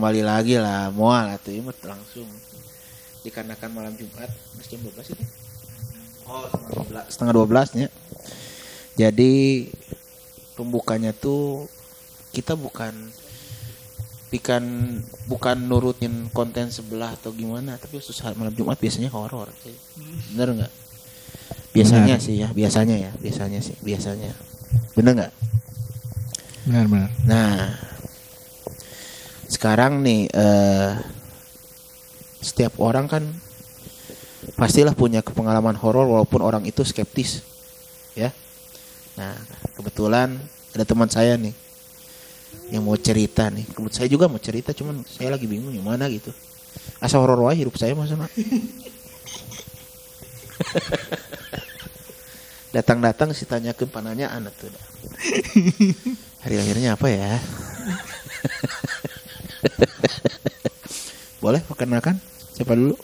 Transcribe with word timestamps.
kembali 0.00 0.24
lagi 0.24 0.56
lah, 0.56 0.88
mual 0.88 1.28
atau 1.28 1.52
imut 1.52 1.76
langsung 1.84 2.24
dikarenakan 3.20 3.68
malam 3.68 3.92
Jumat 4.00 4.32
mas 4.56 4.64
jam 4.64 4.80
12 4.80 5.12
itu. 5.12 5.24
Oh, 6.24 6.48
setengah 7.04 7.36
12 7.36 7.76
nya. 7.76 7.92
Jadi 8.96 9.68
pembukanya 10.56 11.12
tuh 11.12 11.68
kita 12.32 12.56
bukan 12.56 13.12
bukan 14.32 14.64
bukan 15.28 15.56
nurutin 15.68 16.32
konten 16.32 16.72
sebelah 16.72 17.12
atau 17.20 17.36
gimana 17.36 17.76
tapi 17.76 18.00
khusus 18.00 18.24
malam 18.40 18.56
Jumat 18.56 18.80
biasanya 18.80 19.12
horor 19.12 19.52
sih. 19.60 19.76
Bener 20.32 20.64
nggak? 20.64 20.72
Biasanya 21.76 22.16
Benar. 22.16 22.24
sih 22.24 22.34
ya, 22.40 22.48
biasanya 22.56 22.96
ya, 22.96 23.12
biasanya 23.20 23.60
sih, 23.60 23.76
biasanya. 23.84 24.32
Bener 24.96 25.12
nggak? 25.12 25.32
Benar 26.64 26.84
benar. 26.88 27.10
Nah, 27.28 27.76
sekarang 29.60 30.00
nih 30.00 30.24
eh 30.32 30.96
setiap 32.40 32.80
orang 32.80 33.04
kan 33.04 33.20
pastilah 34.56 34.96
punya 34.96 35.20
pengalaman 35.20 35.76
horor 35.76 36.08
walaupun 36.08 36.40
orang 36.40 36.64
itu 36.64 36.80
skeptis, 36.80 37.44
ya. 38.16 38.32
Nah, 39.20 39.36
kebetulan 39.76 40.40
ada 40.72 40.84
teman 40.88 41.12
saya 41.12 41.36
nih 41.36 41.52
yang 42.72 42.88
mau 42.88 42.96
cerita 42.96 43.52
nih. 43.52 43.68
Kebetulan 43.68 44.00
saya 44.00 44.08
juga 44.08 44.32
mau 44.32 44.40
cerita, 44.40 44.72
cuman 44.72 45.04
saya 45.04 45.36
lagi 45.36 45.44
bingung 45.44 45.76
yang 45.76 45.84
mana 45.84 46.08
gitu. 46.08 46.32
Asa 46.96 47.20
horor 47.20 47.44
wae 47.44 47.60
hidup 47.60 47.76
saya 47.76 47.92
masa 47.92 48.16
Datang-datang 52.80 53.36
si 53.36 53.44
tanya 53.44 53.76
ke 53.76 53.84
pananyaan 53.84 54.48
tuh. 54.56 54.72
Hari 56.48 56.56
lahirnya 56.56 56.96
apa 56.96 57.12
ya? 57.12 57.36
Boleh 61.44 61.60
perkenalkan? 61.64 62.16
Siapa 62.56 62.76
dulu? 62.76 62.96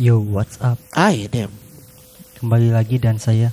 Yo, 0.00 0.20
what's 0.20 0.56
up? 0.64 0.80
Ay, 0.96 1.28
dem. 1.28 1.52
Kembali 2.40 2.72
lagi 2.72 2.96
dan 2.96 3.20
saya 3.20 3.52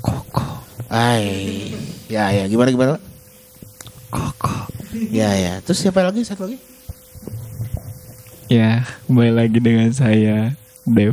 Koko. 0.00 0.64
Ay, 0.88 1.74
ya 2.08 2.30
ya. 2.32 2.46
Gimana 2.48 2.72
gimana? 2.72 2.90
Pak? 2.96 3.02
Koko. 4.08 4.56
Ya 5.12 5.34
ya. 5.36 5.60
Terus 5.60 5.84
siapa 5.84 6.00
lagi? 6.00 6.24
Satu 6.24 6.48
lagi? 6.48 6.58
Ya, 8.48 8.88
kembali 9.04 9.32
lagi 9.36 9.58
dengan 9.60 9.92
saya 9.92 10.56
Dev. 10.88 11.12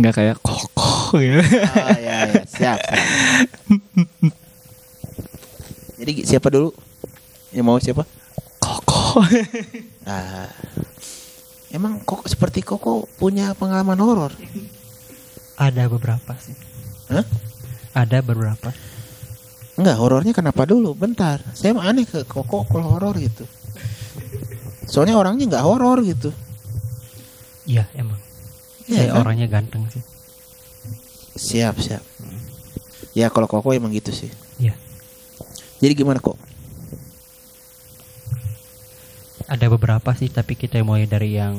Nggak 0.00 0.14
kayak 0.16 0.36
koko 0.40 1.20
ya. 1.20 1.44
Ah 1.76 1.98
ya 2.00 2.16
ya. 2.32 2.42
Siap. 2.48 2.78
Jadi 6.00 6.12
siapa 6.24 6.48
dulu? 6.48 6.72
Yang 7.52 7.64
mau 7.64 7.78
siapa? 7.80 8.04
Koko. 8.60 9.22
Ah. 10.08 10.48
Emang 11.68 12.00
kok 12.00 12.24
seperti 12.24 12.64
Koko 12.64 13.04
punya 13.20 13.52
pengalaman 13.52 14.00
horor? 14.00 14.32
Ada 15.60 15.84
beberapa 15.84 16.32
sih. 16.40 16.56
Hah? 17.12 17.28
Ada 17.92 18.24
beberapa. 18.24 18.72
Enggak, 19.76 20.00
horornya 20.00 20.32
kenapa 20.32 20.64
dulu? 20.64 20.96
Bentar. 20.96 21.44
Saya 21.52 21.76
aneh 21.76 22.08
ke 22.08 22.24
Koko 22.24 22.64
kalau 22.64 22.96
horor 22.96 23.20
gitu. 23.20 23.44
Soalnya 24.88 25.20
orangnya 25.20 25.44
nggak 25.44 25.66
horor 25.68 26.00
gitu. 26.08 26.32
Iya, 27.68 27.84
emang. 27.92 28.16
Saya 28.88 29.12
kan? 29.12 29.20
orangnya 29.20 29.46
ganteng 29.52 29.84
sih. 29.92 30.00
Siap, 31.36 31.76
siap. 31.84 32.00
Ya 33.12 33.28
kalau 33.28 33.44
Koko 33.44 33.76
emang 33.76 33.92
gitu 33.92 34.08
sih. 34.08 34.32
Iya. 34.56 34.72
Jadi 35.84 35.92
gimana 36.00 36.16
kok? 36.16 36.40
Ada 39.48 39.66
beberapa 39.66 40.12
sih, 40.12 40.28
tapi 40.28 40.54
kita 40.54 40.76
mulai 40.80 41.08
dari 41.08 41.34
yang 41.34 41.56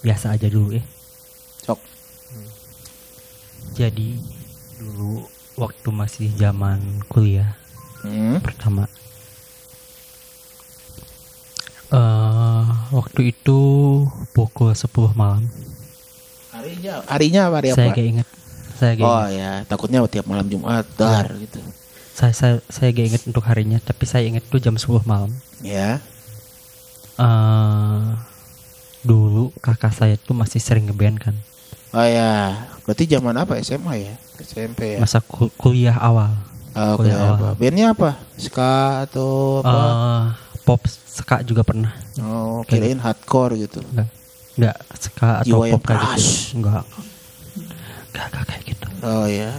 biasa 0.00 0.34
aja 0.34 0.48
dulu 0.48 0.72
ya. 0.72 0.84
Sok. 1.62 1.78
Jadi 3.72 4.18
dulu 4.76 5.22
waktu 5.54 5.88
masih 5.88 6.28
zaman 6.34 6.80
kuliah 7.06 7.54
Hmm. 8.02 8.42
pertama 8.42 8.90
eh 11.86 12.64
waktu 12.90 13.30
itu 13.30 13.60
pukul 14.32 14.72
10 14.72 15.12
malam. 15.14 15.44
Harinya, 16.50 17.04
harinya 17.06 17.40
apa 17.46 17.56
hari 17.60 17.68
Saya 17.70 17.88
apa? 17.88 17.96
gak 17.96 18.06
inget. 18.08 18.28
Saya 18.74 18.92
gak 18.96 19.04
Oh 19.04 19.22
inget. 19.22 19.38
ya, 19.38 19.52
takutnya 19.68 19.98
tiap 20.08 20.26
malam 20.26 20.48
Jumat 20.48 20.82
dar 20.96 21.30
gitu. 21.36 21.60
Saya, 22.12 22.32
saya 22.32 22.54
saya 22.66 22.90
gak 22.90 23.06
inget 23.06 23.22
untuk 23.24 23.44
harinya, 23.44 23.78
tapi 23.78 24.04
saya 24.04 24.24
inget 24.26 24.44
tuh 24.48 24.58
jam 24.58 24.74
10 24.74 25.04
malam. 25.04 25.30
Ya. 25.62 26.00
Eh 27.18 28.00
dulu 29.02 29.50
kakak 29.58 29.92
saya 29.92 30.14
tuh 30.14 30.32
masih 30.32 30.62
sering 30.62 30.86
ngeband 30.86 31.18
kan. 31.18 31.34
Oh 31.92 32.00
ya, 32.00 32.56
berarti 32.86 33.04
zaman 33.04 33.36
apa 33.36 33.60
SMA 33.60 33.94
ya? 34.00 34.14
SMP 34.40 34.96
ya. 34.96 34.98
Masa 35.02 35.20
kul- 35.20 35.52
kuliah 35.54 35.92
awal. 35.94 36.32
Oh, 36.72 36.96
kuliah 36.96 37.18
kuliah 37.18 37.18
awal. 37.20 37.36
apa? 37.36 37.48
Bandnya 37.60 37.86
apa? 37.92 38.10
Ska 38.40 38.72
atau 39.04 39.60
apa? 39.60 39.68
eh 39.68 40.24
pop 40.62 40.80
ska 40.88 41.42
juga 41.44 41.66
pernah. 41.66 41.92
oh, 42.22 42.64
kirain 42.64 42.96
hardcore 42.96 43.60
gitu. 43.60 43.84
Enggak. 43.92 44.08
Enggak 44.56 44.76
ska 44.96 45.28
atau 45.42 45.60
Jiwa 45.60 45.64
pop 45.76 45.82
kayak 45.84 46.00
gitu. 46.16 46.56
Enggak. 46.56 46.84
Enggak, 48.08 48.24
enggak 48.30 48.44
kayak 48.48 48.62
gitu. 48.64 48.86
Oh 49.04 49.26
ya. 49.28 49.52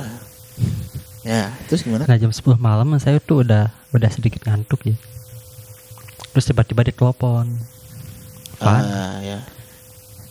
Ya, 1.23 1.55
terus 1.69 1.87
gimana? 1.87 2.03
Nah 2.03 2.17
jam 2.17 2.33
10 2.33 2.59
malam 2.59 2.87
saya 2.97 3.15
tuh 3.21 3.47
udah 3.47 3.71
udah 3.93 4.09
sedikit 4.11 4.43
ngantuk 4.43 4.83
ya. 4.89 4.95
Terus 6.33 6.45
tiba-tiba 6.45 6.81
ditelepon. 6.83 7.45
Pan, 8.57 8.81
Ah, 8.81 9.17
ya. 9.19 9.39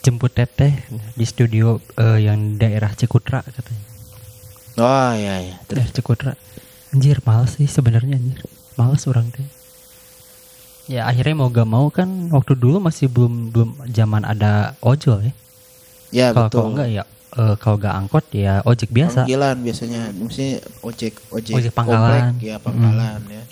jemput 0.00 0.30
teteh 0.30 0.74
di 1.12 1.22
studio 1.22 1.78
eh, 1.94 2.18
yang 2.22 2.56
daerah 2.56 2.90
Cikutra 2.90 3.38
katanya. 3.40 3.84
Oh 4.74 5.12
ya 5.12 5.38
ya. 5.38 5.54
Terus 5.64 5.78
Daerah 5.78 5.92
Cikutra. 5.92 6.32
Anjir 6.90 7.22
males 7.22 7.54
sih 7.54 7.66
sebenarnya 7.66 8.16
anjir. 8.16 8.40
Males 8.74 9.04
orang 9.06 9.30
teh. 9.30 9.46
Ya 10.88 11.06
akhirnya 11.06 11.38
mau 11.38 11.48
gak 11.48 11.64
mau 11.64 11.86
kan 11.88 12.08
waktu 12.28 12.52
dulu 12.52 12.82
masih 12.82 13.06
belum 13.06 13.54
belum 13.54 13.70
zaman 13.88 14.24
ada 14.24 14.74
ojol 14.80 15.22
ya. 15.22 15.32
ya 16.10 16.26
Kalau 16.30 16.48
betul. 16.48 16.58
kalau 16.58 16.68
enggak 16.74 16.88
ya 16.90 17.02
eh, 17.32 17.54
kalau 17.56 17.76
gak 17.78 17.94
angkot 17.94 18.24
ya 18.34 18.54
ojek 18.62 18.90
biasa. 18.90 19.22
Panggilan 19.22 19.56
biasanya, 19.60 20.02
mesti 20.10 20.46
ojek 20.82 21.14
ojek, 21.30 21.54
Ojek 21.54 21.72
pangkalan. 21.72 22.34
komplek, 22.34 22.42
ya 22.42 22.56
pangkalan 22.58 23.20
ya. 23.30 23.42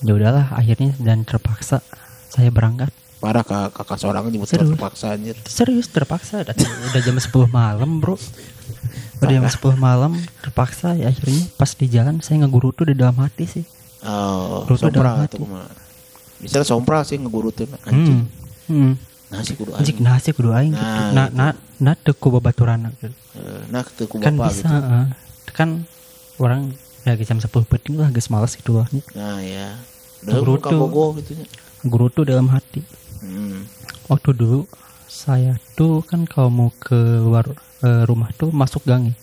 Ya 0.00 0.12
udahlah 0.12 0.48
akhirnya 0.50 0.96
dan 0.96 1.22
terpaksa 1.22 1.84
saya 2.26 2.48
berangkat. 2.48 2.88
Parah 3.20 3.44
kak, 3.44 3.76
kakak 3.76 4.00
seorang 4.00 4.32
jemput 4.32 4.48
Serius? 4.48 4.72
terpaksa 4.72 5.12
anjir. 5.12 5.36
Serius 5.44 5.86
terpaksa 5.86 6.40
datang 6.40 6.72
udah 6.88 7.00
jam 7.00 7.12
10 7.14 7.28
malam, 7.46 8.00
Bro. 8.00 8.16
Udah 9.20 9.28
jam 9.30 9.44
10 9.44 9.76
malam 9.76 10.16
terpaksa 10.40 10.96
ya 10.96 11.12
akhirnya 11.12 11.44
pas 11.54 11.68
di 11.70 11.84
jalan 11.84 12.24
saya 12.24 12.40
ngeguru 12.40 12.72
tuh 12.72 12.88
di 12.88 12.96
dalam 12.96 13.12
hati 13.20 13.44
sih. 13.44 13.64
Oh, 14.00 14.64
Guru 14.64 14.76
tuh 14.78 14.88
dalam 14.88 15.20
hati. 15.20 15.36
Bisa 16.40 16.64
sompral 16.64 17.04
sih 17.04 17.20
ngegurutin 17.20 17.68
anjing. 17.84 18.24
Hmm. 18.64 18.72
Hmm. 18.72 18.94
Nasi 19.28 19.52
kudu 19.52 19.76
anjing. 19.76 20.00
nasi 20.00 20.32
kudu 20.32 20.50
aing 20.50 20.72
gitu. 20.72 20.80
Nah, 20.80 21.12
Nah, 21.12 21.26
gitu. 21.28 21.36
nah, 21.36 21.52
nah 21.78 21.94
teu 21.94 22.16
ku 22.16 22.32
babaturan 22.32 22.88
gitu. 22.96 23.12
Eh, 23.36 23.62
Nah, 23.68 23.84
itu 23.84 24.08
ku 24.08 24.16
Kan 24.16 24.34
bapak 24.34 24.48
bisa 24.48 24.64
gitu. 24.66 24.88
eh. 24.88 25.06
kan 25.52 25.68
orang 26.40 26.72
lagi 27.04 27.22
jam 27.22 27.36
10 27.36 27.52
penting 27.68 27.94
lah 27.94 28.08
geus 28.08 28.32
males 28.32 28.56
gitu 28.56 28.80
lah. 28.80 28.88
Nah, 29.12 29.44
ya. 29.44 29.76
Tuh. 30.22 30.80
bogo 30.80 31.16
gitu 31.18 31.36
nya. 31.36 31.46
Guru 31.82 32.06
tuh 32.08 32.28
dalam 32.28 32.48
hati. 32.48 32.84
Hmm. 33.20 33.64
Waktu 34.06 34.36
dulu 34.36 34.68
saya 35.06 35.56
tuh 35.74 36.04
kan 36.04 36.28
kalau 36.28 36.48
mau 36.48 36.70
keluar 36.76 37.48
eh, 37.80 38.02
rumah 38.04 38.28
tuh 38.36 38.52
masuk 38.52 38.84
gang 38.84 39.08
ya. 39.08 39.16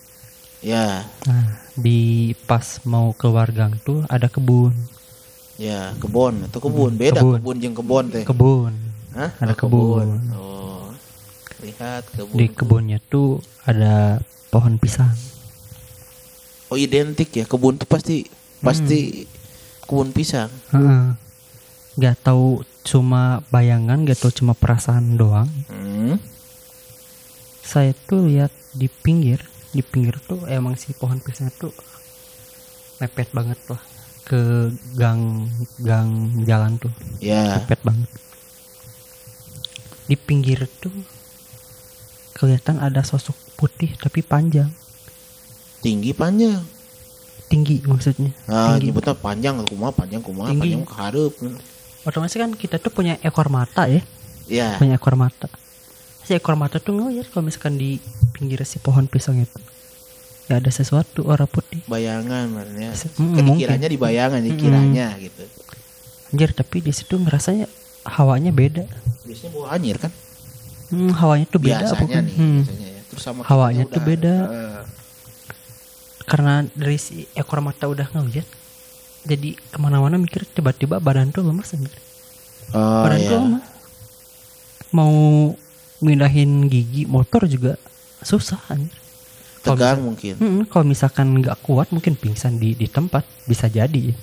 Ya, 0.58 0.86
Nah, 1.22 1.54
di 1.78 2.34
pas 2.50 2.82
mau 2.82 3.14
keluar 3.14 3.46
gang 3.54 3.78
tuh 3.78 4.02
ada 4.10 4.26
kebun. 4.26 4.74
ya 5.54 5.90
kebun 5.98 6.46
atau 6.46 6.58
kebun 6.62 6.94
Hmm, 6.94 6.98
beda 6.98 7.18
kebun. 7.18 7.38
kebun 7.38 7.56
jeung 7.58 7.76
kebun 7.78 8.04
teh. 8.10 8.24
Kebun. 8.26 8.72
Hah? 9.14 9.30
ada 9.38 9.54
Oh, 9.54 9.58
kebun. 9.58 10.08
Oh. 10.34 10.86
Lihat 11.62 12.02
kebun. 12.10 12.36
Di 12.38 12.46
kebunnya 12.50 12.98
tuh 13.00 13.38
ada 13.62 14.18
pohon 14.50 14.78
pisang. 14.78 15.14
Oh, 16.68 16.76
identik 16.76 17.30
ya. 17.32 17.42
Kebun 17.42 17.78
tuh 17.78 17.86
pasti 17.86 18.26
pasti 18.58 19.26
kebun 19.88 20.12
pisang. 20.12 20.52
Heeh. 20.70 21.16
Gak 21.96 22.22
tahu 22.22 22.62
cuma 22.84 23.40
bayangan, 23.48 24.04
gak 24.04 24.20
tahu 24.20 24.30
cuma 24.30 24.52
perasaan 24.52 25.16
doang. 25.16 25.48
Hmm. 25.66 26.20
Saya 27.64 27.96
tuh 28.06 28.28
lihat 28.28 28.52
di 28.72 28.86
pinggir, 28.86 29.42
di 29.72 29.80
pinggir 29.80 30.20
tuh 30.22 30.44
emang 30.46 30.76
si 30.76 30.92
pohon 30.92 31.18
pisang 31.18 31.48
tuh 31.56 31.72
mepet 32.98 33.30
banget 33.30 33.58
lah 33.70 33.78
ke 34.24 34.68
gang 34.94 35.48
gang 35.78 36.08
jalan 36.44 36.76
tuh 36.76 36.92
Ya. 37.18 37.56
mepet 37.56 37.80
banget. 37.80 38.10
Di 40.04 40.16
pinggir 40.16 40.64
tuh 40.78 40.92
kelihatan 42.32 42.78
ada 42.78 43.02
sosok 43.02 43.34
putih 43.56 43.92
tapi 43.96 44.20
panjang. 44.22 44.70
tinggi 45.78 46.10
panjang 46.10 46.58
tinggi 47.48 47.80
maksudnya. 47.82 48.30
Nah 48.44 48.74
tinggi. 48.74 48.88
nyebutnya 48.88 49.14
panjang 49.14 49.54
kumaha 49.62 49.90
panjang 49.90 50.20
kumaha 50.20 50.48
Tinggi. 50.48 50.62
panjang 50.62 50.84
kehareup 50.84 51.32
otomatis 52.00 52.34
kan 52.34 52.52
kita 52.52 52.76
tuh 52.76 52.88
punya 52.88 53.16
ekor 53.20 53.48
mata 53.48 53.84
ya. 53.84 54.00
Ya 54.46 54.76
punya 54.76 54.96
ekor 54.96 55.12
mata. 55.14 55.48
Si 56.22 56.32
ekor 56.32 56.54
mata 56.54 56.76
tuh 56.76 56.92
ngeliat 56.94 57.28
kalau 57.28 57.44
misalkan 57.44 57.74
di 57.74 57.96
pinggir 58.30 58.60
si 58.62 58.78
pohon 58.78 59.04
pisang 59.04 59.36
itu. 59.38 59.60
Ya 60.46 60.56
ada 60.56 60.68
sesuatu 60.68 61.20
warna 61.22 61.44
putih. 61.44 61.84
Bayangan 61.84 62.48
kan 62.48 62.68
mungkin. 63.18 63.60
dikiranya 63.60 63.84
di 63.86 63.98
bayangan 63.98 64.40
dikiranya 64.40 65.06
gitu. 65.18 65.44
Anjir 66.28 66.52
tapi 66.52 66.80
di 66.80 66.92
situ 66.92 67.16
ngerasanya 67.16 67.68
hawanya 68.06 68.48
beda. 68.50 68.84
Biasanya 69.24 69.50
bawa 69.50 69.66
anjir 69.72 69.96
kan? 69.96 70.12
Hmm, 70.88 71.12
hawanya 71.12 71.44
tuh 71.44 71.60
beda 71.60 71.84
biasanya 71.84 72.18
nih 72.22 72.32
Hmm. 72.34 72.60
biasanya 72.60 72.88
ya. 72.88 73.02
Terus 73.08 73.22
sama 73.22 73.40
Hawanya 73.42 73.84
tuh 73.84 74.00
beda. 74.00 74.34
eh, 74.42 74.77
karena 76.28 76.54
dari 76.72 76.96
si 76.96 77.24
ekor 77.32 77.58
mata 77.58 77.88
udah 77.88 78.06
ngeliat 78.06 78.44
jadi 79.24 79.56
ke 79.56 79.78
mana-mana 79.78 80.14
mikir 80.14 80.44
tiba-tiba 80.44 81.00
badan 81.00 81.28
tuh 81.28 81.42
lemas 81.42 81.72
anjir 81.72 81.90
oh 82.70 83.02
badan 83.02 83.18
ya 83.18 83.26
tuh 83.26 83.38
lemas 83.42 83.64
mau 84.90 85.12
mindahin 85.98 86.64
gigi 86.66 87.04
motor 87.04 87.44
juga 87.44 87.74
susah 88.20 88.60
anjir 88.68 88.94
tegang 89.58 90.00
mungkin 90.00 90.34
Hmm, 90.38 90.62
kalau 90.64 90.86
misalkan 90.86 91.34
nggak 91.34 91.58
kuat 91.60 91.90
mungkin 91.90 92.14
pingsan 92.14 92.56
di 92.56 92.72
di 92.72 92.86
tempat 92.86 93.26
bisa 93.44 93.66
jadi. 93.66 94.14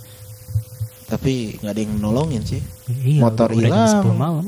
tapi 1.06 1.60
nggak 1.60 1.70
ada 1.70 1.82
yang 1.82 1.94
nolongin 2.00 2.42
sih 2.42 2.62
Iya, 2.88 3.22
Motor 3.22 3.54
hilang. 3.54 4.02
10 4.02 4.16
malam. 4.16 4.46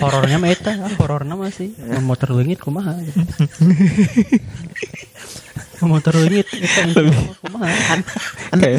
Horornya 0.00 0.40
mah 0.40 0.48
eta, 0.48 0.72
horornya 0.96 1.36
masih 1.36 1.76
motor 2.00 2.32
leungit 2.32 2.56
kumaha. 2.56 2.96
motor 5.84 6.14
mah 6.16 6.44
kumaha. 7.44 7.68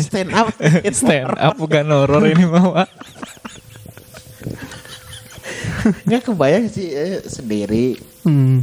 Stand 0.02 0.34
up 0.34 0.50
Stand 0.98 1.38
up 1.38 1.54
bukan 1.62 1.86
horor 1.94 2.26
ini 2.26 2.46
mah. 2.50 2.90
Nggak 6.10 6.22
kebayang 6.30 6.66
sih 6.70 6.90
eh, 6.94 7.22
sendiri 7.26 7.98
Hmm. 8.22 8.62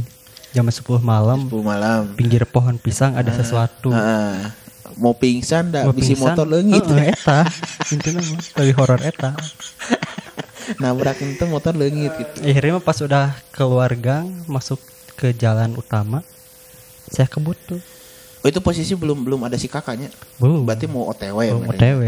Jam 0.55 0.63
10 0.65 1.03
malam 1.03 1.51
10 1.51 1.61
malam 1.61 2.01
pinggir 2.15 2.47
pohon 2.47 2.79
pisang 2.79 3.19
ada 3.19 3.27
sesuatu. 3.35 3.91
Ah, 3.91 4.55
mau 4.95 5.11
pingsan 5.11 5.67
dah 5.69 5.83
Mau 5.83 5.91
bisi 5.91 6.15
pingsan, 6.15 6.31
motor 6.31 6.45
leungit 6.47 6.79
heeh, 6.79 7.11
eta. 7.11 7.43
Intinya 7.91 8.23
mah 8.23 8.39
lebih 8.63 8.75
horor 8.79 8.99
eta. 9.03 9.35
nabrak 10.77 11.17
itu 11.17 11.43
motor 11.49 11.73
leungit 11.73 12.13
gitu. 12.13 12.37
Akhirnya 12.45 12.77
pas 12.77 12.97
udah 13.01 13.33
keluar 13.49 13.89
gang 13.97 14.29
masuk 14.45 14.77
ke 15.17 15.33
jalan 15.33 15.73
utama 15.73 16.21
saya 17.09 17.25
kebut 17.25 17.57
tuh. 17.65 17.81
Oh 18.39 18.47
itu 18.47 18.61
posisi 18.61 18.93
belum 18.93 19.25
belum 19.25 19.41
ada 19.49 19.57
si 19.57 19.65
kakaknya? 19.65 20.13
Belum. 20.37 20.63
Berarti 20.63 20.85
mau 20.85 21.09
otw 21.09 21.37
ya 21.41 21.51
belum. 21.57 21.73
OTW 21.73 22.01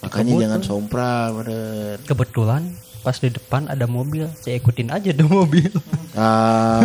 makanya 0.00 0.32
Kebut 0.32 0.40
jangan 0.40 0.60
tuh. 0.64 0.68
sompra 0.72 1.28
bener. 1.28 2.00
Kebetulan 2.08 2.62
pas 3.04 3.16
di 3.20 3.28
depan 3.28 3.68
ada 3.68 3.84
mobil. 3.84 4.24
Saya 4.40 4.56
ikutin 4.56 4.88
aja 4.88 5.12
tuh 5.12 5.28
mobil. 5.28 5.68
Ah. 6.16 6.80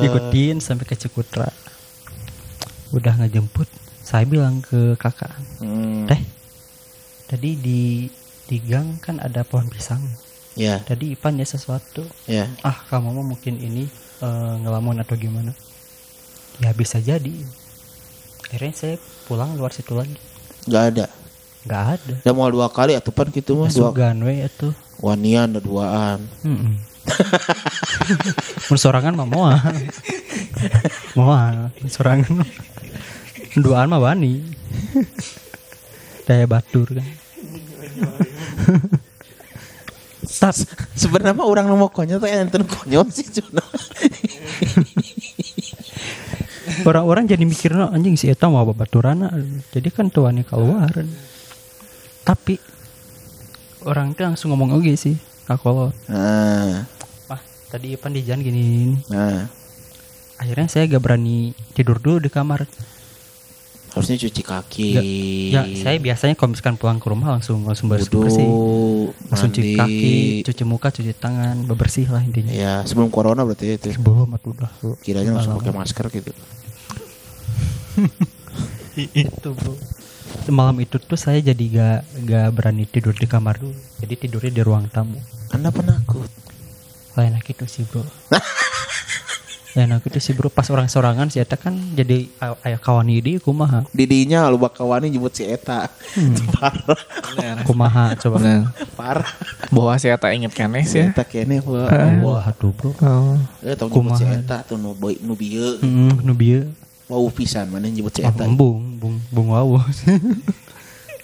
Ikutin 0.06 0.62
sampai 0.62 0.86
ke 0.86 0.94
Cikutra. 0.94 1.50
Udah 2.94 3.18
ngejemput. 3.18 3.66
Saya 4.00 4.26
bilang 4.26 4.62
ke 4.62 4.94
kakak. 4.98 5.30
Hmm, 5.58 6.06
teh 6.06 6.18
tadi 7.30 7.54
di 7.54 8.10
di 8.50 8.58
gang 8.58 8.98
kan 8.98 9.22
ada 9.22 9.46
pohon 9.46 9.70
pisang 9.70 10.02
ya 10.58 10.82
tadi 10.82 11.14
Ipan 11.14 11.38
ya 11.38 11.46
sesuatu 11.46 12.02
ya 12.26 12.50
ah 12.66 12.74
kamu 12.90 13.14
mah 13.14 13.24
mungkin 13.30 13.54
ini 13.62 13.86
eh, 14.18 14.54
ngelamun 14.66 14.98
atau 14.98 15.14
gimana 15.14 15.54
ya 16.58 16.74
bisa 16.74 16.98
jadi 16.98 17.30
akhirnya 18.50 18.74
saya 18.74 18.94
pulang 19.30 19.54
luar 19.54 19.70
situ 19.70 19.94
lagi 19.94 20.18
nggak 20.66 20.84
ada 20.90 21.06
nggak 21.62 21.84
ada 21.94 22.14
udah 22.26 22.34
mau 22.34 22.50
dua 22.50 22.66
kali 22.66 22.98
atau 22.98 23.14
pan 23.14 23.30
gitu 23.30 23.54
mah 23.54 23.70
dua 23.70 23.94
sugan 23.94 24.18
we 24.26 24.42
itu 24.42 24.74
wanian 24.98 25.54
ada 25.54 25.62
duaan 25.62 26.26
Heeh. 26.42 26.90
Mun 28.68 28.78
sorangan 28.78 29.16
mah 29.16 29.28
moal. 29.28 29.56
moal. 31.18 31.72
Sorangan. 31.88 32.44
Duaan 33.56 33.90
mah 33.90 33.98
wani. 33.98 34.44
Daya 36.28 36.44
batur 36.46 36.86
kan. 36.92 37.08
Tat, 40.40 40.56
sebenarnya 40.96 41.36
mah 41.36 41.44
orang 41.44 41.68
mau 41.76 41.92
konyol 41.92 42.16
tuh 42.16 42.28
enten 42.28 42.64
konyol 42.64 43.04
sih 43.12 43.28
cuma 43.28 43.60
orang-orang 46.80 47.28
jadi 47.28 47.44
mikirnya 47.44 47.92
anjing 47.92 48.16
si 48.16 48.32
eta 48.32 48.48
mau 48.48 48.64
baturana. 48.72 49.28
Jadi 49.68 49.88
kan 49.92 50.08
tuannya 50.08 50.48
keluar. 50.48 50.88
Tapi 52.24 52.56
orang 53.84 54.16
itu 54.16 54.20
langsung 54.24 54.48
ngomong 54.54 54.80
oke 54.80 54.92
sih. 54.96 55.16
Kalau 55.44 55.90
nah 56.06 56.86
wah 57.26 57.42
tadi 57.68 57.98
Ipan 57.98 58.14
di 58.14 58.22
jalan 58.22 58.40
gini, 58.40 58.94
nah 59.10 59.50
akhirnya 60.38 60.70
saya 60.70 60.86
gak 60.86 61.02
berani 61.02 61.52
tidur 61.74 61.98
dulu 61.98 62.22
di 62.22 62.30
kamar 62.30 62.64
harusnya 63.90 64.16
cuci 64.16 64.42
kaki 64.42 64.88
Ya, 65.50 65.66
saya 65.74 65.98
biasanya 65.98 66.34
kalau 66.34 66.54
misalkan 66.54 66.74
pulang 66.74 66.96
ke 66.96 67.06
rumah 67.06 67.34
langsung 67.34 67.66
langsung 67.66 67.90
bersih 67.90 68.06
Wudhu, 68.08 68.22
bersih, 68.22 68.46
langsung 69.26 69.50
cuci 69.50 69.72
kaki, 69.74 70.14
cuci 70.42 70.62
muka, 70.62 70.88
cuci 70.88 71.12
tangan, 71.12 71.66
bebersih 71.66 72.06
lah 72.06 72.22
intinya. 72.22 72.50
ya 72.50 72.82
sebelum 72.82 73.10
corona 73.10 73.42
berarti 73.42 73.74
itu 73.74 73.90
Belum 73.98 74.30
atau 74.30 74.54
udah. 74.54 74.70
kiranya 75.00 75.34
langsung 75.34 75.58
pakai 75.58 75.74
masker 75.74 76.06
gitu 76.12 76.30
itu 78.96 79.48
bro. 79.50 79.74
Malam 80.48 80.80
itu 80.80 80.96
tuh 80.96 81.18
saya 81.18 81.38
jadi 81.38 81.64
gak 81.68 81.98
gak 82.24 82.48
berani 82.54 82.86
tidur 82.86 83.12
di 83.12 83.26
kamar 83.26 83.58
dulu. 83.58 83.74
Jadi 83.98 84.14
tidurnya 84.16 84.52
di 84.52 84.62
ruang 84.62 84.86
tamu. 84.88 85.18
anda 85.50 85.68
penakut 85.68 86.30
Lain 87.14 87.34
enak 87.34 87.42
itu 87.44 87.66
sih 87.66 87.82
bro. 87.84 88.06
Lain 89.72 89.86
enak 89.86 90.02
itu 90.02 90.18
sih 90.18 90.32
bro. 90.32 90.48
Pas 90.48 90.66
orang 90.66 90.86
sorangan 90.86 91.26
sih 91.26 91.38
eta 91.38 91.54
kan 91.54 91.70
jadi 91.92 92.26
ay- 92.36 92.58
ayah 92.64 92.78
kawan 92.78 93.06
ini 93.06 93.38
kumaha. 93.38 93.86
didinya 93.90 94.46
lu 94.46 94.56
bakawani 94.56 95.06
nyebut 95.06 95.30
si 95.30 95.44
eta 95.44 95.86
parah 96.54 96.98
Kumaha 97.62 98.16
coba. 98.16 98.36
Bener. 98.36 98.66
parah 98.92 99.30
Bahwa 99.68 99.94
saya 99.94 100.14
tak 100.14 100.32
inget 100.32 100.50
kenes 100.50 100.88
si 100.88 100.98
ya. 100.98 101.08
eta 101.08 101.22
kene 101.22 101.62
wah 101.62 101.86
Wah, 102.20 102.42
aduh 102.44 102.70
bro. 102.70 102.90
Oh. 102.96 103.38
eh 103.60 103.72
tau 103.72 103.86
nyebut 103.86 104.10
si 104.12 104.24
Kumaha. 104.24 104.36
eta 104.36 104.56
tuh 104.64 104.74
nu 104.74 104.90
boy 104.92 105.14
nu 105.18 105.32
bieu 105.32 105.78
Hmm, 105.78 106.18
nu 106.20 106.32
bieu. 106.32 106.66
wow 107.06 107.22
pisan 107.28 107.66
mana 107.66 107.86
nyebut 107.86 108.10
si 108.10 108.20
Ah, 108.20 108.28
eta 108.28 108.46
bung, 108.46 108.96
bung, 108.96 109.16
bung 109.28 109.48
wow. 109.48 109.78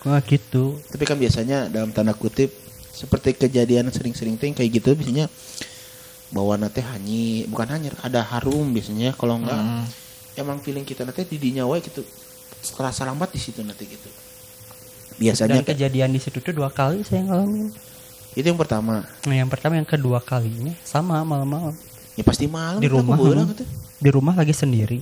Wah 0.02 0.20
gitu. 0.24 0.78
tapi 0.86 1.02
kan 1.02 1.14
biasanya 1.14 1.66
dalam 1.66 1.90
tanda 1.90 2.10
kutip 2.12 2.54
seperti 2.88 3.34
kejadian 3.36 3.90
sering-sering 3.90 4.34
ting 4.34 4.50
kayak 4.50 4.70
gitu 4.72 4.94
biasanya 4.94 5.26
bawa 6.28 6.56
nate 6.56 6.80
hanyi 6.80 7.46
bukan 7.46 7.68
hanyir 7.68 7.94
ada 8.00 8.22
harum 8.24 8.70
biasanya 8.70 9.12
kalau 9.12 9.36
enggak 9.36 9.56
Hmm. 9.56 9.84
emang 10.36 10.58
feeling 10.58 10.82
kita 10.82 11.02
nanti 11.02 11.22
di 11.24 11.38
dinya 11.38 11.64
wae 11.64 11.80
gitu 11.80 12.02
terasa 12.68 13.04
lambat 13.04 13.30
di 13.30 13.38
situ 13.38 13.60
nanti 13.60 13.84
gitu 13.84 14.10
biasanya 15.16 15.60
Dan 15.60 15.66
kejadian 15.66 16.10
di 16.10 16.18
situ 16.18 16.38
tuh 16.38 16.52
dua 16.52 16.68
kali 16.68 17.00
saya 17.00 17.22
ngalamin. 17.22 17.70
itu 18.32 18.44
yang 18.44 18.56
pertama 18.56 19.06
Nah, 19.22 19.34
yang 19.34 19.46
pertama 19.46 19.74
yang 19.74 19.86
kedua 19.86 20.20
kalinya 20.20 20.74
sama 20.82 21.22
malam-malam 21.22 21.72
ya 22.12 22.22
pasti 22.22 22.44
malam 22.46 22.78
di 22.78 22.86
kan 22.86 22.96
rumah. 22.96 23.16
gitu. 23.46 23.64
Di 23.96 24.10
rumah 24.10 24.34
lagi 24.34 24.52
sendiri. 24.52 25.00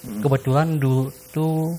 Hmm. 0.00 0.20
Kebetulan 0.20 0.78
dulu 0.78 1.10
tuh 1.28 1.74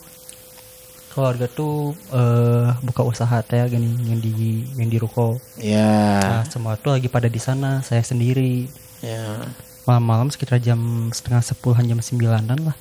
keluarga 1.09 1.45
tuh 1.45 1.75
eh, 2.07 2.69
buka 2.79 3.01
usaha 3.01 3.41
teh 3.41 3.59
gini 3.65 3.89
yang 4.05 4.17
di 4.17 4.31
yang 4.73 4.87
di 4.87 4.97
ruko. 4.97 5.41
ya 5.55 6.19
Nah, 6.19 6.43
semua 6.45 6.73
tuh 6.75 6.91
lagi 6.91 7.07
pada 7.07 7.25
di 7.25 7.37
sana, 7.37 7.81
saya 7.81 8.01
sendiri. 8.01 8.69
ya 8.99 9.41
Malam-malam 9.83 10.29
sekitar 10.29 10.57
jam 10.59 10.77
setengah 11.09 11.41
sepuluhan 11.41 11.83
jam 11.83 11.99
sembilanan 11.99 12.59
lah. 12.63 12.77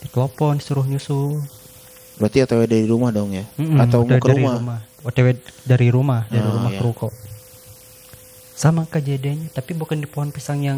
Ditelepon 0.00 0.56
disuruh 0.56 0.84
nyusul. 0.84 1.40
berarti 2.14 2.44
atau 2.44 2.60
dari 2.60 2.84
rumah 2.84 3.08
dong 3.08 3.32
ya 3.32 3.48
Mm-mm, 3.56 3.80
atau 3.80 4.04
mau 4.04 4.12
dari- 4.12 4.20
ke 4.20 4.28
dari 4.28 4.44
rumah, 4.44 4.78
OTW 5.00 5.26
dari 5.64 5.88
rumah, 5.88 6.20
dari 6.26 6.44
Oh, 6.44 6.52
rumah 6.52 6.68
iya. 6.68 6.76
ke 6.76 6.84
ruko. 6.84 7.08
Sama 8.52 8.84
kejadiannya, 8.84 9.48
tapi 9.50 9.72
bukan 9.72 9.96
di 9.96 10.04
pohon 10.04 10.28
pisang 10.28 10.60
yang 10.60 10.76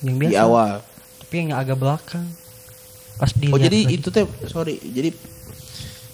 yang 0.00 0.16
biasa, 0.16 0.30
di 0.30 0.36
awal 0.36 0.84
tapi 1.18 1.34
yang 1.38 1.56
agak 1.56 1.74
belakang. 1.74 2.28
Pas 3.16 3.32
dilihat 3.32 3.50
oh 3.50 3.58
jadi 3.58 3.78
lagi. 3.82 3.96
itu 3.96 4.08
teh 4.10 4.24
sorry 4.44 4.76
jadi 4.84 5.16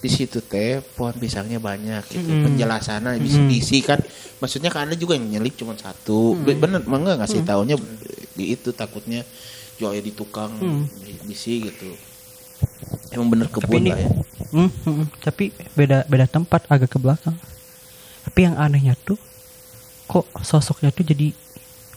di 0.03 0.11
situ 0.11 0.43
teh 0.43 0.83
pohon 0.93 1.15
pisangnya 1.15 1.57
banyak 1.57 2.03
gitu 2.05 2.27
Mm-mm. 2.27 2.43
penjelasannya 2.45 3.17
bisa 3.17 3.39
Mm-mm. 3.39 3.49
diisi 3.49 3.79
kan 3.81 4.03
maksudnya 4.37 4.69
kan 4.69 4.85
ada 4.85 4.95
juga 4.95 5.15
yang 5.15 5.31
nyelip 5.31 5.55
cuma 5.55 5.73
satu 5.75 6.35
Be- 6.37 6.59
bener 6.59 6.83
emang 6.83 7.07
nggak 7.07 7.23
ngasih 7.23 7.41
taunya 7.43 7.79
di 8.35 8.51
itu 8.51 8.71
takutnya 8.73 9.23
jual 9.77 9.95
di 9.95 10.11
tukang 10.11 10.51
Mm. 10.53 10.83
di- 11.01 11.23
bisi 11.25 11.63
gitu 11.63 11.95
emang 13.11 13.31
bener 13.31 13.47
Tapi 13.47 13.57
kebun 13.57 13.81
ini- 13.81 13.91
lah 13.91 14.01
ya 14.01 14.11
Hmm, 14.53 14.69
hmm, 14.69 14.85
hmm. 14.85 15.07
tapi 15.23 15.49
beda 15.73 16.05
beda 16.05 16.29
tempat 16.29 16.69
agak 16.69 16.93
ke 16.93 16.99
belakang. 16.99 17.33
Tapi 18.23 18.39
yang 18.43 18.53
anehnya 18.55 18.93
tuh 18.95 19.17
kok 20.05 20.29
sosoknya 20.39 20.93
tuh 20.93 21.09
jadi 21.09 21.33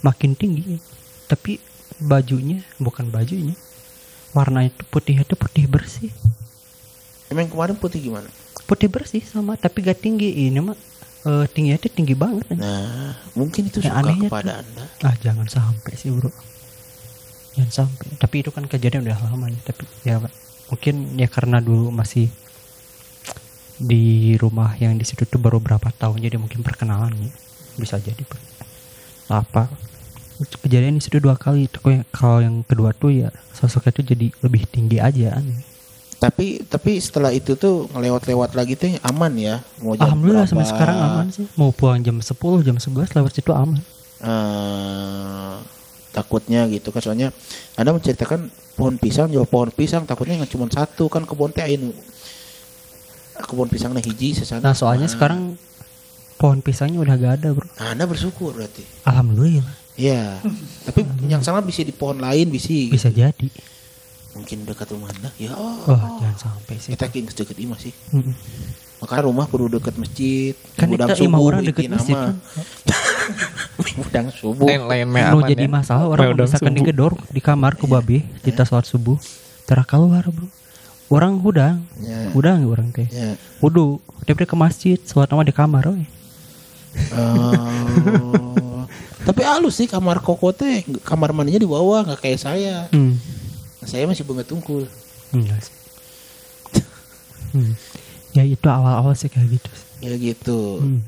makin 0.00 0.32
tinggi. 0.32 0.80
Tapi 1.26 1.60
bajunya 1.98 2.64
bukan 2.78 3.06
bajunya, 3.06 3.52
warna 4.32 4.64
itu 4.64 4.80
putih 4.86 5.20
itu 5.20 5.36
putih 5.36 5.68
bersih 5.68 6.08
Emang 7.26 7.46
kemarin 7.46 7.76
putih 7.76 8.00
gimana? 8.02 8.28
putih 8.66 8.90
bersih 8.90 9.22
sama. 9.22 9.54
Tapi 9.54 9.78
gak 9.80 10.00
tinggi. 10.00 10.50
Ini 10.50 10.58
mah 10.58 10.74
eh, 11.26 11.46
tingginya 11.50 11.74
itu 11.76 11.90
tinggi 11.90 12.14
banget 12.14 12.46
Nah, 12.52 13.14
mungkin 13.32 13.66
itu 13.66 13.78
Yang 13.78 13.90
suka 13.90 14.00
anehnya 14.00 14.28
kepada 14.28 14.52
tuh- 14.52 14.58
anda. 14.62 14.84
ah 15.02 15.14
jangan 15.18 15.46
sampai 15.46 15.92
sih 15.94 16.10
bro. 16.10 16.30
Jangan 17.54 17.72
sampai. 17.72 18.06
Tapi 18.16 18.36
itu 18.42 18.50
kan 18.50 18.64
kejadian 18.66 19.06
udah 19.06 19.18
lama 19.22 19.46
nih. 19.46 19.62
Tapi 19.62 19.82
ya 20.02 20.18
mungkin 20.66 20.94
ya 21.14 21.26
karena 21.26 21.58
dulu 21.58 21.90
masih 21.90 22.26
di 23.76 24.04
rumah 24.34 24.72
yang 24.76 24.96
di 24.96 25.04
situ 25.04 25.22
tuh 25.22 25.38
baru 25.38 25.58
berapa 25.58 25.90
tahun. 25.92 26.22
Jadi 26.22 26.36
mungkin 26.36 26.62
perkenalan 26.62 27.12
ya 27.12 27.30
bisa 27.76 27.98
jadi 27.98 28.22
apa? 29.28 29.68
Kejadian 30.62 30.98
di 30.98 31.02
situ 31.02 31.18
dua 31.18 31.34
kali. 31.34 31.66
Itu 31.66 31.78
kalau 32.10 32.38
yang 32.40 32.62
kedua 32.62 32.90
tuh 32.92 33.10
ya 33.10 33.28
sosoknya 33.50 33.92
tuh 33.92 34.04
jadi 34.04 34.26
lebih 34.42 34.66
tinggi 34.66 34.98
aja. 34.98 35.38
aneh. 35.38 35.60
Tapi 36.16 36.64
tapi 36.64 36.96
setelah 36.96 37.28
itu 37.28 37.60
tuh 37.60 37.92
ngelewat-lewat 37.92 38.56
lagi 38.56 38.72
tuh 38.72 38.96
aman 39.04 39.32
ya. 39.36 39.60
Mau 39.84 39.92
jam 39.92 40.16
Alhamdulillah 40.16 40.48
sampai 40.48 40.64
berapa, 40.64 40.72
sekarang 40.72 40.96
aman 40.96 41.26
sih. 41.28 41.44
Mau 41.60 41.70
pulang 41.76 42.00
jam 42.00 42.16
10 42.16 42.32
jam 42.64 42.76
11 42.80 43.16
lewat 43.20 43.32
situ 43.36 43.52
aman. 43.52 43.80
Eh, 44.24 45.54
takutnya 46.16 46.64
gitu 46.72 46.88
kan. 46.88 47.04
Soalnya 47.04 47.28
anda 47.76 47.92
menceritakan 47.92 48.48
pohon 48.76 48.96
pisang 48.96 49.28
jauh 49.28 49.48
pohon 49.48 49.68
pisang 49.68 50.08
takutnya 50.08 50.40
nggak 50.40 50.52
cuma 50.52 50.68
satu 50.72 51.08
kan 51.08 51.24
kebun 51.24 51.52
teh 51.52 51.64
anu 51.64 51.92
kebun 53.36 53.68
pisangnya 53.68 54.00
hiji 54.00 54.32
sesana. 54.32 54.72
Nah 54.72 54.74
soalnya 54.76 55.12
sekarang 55.12 55.60
pohon 56.40 56.64
pisangnya 56.64 57.00
udah 57.00 57.16
gak 57.16 57.34
ada 57.40 57.48
bro. 57.56 57.64
Nah, 57.76 57.92
anda 57.96 58.04
bersyukur 58.04 58.56
berarti. 58.56 58.84
Alhamdulillah. 59.04 59.84
Iya, 59.96 60.44
tapi 60.84 61.08
yang 61.24 61.40
sama 61.40 61.64
bisa 61.64 61.80
di 61.80 61.88
pohon 61.88 62.20
lain 62.20 62.52
bisa, 62.52 62.68
bisa 62.68 63.08
jadi 63.08 63.48
mungkin 64.36 64.58
dekat 64.62 64.92
rumah 64.92 65.08
anda. 65.08 65.32
Ya, 65.36 65.56
Wah, 65.56 66.20
jangan 66.20 66.36
sampai 66.36 66.76
sih. 66.76 66.92
kita 66.92 67.08
kini 67.08 67.26
deket 67.26 67.56
imah 67.56 67.78
sih. 67.80 67.92
Mm-mm. 68.12 68.36
Makanya 68.96 69.22
rumah 69.24 69.44
perlu 69.44 69.66
dekat 69.66 69.96
masjid. 69.96 70.52
Kan 70.74 70.88
kita 70.88 71.08
imah 71.08 71.16
subuh 71.16 71.40
orang 71.42 71.60
deket 71.62 71.82
iki 71.82 71.90
masjid 71.90 72.14
nama. 72.14 72.26
kan. 72.30 72.36
Gudang 73.98 74.26
subuh. 74.30 74.66
lain 74.66 74.82
lain 74.86 75.06
aman 75.10 75.44
jadi 75.44 75.64
ya. 75.64 75.70
masalah 75.70 76.06
orang 76.06 76.32
misalkan 76.32 76.70
subuh. 76.70 76.78
digedor 76.78 77.12
di 77.28 77.40
kamar 77.40 77.74
ku 77.74 77.84
babe 77.84 78.22
kita 78.40 78.62
sholat 78.62 78.84
subuh 78.84 79.16
terah 79.64 79.82
keluar 79.82 80.24
bro 80.24 80.46
orang 81.08 81.36
hudang 81.38 81.82
Ya. 81.98 82.30
hudang 82.32 82.64
orang 82.64 82.88
teh 82.90 83.04
Ya. 83.08 83.34
wudu 83.58 83.98
dia 84.22 84.36
ke 84.38 84.54
masjid 84.54 84.96
sholat 85.00 85.26
nama 85.26 85.42
di 85.42 85.52
kamar 85.52 85.90
we. 85.90 86.06
Oh. 87.12 88.86
Tapi 89.26 89.42
halus 89.42 89.74
sih 89.76 89.86
kamar 89.86 90.22
koko 90.22 90.54
teh, 90.54 90.86
kamar 91.02 91.34
mandinya 91.34 91.58
di 91.58 91.66
bawah 91.66 92.06
nggak 92.06 92.22
kayak 92.22 92.38
saya. 92.38 92.86
hmm. 92.90 93.18
Saya 93.86 94.04
masih 94.10 94.26
banget 94.26 94.50
tungkul. 94.50 94.84
Enggak 95.30 95.62
sih. 95.62 95.74
Hmm. 97.56 97.72
ya 98.36 98.44
itu 98.44 98.68
awal-awal 98.68 99.16
sih 99.16 99.32
kayak 99.32 99.56
gitu 99.56 99.70
Ya 100.04 100.12
gitu. 100.20 100.82
Hmm. 100.82 101.00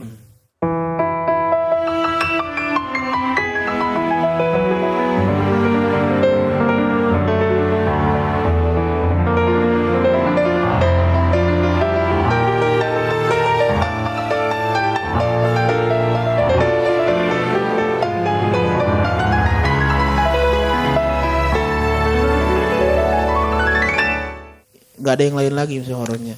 Gak 25.09 25.17
ada 25.17 25.25
yang 25.25 25.41
lain 25.41 25.55
lagi 25.57 25.81
misalnya 25.81 26.01
horornya. 26.05 26.37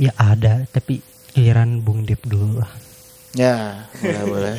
ya 0.00 0.12
ada 0.16 0.64
tapi 0.72 1.04
giliran 1.36 1.84
Bung 1.84 2.08
Dip 2.08 2.24
dulu 2.24 2.64
lah 2.64 2.72
Ya, 3.36 3.84
boleh 4.00 4.24
boleh. 4.24 4.56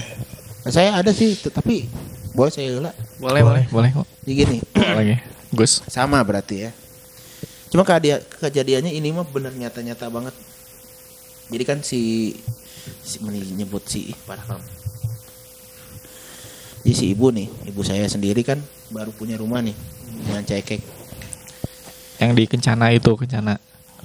Nah, 0.62 0.70
saya 0.70 0.94
ada 0.94 1.10
sih, 1.10 1.34
tapi 1.50 1.90
boleh 2.38 2.54
saya 2.54 2.78
ulah. 2.78 2.94
Boleh, 3.18 3.42
boleh, 3.42 3.66
boleh 3.74 3.90
kok. 3.90 4.06
Jadi 4.22 4.34
gini, 4.38 4.58
Lagi. 4.78 5.18
Gus. 5.50 5.82
sama 5.90 6.22
berarti 6.22 6.70
ya. 6.70 6.72
Cuma 7.74 7.82
kejadiannya 7.82 8.94
ini 8.94 9.10
mah 9.10 9.26
bener 9.26 9.50
nyata-nyata 9.58 10.14
banget. 10.14 10.38
Jadi 11.50 11.64
kan 11.66 11.82
si 11.82 12.38
si 13.02 13.18
meni- 13.26 13.58
nyebut 13.58 13.82
si. 13.90 14.14
Jadi 16.86 16.94
si 16.94 17.06
ibu 17.18 17.34
nih, 17.34 17.50
ibu 17.74 17.82
saya 17.82 18.06
sendiri 18.06 18.46
kan 18.46 18.62
baru 18.94 19.10
punya 19.10 19.42
rumah 19.42 19.66
nih 19.66 19.74
dengan 20.22 20.46
cekek. 20.46 20.97
Yang 22.18 22.32
di 22.34 22.44
Kencana 22.50 22.86
itu, 22.94 23.12
Kencana. 23.14 23.58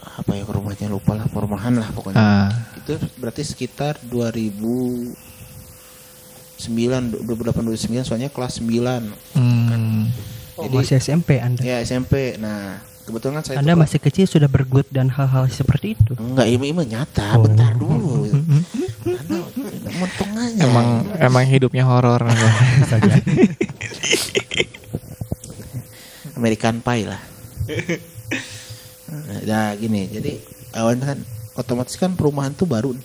Apa 0.02 0.36
ya 0.36 0.44
rumahnya 0.44 0.92
lupa 0.92 1.16
lah, 1.16 1.24
perumahan 1.30 1.72
lah 1.78 1.88
pokoknya. 1.94 2.20
Ah, 2.20 2.50
Itu 2.76 2.98
berarti 3.16 3.46
sekitar 3.46 3.96
2009 4.04 5.16
28 6.60 7.24
29 7.24 8.04
soalnya 8.04 8.28
kelas 8.28 8.60
9. 8.60 9.08
hmm. 9.38 10.02
oh, 10.58 10.68
Jadi- 10.68 10.76
masih 10.76 10.96
SMP 11.00 11.40
anda 11.40 11.62
Ya 11.64 11.80
SMP. 11.80 12.36
Nah, 12.36 12.82
kebetulan 13.08 13.40
kan 13.40 13.44
saya 13.46 13.56
anda 13.62 13.72
masih 13.72 13.98
kecil 14.02 14.26
sudah 14.28 14.50
bergut 14.52 14.84
dan 14.92 15.08
hal-hal 15.08 15.48
seperti 15.48 15.96
itu 15.96 16.12
Enggak, 16.18 16.46
ini 16.50 16.74
mah 16.76 16.84
nyata. 16.84 17.38
Oh. 17.38 17.48
Bentar 17.48 17.72
dulu. 17.78 18.28
Anda 19.02 20.40
aja. 20.44 20.60
Emang 20.66 20.86
emang 21.16 21.44
hidupnya 21.46 21.86
horor. 21.86 22.26
bisa 22.82 22.96
jadi 23.00 23.20
American 26.36 26.82
Pie 26.82 27.06
lah. 27.06 27.22
Nah, 29.44 29.76
gini. 29.76 30.08
Jadi 30.08 30.40
awalnya 30.72 31.12
kan 31.12 31.18
otomatis 31.54 31.94
kan 31.94 32.16
perumahan 32.16 32.52
tuh 32.52 32.64
baru. 32.64 32.96
nih. 32.96 33.04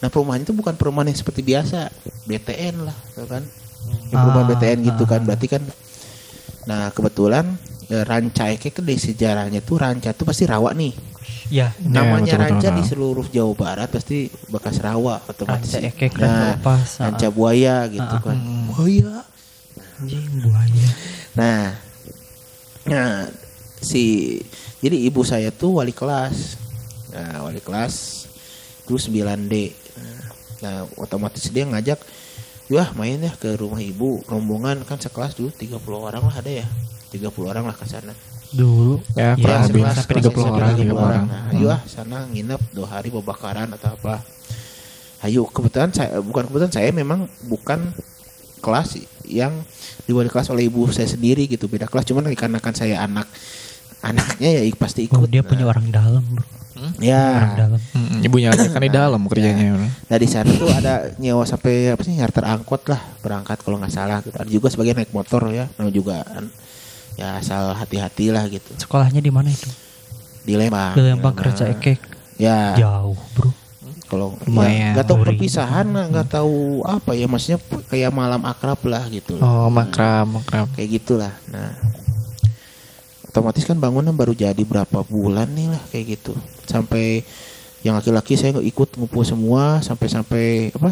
Nah, 0.00 0.08
perumahan 0.08 0.40
itu 0.40 0.52
bukan 0.52 0.76
perumahan 0.76 1.08
yang 1.08 1.16
seperti 1.16 1.40
biasa, 1.40 1.88
BTN 2.24 2.84
lah, 2.84 2.96
tuh 3.14 3.24
kan. 3.24 3.40
Ya, 4.12 4.16
perumahan 4.16 4.44
Ah, 4.44 4.50
BTN 4.52 4.78
gitu 4.84 5.04
kan. 5.04 5.20
ah. 5.20 5.26
Berarti 5.26 5.46
kan 5.48 5.62
Nah, 6.60 6.92
kebetulan 6.92 7.56
ya, 7.88 8.04
Ranca 8.04 8.52
Eke 8.52 8.68
kan 8.68 8.84
di 8.84 8.94
sejarahnya 8.94 9.64
tuh 9.64 9.80
Ranca 9.80 10.12
tuh 10.12 10.28
pasti 10.28 10.44
rawa 10.44 10.76
nih. 10.76 10.92
ya 11.50 11.66
namanya 11.82 12.30
betul, 12.30 12.38
betul, 12.38 12.42
ranca 12.46 12.68
betul. 12.68 12.78
di 12.78 12.82
seluruh 12.86 13.26
Jawa 13.26 13.52
Barat 13.58 13.88
pasti 13.90 14.18
bekas 14.46 14.78
rawa 14.78 15.18
otomatis. 15.24 15.74
Ranca 15.74 15.78
ekek, 15.82 16.12
Nah, 16.14 16.22
ranca 16.22 16.46
lepas, 16.54 16.88
ah. 16.94 17.02
ranca 17.08 17.28
buaya 17.32 17.76
gitu 17.88 18.14
Ah, 18.14 18.22
kan. 18.22 18.36
Buaya. 18.68 19.14
anjing 19.98 20.28
buaya 20.38 20.88
Nah, 21.34 21.74
nah 22.90 23.30
si 23.80 24.36
jadi 24.82 24.96
ibu 25.06 25.22
saya 25.22 25.54
tuh 25.54 25.78
wali 25.78 25.94
kelas. 25.94 26.58
Nah, 27.14 27.46
wali 27.46 27.62
kelas 27.62 28.26
dulu 28.84 28.98
9D. 28.98 29.54
Nah, 29.96 30.30
Nah, 30.60 30.84
otomatis 31.00 31.48
dia 31.48 31.64
ngajak 31.64 31.96
Wah 32.70 32.94
main 32.94 33.18
ya 33.18 33.32
ke 33.34 33.58
rumah 33.58 33.82
ibu 33.82 34.22
rombongan 34.30 34.86
kan 34.86 34.94
sekelas 34.94 35.34
dulu 35.34 35.50
30 35.50 35.80
orang 35.90 36.22
lah 36.22 36.36
ada 36.38 36.62
ya 36.62 36.66
30 37.10 37.50
orang 37.50 37.66
lah 37.66 37.74
ke 37.74 37.82
sana 37.82 38.14
dulu 38.54 39.02
Ya, 39.18 39.34
lebih 39.34 39.50
sekelas, 39.66 39.66
sampai 39.66 39.82
kelas 39.82 40.06
30 40.06 40.30
SMP 40.30 40.46
orang, 40.46 40.70
30 40.78 40.86
30 40.86 40.94
orang. 40.94 41.24
Nah, 41.26 41.42
ayo 41.50 41.66
ah 41.74 41.80
sana 41.90 42.18
nginep 42.30 42.62
dua 42.70 42.86
hari 42.86 43.08
pembakaran 43.10 43.68
atau 43.74 43.90
apa. 43.98 44.22
Ayo 45.26 45.42
kebetulan 45.50 45.90
saya 45.90 46.22
bukan 46.22 46.46
kebetulan 46.46 46.72
saya 46.72 46.88
memang 46.94 47.26
bukan 47.50 47.90
kelas 48.60 49.00
yang 49.24 49.64
diwali 50.04 50.28
kelas 50.28 50.48
oleh 50.48 50.66
ibu 50.66 50.86
saya 50.88 51.06
sendiri 51.06 51.44
gitu 51.46 51.66
beda 51.66 51.84
kelas 51.84 52.04
cuman 52.04 52.28
dikarenakan 52.28 52.72
saya 52.72 53.00
anak 53.00 53.26
anaknya 54.00 54.48
ya 54.56 54.70
pasti 54.74 55.04
oh, 55.06 55.20
ikut. 55.20 55.28
dia 55.28 55.40
punya 55.40 55.64
Nah, 55.64 55.70
orang 55.70 55.86
dalam 55.88 56.24
bro 56.26 56.44
orang 56.72 56.96
Ya. 56.96 57.52
dalam 57.58 57.80
Hmm, 57.92 58.24
ibunya 58.24 58.48
aja 58.48 58.64
kan 58.66 58.80
di 58.80 58.88
dalam 58.88 59.20
kerjanya. 59.24 59.76
Nah 59.76 60.16
di 60.16 60.24
sana 60.24 60.48
tuh 60.50 60.70
ada 60.70 61.12
nyewa 61.16 61.44
sampai 61.44 61.92
apa 61.92 62.00
sih 62.00 62.16
charter 62.16 62.40
angkot 62.42 62.88
lah 62.88 62.96
berangkat 63.20 63.60
kalau 63.60 63.76
nggak 63.76 63.92
salah 63.92 64.20
gitu. 64.20 64.32
Ada 64.32 64.48
juga 64.48 64.68
sebagian 64.68 64.96
naik 64.96 65.12
motor 65.12 65.44
ya, 65.50 65.68
namanya 65.76 65.92
juga 65.92 66.16
kan. 66.22 66.48
ya 67.14 67.36
asal 67.36 67.76
hati-hati 67.76 68.32
lah 68.32 68.48
gitu. 68.48 68.72
sekolahnya 68.78 69.20
di 69.20 69.28
mana 69.28 69.52
itu 69.52 69.68
Di 70.40 70.56
Lembang. 70.56 70.96
di 70.96 71.02
Lembang 71.02 71.36
kerja 71.36 71.68
ekek 71.68 72.00
Ya. 72.40 72.72
jauh 72.74 73.18
bro 73.34 73.52
kalau 74.10 74.34
Lumayan. 74.42 74.74
ya, 74.74 74.88
nggak 74.92 75.06
tahu 75.06 75.16
Ori. 75.16 75.26
perpisahan 75.30 75.86
nggak 75.86 76.28
tahu 76.28 76.54
apa 76.82 77.14
ya 77.14 77.24
maksudnya 77.24 77.58
kayak 77.86 78.10
malam 78.10 78.42
akrab 78.42 78.82
lah 78.84 79.06
gitu. 79.08 79.38
Oh, 79.38 79.70
makram, 79.70 80.36
makram. 80.36 80.66
kayak 80.74 80.98
gitulah. 80.98 81.30
Nah 81.46 81.70
otomatis 83.22 83.62
kan 83.62 83.78
bangunan 83.78 84.10
baru 84.10 84.34
jadi 84.34 84.58
berapa 84.58 85.06
bulan 85.06 85.46
nih 85.48 85.70
lah 85.70 85.82
kayak 85.88 86.18
gitu. 86.18 86.34
Sampai 86.66 87.22
yang 87.80 87.94
laki-laki 87.94 88.34
saya 88.34 88.52
nggak 88.52 88.66
ikut 88.68 88.88
ngumpul 88.98 89.22
semua 89.22 89.78
sampai-sampai 89.80 90.74
apa 90.74 90.90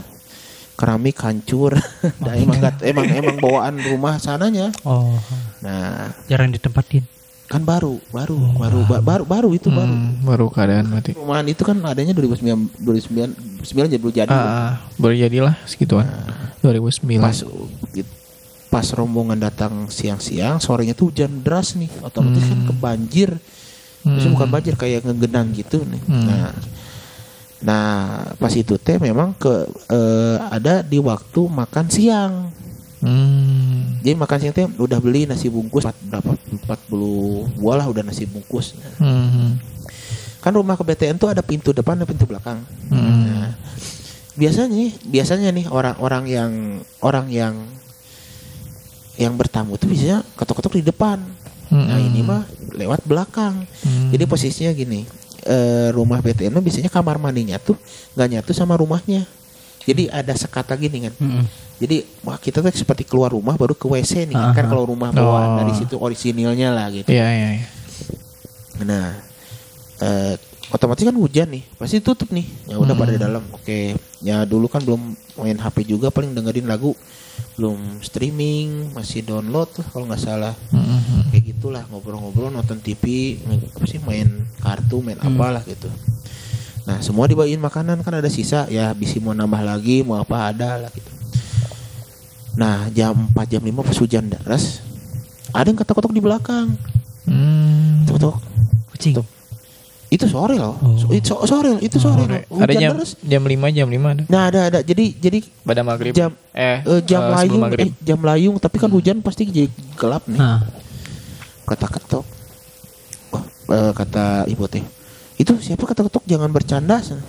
keramik 0.78 1.18
hancur. 1.18 1.74
Nah, 2.22 2.34
emang 2.34 2.62
nggak- 2.62 2.86
emang 2.86 3.06
emang 3.10 3.36
bawaan 3.36 3.82
rumah 3.82 4.16
sananya. 4.16 4.70
Oh. 4.86 5.18
Nah. 5.58 6.14
Jarang 6.30 6.54
ditempatin 6.54 7.02
kan 7.48 7.62
baru 7.62 7.96
baru 8.08 8.36
baru 8.54 8.78
ba- 8.84 9.00
baru 9.00 9.24
baru 9.24 9.48
itu 9.50 9.68
baru 9.68 9.88
Hmm, 9.88 10.20
baru 10.20 10.46
keadaan 10.46 10.84
berarti. 10.86 11.12
perumahan 11.12 11.46
itu 11.46 11.62
kan 11.62 11.80
adanya 11.82 12.12
2009 12.12 12.76
2009 12.76 13.32
9 13.64 13.88
jadi 13.88 13.96
belum 13.98 14.14
jadi 14.14 14.28
Ah, 14.28 14.44
ah, 14.44 14.72
baru 14.94 15.14
jadilah 15.16 15.54
segituan. 15.64 16.04
2009. 16.60 17.18
pas 17.18 17.32
gitu. 17.90 18.10
pas 18.68 18.84
rombongan 18.90 19.40
datang 19.40 19.88
siang-siang 19.88 20.58
sorenya 20.58 20.92
tuh 20.92 21.08
hujan 21.08 21.40
deras 21.40 21.72
nih 21.72 21.88
otomatis 22.02 22.44
kan 22.44 22.58
Hmm. 22.58 22.68
kebanjir 22.68 23.30
Maksudnya 23.98 24.22
Hmm. 24.22 24.34
bukan 24.36 24.48
banjir 24.50 24.74
kayak 24.74 25.00
ngegenang 25.02 25.48
gitu 25.52 25.78
nih 25.82 26.02
Hmm. 26.04 26.24
nah 26.24 26.52
nah 27.58 27.88
pas 28.34 28.52
itu 28.52 28.76
teh 28.76 28.94
memang 28.96 29.34
ke 29.34 29.50
eh, 29.88 30.36
ada 30.46 30.78
di 30.80 30.96
waktu 30.96 31.40
makan 31.42 31.86
siang 31.88 32.52
Hmm. 32.98 33.98
jadi 34.00 34.14
makan 34.14 34.36
siang 34.38 34.52
teh 34.52 34.66
udah 34.66 34.98
beli 34.98 35.24
nasi 35.24 35.46
bungkus 35.46 35.84
empat- 35.84 36.02
berapa 36.02 36.30
40 36.90 37.54
buah 37.56 37.76
lah 37.76 37.86
udah 37.86 38.02
nasi 38.02 38.24
bungkus 38.24 38.74
Hmm. 38.96 39.58
kan 40.38 40.50
rumah 40.50 40.74
ke 40.74 40.82
BTN 40.82 41.14
tuh 41.14 41.28
ada 41.28 41.40
pintu 41.40 41.70
depan 41.70 41.94
dan 41.94 42.04
pintu 42.04 42.24
belakang 42.24 42.62
Hmm. 42.86 43.06
Nah, 43.28 43.50
biasanya 44.34 44.66
nih, 44.68 44.90
biasanya 45.04 45.48
nih 45.50 45.66
orang-orang 45.66 46.24
yang 46.26 46.52
orang 47.00 47.26
yang 47.28 47.54
yang 49.16 49.34
bertamu 49.34 49.74
tuh 49.74 49.86
biasanya 49.86 50.22
ketok-ketok 50.34 50.78
di 50.78 50.84
depan. 50.84 51.18
Nah 51.68 51.98
Hmm. 51.98 52.06
ini 52.06 52.22
mah 52.22 52.46
lewat 52.72 53.02
belakang. 53.02 53.66
Hmm. 53.82 54.08
Jadi 54.08 54.24
posisinya 54.24 54.70
gini, 54.70 55.02
eh, 55.42 55.90
rumah 55.90 56.18
BTN 56.18 56.54
biasanya 56.56 56.86
kamar 56.86 57.18
mandinya 57.18 57.58
tuh 57.58 57.74
nggak 58.14 58.28
nyatu 58.30 58.50
sama 58.52 58.74
rumahnya. 58.74 59.26
Jadi 59.82 60.06
ada 60.06 60.32
sekata 60.32 60.76
gini 60.76 61.02
kan. 61.02 61.14
Mm-mm. 61.18 61.44
Jadi 61.78 61.96
wah 62.20 62.34
kita 62.34 62.58
tuh 62.58 62.70
seperti 62.70 63.02
keluar 63.02 63.30
rumah 63.30 63.54
baru 63.54 63.70
ke 63.72 63.86
WC 63.86 64.26
nih 64.26 64.34
Aha. 64.34 64.50
kan 64.50 64.66
kalau 64.66 64.82
rumah 64.84 65.10
bawaan 65.10 65.48
Oh. 65.54 65.58
dari 65.58 65.72
situ 65.72 65.94
orisinilnya 65.94 66.70
lah 66.70 66.90
gitu. 66.90 67.06
Iya 67.06 67.26
iya. 67.28 67.48
iya. 67.54 67.66
Nah, 68.78 69.14
eh, 69.98 70.34
otomatis 70.68 71.02
kan 71.02 71.14
hujan 71.14 71.48
nih, 71.48 71.62
pasti 71.74 71.98
tutup 71.98 72.30
nih. 72.30 72.46
Ya 72.66 72.76
udah 72.76 72.94
Hmm. 72.94 73.00
pada 73.00 73.10
di 73.10 73.20
dalam. 73.20 73.42
Oke, 73.50 73.94
ya 74.20 74.42
dulu 74.42 74.66
kan 74.66 74.82
belum 74.82 75.14
main 75.38 75.54
HP 75.56 75.82
juga, 75.84 76.10
paling 76.10 76.30
dengerin 76.30 76.66
lagu, 76.66 76.94
belum 77.54 77.98
streaming, 78.00 78.90
masih 78.90 79.22
download 79.22 79.70
lah 79.74 79.86
kalau 79.88 80.04
nggak 80.06 80.18
salah. 80.20 80.54
Hmm. 80.70 81.30
Kayak 81.30 81.44
gitulah 81.52 81.82
ngobrol-ngobrol, 81.86 82.50
nonton 82.50 82.78
TV, 82.78 83.38
main, 83.44 83.60
apa 83.64 83.86
sih 83.86 84.00
main 84.00 84.28
kartu, 84.58 84.98
main 84.98 85.18
Hmm. 85.18 85.34
apalah 85.34 85.62
gitu. 85.62 85.90
Nah, 86.86 87.04
semua 87.04 87.28
dibawain 87.28 87.60
makanan 87.60 88.00
kan 88.00 88.14
ada 88.14 88.26
sisa, 88.26 88.64
ya 88.66 88.90
bisa 88.92 89.20
mau 89.20 89.30
nambah 89.30 89.60
lagi, 89.60 90.00
mau 90.00 90.16
apa 90.16 90.48
ada 90.48 90.80
lah 90.80 90.90
gitu. 90.90 91.10
Nah, 92.58 92.90
jam 92.90 93.14
4 93.30 93.46
jam 93.48 93.62
5 93.62 93.70
pas 93.80 93.94
hujan 93.96 94.26
deras, 94.26 94.82
ada 95.48 95.64
yang 95.64 95.78
ketok-ketok 95.78 96.10
di 96.10 96.18
belakang. 96.18 96.74
Hmm. 97.22 98.02
Ketok-ketok 98.02 98.36
Kucing. 98.90 99.14
Tuh. 99.14 99.26
Itu 100.08 100.24
sore 100.24 100.56
loh. 100.56 100.74
Oh. 100.74 100.96
So- 100.96 101.12
itu 101.12 101.28
so- 101.28 101.44
sore, 101.44 101.76
itu 101.78 102.00
sore. 102.00 102.24
loh. 102.24 102.40
Ada 102.58 102.66
Hujan 102.66 102.80
jam 102.80 102.90
deras. 102.96 103.10
jam 103.20 103.42
5 103.44 103.68
jam 103.70 103.86
5 103.86 104.08
ada. 104.08 104.22
Nah, 104.26 104.42
ada 104.48 104.60
ada. 104.66 104.78
Jadi 104.80 105.14
jadi 105.14 105.38
Pada 105.60 105.84
maghrib. 105.84 106.10
jam 106.10 106.32
eh, 106.50 106.80
eh, 106.80 107.00
jam 107.04 107.22
sebelum 107.22 107.36
layung 107.36 107.60
maghrib. 107.62 107.84
eh, 107.84 107.90
jam 108.02 108.18
layung 108.18 108.56
tapi 108.56 108.76
kan 108.76 108.88
hujan 108.88 109.20
pasti 109.20 109.46
jadi 109.46 109.68
gelap 109.94 110.26
nih. 110.26 110.36
Nah, 110.36 110.64
Kata 111.62 111.86
ketok. 111.86 112.24
Oh, 113.30 113.42
eh, 113.68 113.92
kata 113.92 114.48
ibu 114.48 114.64
teh. 114.64 114.80
Itu 115.36 115.60
siapa 115.60 115.84
kata 115.84 116.02
ketok 116.02 116.24
jangan 116.24 116.48
bercanda. 116.48 116.98
sana." 116.98 117.20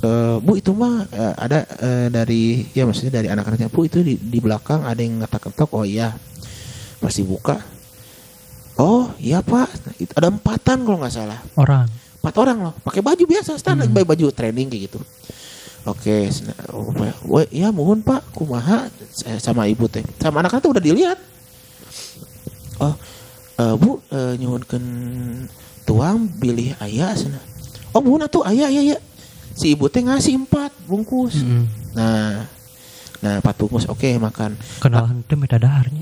Eh, 0.00 0.36
bu 0.40 0.56
itu 0.56 0.72
mah 0.72 1.04
eh, 1.12 1.34
ada 1.36 1.60
eh, 1.80 2.08
dari 2.08 2.64
ya 2.72 2.88
maksudnya 2.88 3.20
dari 3.20 3.28
anak-anaknya. 3.28 3.68
Bu 3.68 3.84
itu 3.84 4.00
di, 4.00 4.16
di 4.16 4.38
belakang 4.40 4.84
ada 4.84 4.96
yang 5.00 5.20
kata 5.28 5.38
ketok 5.52 5.70
oh 5.76 5.84
iya. 5.84 6.16
Pasti 7.00 7.20
buka. 7.20 7.60
Oh 8.80 9.12
iya 9.20 9.44
pak. 9.44 9.68
Itu 10.00 10.12
ada 10.16 10.32
empatan 10.32 10.88
kalau 10.88 10.98
nggak 11.00 11.12
salah. 11.12 11.40
Orang. 11.56 11.88
empat 12.20 12.36
orang 12.36 12.58
loh. 12.68 12.74
Pakai 12.84 13.00
baju 13.00 13.24
biasa 13.24 13.56
standar. 13.56 13.88
Pakai 13.88 14.08
baju 14.08 14.28
training 14.32 14.68
kayak 14.68 14.82
gitu. 14.92 15.00
Oke 15.88 16.28
sena- 16.28 16.56
oh, 16.76 16.92
ya 17.48 17.72
mohon 17.72 18.04
pak. 18.04 18.24
Kumaha? 18.36 18.88
Eh, 19.24 19.40
sama 19.40 19.64
ibu 19.64 19.88
teh. 19.88 20.04
Sama 20.20 20.44
anak-anak 20.44 20.60
tuh 20.64 20.72
udah 20.76 20.84
dilihat. 20.84 21.16
Oh 22.80 22.92
eh, 23.60 23.74
bu 23.76 24.00
eh, 24.08 24.34
nyuhunkeun 24.40 24.84
tuang 25.84 26.28
pilih 26.40 26.72
ayah 26.80 27.12
sana 27.12 27.40
oh 27.92 28.00
mohon 28.00 28.24
atuh 28.24 28.46
ayah 28.48 28.70
ayah 28.70 28.94
ya 28.94 28.98
si 29.52 29.72
ibu 29.72 29.86
teh 29.86 30.00
ngasih 30.00 30.34
empat 30.38 30.72
bungkus 30.84 31.36
Mm-mm. 31.36 31.64
nah 31.92 32.46
nah 33.18 33.34
empat 33.36 33.54
bungkus 33.54 33.84
oke 33.84 34.08
makan 34.16 34.56
Kenalan 34.78 35.20
itu 35.20 35.34
minta 35.34 35.56
daharnya. 35.56 36.00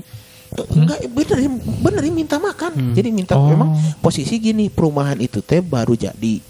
Eh, 0.49 0.65
enggak 0.71 0.97
bener 1.07 1.37
bener 1.79 2.01
minta 2.09 2.37
makan 2.37 2.71
Hmm. 2.71 2.93
jadi 2.93 3.09
minta 3.09 3.33
Oh. 3.33 3.45
memang 3.45 3.69
posisi 3.99 4.35
gini 4.35 4.65
perumahan 4.67 5.17
itu 5.17 5.39
teh 5.39 5.59
baru 5.59 5.93
jadi 5.93 6.41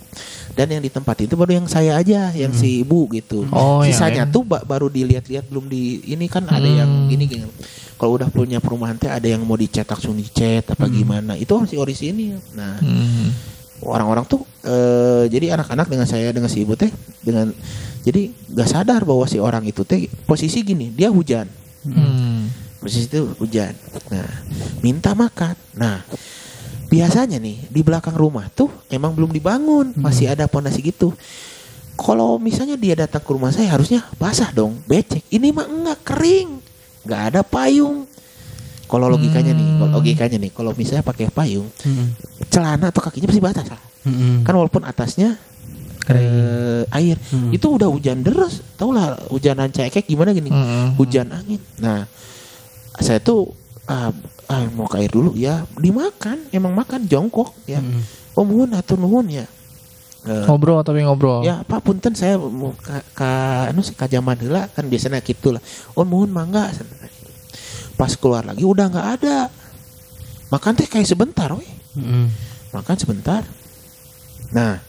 dan 0.50 0.68
yang 0.68 0.80
di 0.80 0.88
tempat 0.88 1.20
itu 1.20 1.34
baru 1.34 1.52
yang 1.54 1.68
saya 1.68 1.96
aja 1.96 2.32
yang 2.32 2.52
si 2.52 2.80
ibu 2.80 3.08
gitu 3.10 3.44
Oh, 3.50 3.80
yang 3.80 3.92
sisanya 3.92 4.24
lain. 4.24 4.32
tuh 4.32 4.44
ba- 4.44 4.64
baru 4.64 4.88
dilihat-lihat 4.88 5.46
belum 5.46 5.68
di 5.68 5.84
ini 6.06 6.26
kan 6.26 6.46
ada 6.46 6.64
yang 6.64 6.88
Hmm. 6.88 7.08
gini 7.08 7.26
gini 7.26 7.44
kalau 7.96 8.16
udah 8.16 8.30
punya 8.30 8.58
perumahan 8.58 8.96
teh 8.96 9.10
ada 9.10 9.26
yang 9.26 9.42
mau 9.42 9.56
dicetak 9.56 9.92
langsung 9.92 10.16
dicat 10.16 10.64
apa 10.70 10.88
gimana 10.88 11.36
itu 11.36 11.52
masih 11.52 11.78
orisinil 11.78 12.40
nah 12.54 12.80
Hmm. 12.80 13.36
Orang-orang 13.84 14.26
tuh 14.28 14.44
eh, 14.66 15.30
jadi 15.32 15.56
anak-anak 15.56 15.88
dengan 15.88 16.08
saya 16.08 16.32
dengan 16.36 16.52
si 16.52 16.64
ibu 16.64 16.76
teh 16.76 16.92
dengan 17.24 17.52
jadi 18.04 18.32
nggak 18.52 18.70
sadar 18.70 19.04
bahwa 19.04 19.28
si 19.28 19.40
orang 19.40 19.64
itu 19.68 19.84
teh 19.88 20.08
posisi 20.28 20.64
gini 20.64 20.92
dia 20.92 21.08
hujan 21.08 21.48
Hmm. 21.80 22.52
posisi 22.84 23.08
itu 23.08 23.24
hujan. 23.40 23.72
Nah, 24.12 24.28
minta 24.84 25.16
makan. 25.16 25.56
Nah, 25.80 26.04
biasanya 26.92 27.40
nih 27.40 27.72
di 27.72 27.80
belakang 27.80 28.20
rumah 28.20 28.52
tuh 28.52 28.68
emang 28.92 29.16
belum 29.16 29.32
dibangun, 29.32 29.96
masih 29.96 30.28
ada 30.28 30.44
pondasi 30.52 30.84
gitu. 30.84 31.16
Kalau 31.96 32.36
misalnya 32.36 32.76
dia 32.76 33.00
datang 33.00 33.24
ke 33.24 33.32
rumah 33.32 33.56
saya 33.56 33.72
harusnya 33.72 34.04
basah 34.20 34.52
dong, 34.52 34.76
becek. 34.88 35.24
Ini 35.32 35.56
mah 35.56 35.68
enggak 35.72 36.00
kering, 36.04 36.50
nggak 37.08 37.22
ada 37.32 37.42
payung. 37.48 38.09
Kalau 38.90 39.06
logikanya 39.06 39.54
nih, 39.54 39.68
kalau 39.78 39.92
logikanya 40.02 40.38
nih, 40.42 40.50
kalau 40.50 40.72
misalnya 40.74 41.06
pakai 41.06 41.30
payung, 41.30 41.70
Mm-mm. 41.86 42.18
celana 42.50 42.90
atau 42.90 43.06
kakinya 43.06 43.30
pasti 43.30 43.44
basah. 43.44 43.66
Mm-mm. 44.10 44.42
Kan 44.42 44.54
walaupun 44.58 44.82
atasnya 44.82 45.38
eh, 46.10 46.82
air, 46.90 47.22
Hmm. 47.30 47.54
itu 47.54 47.70
udah 47.70 47.86
hujan 47.86 48.26
deras, 48.26 48.66
tau 48.82 48.90
lah 48.90 49.14
hujanan 49.30 49.70
cekek 49.70 50.10
gimana 50.10 50.34
gini 50.34 50.50
Hmm. 50.50 50.98
hujan 50.98 51.30
angin. 51.30 51.62
Nah, 51.78 52.10
saya 52.98 53.22
tuh 53.22 53.54
ah, 53.86 54.10
ah, 54.50 54.66
mau 54.74 54.90
ke 54.90 55.06
air 55.06 55.12
dulu 55.14 55.38
ya, 55.38 55.70
dimakan, 55.78 56.50
emang 56.50 56.74
makan 56.74 57.06
jongkok 57.06 57.54
ya. 57.70 57.78
Mm-mm. 57.78 58.02
Oh 58.34 58.66
atau 58.74 58.98
nuhun 58.98 59.30
ya. 59.30 59.46
Eh, 60.28 60.44
Ngobrol 60.50 60.84
tapi 60.84 61.00
ngobrol. 61.06 61.48
Ya 61.48 61.64
Pak 61.64 61.80
Punten 61.80 62.12
saya 62.12 62.36
mau 62.36 62.76
ka, 62.76 63.00
ka 63.16 63.32
anu 63.72 63.80
sih 63.80 63.96
ka 63.96 64.04
zaman 64.10 64.36
heula 64.44 64.68
kan 64.68 64.84
biasanya 64.88 65.24
gitu 65.24 65.56
lah. 65.56 65.64
Oh 65.96 66.04
nuhun 66.04 66.28
mangga. 66.28 66.72
Pas 68.00 68.16
keluar 68.16 68.48
lagi 68.48 68.64
udah 68.64 68.88
nggak 68.88 69.08
ada. 69.20 69.52
Makan 70.48 70.72
teh 70.74 70.88
kayak 70.88 71.04
sebentar 71.04 71.52
weh. 71.52 71.68
Mm-mm. 72.00 72.32
Makan 72.72 72.96
sebentar. 72.96 73.44
Nah, 74.56 74.80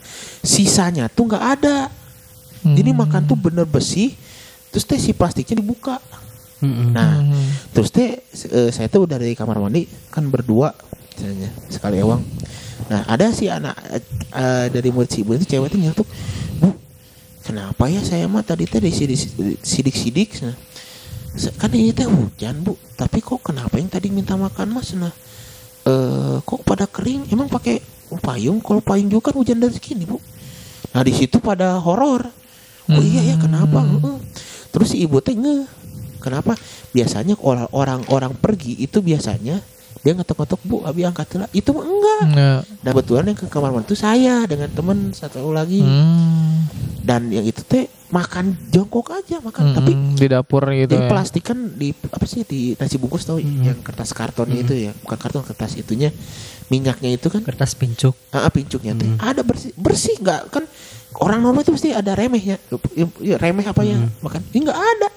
sisanya 0.40 1.11
tuh 1.11 1.27
nggak 1.27 1.44
ada. 1.59 1.90
Hmm. 2.62 2.77
Jadi 2.79 2.94
makan 2.94 3.27
tuh 3.27 3.35
bener 3.35 3.66
bersih. 3.66 4.14
Terus 4.70 4.87
teh 4.87 4.96
si 4.96 5.11
plastiknya 5.11 5.59
dibuka. 5.59 5.99
Mm-mm. 6.62 6.94
Nah, 6.94 7.18
Hmm. 7.18 7.46
terus 7.75 7.90
teh 7.90 8.23
eh, 8.23 8.70
saya 8.70 8.87
tuh 8.87 9.11
dari 9.11 9.35
kamar 9.35 9.59
mandi 9.59 9.90
kan 10.09 10.23
berdua 10.31 10.70
misalnya 11.11 11.51
sekali 11.66 11.99
ewang. 11.99 12.23
Nah, 12.87 13.05
ada 13.05 13.29
si 13.35 13.51
anak 13.51 13.75
eh, 13.90 14.01
eh, 14.33 14.66
dari 14.70 14.88
murid 14.88 15.11
si 15.11 15.20
ibu 15.20 15.35
itu 15.35 15.44
cewek 15.44 15.68
tuh 15.68 15.81
nyetuk, 15.81 16.09
"Bu, 16.57 16.73
kenapa 17.42 17.88
ya 17.88 18.01
saya 18.01 18.25
mah 18.25 18.40
tadi 18.40 18.64
teh 18.64 18.81
di 18.81 18.92
sidik-sidik 19.61 20.31
nah, 20.40 20.53
se- 20.55 20.61
kan 21.59 21.71
ini 21.73 21.95
teh 21.95 22.07
hujan, 22.07 22.62
Bu. 22.62 22.75
Tapi 22.99 23.23
kok 23.23 23.40
kenapa 23.43 23.79
yang 23.79 23.90
tadi 23.90 24.11
minta 24.11 24.35
makan 24.35 24.75
Mas 24.75 24.93
nah 24.99 25.12
eh 25.87 26.37
kok 26.43 26.61
pada 26.66 26.85
kering? 26.90 27.31
Emang 27.31 27.47
pakai 27.49 27.81
payung? 28.21 28.59
Kalau 28.61 28.83
payung 28.83 29.09
juga 29.09 29.31
kan 29.31 29.40
hujan 29.40 29.59
dari 29.62 29.73
segini, 29.73 30.05
Bu." 30.05 30.19
Nah, 30.90 31.07
di 31.07 31.14
situ 31.14 31.38
pada 31.38 31.79
horor. 31.79 32.27
Oh 32.90 32.99
iya 32.99 33.23
ya, 33.23 33.37
kenapa? 33.38 33.87
Heeh. 33.87 34.19
Terus 34.75 34.90
si 34.90 35.07
ibu 35.07 35.23
teh 35.23 35.38
nge 35.38 35.81
Kenapa? 36.21 36.53
Biasanya 36.93 37.35
orang 37.40 37.66
orang-orang 37.73 38.37
pergi 38.37 38.77
itu 38.77 39.01
biasanya 39.01 39.59
dia 40.01 40.12
ngetok-ngetok 40.16 40.61
bu, 40.64 40.77
abi 40.85 41.05
angkat 41.05 41.37
lah. 41.37 41.49
Itu 41.53 41.73
mah 41.73 41.85
enggak. 41.85 42.23
Nggak. 42.33 42.61
Dan 42.85 42.90
kebetulan 42.93 43.25
yang 43.33 43.38
ke 43.40 43.47
kamar 43.49 43.71
mandi 43.73 43.88
itu 43.88 43.97
saya 43.97 44.45
dengan 44.45 44.69
teman 44.73 44.99
satu 45.16 45.53
lagi. 45.53 45.81
Hmm. 45.81 46.69
Dan 47.01 47.33
yang 47.33 47.45
itu 47.45 47.64
teh 47.64 47.88
makan 48.11 48.59
jongkok 48.68 49.14
aja 49.14 49.38
makan, 49.38 49.70
tapi 49.70 49.94
Hmm, 49.94 50.18
di 50.18 50.27
dapur 50.27 50.66
gitu 50.66 50.90
di 50.90 50.99
ya. 50.99 51.07
plastik 51.07 51.46
kan 51.46 51.59
di 51.73 51.94
apa 51.94 52.27
sih 52.27 52.42
di 52.42 52.75
nasi 52.75 52.99
bungkus 52.99 53.23
tau 53.23 53.38
Hmm. 53.38 53.62
yang 53.62 53.79
kertas 53.81 54.11
karton 54.11 54.51
itu 54.51 54.75
ya, 54.75 54.90
bukan 54.99 55.14
karton 55.14 55.46
kertas 55.46 55.79
itunya. 55.79 56.11
Minyaknya 56.66 57.11
itu 57.11 57.27
kan. 57.27 57.42
Kertas 57.42 57.75
pincuk. 57.75 58.14
Ah, 58.31 58.46
ah, 58.46 58.51
pincuknya 58.51 58.94
teh 58.94 59.07
Hmm. 59.07 59.18
ada 59.20 59.42
bersih 59.42 59.70
bersih 59.75 60.18
nggak? 60.18 60.51
Kan 60.51 60.66
orang 61.18 61.38
normal 61.40 61.62
itu 61.62 61.70
pasti 61.70 61.90
ada 61.90 62.12
remehnya 62.12 62.59
Ya, 63.20 63.37
remeh 63.37 63.62
apa 63.64 63.83
ya? 63.83 63.94
Hmm. 63.94 64.11
makan. 64.20 64.42
Ini 64.51 64.61
nggak 64.62 64.81
ada. 64.81 65.09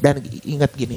Dan 0.00 0.14
ingat 0.42 0.72
gini. 0.72 0.96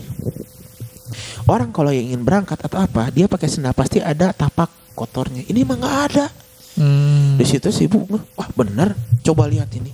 Orang 1.43 1.69
kalau 1.69 1.91
yang 1.91 2.07
ingin 2.09 2.23
berangkat 2.23 2.55
atau 2.57 2.79
apa 2.79 3.11
dia 3.11 3.27
pakai 3.27 3.51
sendal 3.51 3.75
pasti 3.75 3.99
ada 3.99 4.31
tapak 4.31 4.67
kotornya. 4.93 5.43
Ini 5.43 5.63
mah 5.63 5.77
nggak 5.77 5.97
ada. 6.09 6.27
Hmm. 6.73 7.37
di 7.37 7.45
situ 7.45 7.69
si 7.69 7.85
ibu 7.85 8.01
ngeh, 8.01 8.23
wah 8.33 8.49
bener. 8.51 8.97
Coba 9.21 9.45
lihat 9.45 9.69
ini 9.77 9.93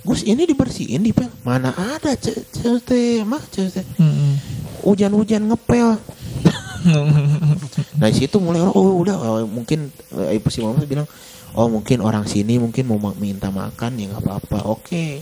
Gus 0.00 0.22
ini 0.22 0.42
dibersihin 0.42 1.00
di 1.00 1.12
pel 1.12 1.28
mana 1.40 1.70
ada 1.72 2.14
ce 2.14 2.32
ce- 2.46 2.80
teh 2.80 3.20
mah 3.20 3.42
ce- 3.46 3.68
teh 3.68 3.84
Hmm. 3.94 4.36
hujan-hujan 4.82 5.44
ngepel. 5.44 6.00
Nah 7.94 8.08
di 8.08 8.16
situ 8.16 8.36
mulai 8.38 8.56
orang 8.58 8.72
oh 8.72 8.96
udah 8.98 9.16
oh, 9.16 9.44
mungkin 9.44 9.92
eh, 10.16 10.34
ibu 10.34 10.48
si 10.48 10.58
mama 10.58 10.80
bilang 10.82 11.04
oh 11.52 11.68
mungkin 11.68 12.00
orang 12.00 12.24
sini 12.24 12.56
mungkin 12.56 12.86
mau 12.86 12.96
ma- 12.96 13.12
minta 13.14 13.52
makan 13.52 13.92
ya 13.94 14.08
nggak 14.08 14.22
apa-apa. 14.22 14.58
Oke. 14.66 15.20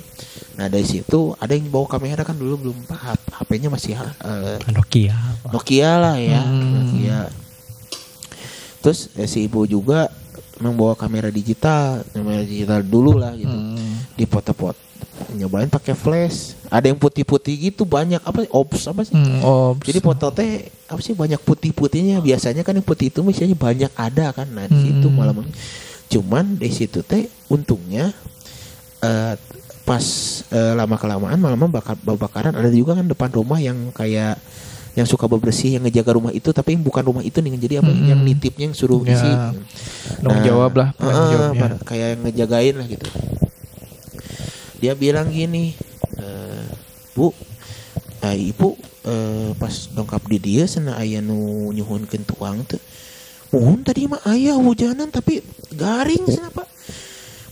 Nah 0.54 0.66
dari 0.66 0.86
situ 0.86 1.34
ada 1.34 1.50
yang 1.50 1.66
bawa 1.66 1.86
kamera 1.88 2.22
kan 2.22 2.34
dulu 2.34 2.54
belum 2.60 2.78
paham. 2.84 3.18
HP-nya 3.34 3.68
masih 3.68 3.98
eh, 3.98 4.56
Nokia. 4.70 5.18
Nokia 5.48 5.90
lah 5.96 6.16
ya 6.16 6.38
Hmm. 6.40 6.70
Nokia. 6.78 7.26
Terus 8.78 9.10
eh, 9.12 9.26
si 9.26 9.42
ibu 9.42 9.66
juga 9.66 10.14
membawa 10.60 10.94
kamera 10.98 11.30
digital 11.32 12.02
kamera 12.10 12.42
digital 12.42 12.80
dulu 12.82 13.16
lah 13.18 13.32
gitu. 13.34 13.52
Hmm. 13.52 14.02
di 14.18 14.24
foto-foto 14.26 14.88
nyobain 15.34 15.66
pakai 15.66 15.94
flash. 15.98 16.54
Ada 16.70 16.90
yang 16.94 16.98
putih-putih 16.98 17.70
gitu 17.70 17.82
banyak. 17.82 18.22
Apa 18.22 18.46
ops 18.54 18.86
apa 18.86 19.02
sih? 19.02 19.14
Hmm, 19.14 19.42
oh, 19.42 19.74
jadi 19.82 19.98
foto 19.98 20.30
teh 20.30 20.70
apa 20.86 21.00
sih 21.02 21.14
banyak 21.14 21.42
putih-putihnya. 21.42 22.22
Biasanya 22.22 22.62
kan 22.62 22.78
yang 22.78 22.86
putih 22.86 23.10
itu 23.10 23.20
misalnya 23.26 23.58
banyak 23.58 23.92
ada 23.98 24.30
kan 24.30 24.46
nah 24.46 24.64
di 24.70 24.78
situ 24.78 25.06
Hmm. 25.10 25.16
malam 25.18 25.42
cuman 26.08 26.56
di 26.56 26.72
situ 26.72 27.04
teh 27.04 27.28
untungnya 27.52 28.10
eh, 29.04 29.34
pas 29.84 30.04
eh, 30.52 30.72
lama 30.76 30.96
kelamaan 30.96 31.36
malam 31.36 31.68
bakar 31.68 31.96
bakaran 32.00 32.56
ada 32.56 32.68
juga 32.72 32.96
kan 32.96 33.04
depan 33.08 33.28
rumah 33.32 33.60
yang 33.60 33.92
kayak 33.92 34.40
yang 34.92 35.04
suka 35.04 35.24
bebersih 35.24 35.74
yang 35.74 35.82
ngejaga 35.82 36.10
rumah 36.12 36.30
itu 36.30 36.48
tapi 36.48 36.72
yang 36.72 36.82
bukan 36.82 37.02
rumah 37.02 37.22
itu 37.22 37.38
nih 37.38 37.54
jadi 37.56 37.74
apa 37.78 37.88
Hmm. 37.88 38.06
yang 38.06 38.20
nitipnya 38.20 38.64
yang 38.64 38.74
suruh 38.74 39.00
Ya, 39.00 39.14
isi 39.14 39.30
Tanggung 40.18 40.42
jawab 40.42 40.72
lah, 40.74 40.88
penanggung 40.94 41.30
jawabnya. 41.30 41.60
pada- 41.60 41.80
kayak 41.82 42.06
yang 42.08 42.20
ngejagain 42.22 42.74
lah 42.74 42.86
gitu 42.86 43.08
dia 44.78 44.92
bilang 44.94 45.28
gini 45.28 45.74
eh, 46.16 46.66
bu 47.12 47.34
eh, 48.20 48.36
ibu 48.44 48.74
eh, 49.04 49.50
pas 49.54 49.74
dongkap 49.88 50.22
di 50.24 50.38
dia 50.38 50.64
sana 50.64 50.94
ayah 50.96 51.18
nu 51.18 51.36
nyuhunkeun 51.68 52.22
tuang 52.24 52.62
tuh 52.64 52.78
mohon 53.50 53.80
tadi 53.80 54.06
mah 54.06 54.22
ayah 54.28 54.54
hujanan 54.54 55.08
tapi 55.08 55.42
garing 55.72 56.26
sana 56.26 56.48
pak 56.48 56.68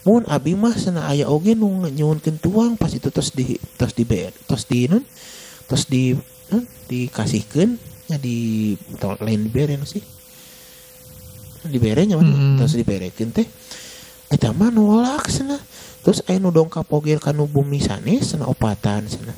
mohon 0.03 0.23
abi 0.25 0.55
mah 0.55 0.75
sana 0.75 1.07
ayah 1.09 1.27
oge 1.27 1.53
nu 1.53 1.67
nyuhunkeun 1.83 2.39
tuang 2.39 2.73
pas 2.75 2.91
itu 2.91 3.09
terus 3.09 3.31
di 3.31 3.59
terus 3.75 3.91
di 3.93 4.05
ber 4.05 4.31
terus 4.47 4.63
di 4.65 4.87
nun 4.87 5.03
terus 5.67 5.85
di 5.85 6.15
nun, 6.53 6.65
dikasihkeun 6.87 7.79
nya 8.07 8.17
di 8.17 8.73
tol- 8.97 9.19
lain 9.19 9.51
diberen 9.51 9.83
sih. 9.83 10.03
Diberenya 11.67 12.15
mana 12.15 12.31
Mm-mm. 12.31 12.57
terus 12.63 12.79
diberekeun 12.79 13.35
teh. 13.35 13.47
Eta 14.31 14.55
mah 14.55 14.71
nolak 14.71 15.27
sana. 15.27 15.59
Terus 16.07 16.23
aya 16.31 16.39
nu 16.39 16.55
dongkap 16.55 16.87
oge 16.95 17.19
kanu 17.19 17.51
bumi 17.51 17.83
sanes 17.83 18.31
sana 18.31 18.47
opatan 18.47 19.11
sana. 19.11 19.35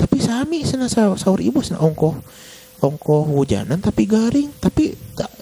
Tapi 0.00 0.16
sami 0.16 0.64
sana 0.64 0.88
sa- 0.88 1.12
sahur 1.20 1.44
ibu 1.44 1.60
sana 1.60 1.84
ongkoh 1.84 2.16
ongkoh 2.80 3.28
hujanan 3.36 3.84
tapi 3.84 4.08
garing. 4.08 4.48
Tapi 4.56 4.96
ta- 5.12 5.36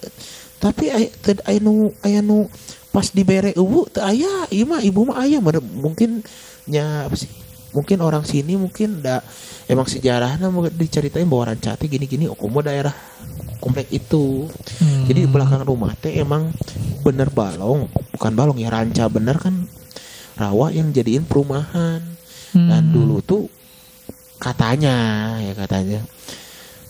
tapi 0.59 0.91
aya 0.91 1.59
nu 1.63 1.95
aya 2.03 2.19
nu 2.19 2.51
pas 2.91 3.07
dibere 3.15 3.55
ibu 3.55 3.87
teu 3.87 4.03
aya 4.03 4.27
ieu 4.51 4.67
mah 4.67 4.83
ibu 4.83 5.07
mah 5.07 5.23
aya 5.23 5.39
mungkin 5.79 6.19
nya 6.67 7.07
apa 7.07 7.15
sih 7.15 7.31
mungkin 7.69 8.01
orang 8.01 8.25
sini 8.25 8.57
mungkin 8.57 9.01
da 9.01 9.21
emang 9.65 9.85
sejarahnya 9.85 10.49
mau 10.49 10.65
diceritain 10.65 11.29
bahwa 11.29 11.53
rancate 11.53 11.85
gini-gini 11.85 12.25
okomo 12.25 12.65
daerah 12.65 12.93
komplek 13.59 13.91
itu 13.91 14.49
Hmm. 14.79 15.05
jadi 15.05 15.27
di 15.27 15.29
belakang 15.29 15.67
rumah 15.67 15.91
teh 15.93 16.15
emang 16.15 16.49
bener 17.03 17.27
balong, 17.29 17.85
bukan 18.15 18.31
balong 18.31 18.57
ya 18.57 18.71
ranca 18.71 19.05
bener 19.11 19.35
kan 19.35 19.67
rawa 20.35 20.71
yang 20.71 20.89
jadiin 20.89 21.27
perumahan. 21.27 21.99
Dan 22.49 22.89
Hmm. 22.89 22.93
dulu 22.95 23.21
tuh 23.21 23.43
katanya 24.39 24.95
ya 25.37 25.53
katanya 25.53 26.01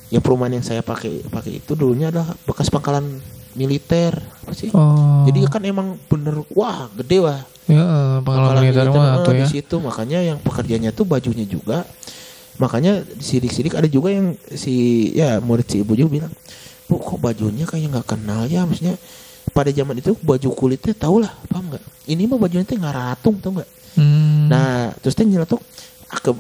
ya 0.07 0.19
perumahan 0.21 0.61
yang 0.61 0.65
saya 0.65 0.85
pakai 0.85 1.25
pakai 1.25 1.59
itu 1.59 1.73
dulunya 1.73 2.13
adalah 2.13 2.31
bekas 2.45 2.69
pangkalan 2.69 3.19
militer 3.57 4.13
apa 4.15 4.53
sih? 4.53 4.69
Oh. 4.71 5.25
Jadi 5.25 5.43
kan 5.49 5.65
emang 5.65 5.97
bener 6.05 6.45
wah 6.53 6.87
gede 6.93 7.19
wah 7.19 7.41
ya 7.69 7.85
pengalaman 8.25 8.65
militer 8.65 8.89
mah 8.89 9.21
tuh 9.21 9.33
di 9.37 9.45
ya. 9.45 9.47
situ. 9.47 9.75
Makanya 9.77 10.19
yang 10.25 10.37
pekerjanya 10.41 10.89
tuh 10.89 11.05
bajunya 11.05 11.45
juga. 11.45 11.85
Makanya 12.59 13.05
sidik-sidik 13.23 13.77
ada 13.77 13.87
juga 13.87 14.11
yang 14.11 14.35
si 14.51 15.07
ya 15.15 15.39
murid 15.39 15.69
si 15.69 15.79
ibu 15.79 15.95
juga 15.95 16.19
bilang 16.19 16.33
bu 16.89 16.97
kok 16.97 17.21
bajunya 17.21 17.63
kayak 17.69 17.93
nggak 17.93 18.07
kenal 18.09 18.49
ya? 18.49 18.65
Maksudnya 18.65 18.97
pada 19.53 19.71
zaman 19.71 20.01
itu 20.01 20.17
baju 20.19 20.49
kulitnya 20.51 20.91
tau 20.97 21.21
lah 21.21 21.31
paham 21.47 21.71
nggak? 21.71 21.83
Ini 22.09 22.27
mah 22.27 22.39
bajunya 22.41 22.65
teh 22.67 22.75
ngaratung 22.75 23.39
tau 23.39 23.55
nggak? 23.55 23.69
Hmm. 23.97 24.47
nah 24.51 24.93
terus 25.01 25.17
teh 25.17 25.25
nyeletuk 25.25 25.61
ah, 26.07 26.19
ke, 26.21 26.31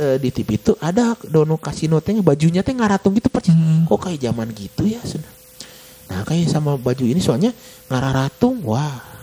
eh, 0.00 0.16
di 0.16 0.28
TV 0.32 0.56
itu 0.56 0.72
ada 0.80 1.12
dono 1.28 1.60
kasino 1.60 2.00
teh 2.00 2.16
bajunya 2.24 2.64
teh 2.64 2.72
ngaratung 2.72 3.12
gitu 3.14 3.28
persis. 3.28 3.52
Hmm. 3.52 3.84
kok 3.84 4.08
kayak 4.08 4.18
zaman 4.18 4.48
gitu 4.56 4.88
ya 4.88 5.00
nah 6.08 6.24
kayak 6.24 6.48
sama 6.48 6.80
baju 6.80 7.04
ini 7.04 7.20
soalnya 7.20 7.52
ngararatung 7.92 8.64
wah 8.64 9.17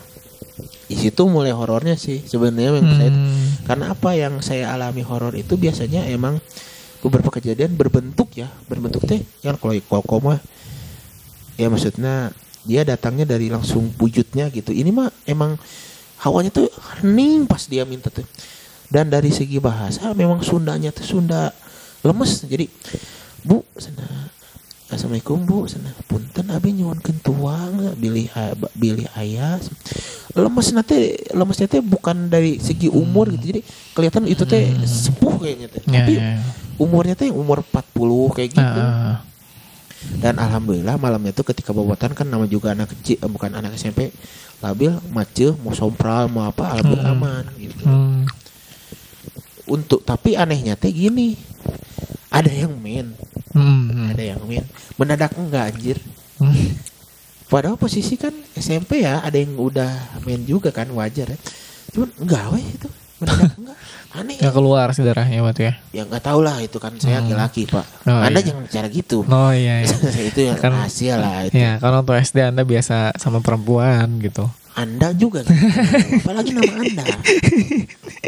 di 0.86 0.96
situ 0.98 1.26
mulai 1.26 1.50
horornya 1.50 1.98
sih 1.98 2.22
sebenarnya 2.22 2.78
yang 2.78 2.90
saya 2.94 3.12
Hmm. 3.12 3.46
karena 3.66 3.86
apa 3.94 4.10
yang 4.14 4.34
saya 4.46 4.70
alami 4.70 5.02
horor 5.02 5.34
itu 5.34 5.58
biasanya 5.58 6.06
emang 6.10 6.38
beberapa 7.02 7.30
kejadian 7.34 7.78
berbentuk 7.78 8.34
ya 8.34 8.50
berbentuk 8.66 9.06
teh 9.06 9.22
kan 9.46 9.58
kalau 9.62 9.74
koko 9.86 10.18
mah. 10.22 10.40
Ya 11.56 11.72
maksudnya 11.72 12.36
dia 12.66 12.82
datangnya 12.84 13.30
dari 13.30 13.48
langsung 13.48 13.94
wujudnya 14.02 14.50
gitu. 14.50 14.74
Ini 14.74 14.90
mah 14.90 15.14
emang 15.30 15.56
hawanya 16.26 16.50
tuh 16.52 16.68
hening 17.00 17.46
pas 17.46 17.62
dia 17.70 17.86
minta 17.86 18.10
tuh. 18.10 18.26
Dan 18.90 19.10
dari 19.10 19.30
segi 19.30 19.58
bahasa 19.62 20.14
memang 20.14 20.42
Sundanya 20.42 20.90
tuh 20.92 21.06
Sunda 21.06 21.54
lemes. 22.02 22.44
Jadi 22.46 22.68
bu 23.46 23.62
sana 23.78 24.34
Assalamualaikum 24.86 25.42
bu 25.44 25.66
sana 25.66 25.90
punten 26.06 26.46
abi 26.48 26.70
nyuwun 26.72 27.02
tuang 27.20 27.98
bilih 27.98 28.30
bilih 28.78 29.10
ayah 29.18 29.58
lemes 30.32 30.68
nanti 30.72 30.94
lemes 31.34 31.58
teh 31.58 31.82
bukan 31.82 32.30
dari 32.30 32.62
segi 32.62 32.86
umur 32.86 33.34
gitu 33.34 33.50
jadi 33.50 33.62
kelihatan 33.98 34.30
itu 34.30 34.46
teh 34.46 34.62
sepuh 34.86 35.42
kayaknya 35.42 35.68
teh 35.74 35.82
Ya, 35.86 36.00
tapi 36.00 36.14
ya, 36.16 36.38
ya. 36.38 36.40
umurnya 36.78 37.18
teh 37.18 37.34
umur 37.34 37.66
40 37.66 38.38
kayak 38.38 38.50
gitu 38.52 38.80
ah. 38.80 39.26
dan 40.22 40.38
alhamdulillah 40.38 40.96
malamnya 40.96 41.34
tuh 41.34 41.50
ketika 41.50 41.74
bobatan 41.74 42.14
kan 42.14 42.30
nama 42.30 42.46
juga 42.46 42.78
anak 42.78 42.94
kecil 42.94 43.18
eh, 43.18 43.26
bukan 43.26 43.58
anak 43.58 43.74
SMP 43.74 44.14
labil 44.62 44.94
macet 45.10 45.58
mau 45.60 45.74
sompral 45.74 46.30
mau 46.30 46.46
apa 46.46 46.78
alhamdulillah 46.78 47.10
Hmm. 47.10 47.18
aman 47.18 47.44
gitu 47.58 47.84
Hmm. 47.84 48.22
Untuk 49.66 50.02
tapi 50.02 50.34
anehnya 50.34 50.74
teh 50.74 50.90
gini 50.90 51.34
ada 52.30 52.50
yang 52.50 52.76
main 52.76 53.14
Hmm. 53.52 54.12
ada 54.12 54.20
yang 54.26 54.44
main 54.44 54.68
mendadak 54.96 55.32
enggak 55.34 55.72
anjir 55.72 55.98
Hmm. 56.36 56.76
padahal 57.46 57.76
posisi 57.76 58.14
kan 58.14 58.36
SMP 58.54 59.00
ya 59.00 59.20
ada 59.20 59.36
yang 59.36 59.56
udah 59.56 59.88
main 60.22 60.44
juga 60.44 60.70
kan 60.70 60.90
wajar 60.90 61.30
ya 61.30 61.40
cuman 61.90 62.10
enggak 62.18 62.44
weh 62.52 62.66
itu 62.66 62.88
mendadak 63.16 63.56
enggak 63.64 63.78
aneh 64.12 64.36
Nggak 64.38 64.54
keluar 64.54 64.88
sih 64.92 65.02
darahnya 65.02 65.40
waktu 65.40 65.62
ya. 65.66 65.74
ya 65.92 66.04
nggak 66.04 66.20
tahu 66.22 66.40
lah 66.40 66.60
itu 66.60 66.76
kan 66.76 66.92
saya 66.96 67.16
Hmm. 67.16 67.32
laki-laki 67.32 67.64
pak 67.66 67.86
Oh, 68.04 68.20
anda 68.20 68.36
iya. 68.36 68.46
jangan 68.46 68.62
bicara 68.64 68.88
gitu 68.90 69.18
Oh 69.24 69.52
iya, 69.52 69.76
iya. 69.82 69.96
itu 70.30 70.40
yang 70.42 70.58
Kan- 70.58 70.74
rahasia 70.74 71.16
lah 71.16 71.36
itu 71.44 71.56
Ya, 71.56 71.72
kalau 71.78 72.04
waktu 72.04 72.12
SD 72.22 72.38
Anda 72.44 72.64
biasa 72.64 73.16
sama 73.16 73.40
perempuan 73.40 74.20
gitu. 74.20 74.52
Anda 74.76 75.16
juga 75.16 75.40
gitu. 75.42 75.56
apalagi 76.20 76.52
nama 76.52 76.74
anda 76.76 77.06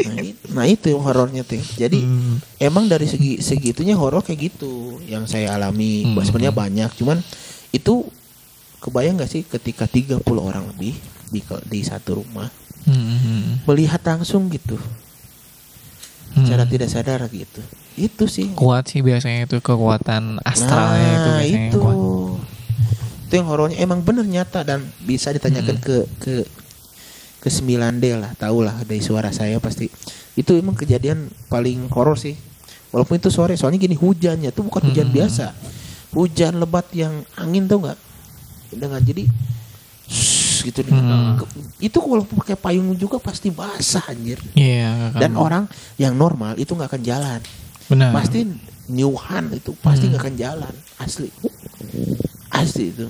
nah, 0.00 0.16
nah 0.52 0.64
itu 0.64 0.88
yang 0.88 1.02
horornya 1.02 1.44
tuh 1.44 1.60
jadi 1.76 2.00
Hmm. 2.00 2.40
emang 2.56 2.88
dari 2.88 3.04
segi 3.04 3.38
segitunya 3.38 3.92
horor 3.92 4.20
kayak 4.20 4.50
gitu 4.50 4.96
yang 5.04 5.24
saya 5.24 5.52
alami 5.54 6.08
Hmm. 6.08 6.24
sebenarnya 6.24 6.50
banyak 6.50 6.90
cuman 6.96 7.20
itu 7.70 8.08
kebayang 8.80 9.18
gak 9.18 9.28
sih 9.28 9.42
ketika 9.42 9.84
30 9.84 10.22
orang 10.38 10.64
lebih 10.72 10.96
di 11.28 11.40
di 11.68 11.80
satu 11.82 12.24
rumah 12.24 12.48
Hmm. 12.82 13.60
melihat 13.64 14.00
langsung 14.00 14.48
gitu 14.48 14.80
Hmm. 16.28 16.44
secara 16.44 16.64
tidak 16.64 16.88
sadar 16.88 17.20
gitu 17.28 17.60
itu 17.98 18.24
sih 18.24 18.48
kuat 18.52 18.88
sih 18.88 19.02
biasanya 19.02 19.44
itu 19.44 19.58
kekuatan 19.58 20.38
astralnya 20.40 21.08
itu 21.10 21.28
nah 21.28 21.36
biasanya 21.36 21.68
itu 21.68 21.78
kuat. 21.78 21.96
Itu 23.28 23.34
yang 23.34 23.44
horornya 23.44 23.76
emang 23.76 24.00
bener 24.00 24.24
nyata 24.24 24.64
dan 24.64 24.80
bisa 24.98 25.28
ditanyakan 25.28 25.76
Hmm. 25.76 25.84
ke 25.84 25.96
ke 26.18 26.34
ke 27.38 27.48
9D 27.48 28.16
lah 28.16 28.32
tahu 28.34 28.64
lah 28.64 28.74
dari 28.82 28.98
suara 28.98 29.28
saya 29.30 29.56
pasti 29.58 29.86
itu 30.32 30.50
emang 30.54 30.72
kejadian 30.72 31.28
paling 31.46 31.86
horor 31.88 32.16
sih 32.16 32.32
walaupun 32.88 33.14
itu 33.14 33.28
sore 33.28 33.52
soalnya 33.54 33.78
gini 33.78 33.92
hujannya 33.92 34.48
tuh 34.48 34.64
bukan 34.64 34.88
hujan 34.88 35.06
Hmm. 35.06 35.14
biasa 35.14 35.52
hujan 36.10 36.56
lebat 36.56 36.88
yang 36.90 37.12
angin 37.36 37.64
tuh 37.64 37.78
nggak 37.78 37.98
dengan 38.70 38.98
jadi 38.98 39.28
shh, 40.04 40.64
gitu 40.64 40.80
nih 40.82 40.92
Hmm. 40.94 41.36
Itu 41.78 42.00
walaupun 42.00 42.40
pakai 42.40 42.56
payung 42.56 42.96
juga 42.96 43.20
pasti 43.20 43.48
basah 43.48 44.08
anjir 44.08 44.40
Iya, 44.52 45.12
kan. 45.12 45.20
dan 45.20 45.32
orang 45.34 45.64
yang 45.94 46.16
normal 46.16 46.56
itu 46.56 46.72
nggak 46.72 46.90
akan 46.90 47.02
jalan 47.02 47.40
benar. 47.86 48.10
pasti 48.10 48.48
nyuhan 48.88 49.52
itu 49.52 49.76
pasti 49.78 50.08
Hmm. 50.08 50.10
nggak 50.10 50.22
akan 50.24 50.34
jalan 50.34 50.74
asli 50.98 51.28
asli 52.58 52.90
itu 52.90 53.06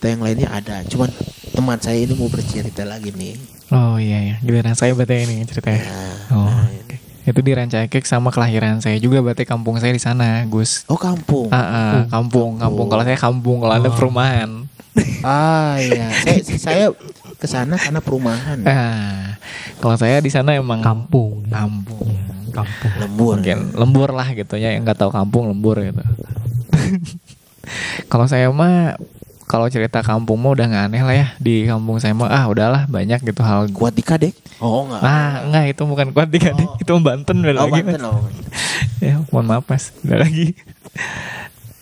cerita 0.00 0.16
yang 0.16 0.24
lainnya 0.24 0.48
ada. 0.48 0.80
Cuman 0.88 1.12
teman 1.52 1.76
saya 1.76 2.00
ini 2.00 2.16
mau 2.16 2.32
bercerita 2.32 2.88
lagi 2.88 3.12
nih. 3.12 3.36
Oh 3.68 4.00
iya 4.00 4.32
ya, 4.32 4.34
giliran 4.40 4.72
saya 4.72 4.96
berarti 4.96 5.28
ini 5.28 5.44
ceritanya. 5.44 5.84
Nah, 5.84 6.16
Oh, 6.32 6.48
nah, 6.48 6.64
oke. 6.72 6.96
Itu 7.28 7.40
di 7.44 7.52
Rancaikek 7.52 8.08
sama 8.08 8.32
kelahiran 8.32 8.80
saya 8.80 8.96
juga 8.96 9.20
berarti 9.20 9.44
kampung 9.44 9.76
saya 9.76 9.92
di 9.92 10.00
sana, 10.00 10.48
Gus. 10.48 10.88
Oh 10.88 10.96
kampung. 10.96 11.52
Ah, 11.52 11.60
ah, 11.60 11.92
kampung, 12.08 12.56
kampung. 12.56 12.88
Kalau 12.88 13.04
saya 13.04 13.18
kampung, 13.20 13.60
kalau 13.60 13.76
Anda 13.76 13.92
perumahan. 13.92 14.64
Ah 15.20 15.76
iya. 15.76 16.08
Saya 16.24 16.40
saya 16.56 16.84
ke 17.36 17.44
sana 17.44 17.76
karena 17.76 18.00
perumahan. 18.00 18.56
Ah, 18.64 19.36
kalau 19.84 20.00
saya 20.00 20.24
di 20.24 20.32
sana 20.32 20.56
emang 20.56 20.80
Kampung. 20.80 21.44
ya. 21.44 21.60
kampung. 21.60 22.08
Kampung. 22.56 22.92
Lembur. 23.04 23.36
Mungkin 23.36 23.76
lembur 23.76 24.16
lah 24.16 24.32
gitu 24.32 24.56
ya, 24.56 24.72
yang 24.72 24.80
nggak 24.80 24.96
tahu 24.96 25.12
kampung 25.12 25.44
lembur 25.52 25.76
gitu. 25.84 26.00
kalau 28.10 28.24
saya 28.24 28.48
mah 28.48 28.96
kalau 29.50 29.66
cerita 29.66 29.98
kampung 30.06 30.38
mah 30.38 30.54
udah 30.54 30.66
nggak 30.70 30.84
aneh 30.86 31.02
lah 31.02 31.16
ya 31.18 31.26
di 31.42 31.66
kampung 31.66 31.98
saya 31.98 32.14
mah 32.14 32.30
ah 32.30 32.46
udahlah 32.46 32.86
banyak 32.86 33.18
gitu 33.26 33.42
hal 33.42 33.66
Kuat 33.74 33.98
di 33.98 34.06
kadek? 34.06 34.30
Oh 34.62 34.86
enggak. 34.86 35.02
Ah, 35.02 35.42
enggak 35.42 35.74
itu 35.74 35.82
bukan 35.90 36.14
kuat 36.14 36.30
tiga 36.30 36.54
Oh. 36.54 36.78
itu 36.78 36.92
Banten 37.02 37.42
beda 37.42 37.58
oh, 37.58 37.66
lagi. 37.66 37.82
Banten 37.82 37.98
Mas. 37.98 38.06
loh. 38.06 38.22
Ya, 39.00 39.16
mohon 39.32 39.48
maaf 39.48 39.64
Mas, 39.66 39.90
beda 40.06 40.22
lagi. 40.22 40.54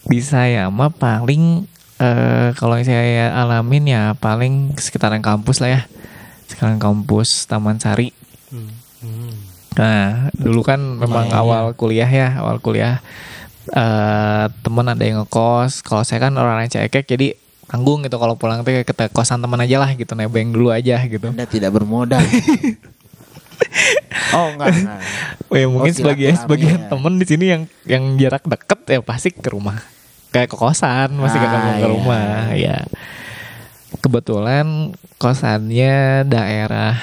Di 0.08 0.20
saya 0.24 0.72
mah 0.72 0.88
paling 0.88 1.68
eh 2.00 2.56
kalau 2.56 2.80
yang 2.80 2.88
saya 2.88 3.36
alamin 3.36 3.84
ya 3.84 4.02
paling 4.16 4.72
sekitaran 4.80 5.20
kampus 5.20 5.60
lah 5.60 5.68
ya. 5.68 5.80
Sekitaran 6.48 6.80
kampus 6.80 7.44
Taman 7.44 7.76
Sari. 7.76 8.16
Hmm. 8.48 8.72
Hmm. 9.04 9.34
Nah, 9.76 10.32
dulu 10.32 10.64
kan 10.64 10.80
memang 10.80 11.28
Lumayan, 11.28 11.36
awal 11.36 11.64
kuliah 11.76 12.08
ya, 12.08 12.40
awal 12.40 12.64
kuliah 12.64 13.04
eh 13.76 14.46
temen 14.64 14.88
ada 14.88 15.04
yang 15.04 15.20
ngekos. 15.20 15.84
Kalau 15.84 16.00
saya 16.00 16.24
kan 16.24 16.32
orang 16.40 16.64
Rancaikek 16.64 17.04
jadi 17.04 17.36
tanggung 17.68 18.00
gitu 18.00 18.16
kalau 18.16 18.34
pulang 18.34 18.60
tuh 18.60 18.80
ke 18.80 18.88
ke 18.88 19.06
kosan 19.08 19.38
teman 19.38 19.60
aja 19.60 19.76
lah 19.76 19.92
gitu 19.92 20.12
nebeng 20.12 20.48
dulu 20.48 20.68
aja 20.68 20.96
gitu. 21.00 21.28
Anda 21.28 21.44
tidak 21.44 21.70
bermodal. 21.70 22.20
oh 24.32 24.46
enggak. 24.50 24.72
enggak. 24.72 25.00
Oh 25.46 25.54
ya 25.54 25.66
mungkin 25.66 25.92
Oh, 25.92 25.96
sebagian 25.96 26.34
sebagian 26.34 26.78
ya. 26.78 26.88
temen 26.88 27.12
di 27.14 27.26
sini 27.26 27.44
yang 27.46 27.62
yang 27.84 28.04
jarak 28.16 28.44
deket 28.44 28.80
ya 28.86 28.98
pasti 29.00 29.28
ke 29.30 29.48
rumah 29.48 29.78
kayak 30.28 30.48
ke 30.48 30.56
kosan 30.56 31.12
masih 31.14 31.36
ke 31.36 31.46
Ah, 31.46 31.56
ke 31.74 31.78
iya. 31.78 31.86
rumah 31.86 32.28
ya 32.52 32.76
kebetulan 33.98 34.92
kosannya 35.16 35.96
daerah 36.24 36.94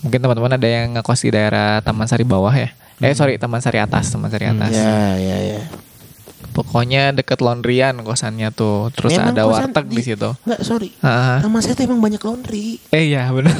mungkin 0.00 0.20
teman-teman 0.20 0.54
ada 0.54 0.68
yang 0.68 0.92
ngekos 0.94 1.24
di 1.24 1.32
daerah 1.32 1.80
Taman 1.80 2.04
Sari 2.04 2.22
bawah 2.22 2.52
ya 2.52 2.68
eh 3.00 3.12
sorry 3.12 3.36
Taman 3.36 3.58
Sari 3.58 3.80
atas 3.80 4.12
Taman 4.12 4.28
Sari 4.28 4.46
atas 4.46 4.70
Ya 4.70 5.16
ya 5.16 5.36
ya. 5.56 5.60
Pokoknya 6.54 7.10
deket 7.12 7.38
laundryan 7.38 7.98
kosannya 8.00 8.48
tuh 8.48 8.88
terus 8.90 9.12
Memang 9.12 9.34
ada 9.34 9.42
warteg 9.44 9.84
di, 9.84 9.98
di- 9.98 10.04
situ 10.06 10.30
Enggak, 10.40 10.60
sorry. 10.62 10.94
Ah, 11.00 11.42
Nama 11.42 11.58
saya 11.58 11.74
tuh 11.74 11.84
emang 11.84 11.98
banyak 11.98 12.22
laundry. 12.22 12.78
eh 12.88 13.10
ya 13.10 13.26
benar 13.28 13.58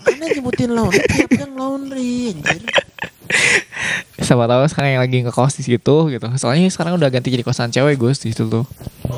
Anda 0.00 0.24
nyebutin 0.30 0.70
laundry, 0.70 1.02
tiap 1.04 1.30
yang 1.36 1.52
laundry 1.52 2.10
anjir. 2.32 2.62
siapa 4.18 4.44
tahu 4.44 4.64
sekarang 4.66 4.90
yang 4.90 5.02
lagi 5.02 5.18
ngekos 5.20 5.54
di 5.54 5.64
situ 5.64 5.94
gitu 6.08 6.26
soalnya 6.34 6.66
sekarang 6.66 6.94
udah 6.94 7.08
ganti 7.08 7.28
jadi 7.28 7.40
kosan 7.40 7.68
cewek 7.68 7.96
Gus 7.96 8.18
di 8.18 8.30
situ 8.30 8.46
tuh 8.46 8.64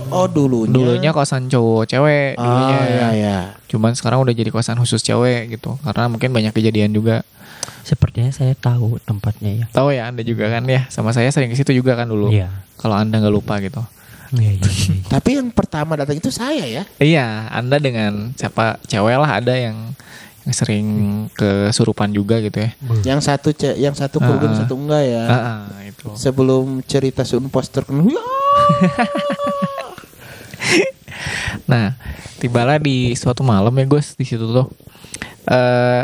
Oh 0.09 0.27
dulunya. 0.27 0.71
dulunya 0.71 1.11
kosan 1.11 1.47
cowok 1.47 1.85
cewek 1.87 2.35
dulunya 2.35 2.77
Ah 2.77 2.87
ya 2.87 3.09
ya. 3.13 3.39
cuman 3.67 3.95
sekarang 3.95 4.19
udah 4.19 4.31
jadi 4.31 4.49
kosan 4.49 4.77
khusus 4.77 5.01
cewek 5.01 5.53
gitu 5.53 5.79
karena 5.81 6.07
mungkin 6.07 6.31
banyak 6.31 6.51
kejadian 6.51 6.91
juga 6.91 7.23
Sepertinya 7.83 8.31
saya 8.31 8.53
tahu 8.53 8.97
tempatnya 9.01 9.51
ya. 9.55 9.67
tahu 9.71 9.91
ya 9.91 10.07
anda 10.07 10.21
juga 10.21 10.47
kan 10.49 10.63
ya 10.65 10.87
sama 10.87 11.11
saya 11.11 11.29
sering 11.29 11.49
ke 11.49 11.57
situ 11.57 11.73
juga 11.75 11.95
kan 11.95 12.07
dulu 12.07 12.29
Iya. 12.29 12.49
kalau 12.77 12.95
anda 12.95 13.17
nggak 13.17 13.33
lupa 13.33 13.59
gitu 13.59 13.83
Iya, 14.31 14.55
iya, 14.55 14.63
iya. 14.63 15.03
Tapi 15.13 15.31
yang 15.37 15.51
pertama 15.51 15.95
datang 15.95 16.15
itu 16.15 16.31
saya 16.31 16.63
ya. 16.63 16.83
iya 16.97 17.27
anda 17.49 17.77
dengan 17.77 18.31
siapa 18.33 18.79
cewek 18.85 19.17
lah 19.17 19.31
ada 19.37 19.53
yang 19.53 19.91
yang 20.41 20.55
sering 20.55 20.87
kesurupan 21.33 22.09
juga 22.11 22.39
gitu 22.39 22.57
ya 22.59 22.71
Yang 23.05 23.21
satu 23.25 23.49
ce- 23.51 23.77
yang 23.77 23.93
satu 23.93 24.17
kurban, 24.19 24.51
Ah. 24.51 24.57
satu 24.57 24.73
enggak 24.75 25.03
ya. 25.05 25.25
Ah, 25.25 25.35
ah, 25.35 25.61
itu 25.83 26.15
Sebelum 26.15 26.81
cerita 26.83 27.23
sun 27.23 27.47
poster 27.47 27.83
kan. 27.83 28.01
Ya. 28.01 28.23
nah 31.67 31.95
tibalah 32.39 32.79
di 32.79 33.13
suatu 33.15 33.43
malam 33.43 33.73
ya 33.73 33.85
Gus 33.85 34.15
di 34.15 34.25
situ 34.25 34.47
tuh 34.47 34.67
eh 35.45 36.03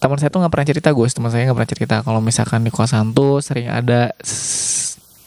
teman 0.00 0.16
saya 0.16 0.28
tuh 0.28 0.40
nggak 0.40 0.50
pernah 0.50 0.66
cerita 0.66 0.88
Gus. 0.90 1.12
Teman 1.12 1.28
saya 1.28 1.44
nggak 1.44 1.56
pernah 1.56 1.70
cerita. 1.70 1.94
Kalau 2.00 2.20
misalkan 2.20 2.64
di 2.64 2.72
kosan 2.72 3.12
tuh 3.12 3.38
sering 3.38 3.68
ada 3.68 4.10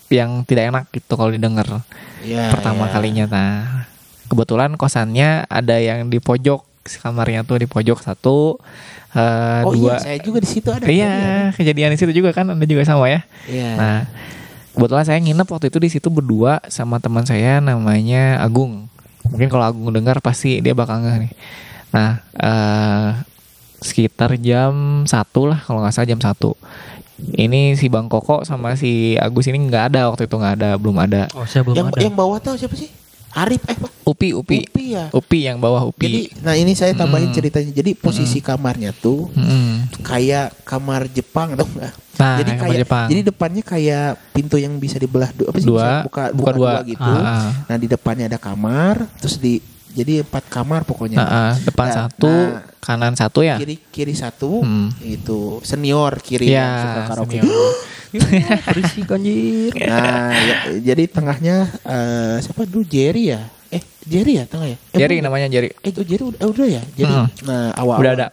yang 0.10 0.46
tidak 0.46 0.70
enak 0.70 0.84
gitu 0.92 1.14
kalau 1.14 1.30
didengar 1.30 1.66
Ya, 2.22 2.54
pertama 2.54 2.88
ya. 2.88 2.92
kalinya 2.94 3.26
nah 3.26 3.54
kebetulan 4.26 4.78
kosannya 4.78 5.44
ada 5.44 5.76
yang 5.76 6.08
di 6.08 6.18
pojok 6.18 6.64
kamarnya 7.02 7.44
tuh 7.44 7.60
di 7.60 7.68
pojok 7.68 8.00
satu 8.00 8.56
eh, 9.12 9.62
Oh 9.66 9.74
dua. 9.74 9.98
iya, 9.98 10.00
saya 10.00 10.18
juga 10.20 10.38
di 10.40 10.48
situ 10.48 10.70
ada. 10.70 10.86
iya 10.86 11.50
kejadian. 11.52 11.92
di 11.92 12.00
situ 12.00 12.14
juga 12.14 12.32
kan 12.32 12.48
anda 12.48 12.64
juga 12.64 12.86
sama 12.86 13.10
ya. 13.10 13.26
Iya. 13.44 13.70
nah 13.76 13.98
kebetulan 14.72 15.04
saya 15.04 15.20
nginep 15.20 15.48
waktu 15.48 15.68
itu 15.68 15.78
di 15.78 15.90
situ 15.90 16.08
berdua 16.08 16.62
sama 16.70 17.02
teman 17.02 17.26
saya 17.26 17.58
namanya 17.60 18.38
Agung. 18.40 18.88
Mungkin 19.28 19.50
kalau 19.50 19.66
Agung 19.66 19.90
dengar 19.90 20.22
pasti 20.22 20.62
dia 20.62 20.72
bakal 20.72 21.02
ngeh 21.02 21.28
nih. 21.28 21.32
Nah 21.92 22.10
eh, 22.38 23.10
sekitar 23.84 24.34
jam 24.38 24.74
satu 25.04 25.46
lah 25.46 25.60
kalau 25.60 25.80
nggak 25.80 25.91
salah 25.91 26.08
jam 26.08 26.17
satu 26.17 26.56
ini 27.32 27.76
si 27.76 27.88
Bang 27.88 28.08
Koko 28.08 28.41
sama 28.41 28.74
si 28.74 29.13
Agus 29.15 29.46
ini 29.46 29.62
nggak 29.62 29.84
ada 29.89 30.10
waktu 30.10 30.26
itu 30.26 30.34
nggak 30.34 30.56
ada 30.58 30.69
belum 30.76 30.98
ada 30.98 31.30
Oh, 31.32 31.46
saya 31.46 31.62
belum 31.62 31.76
yang 31.78 31.88
ada. 31.89 32.02
yang 32.02 32.13
bawah 32.13 32.36
tahu 32.38 32.56
siapa 32.56 32.74
sih? 32.74 32.89
Arif 33.34 33.65
eh 33.65 33.74
Pak. 33.74 33.89
Upi 34.06 34.30
Upi 34.32 34.62
Upi 34.63 34.84
ya. 34.93 35.10
Upi 35.10 35.39
yang 35.43 35.58
bawah 35.58 35.82
Upi 35.84 36.06
Jadi, 36.06 36.22
nah 36.39 36.54
ini 36.54 36.78
saya 36.78 36.93
tambahin 36.93 37.28
Mm. 37.28 37.36
ceritanya. 37.36 37.72
Jadi 37.72 37.91
posisi 37.96 38.38
kamarnya 38.39 38.93
tuh 38.93 39.26
Mm-mm. 39.32 39.89
kayak 40.00 40.54
kamar 40.62 41.10
Jepang 41.10 41.58
dong 41.58 41.65
nggak? 41.67 41.93
Nah, 42.13 42.38
jadi 42.38 42.52
kamar 42.52 42.62
kayak 42.63 42.82
Jepang. 42.86 43.08
jadi 43.10 43.22
depannya 43.26 43.63
kayak 43.63 44.06
pintu 44.30 44.56
yang 44.56 44.78
bisa 44.78 45.02
dibelah 45.02 45.34
dua 45.34 45.50
apa 45.50 45.58
sih? 45.58 45.65
Dua, 45.65 45.82
Bisa 45.82 46.06
buka, 46.06 46.24
buka 46.30 46.30
buka, 46.30 46.52
dua. 46.54 46.72
dua 46.76 46.86
gitu. 46.86 47.10
Ah, 47.10 47.26
ah. 47.26 47.50
Nah, 47.65 47.78
di 47.80 47.88
depannya 47.89 48.26
ada 48.28 48.38
kamar, 48.38 48.96
terus 49.17 49.36
di 49.36 49.58
jadi 49.93 50.13
empat 50.21 50.43
kamar 50.47 50.82
pokoknya. 50.84 51.17
Nah, 51.17 51.27
ah, 51.29 51.53
depan 51.56 51.88
Nah, 51.88 51.95
satu 51.95 52.27
nah, 52.27 52.62
kanan 52.77 53.13
satu 53.13 53.39
ya 53.39 53.56
Kiri 53.56 53.77
kiri 53.88 54.13
satu 54.13 54.60
Hmm. 54.60 54.89
itu 54.99 55.62
senior 55.62 56.17
kiri 56.17 56.49
ya 56.49 56.58
yang 56.58 56.71
suka 56.79 57.01
karaoke. 57.08 57.38
senior. 57.39 57.71
berisik 58.67 59.08
anjir. 59.08 59.73
Nah, 59.75 60.34
ya- 60.36 60.62
jadi 60.84 61.03
tengahnya 61.08 61.56
eh, 61.84 62.36
siapa 62.39 62.63
dulu 62.63 62.84
Jerry 62.84 63.29
ya? 63.29 63.41
Eh, 63.69 63.82
Jerry 64.03 64.38
ya 64.38 64.45
tengah 64.45 64.67
ya? 64.67 64.77
Eh, 64.88 64.99
Jerry 64.99 65.17
ya? 65.17 65.23
namanya 65.23 65.47
Jerry 65.47 65.73
Eh, 65.75 65.89
itu 65.89 66.01
Jerry 66.03 66.23
udah, 66.23 66.39
eh, 66.39 66.47
udah 66.47 66.67
ya? 66.67 66.82
Jadi 66.93 67.10
Hmm. 67.12 67.27
nah 67.43 67.73
awal 67.73 67.97
udah 67.99 68.13
ada 68.13 68.27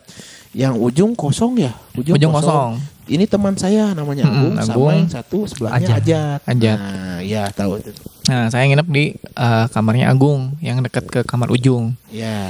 Yang 0.50 0.74
ujung 0.82 1.12
kosong 1.14 1.60
ya? 1.60 1.72
ujung 1.94 2.34
kosong 2.34 2.76
Ini 3.10 3.26
teman 3.26 3.58
saya 3.58 3.90
namanya 3.90 4.22
Agung, 4.24 4.54
Agung. 4.54 4.86
sama 4.86 4.90
yang 4.94 5.10
satu 5.10 5.38
sebelahnya 5.42 5.82
Ajat. 5.90 5.98
Ajat. 5.98 6.40
Ajat. 6.46 6.78
Nah, 6.78 7.18
ya 7.20 7.42
tahu 7.50 7.72
itu. 7.76 7.90
Nah, 8.24 8.46
saya 8.46 8.62
nginep 8.64 8.86
di 8.86 9.04
eh, 9.18 9.64
kamarnya 9.66 10.06
Agung 10.06 10.54
yang 10.58 10.78
dekat 10.78 11.04
ke 11.04 11.20
kamar 11.20 11.50
ujung. 11.50 11.98
Ya. 12.08 12.46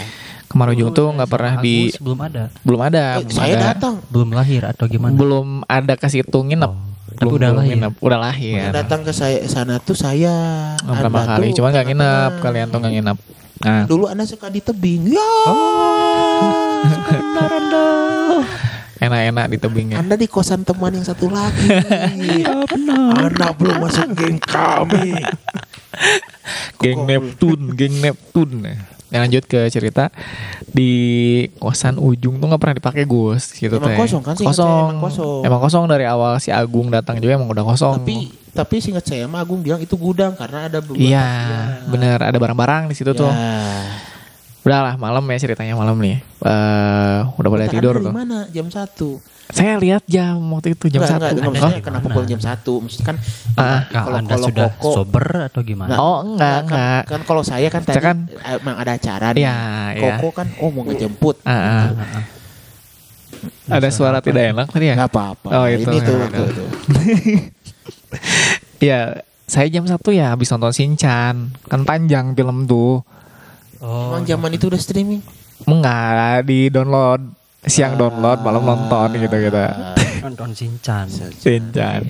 Kamar 0.47 0.69
ujung 0.71 0.93
tuh 0.93 1.09
nggak 1.09 1.27
pernah 1.27 1.57
di 1.59 1.89
belum 1.97 2.21
ada. 2.21 2.53
belum 2.61 2.81
ada, 2.83 3.05
Eh, 3.17 3.25
belum 3.25 3.33
saya 3.33 3.55
ada. 3.55 3.65
datang. 3.73 3.95
Belum 4.07 4.31
lahir 4.31 4.63
atau 4.67 4.85
gimana? 4.85 5.17
Belum 5.17 5.65
ada 5.65 5.95
ke 5.95 6.07
situ 6.07 6.29
nginep. 6.37 6.69
Oh, 6.69 6.85
tapi 7.09 7.25
Belum- 7.25 7.39
udah 7.39 7.51
lahir. 7.55 7.71
nginep. 7.73 7.93
Udah 7.97 8.19
lahir. 8.21 8.61
Datang 8.69 9.01
ke 9.01 9.13
saya 9.13 9.41
sana 9.47 9.81
tuh 9.81 9.97
saya 9.97 10.35
Oh, 10.79 10.93
kali? 10.93 11.51
tuh 11.51 11.57
Cuman 11.57 11.73
nggak 11.73 11.87
nginep. 11.89 12.33
Kalian 12.39 12.67
tuh 12.69 12.79
nggak 12.79 12.95
nginep. 12.95 13.19
Nah, 13.61 13.85
Dulu 13.85 14.05
Anda 14.07 14.25
suka 14.25 14.49
di 14.49 14.61
tebing. 14.61 15.09
Ya. 15.09 15.25
Benar 17.09 17.49
Anda. 17.51 17.87
enak-enak 19.01 19.47
di 19.49 19.57
tebingnya. 19.57 19.97
Anda 19.97 20.15
di 20.15 20.25
kosan 20.25 20.63
teman 20.63 20.93
yang 20.93 21.03
satu 21.03 21.27
lagi. 21.27 21.67
Ya 22.39 22.63
benar. 22.65 23.27
Anda 23.27 23.49
belum 23.51 23.77
masuk 23.81 24.13
geng 24.13 24.39
kami. 24.39 25.17
Geng 26.79 27.05
Neptune, 27.05 27.65
geng 27.73 27.95
Neptune. 27.99 28.77
Ya, 29.11 29.19
lanjut 29.19 29.43
ke 29.43 29.67
cerita 29.67 30.07
di 30.65 30.93
kosan 31.59 31.99
ujung 31.99 32.39
tuh 32.39 32.47
nggak 32.47 32.61
pernah 32.63 32.77
dipakai 32.79 33.03
Gus 33.03 33.51
gitu 33.51 33.75
Emang 33.75 33.91
teh. 33.91 33.99
kosong 33.99 34.23
kan? 34.23 34.35
Kosong. 34.39 34.87
emang 34.87 35.01
kosong. 35.03 35.41
Emang 35.43 35.61
kosong 35.61 35.85
dari 35.85 36.07
awal 36.07 36.39
si 36.39 36.49
Agung 36.49 36.87
datang 36.89 37.19
juga 37.19 37.35
emang 37.35 37.51
udah 37.51 37.67
kosong. 37.67 37.99
Tapi 37.99 38.31
tapi 38.51 38.79
singkat 38.79 39.03
saya 39.03 39.27
mah 39.27 39.43
Agung 39.43 39.61
bilang 39.61 39.79
itu 39.79 39.95
gudang 39.95 40.39
karena 40.39 40.71
ada 40.71 40.79
beberapa. 40.79 41.03
Iya, 41.03 41.27
Ya. 41.27 41.61
bener 41.87 42.19
ada 42.21 42.37
barang-barang 42.37 42.87
di 42.87 42.95
situ 42.95 43.11
tuh. 43.11 43.27
Ya. 44.71 44.79
Udahlah 44.79 44.95
malam 44.97 45.27
ya 45.27 45.37
ceritanya 45.37 45.75
malam 45.75 45.99
nih. 45.99 46.23
Eh 46.41 47.21
udah 47.27 47.51
boleh 47.51 47.67
tidur 47.67 47.99
tuh. 47.99 48.07
di 48.07 48.15
mana? 48.15 48.47
Jam 48.49 48.71
satu. 48.71 49.19
Saya 49.51 49.83
lihat 49.83 50.07
jam 50.07 50.39
waktu 50.55 50.79
itu 50.79 50.87
jam 50.87 51.03
Enggak, 51.03 51.11
satu. 51.19 51.35
enggak, 51.35 51.51
enggak, 51.51 51.73
di 51.75 51.83
kenapa 51.83 52.07
pukul 52.07 52.23
jam 52.23 52.39
satu? 52.39 52.73
Maksudnya 52.79 53.07
kan 53.11 53.17
Nah, 53.59 53.81
kalau 53.91 54.15
anda 54.15 54.31
kalau 54.31 54.47
sudah 54.47 54.69
Koko 54.71 54.91
sober 54.95 55.27
atau 55.51 55.61
gimana? 55.67 55.91
oh 55.99 56.23
enggak 56.23 56.55
kan, 56.55 56.63
enggak. 56.71 57.03
kan 57.11 57.21
kalau 57.27 57.43
saya 57.43 57.67
kan 57.67 57.83
tadi 57.83 57.99
Saya 57.99 58.05
kan- 58.15 58.31
emang 58.31 58.77
ada 58.79 58.93
acara 58.95 59.27
nih. 59.35 59.43
Iya. 59.43 59.59
Koko 59.99 60.29
kan 60.31 60.47
oh 60.63 60.71
mau 60.71 60.87
ngejemput. 60.87 61.43
Ah, 61.43 61.51
ah. 61.51 61.83
Ah, 61.91 62.07
ah. 62.15 62.25
Ada 63.75 63.91
suara 63.91 64.23
tidak 64.23 64.55
enak 64.55 64.71
tadi 64.71 64.87
ya? 64.87 64.95
Enggak 64.95 65.11
apa-apa. 65.11 65.49
Oh, 65.51 65.67
itu, 65.67 65.83
Ini 65.83 65.99
tuh, 65.99 66.15
ya, 66.23 66.29
tuh. 66.31 66.69
Ya, 68.81 69.01
saya 69.45 69.67
jam 69.69 69.85
satu 69.85 70.09
ya 70.09 70.31
habis 70.31 70.47
nonton 70.49 70.71
Shinchan. 70.71 71.51
Kan 71.67 71.81
panjang 71.83 72.33
film 72.33 72.65
tuh. 72.65 73.03
Oh, 73.81 74.13
Emang 74.13 74.25
zaman 74.25 74.53
itu 74.53 74.69
udah 74.69 74.77
streaming. 74.77 75.25
Enggak 75.63 76.45
di 76.45 76.69
download 76.69 77.21
siang 77.63 77.93
download 77.95 78.41
malam 78.41 78.61
nonton 78.63 79.09
gitu 79.17 79.37
gitu. 79.39 79.57
nonton 80.25 80.53
Shinchan. 80.53 81.09
Sincan. 81.33 82.05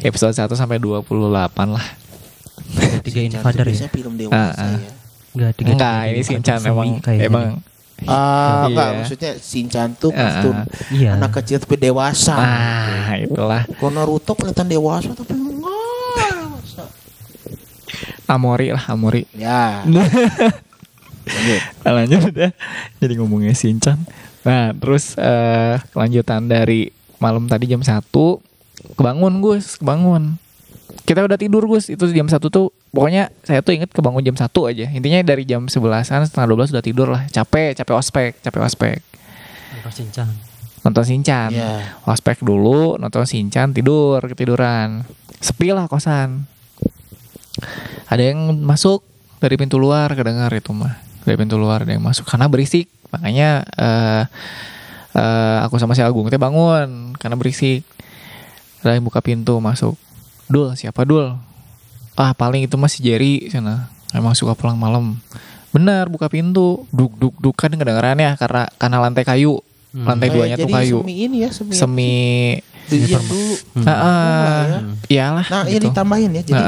Episode 0.00 0.32
1 0.34 0.52
sampai 0.52 0.76
28 0.76 1.16
lah. 1.66 1.86
Tiga 3.00 3.20
Shinchan 3.20 3.40
Invader 3.40 3.60
ya. 3.62 3.70
biasanya 3.70 3.90
film 3.90 4.12
Ah, 4.12 4.18
dewasa 4.18 4.52
ah. 4.58 4.68
ya. 4.74 4.90
Enggak, 5.34 5.50
tiga 5.54 5.70
Enggak, 5.70 5.98
ini 6.06 6.20
Sinchan 6.22 6.58
emang 6.62 6.88
emang 7.10 7.44
Ah, 8.04 8.66
enggak 8.66 8.86
Iya. 8.86 8.96
maksudnya 9.00 9.32
Shinchan 9.36 9.88
tuh 9.94 10.10
Ah, 10.10 10.18
ah. 10.18 10.24
kartun 10.34 10.56
Iya. 10.90 11.10
anak 11.14 11.30
kecil 11.34 11.56
tapi 11.58 11.76
dewasa. 11.78 12.34
ah 12.34 13.14
itulah 13.16 13.62
Kalau 13.70 13.90
Naruto 13.90 14.32
kelihatan 14.34 14.66
dewasa 14.66 15.10
tapi 15.10 15.32
enggak. 15.32 15.52
Amori 18.24 18.72
lah 18.72 18.84
Amori. 18.88 19.28
Ya. 19.32 19.84
Lanjut. 21.24 21.60
Lanjut 21.84 22.20
udah 22.30 22.50
jadi 23.00 23.12
ngomongnya 23.18 23.56
Sinchan 23.56 24.04
nah 24.44 24.76
terus 24.76 25.16
eh 25.16 25.80
kelanjutan 25.96 26.44
dari 26.44 26.92
malam 27.16 27.48
tadi 27.48 27.64
jam 27.64 27.80
1 27.80 28.04
kebangun 28.92 29.40
Gus 29.40 29.80
kebangun. 29.80 30.36
Kita 31.08 31.24
udah 31.24 31.40
tidur 31.40 31.64
Gus 31.64 31.88
itu 31.88 32.04
jam 32.12 32.28
1 32.28 32.36
tuh 32.36 32.68
pokoknya 32.92 33.32
saya 33.40 33.64
tuh 33.64 33.72
inget 33.72 33.88
kebangun 33.88 34.20
jam 34.20 34.36
1 34.36 34.44
aja. 34.68 34.86
Intinya 34.92 35.24
dari 35.24 35.48
jam 35.48 35.64
11an 35.64 36.28
setengah 36.28 36.68
12 36.68 36.76
udah 36.76 36.84
tidur 36.84 37.08
lah. 37.08 37.24
Capek 37.32 37.72
capek 37.72 37.94
ospek 37.96 38.30
capek 38.44 38.60
ospek. 38.60 38.98
Nonton 39.74 39.92
Shinchan. 39.92 40.28
nonton 40.84 41.04
Sinchan 41.08 41.48
Ya. 41.48 41.96
ospek 42.04 42.44
dulu 42.44 43.00
nonton 43.00 43.24
Sinchan 43.24 43.72
tidur 43.72 44.20
ketiduran. 44.20 45.08
Sepi 45.40 45.72
lah 45.72 45.88
kosan. 45.88 46.44
Ada 48.12 48.36
yang 48.36 48.60
masuk 48.60 49.00
dari 49.40 49.56
pintu 49.56 49.80
luar 49.80 50.12
kedengar 50.12 50.52
itu 50.52 50.72
mah 50.76 51.03
dari 51.24 51.36
pintu 51.40 51.56
luar 51.56 51.82
ada 51.82 51.92
yang 51.92 52.04
masuk. 52.04 52.28
Karena 52.28 52.46
berisik. 52.46 52.86
Makanya 53.10 53.64
eh 53.76 54.22
eh, 55.16 55.58
aku 55.64 55.80
sama 55.80 55.96
si 55.96 56.04
Agung 56.04 56.28
teh 56.28 56.38
bangun. 56.40 57.16
Karena 57.18 57.34
berisik. 57.34 57.82
Ada 58.84 59.00
yang 59.00 59.04
buka 59.08 59.24
pintu 59.24 59.56
masuk. 59.58 59.96
Dul 60.46 60.76
siapa 60.76 61.08
Dul? 61.08 61.32
Ah 62.14 62.36
paling 62.36 62.68
itu 62.68 62.76
masih 62.76 63.00
Jerry 63.00 63.48
sana. 63.48 63.88
Emang 64.12 64.36
suka 64.36 64.54
pulang 64.54 64.76
malam. 64.76 65.18
Benar 65.74 66.12
buka 66.12 66.28
pintu. 66.28 66.84
Duk 66.92 67.16
duk 67.16 67.34
duk. 67.40 67.56
Kan 67.56 67.74
kedengarannya 67.74 68.36
karena 68.36 68.68
karena 68.76 68.96
lantai 69.00 69.24
kayu. 69.24 69.58
Hmm. 69.94 70.10
lantai 70.10 70.26
Kayak 70.26 70.36
duanya 70.36 70.56
tuh 70.58 70.62
jadi 70.66 70.74
kayu. 70.74 70.98
Semi 71.06 71.14
ini 71.22 71.36
ya, 71.46 71.50
semi. 71.54 71.72
semi 71.72 72.14
Dilihat 72.86 73.22
dulu. 73.22 73.54
Hmm. 73.72 73.84
Ah, 73.84 74.62
ya. 74.62 74.78
iyalah 75.08 75.46
Nah, 75.46 75.62
gitu. 75.64 75.76
ini 75.78 75.86
tambahin 75.90 76.30
ya. 76.30 76.42
Jadi 76.42 76.62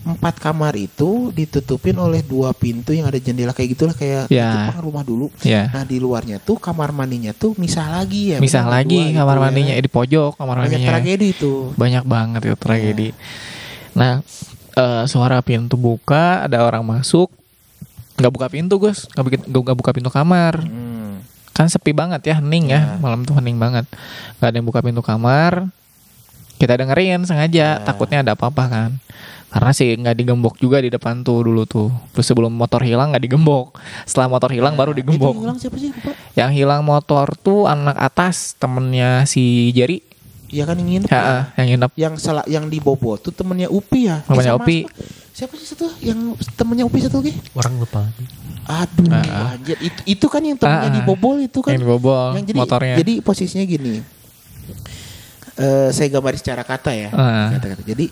empat 0.00 0.40
kamar 0.40 0.72
itu 0.74 1.28
ditutupin 1.30 1.92
oleh 1.94 2.20
dua 2.20 2.50
pintu 2.50 2.90
yang 2.90 3.04
ada 3.04 3.16
jendela 3.16 3.52
kayak 3.52 3.68
gitulah 3.70 3.92
kayak 3.92 4.26
Ya. 4.26 4.48
itu 4.48 4.72
kan 4.72 4.80
rumah 4.80 5.04
dulu. 5.04 5.28
ya 5.40 5.68
Nah 5.68 5.84
di 5.84 5.96
luarnya 5.96 6.38
tuh 6.38 6.56
kamar 6.56 6.88
mandinya 6.90 7.30
tuh 7.30 7.52
misah 7.54 7.84
lagi 7.86 8.32
ya. 8.32 8.38
misah 8.38 8.64
lagi 8.64 8.96
dua 9.12 9.20
kamar 9.20 9.28
itu 9.28 9.36
ya. 9.36 9.44
mandinya 9.44 9.74
eh, 9.74 9.84
di 9.84 9.90
pojok 9.90 10.30
kamar 10.34 10.54
Banyak 10.56 10.64
mandinya 10.66 10.88
tragedi 10.90 11.26
itu. 11.30 11.52
banyak 11.74 12.04
banget 12.06 12.40
itu 12.42 12.56
tragedi 12.56 13.08
nah 13.90 14.24
eh, 14.72 15.04
suara 15.04 15.36
pintu 15.40 15.76
buka 15.76 16.42
ada 16.42 16.62
orang 16.62 16.80
masuk 16.80 17.28
nggak 18.16 18.32
buka 18.32 18.46
pintu 18.48 18.80
Gus 18.80 19.04
nggak 19.06 19.24
nggak 19.46 19.62
nggak 19.62 19.76
buka 19.76 19.90
pintu 19.92 20.08
kamar 20.08 20.64
Hmm. 20.64 20.89
Kan 21.60 21.68
sepi 21.68 21.92
banget 21.92 22.24
ya 22.24 22.40
hening 22.40 22.72
ya. 22.72 22.80
Ya. 22.80 22.96
malam 22.96 23.28
tuh 23.28 23.36
hening 23.36 23.60
banget. 23.60 23.84
Nggak 24.40 24.48
ada 24.48 24.56
yang 24.56 24.64
buka 24.64 24.80
pintu 24.80 25.04
kamar. 25.04 25.68
Kita 26.56 26.72
dengerin 26.80 27.28
sengaja. 27.28 27.76
Ya. 27.76 27.84
takutnya 27.84 28.24
ada 28.24 28.32
apa-apa 28.32 28.64
kan. 28.72 28.90
Karena 29.52 29.70
sih 29.76 29.92
nggak 29.92 30.16
digembok 30.16 30.56
juga 30.56 30.80
di 30.80 30.88
depan 30.88 31.20
tuh 31.20 31.44
dulu 31.44 31.68
tuh. 31.68 31.92
Terus 32.16 32.24
sebelum 32.32 32.48
motor 32.56 32.80
hilang 32.80 33.12
nggak 33.12 33.28
digembok. 33.28 33.76
Setelah 34.08 34.32
motor 34.32 34.48
hilang 34.56 34.72
baru 34.72 34.96
Itu 34.96 35.04
digembok. 35.04 35.36
Yang 35.36 35.44
hilang 35.44 35.58
siapa 35.60 35.76
sih? 35.76 35.90
Yang 36.32 36.50
hilang 36.56 36.82
motor 36.88 37.26
tuh 37.36 37.68
anak 37.68 38.00
atas 38.00 38.56
temennya 38.56 39.28
si 39.28 39.68
Jerry 39.76 40.09
Iya 40.50 40.64
kan 40.64 40.74
yang 40.74 40.88
nginep. 40.90 41.08
ya, 41.08 41.22
ya? 41.22 41.40
yang 41.56 41.66
nginep 41.70 41.90
Yang 41.94 42.14
salah 42.18 42.44
yang 42.44 42.66
di 42.66 42.78
Bobo 42.78 43.14
tuh 43.14 43.30
temennya 43.30 43.70
Upi 43.70 44.06
ya. 44.06 44.18
Temennya 44.20 44.54
Upi. 44.54 44.82
Siapa, 44.82 44.98
siapa 45.30 45.52
sih 45.54 45.66
satu 45.68 45.86
yang 46.00 46.18
temennya 46.58 46.84
Upi 46.84 46.98
satu 46.98 47.22
lagi? 47.22 47.38
Orang 47.52 47.78
lupa. 47.78 48.02
Aduh, 48.66 49.06
Ah, 49.08 49.22
ah. 49.22 49.48
anjir. 49.54 49.78
Itu 49.78 50.00
itu 50.04 50.26
kan 50.26 50.42
yang 50.42 50.54
temennya 50.54 50.82
Ah, 50.84 50.90
ah. 50.90 50.96
di 50.96 51.02
Bobol 51.02 51.38
itu 51.40 51.58
kan. 51.58 51.70
yang 51.72 51.82
dibobol 51.82 52.34
yang 52.34 52.44
jadi 52.44 52.58
motornya 52.58 52.94
jadi 52.98 53.12
posisinya 53.20 53.64
gini. 53.64 54.02
Eh 55.54 55.88
saya 55.90 56.08
gambar 56.08 56.34
secara 56.34 56.62
kata 56.62 56.90
ya. 56.90 57.08
Ah. 57.10 57.54
Kata-kata. 57.54 57.82
Jadi 57.84 58.06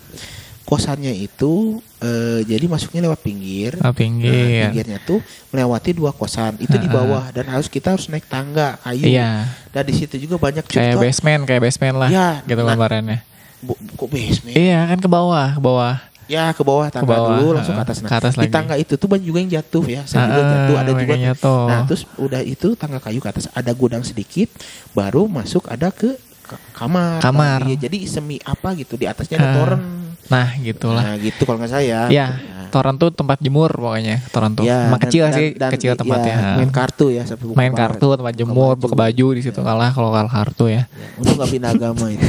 kosannya 0.69 1.17
itu 1.17 1.81
eh, 1.99 2.45
jadi 2.45 2.69
masuknya 2.69 3.01
lewat 3.03 3.25
pinggir. 3.25 3.73
Ah, 3.81 3.89
Nah, 3.89 3.95
pinggir 3.97 4.69
pinggirnya 4.69 5.01
tuh 5.01 5.19
melewati 5.49 5.97
dua 5.97 6.13
kosan. 6.13 6.61
Itu 6.61 6.77
di 6.77 6.85
Ah, 6.87 6.95
bawah 6.95 7.25
dan 7.33 7.49
harus 7.49 7.67
kita 7.67 7.97
harus 7.97 8.07
naik 8.07 8.29
tangga 8.29 8.77
kayu. 8.85 9.09
iya 9.09 9.49
Dan 9.73 9.83
di 9.83 9.95
situ 9.97 10.21
juga 10.21 10.37
banyak 10.37 10.63
kayak 10.63 10.95
contoh- 10.95 11.03
basement 11.03 11.43
kayak 11.43 11.63
basement 11.65 11.97
lah 11.97 12.11
Ya, 12.13 12.29
gitu 12.45 12.61
nah. 12.61 12.77
gambarannya 12.77 13.25
kok 13.59 14.07
basement? 14.07 14.55
iya 14.55 14.87
kan 14.87 14.99
ke 15.01 15.09
bawah 15.09 15.51
ke 15.51 15.61
bawah 15.61 15.97
Ya 16.29 16.53
ke 16.53 16.61
bawah 16.61 16.93
tangga 16.93 17.09
bawah, 17.09 17.41
dulu 17.41 17.57
langsung 17.57 17.73
ke 17.73 17.81
ah, 17.81 17.87
atas. 17.89 18.05
Nah, 18.05 18.11
ke 18.13 18.17
atas 18.21 18.35
di 18.37 18.45
lagi. 18.45 18.53
tangga 18.53 18.77
itu 18.77 18.95
tuh 18.95 19.09
banyak 19.09 19.25
juga 19.25 19.39
yang 19.41 19.49
jatuh 19.49 19.85
ya. 19.89 20.05
Saya 20.05 20.29
juga 20.29 20.37
Ah, 20.39 20.51
jatuh 20.53 20.77
ada 20.77 20.91
juga. 20.93 21.15
jatuh. 21.17 21.63
Nah 21.65 21.81
terus 21.89 22.03
udah 22.15 22.41
itu 22.45 22.69
tangga 22.77 23.01
kayu 23.01 23.17
ke 23.17 23.29
atas 23.33 23.49
ada 23.51 23.73
gudang 23.73 24.05
sedikit, 24.05 24.53
baru 24.93 25.25
masuk 25.25 25.65
ada 25.67 25.89
ke 25.89 26.13
ke 26.21 26.28
kamar. 26.73 27.19
Kamar. 27.21 27.61
Nah, 27.63 27.69
iya, 27.69 27.77
jadi 27.77 27.99
semi 28.09 28.41
apa 28.41 28.73
gitu 28.75 28.97
di 28.97 29.05
atasnya 29.05 29.37
ada 29.37 29.49
Ah, 29.49 29.55
toren. 29.55 29.81
nah 30.29 30.49
gitulah. 30.57 31.03
Nah 31.05 31.15
gitu 31.19 31.43
kalau 31.45 31.59
nggak 31.61 31.73
saya. 31.73 32.09
ya 32.09 32.27
toran 32.69 33.01
tuh 33.01 33.09
tempat 33.09 33.41
jemur 33.41 33.73
pokoknya 33.73 34.21
toran 34.29 34.53
tuh. 34.53 34.69
Ya, 34.69 34.93
emang 34.93 35.01
dan- 35.01 35.09
kecil 35.09 35.25
dan- 35.25 35.37
sih? 35.37 35.49
dan- 35.57 35.73
kecil 35.73 35.93
ya, 35.93 35.97
tempatnya. 35.97 36.37
Main 36.61 36.69
kartu 36.69 37.07
ya 37.09 37.25
main 37.57 37.73
kartu 37.73 38.09
tempat 38.13 38.35
jemur 38.37 38.77
buka 38.77 38.93
baju 38.93 39.27
di 39.33 39.41
situ 39.41 39.57
kalah 39.59 39.91
kalau 39.91 40.13
kalah 40.13 40.29
kartu 40.29 40.69
ya. 40.69 40.85
Ya, 40.85 41.09
untung 41.17 41.37
nggak 41.41 41.49
pindah 41.49 41.71
agama 41.73 42.05
itu. 42.13 42.29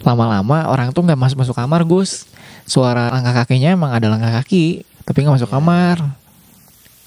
lama-lama 0.00 0.68
orang 0.68 0.92
tuh 0.92 1.02
nggak 1.02 1.18
masuk 1.18 1.36
masuk 1.42 1.56
kamar 1.56 1.82
Gus. 1.84 2.26
Suara 2.64 3.10
langkah 3.10 3.42
kakinya 3.42 3.74
emang 3.74 3.90
ada 3.90 4.06
langkah 4.06 4.30
kaki 4.38 4.86
tapi 5.02 5.26
nggak 5.26 5.42
masuk 5.42 5.50
Ya. 5.50 5.54
kamar. 5.58 5.96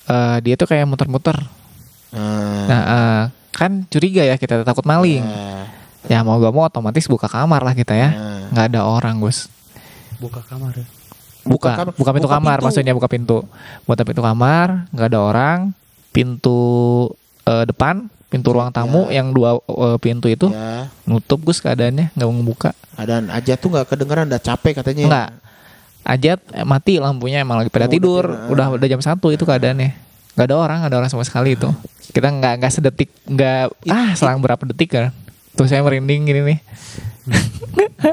Eh 0.03 0.37
dia 0.43 0.55
tuh 0.59 0.67
kayak 0.67 0.83
muter-muter. 0.83 1.37
Nah, 2.11 2.65
nah 2.67 2.81
eh, 2.83 3.23
kan 3.53 3.85
curiga 3.87 4.21
ya 4.21 4.35
kita 4.35 4.61
takut 4.61 4.83
maling 4.83 5.21
ya, 5.21 5.69
ya 6.09 6.19
mau 6.19 6.35
gak 6.35 6.49
mau 6.49 6.65
otomatis 6.65 7.05
buka 7.05 7.25
kamar 7.25 7.61
lah 7.61 7.71
kita 7.71 7.93
ya 7.93 8.09
nah. 8.09 8.41
nggak 8.49 8.65
ada 8.67 8.81
orang 8.83 9.17
Gus 9.19 9.47
Buka 10.17 10.39
kamar 10.41 10.71
ya. 10.73 10.85
buka 11.43 11.71
kamar- 11.75 11.93
buka 11.93 12.11
pintu 12.11 12.25
buka 12.25 12.33
kamar 12.33 12.55
pintu. 12.55 12.65
maksudnya 12.65 12.93
buka 12.93 13.07
pintu 13.07 13.37
buka 13.83 14.01
pintu 14.01 14.21
kamar 14.21 14.67
nggak 14.89 15.07
ada 15.07 15.19
orang 15.21 15.59
pintu 16.09 16.59
eh, 17.43 17.63
depan 17.63 18.07
pintu 18.27 18.49
ruang 18.49 18.71
tamu 18.71 19.05
Ya. 19.07 19.19
yang 19.19 19.29
dua 19.29 19.59
eh, 19.59 19.97
pintu 19.97 20.25
itu 20.25 20.47
Ya, 20.47 20.87
nutup 21.03 21.43
Gus 21.43 21.59
keadaannya 21.59 22.09
nggak 22.11 22.23
mau 22.23 22.35
ngebuka 22.35 22.71
ada 22.93 23.21
aja 23.27 23.53
tuh 23.53 23.69
nggak 23.69 23.89
kedengeran, 23.89 24.29
udah 24.29 24.37
capek 24.39 24.73
katanya. 24.77 25.03
Enggak. 25.03 25.29
Ajat 26.03 26.39
eh, 26.51 26.61
mati 26.61 26.97
lampunya 26.97 27.41
emang 27.41 27.57
lagi 27.57 27.67
pada 27.67 27.85
Oh, 27.85 27.89
udah 27.89 27.91
tidur. 27.91 28.23
tidur. 28.23 28.51
Udah 28.53 28.65
udah 28.71 28.87
jam 28.87 29.01
satu 29.01 29.27
itu 29.29 29.41
keadaannya. 29.41 29.97
Gak 30.33 30.45
ada 30.47 30.55
orang, 30.55 30.77
gak 30.81 30.89
ada 30.89 30.97
orang 30.97 31.11
sama 31.11 31.21
sekali 31.21 31.53
itu. 31.53 31.69
Kita 32.09 32.27
nggak 32.27 32.53
nggak 32.57 32.71
sedetik, 32.71 33.09
nggak 33.23 33.73
ah 33.85 34.11
selang 34.13 34.37
berapa 34.37 34.61
detik 34.65 34.89
kan. 34.91 35.09
Tuh 35.53 35.65
saya 35.65 35.81
merinding 35.81 36.25
gini 36.25 36.41
nih. 36.43 36.59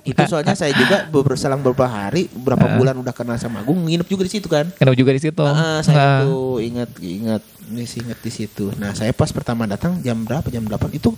Itu 0.03 0.23
soalnya 0.25 0.55
saya 0.55 0.71
juga 0.73 1.05
beberapa 1.05 1.35
selang 1.35 1.61
beberapa 1.61 1.85
hari, 1.85 2.31
beberapa 2.31 2.65
Ah. 2.65 2.77
bulan 2.77 2.95
udah 2.97 3.11
kenal 3.11 3.37
sama 3.37 3.61
Agung, 3.61 3.83
nginep 3.83 4.07
juga 4.07 4.23
di 4.23 4.33
situ 4.33 4.47
kan. 4.47 4.69
Kenapa 4.71 4.95
juga 4.95 5.11
di 5.11 5.21
situ? 5.21 5.43
Ah, 5.43 5.81
saya 5.81 5.97
Nah, 5.97 6.19
tuh 6.23 6.63
ingat 6.63 6.91
ingat 6.97 7.43
ini 7.67 7.85
sih 7.85 8.01
ingat 8.01 8.19
di 8.19 8.31
situ. 8.31 8.71
Nah, 8.77 8.95
saya 8.95 9.11
pas 9.11 9.29
pertama 9.31 9.67
datang 9.67 9.99
jam 10.01 10.21
berapa? 10.21 10.47
Jam 10.47 10.63
8 10.63 10.93
itu 10.93 11.11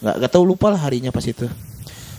nggak 0.00 0.14
nggak 0.18 0.30
tahu 0.30 0.44
lupa 0.44 0.68
lah 0.68 0.80
harinya 0.80 1.08
pas 1.08 1.24
itu. 1.24 1.48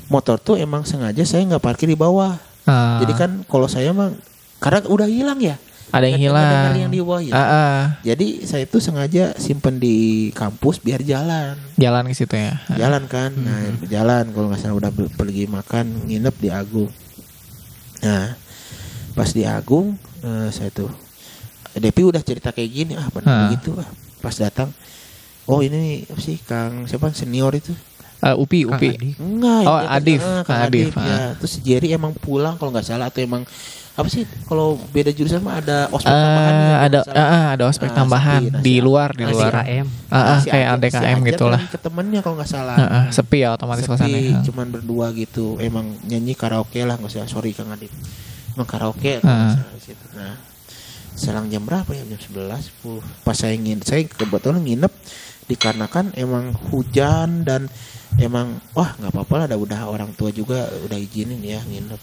Motor 0.08 0.38
tuh 0.38 0.56
emang 0.58 0.84
sengaja 0.84 1.22
saya 1.24 1.46
nggak 1.46 1.62
parkir 1.62 1.88
di 1.88 1.96
bawah. 1.96 2.36
ah, 2.64 3.00
Jadi 3.00 3.14
kan 3.14 3.32
kalau 3.46 3.68
saya 3.68 3.92
mah 3.92 4.12
karena 4.58 4.84
udah 4.86 5.08
hilang 5.08 5.38
ya. 5.38 5.56
Ada 5.92 6.06
yang 6.06 6.22
hilang. 6.22 6.74
yang 6.74 6.90
di 6.90 7.00
bawah 7.00 7.20
ya. 7.20 7.32
Ah, 7.32 7.44
ah. 7.44 7.80
Jadi 8.02 8.44
saya 8.44 8.64
tuh 8.64 8.80
sengaja 8.80 9.36
simpen 9.36 9.76
di 9.76 9.96
kampus 10.32 10.80
biar 10.80 11.00
jalan. 11.02 11.60
jalan 11.76 12.04
ke 12.06 12.16
situ 12.16 12.34
ya. 12.34 12.56
Jalan 12.72 13.06
kan. 13.06 13.32
Nah, 13.34 13.70
Hmm. 13.70 13.84
jalan 13.86 14.24
kalau 14.30 14.48
nggak 14.48 14.60
salah 14.60 14.78
udah 14.78 14.90
pergi 15.12 15.46
makan, 15.46 15.86
nginep 16.06 16.36
di 16.38 16.50
Agung. 16.50 16.92
Nah, 18.02 18.34
pas 19.12 19.30
di 19.30 19.44
Agung 19.44 19.94
eh, 20.20 20.50
saya 20.50 20.70
tuh 20.70 20.90
Depi 21.72 22.04
udah 22.04 22.20
cerita 22.20 22.52
kayak 22.52 22.68
gini, 22.70 22.94
ah 22.94 23.08
benar 23.08 23.28
Ah. 23.28 23.40
begitu 23.48 23.72
ah. 23.74 23.88
Pas 24.20 24.34
datang, 24.34 24.70
oh 25.46 25.60
ini 25.60 26.04
apa 26.04 26.20
sih 26.20 26.36
Kang 26.38 26.84
siapa 26.84 27.08
senior 27.12 27.52
itu? 27.54 27.72
Eh, 28.20 28.36
upi, 28.36 28.64
Kang 28.64 28.76
upi. 28.76 29.18
Enggak, 29.18 29.64
Oh, 29.66 29.80
Adif. 29.80 30.22
ah, 30.22 30.44
Kang 30.44 30.46
Kang 30.46 30.62
Adif, 30.68 30.92
Adif, 30.92 31.00
ya. 31.00 31.18
Terus 31.34 31.54
Jerry 31.60 31.90
emang 31.90 32.14
pulang 32.14 32.54
kalau 32.54 32.70
nggak 32.70 32.86
salah 32.86 33.08
atau 33.08 33.18
emang 33.20 33.48
apa 34.02 34.10
sih 34.10 34.24
kalau 34.50 34.82
beda 34.90 35.14
jurusan 35.14 35.40
mah 35.40 35.62
ada 35.62 35.86
ospek 35.94 36.10
Eh, 36.10 36.18
tambahan 36.18 36.54
ya, 36.54 36.76
ada 36.82 37.00
ah, 37.14 37.46
ada 37.54 37.64
ospek 37.70 37.90
Ah, 37.90 37.96
tambahan 37.96 38.42
sepi. 38.42 38.54
Nah, 38.54 38.62
di 38.62 38.76
luar 38.82 39.10
di 39.14 39.24
luar. 39.24 39.52
Ah, 39.54 39.66
ah, 40.12 40.38
Si 40.42 40.50
kayak 40.50 40.68
ADKM 40.76 40.92
si 40.92 40.98
Ajat 41.00 41.30
gitu 41.30 41.46
lah. 41.48 41.62
pergi 41.62 41.74
ke 41.74 41.80
temennya 41.80 42.20
kalau 42.20 42.36
nggak 42.42 42.50
salah. 42.50 42.76
Ah, 42.76 42.84
ah, 42.84 43.04
sepi 43.14 43.38
ya 43.46 43.50
otomatis 43.54 43.86
Sepi, 43.86 44.34
cuman 44.50 44.68
berdua 44.74 45.14
gitu 45.14 45.56
emang 45.62 45.86
nyanyi 46.04 46.34
karaoke 46.34 46.82
lah 46.84 46.98
nggak 46.98 47.14
usah 47.14 47.30
sorry 47.30 47.54
kang 47.54 47.70
Adit 47.70 47.94
emang 48.58 48.68
karaoke 48.68 49.24
situ. 49.80 50.06
nah 50.12 50.36
selang 51.16 51.48
jam 51.52 51.64
berapa 51.64 51.88
ya 51.92 52.04
jam 52.08 52.20
11 52.20 52.84
10. 52.84 53.24
pas 53.24 53.36
saya 53.36 53.56
nginep 53.56 53.86
saya 53.86 54.02
kebetulan 54.08 54.64
nginep 54.64 54.92
dikarenakan 55.48 56.16
emang 56.16 56.56
hujan 56.72 57.44
dan 57.44 57.68
emang 58.20 58.60
wah 58.76 58.96
nggak 58.96 59.12
apa-apa 59.12 59.36
lah 59.46 59.58
udah 59.60 59.80
orang 59.88 60.12
tua 60.16 60.32
juga 60.32 60.68
udah 60.88 60.98
izinin 61.00 61.40
ya 61.44 61.60
nginep 61.64 62.02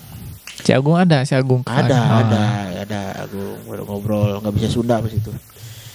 Si 0.59 0.71
Agung 0.71 0.95
ada, 0.95 1.23
si 1.23 1.33
Agung. 1.33 1.63
ada 1.65 1.95
Oh. 1.95 2.19
ada 2.21 2.43
ada 2.79 3.01
aku 3.23 3.41
ngobrol 3.81 4.39
nggak 4.39 4.55
bisa 4.55 4.69
Sunda 4.69 4.99
pas 4.99 5.11
itu 5.11 5.31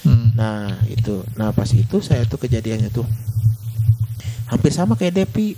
Hmm. 0.02 0.36
nah 0.36 0.68
itu 0.84 1.24
nah 1.32 1.48
pas 1.48 1.64
itu 1.66 1.96
saya 1.98 2.24
tuh 2.24 2.36
kejadiannya 2.36 2.88
tuh 2.88 3.08
hampir 4.46 4.68
sama 4.68 4.94
kayak 4.94 5.16
Depi 5.16 5.56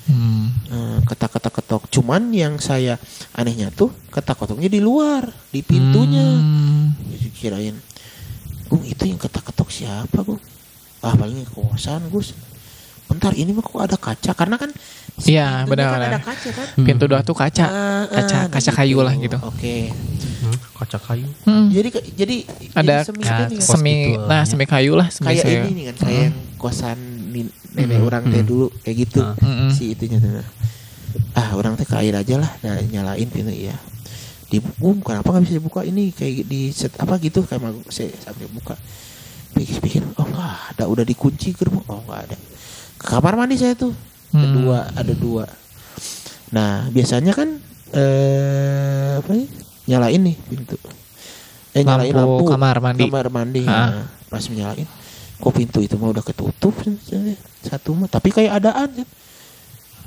Hmm. 0.00 0.48
Eh, 0.66 0.98
ketak-ketak 1.04 1.52
ketok 1.52 1.82
cuman 1.88 2.30
yang 2.30 2.56
saya 2.56 2.96
anehnya 3.32 3.68
tuh 3.68 3.90
ketak 4.08 4.34
ketoknya 4.36 4.66
di 4.66 4.78
luar 4.78 5.22
di 5.48 5.60
pintunya 5.60 6.24
Hmm. 6.24 6.94
Jadi 7.04 7.28
kirain 7.30 7.76
Gung 8.66 8.82
itu 8.82 9.02
yang 9.02 9.18
ketak-ketok 9.18 9.68
siapa 9.68 10.22
Gung 10.22 10.40
ah 11.00 11.14
paling 11.14 11.42
kosan 11.44 12.06
Gus 12.08 12.32
bentar 13.06 13.34
ini 13.34 13.50
mah 13.50 13.60
kok 13.60 13.82
ada 13.82 13.96
kaca 13.96 14.32
karena 14.32 14.54
kan 14.54 14.70
Iya, 15.22 15.46
pintunya 15.62 15.62
kan 15.62 15.68
benar-benar. 15.68 16.08
ada 16.08 16.20
kaca 16.22 16.48
kan 16.50 16.66
Pintu 16.78 17.04
doa 17.04 17.20
tuh 17.20 17.34
kaca. 17.34 17.64
Ah, 17.64 17.72
ah, 17.72 18.02
kaca 18.10 18.36
nah 18.36 18.46
kaca 18.48 18.70
kayu 18.74 18.98
lah 19.00 19.14
gitu. 19.14 19.38
oke 19.38 19.76
Hmm, 20.40 20.56
kaca 20.74 20.98
kayu. 20.98 21.28
Hmm. 21.42 21.68
jadi 21.68 21.88
jadi 22.14 22.36
Ada 22.72 22.96
jadi 22.96 23.06
semi 23.06 23.20
ya, 23.20 23.36
ini 23.36 23.56
kan. 23.56 23.60
semi 23.60 23.94
gitu, 24.08 24.20
nah 24.24 24.38
ya. 24.38 24.48
semi 24.48 24.64
kayu 24.64 24.92
lah 24.94 25.08
semi 25.08 25.26
kayak 25.28 25.42
saya. 25.42 25.60
ini 25.60 25.70
nih 25.70 25.84
kan 25.84 25.96
kayak 26.00 26.20
yang 26.22 26.36
kosan 26.56 26.98
nin- 27.28 27.54
nenek 27.70 27.96
Hmm, 27.96 28.08
orang 28.08 28.22
teh 28.26 28.40
hmm. 28.40 28.48
dulu 28.48 28.66
kayak 28.80 28.96
gitu 28.98 29.20
Ah. 29.20 29.36
Mm-mm. 29.38 29.68
si 29.68 29.92
itunya 29.92 30.16
tuh 30.16 30.40
ah 31.34 31.48
orang 31.52 31.74
teh 31.74 31.84
ke 31.84 31.94
air 31.94 32.14
aja 32.14 32.34
lah 32.36 32.50
nah, 32.58 32.80
nyalain 32.80 33.26
pintu 33.26 33.52
ya 33.52 33.76
dibuka 34.46 35.12
kenapa 35.12 35.28
nggak 35.30 35.42
bisa 35.44 35.54
dibuka 35.54 35.80
ini 35.82 36.10
kayak 36.10 36.42
di 36.44 36.60
set 36.70 36.96
apa 36.96 37.14
gitu 37.18 37.44
kayak 37.44 37.60
mau 37.60 37.70
saya 37.86 38.10
sampai 38.16 38.48
buka 38.48 38.74
pikir 39.52 39.78
pikir 39.78 40.02
oh 40.10 40.24
nggak 40.24 40.50
ada 40.72 40.84
udah 40.86 41.04
dikunci 41.04 41.52
gerbang 41.52 41.84
oh 41.84 42.00
nggak 42.02 42.20
ada 42.24 42.36
ke 42.96 43.04
kamar 43.06 43.36
mandi 43.36 43.54
saya 43.54 43.74
tuh 43.74 43.92
Hmm. 44.30 44.52
dua 44.56 44.78
ada 44.90 45.10
dua 45.10 45.44
nah 46.50 46.86
biasanya 46.88 47.30
kan 47.30 47.58
eh 47.90 49.18
apa 49.18 49.30
nih 49.30 49.48
nyalain 49.86 50.22
nih 50.22 50.36
pintu 50.40 50.78
eh 51.70 51.82
nyalain 51.82 52.10
Lampu 52.10 52.38
lampu 52.38 52.44
kamar 52.48 52.76
mandi. 52.78 53.02
kamar 53.04 53.26
mandi 53.28 53.62
Ah. 53.62 53.72
Nah, 53.92 54.06
pas 54.28 54.42
menyalain 54.44 54.86
kok 55.36 55.52
pintu 55.52 55.80
itu 55.80 55.94
mah 55.94 56.10
udah 56.10 56.22
ketutup 56.22 56.74
satu 57.60 57.90
mah 57.92 58.06
tapi 58.06 58.28
kayak 58.28 58.56
adaan 58.56 58.90
kan 58.92 59.08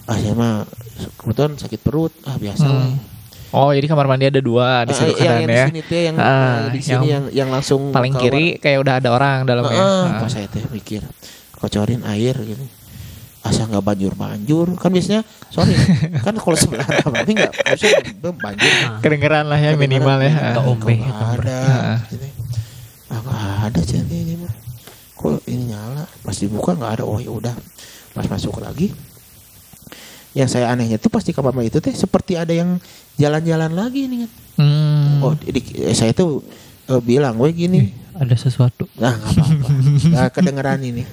ah 0.03 0.15
saya 0.15 0.34
mah 0.34 0.67
kebetulan 1.15 1.55
sakit 1.55 1.80
perut 1.80 2.11
ah 2.24 2.36
biasa 2.36 2.63
Hmm. 2.63 2.76
lah. 2.78 2.91
Oh, 3.53 3.69
jadi 3.69 3.86
kamar 3.86 4.09
mandi 4.09 4.26
ada 4.26 4.41
dua 4.41 4.82
di 4.82 4.91
Ah, 4.91 5.05
yang, 5.05 5.13
yang 5.13 5.45
di 5.45 5.53
ya. 5.53 5.65
sini 5.69 5.82
tuh 5.84 5.93
yang 5.95 6.15
Ah, 6.15 6.26
ah, 6.26 6.57
di 6.67 6.80
sini 6.82 6.89
yang 6.89 7.03
yang 7.05 7.24
yang 7.30 7.49
langsung 7.49 7.89
Paling 7.89 8.17
kiri 8.17 8.57
kayak 8.57 8.82
udah 8.82 8.97
ada 8.97 9.09
orang 9.09 9.45
dalamnya. 9.45 9.78
Ah, 9.78 9.86
Ah. 10.09 10.19
pas 10.19 10.28
saya 10.28 10.47
teh 10.47 10.65
mikir 10.67 11.05
kocorin 11.53 12.01
air 12.03 12.34
gini 12.36 12.65
asa 13.44 13.68
nggak 13.68 13.84
banjur 13.84 14.16
banjur 14.16 14.72
kan 14.80 14.88
biasanya 14.88 15.22
sorry 15.52 15.76
kan 16.20 16.32
kalau 16.34 16.56
sebelah 16.56 16.88
tapi 16.88 17.36
nggak 17.36 17.52
harusnya 17.52 17.91
banjir 18.34 18.72
Kedengeran 19.04 19.52
lah 19.52 19.60
ya 19.60 19.76
minimal 19.76 20.18
ya. 20.20 20.32
Ah. 20.32 20.54
Ke 20.56 20.62
ombe. 20.64 20.96
Nggak 20.96 21.30
ada 21.38 21.58
Ah. 21.60 22.00
Gitu. 22.08 22.28
ah 23.12 23.20
nggak 23.20 23.44
ada 23.68 23.82
ini 24.10 24.34
mah 24.39 24.54
kok 25.14 25.44
ini 25.46 25.70
nyala 25.70 26.04
pas 26.24 26.36
dibuka 26.36 26.72
nggak 26.74 26.91
ada 26.98 27.04
oh 27.04 27.20
ya 27.20 27.30
udah 27.30 27.56
pas 28.12 28.26
masuk 28.26 28.58
lagi 28.58 28.89
yang 30.34 30.50
saya 30.50 30.74
anehnya 30.74 30.98
tuh 30.98 31.08
pas 31.08 31.22
di 31.22 31.30
kamar 31.30 31.54
mandi 31.54 31.70
itu 31.70 31.78
teh 31.78 31.94
seperti 31.94 32.34
ada 32.34 32.50
yang 32.50 32.82
jalan-jalan 33.16 33.72
lagi 33.72 34.08
nih 34.08 34.20
kan 34.26 34.32
Hmm. 34.54 35.18
oh 35.20 35.34
di- 35.34 35.82
eh, 35.82 35.98
saya 35.98 36.14
tuh 36.14 36.46
eh, 36.86 37.02
bilang 37.02 37.34
gue 37.36 37.50
gini 37.52 37.89
Ada 38.24 38.36
sesuatu. 38.39 38.88
Nah 38.95 39.11
nggak 39.19 39.32
apa-apa. 39.36 39.67
Nggak 40.07 40.30
kedengeran 40.32 40.80
ini. 40.80 41.03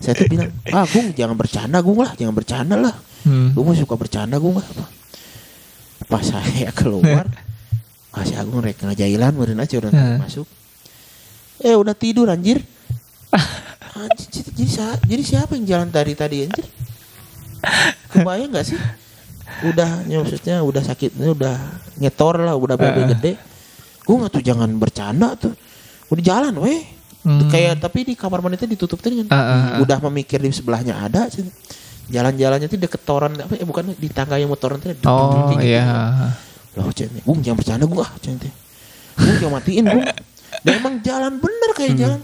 Saya 0.00 0.16
tuh 0.16 0.28
bilang 0.32 0.52
Ah 0.72 0.88
Gung 0.88 1.12
jangan 1.12 1.36
bercanda 1.36 1.78
Gung 1.84 2.00
lah 2.00 2.12
Jangan 2.16 2.34
bercanda 2.36 2.76
lah. 2.80 2.94
Hmm. 3.28 3.52
Gung 3.52 3.68
mah 3.68 3.76
suka 3.76 3.94
bercanda 3.96 4.36
Gung 4.40 4.56
lah 4.56 4.68
Pas 6.08 6.24
saya 6.24 6.72
keluar 6.72 7.28
si 8.24 8.32
Agung 8.38 8.62
rek 8.62 8.78
ngajailan 8.78 9.34
Meren 9.34 9.58
aja 9.58 9.74
udah 9.82 9.90
Heeh. 9.90 10.18
masuk. 10.22 10.46
Eh 11.60 11.74
udah 11.74 11.92
tidur 11.98 12.30
anjir. 12.30 12.62
Anjir 13.94 14.26
jadi, 14.54 14.98
jadi, 15.06 15.22
siapa 15.22 15.58
yang 15.58 15.66
jalan 15.66 15.88
tadi 15.90 16.14
tadi 16.14 16.46
anjir? 16.46 16.66
Kebayang 18.14 18.54
gak 18.54 18.66
sih? 18.70 18.78
Udah 19.66 20.02
ya 20.06 20.18
maksudnya 20.22 20.56
Udah 20.66 20.82
sakitnya 20.82 21.30
Udah 21.30 21.56
nyetor 21.98 22.42
lah 22.42 22.54
Udah 22.54 22.74
bebe 22.78 23.02
Heeh. 23.02 23.10
gede. 23.16 23.32
Gung 24.06 24.22
tuh 24.30 24.42
jangan 24.44 24.70
bercanda 24.78 25.34
tuh 25.34 25.54
Udah 26.10 26.24
jalan 26.24 26.54
weh 26.60 26.82
Hmm. 27.24 27.48
kayak 27.48 27.80
tapi 27.80 28.04
di 28.04 28.12
kamar 28.12 28.44
mandi 28.44 28.60
itu 28.60 28.68
ditutup 28.68 29.00
tuh 29.00 29.08
kan 29.08 29.24
Ah, 29.32 29.40
ah, 29.40 29.40
ah. 29.48 29.76
udah 29.80 29.96
memikir 30.12 30.36
di 30.36 30.52
sebelahnya 30.52 30.92
ada 31.00 31.24
sih. 31.32 31.40
jalan-jalannya 32.12 32.68
tuh 32.68 32.76
deket 32.76 33.00
toran 33.00 33.32
apa 33.40 33.56
eh 33.56 33.64
bukan 33.64 33.96
di 33.96 34.12
tangga 34.12 34.36
yang 34.36 34.52
motoran 34.52 34.76
tuh 34.76 34.92
Oh 35.08 35.56
iya. 35.56 36.28
gitu. 36.76 36.84
loh 36.84 36.92
centnya 36.92 37.24
bung 37.24 37.40
jangan 37.40 37.56
bercanda 37.56 37.84
bung 37.88 38.04
ah 38.04 38.12
bung 38.12 39.36
jangan 39.40 39.52
matiin 39.56 39.84
bung 39.88 40.04
dan 40.60 40.72
emang 40.76 40.94
jalan 41.00 41.32
bener 41.40 41.70
kayak 41.72 41.90
Hmm. 41.96 42.00
jalan 42.04 42.20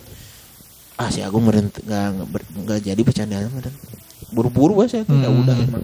ah 1.01 1.09
si 1.09 1.25
Agung 1.25 1.49
nggak 1.49 2.05
nggak 2.61 2.79
jadi 2.85 3.01
bercandaan 3.01 3.49
mah, 3.49 3.65
dan 3.65 3.73
buru-buru 4.31 4.75
saya 4.87 5.03
tuh 5.03 5.15
ya 5.15 5.27
Hmm. 5.27 5.41
udah 5.41 5.55
emang 5.57 5.83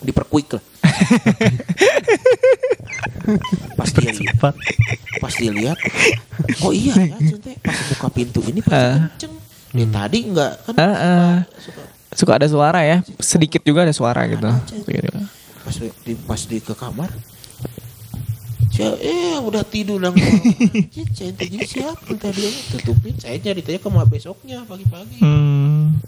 diperkuik 0.00 0.48
lah 0.52 0.62
pas 3.74 3.90
dia 3.90 4.12
lihat 4.12 4.54
pas 5.18 5.34
dilihat 5.34 5.78
oh 6.62 6.70
iya 6.70 6.94
ya 7.06 7.16
centnya 7.18 7.54
pas 7.58 7.78
buka 7.90 8.08
pintu 8.10 8.40
ini 8.44 8.60
pasti 8.60 8.76
Ah. 8.76 9.08
kenceng 9.10 9.34
Dari 9.68 9.86
tadi 9.86 10.18
enggak 10.24 10.52
kan 10.64 10.74
Ah, 10.76 10.86
ah. 10.86 11.34
suka 11.58 11.82
Suka 12.08 12.32
ada 12.32 12.48
suara 12.48 12.80
ya. 12.80 13.04
Sedikit 13.20 13.60
juga 13.60 13.84
ada 13.84 13.92
suara 13.92 14.24
gitu. 14.24 14.48
Gitu. 14.86 15.10
pas 15.60 15.76
di 15.76 16.16
pas 16.16 16.40
di 16.40 16.58
ke 16.58 16.72
kamar 16.72 17.10
eh 18.94 19.36
udah 19.36 19.64
tidur 19.64 20.00
Anjir, 20.00 20.24
saya 21.10 21.30
jadi 21.34 21.58
siapa 21.62 22.14
tadi 22.14 22.46
tutupin 22.70 23.12
saya 23.16 23.36
ceritanya 23.36 23.76
ke 23.76 23.88
besoknya 24.06 24.62
pagi-pagi 24.62 25.18
Hmm. 25.18 25.98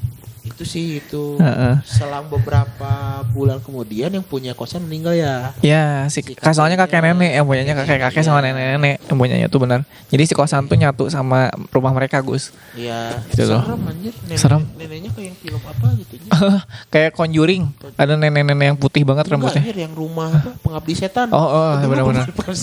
Itu 0.49 0.63
sih 0.63 0.85
itu 0.99 1.37
Heeh. 1.37 1.79
selang 1.83 2.27
beberapa 2.27 2.91
bulan 3.29 3.59
kemudian 3.59 4.09
yang 4.11 4.23
punya 4.23 4.53
kosan 4.53 4.83
meninggal 4.83 5.13
ya 5.13 5.53
Ya, 5.61 6.07
si 6.07 6.21
Si 6.21 6.35
soalnya 6.51 6.77
kakek 6.77 7.05
nenek 7.05 7.33
yang 7.33 7.45
punyanya 7.45 7.75
kakek 7.77 7.99
kakek 8.03 8.23
sama 8.23 8.41
nenek 8.41 8.65
nenek 8.75 8.95
yang 9.03 9.17
punyanya 9.17 9.47
tuh 9.47 9.61
benar. 9.61 9.81
Jadi 10.07 10.23
si 10.25 10.33
kosan 10.33 10.65
tuh 10.65 10.75
nyatu 10.75 11.07
sama 11.07 11.39
rumah 11.69 11.93
mereka 11.93 12.19
Gus. 12.21 12.51
ya 12.73 13.13
Gitu 13.29 13.45
loh. 13.47 13.61
serem 13.61 13.81
anjir 13.85 14.15
nenek, 14.23 14.39
Serem. 14.39 14.63
neneknya 14.75 15.11
kayak 15.11 15.27
yang 15.27 15.37
film 15.37 15.63
apa 15.63 15.87
gitu. 15.95 16.15
Kayak 16.89 17.11
Conjuring. 17.13 17.63
Ada 17.95 18.15
nenek-nenek 18.15 18.67
yang 18.67 18.79
putih 18.79 19.03
banget 19.03 19.27
Enggak, 19.27 19.35
rambutnya. 19.39 19.61
anjir, 19.61 19.77
yang 19.79 19.93
rumah 19.93 20.31
apa 20.31 20.51
pengabdi 20.59 20.95
setan 20.95 21.29
Oh, 21.29 21.39
oh 21.39 21.73
setan, 21.77 21.89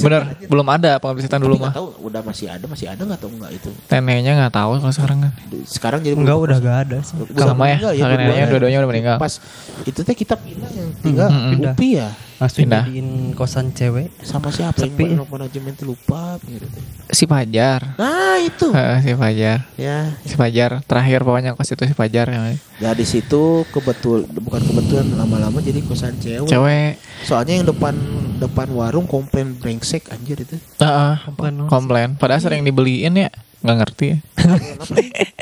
Benar, 0.02 0.22
anjir. 0.26 0.48
belum 0.48 0.68
ada 0.68 0.92
pengabdi 0.98 1.22
setan 1.22 1.40
dulu 1.40 1.56
nggak 1.56 1.68
mah. 1.68 1.76
tahu 1.76 1.88
udah 2.02 2.22
masih 2.22 2.48
ada 2.48 2.66
masih 2.66 2.88
ada 2.88 3.02
nggak 3.02 3.20
tahu 3.20 3.32
enggak 3.32 3.52
itu 3.54 3.70
Neneknya 3.88 4.32
nggak 4.36 4.54
tahu 4.54 4.72
kalau 4.78 4.94
sekarang 4.94 5.18
kan. 5.22 5.32
sekarang 5.66 6.00
jadi 6.02 6.16
Enggak 6.16 6.36
berubah 6.36 6.46
udah 6.48 6.58
gak 6.60 6.78
ada 6.84 6.98
Sama 7.36 7.64
ya, 7.66 7.75
meninggal 7.78 7.92
kakek 7.94 8.18
neneknya 8.18 8.46
dua-duanya. 8.48 8.78
udah 8.78 8.90
meninggal. 8.90 9.16
Pas 9.18 9.34
itu 9.82 10.00
teh 10.02 10.16
kita 10.16 10.36
pindah 10.36 10.72
yang 10.72 10.90
tinggal 10.98 11.28
Hmm, 11.28 11.52
hmm. 11.54 11.72
Upi 11.72 11.90
ya 11.96 12.10
Langsung 12.36 12.60
Pindah. 12.62 12.84
jadiin 12.84 13.10
kosan 13.32 13.72
cewek. 13.72 14.12
sama 14.20 14.52
siapa 14.52 14.76
Sepi. 14.78 15.08
yang 15.08 15.24
mana- 15.24 15.48
manajemen 15.48 15.72
tuh 15.72 15.88
lupa 15.88 16.36
gitu. 16.42 16.68
Si 17.08 17.24
Fajar. 17.24 17.96
Nah 17.96 18.36
itu 18.38 18.68
Heeh, 18.70 18.98
si 19.00 19.12
Fajar. 19.14 19.58
ya. 19.76 19.98
Si 20.20 20.36
Fajar. 20.36 20.84
Terakhir 20.84 21.24
pokoknya 21.24 21.56
kos 21.56 21.70
itu 21.70 21.84
si 21.86 21.94
Fajar. 21.94 22.28
ya. 22.28 22.52
Ya 22.78 22.92
di 22.92 23.04
situ 23.04 23.64
kebetul 23.70 24.28
bukan 24.30 24.60
kebetulan 24.62 25.16
lama-lama 25.16 25.64
jadi 25.64 25.80
kosan 25.82 26.20
cewek. 26.20 26.44
Cewek. 26.46 27.00
Soalnya 27.24 27.56
yang 27.56 27.66
depan 27.66 27.96
depan 28.38 28.68
warung 28.70 29.08
komplain 29.08 29.56
brengsek 29.56 30.12
anjir 30.12 30.36
itu. 30.38 30.60
Heeh. 30.78 31.16
Komplain, 31.26 31.54
Komplain. 31.66 32.10
Padahal 32.16 32.44
sering 32.44 32.62
dibeliin 32.62 33.16
ya. 33.16 33.32
Nggak 33.66 33.78
ngerti 33.82 34.06
ya. 34.08 34.18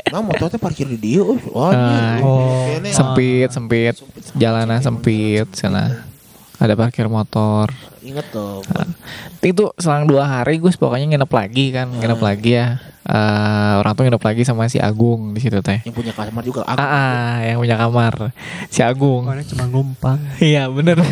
Nah 0.08 0.20
motornya 0.20 0.56
parkir 0.56 0.88
di 0.88 0.96
dia. 0.96 1.20
Oh, 1.20 1.36
oh, 1.52 1.68
Ah, 1.68 2.16
Oh. 2.18 2.64
Sempit, 2.86 3.50
sempit. 3.50 4.00
Jalanan 4.32 4.80
sempit 4.80 5.44
sana. 5.52 6.08
Ada 6.54 6.72
parkir 6.72 7.04
motor. 7.06 7.68
Ingat 8.00 8.26
dong. 8.30 8.62
Itu 9.40 9.74
selang 9.76 10.04
dua 10.04 10.24
hari 10.24 10.56
Gus 10.56 10.74
pokoknya 10.74 11.04
nginep 11.10 11.28
lagi 11.28 11.66
kan, 11.70 11.90
nginep 11.90 12.20
lagi 12.20 12.50
ya. 12.54 12.78
Eh, 13.04 13.72
orang 13.76 13.92
tuh 13.92 14.02
nginep 14.02 14.22
lagi 14.22 14.42
sama 14.42 14.64
si 14.64 14.78
Agung 14.78 15.32
di 15.32 15.40
situ 15.40 15.60
teh. 15.60 15.82
Yang 15.82 15.92
punya 15.94 16.12
kamar 16.14 16.40
juga 16.40 16.64
Ah, 16.64 16.72
aku. 16.72 16.80
ah, 16.80 17.36
yang 17.42 17.58
punya 17.58 17.76
kamar 17.76 18.12
si 18.66 18.80
Agung. 18.80 19.28
Pokoknya 19.28 19.44
cuma 19.46 19.64
numpang. 19.66 20.18
Iya 20.38 20.70
bener. 20.70 21.04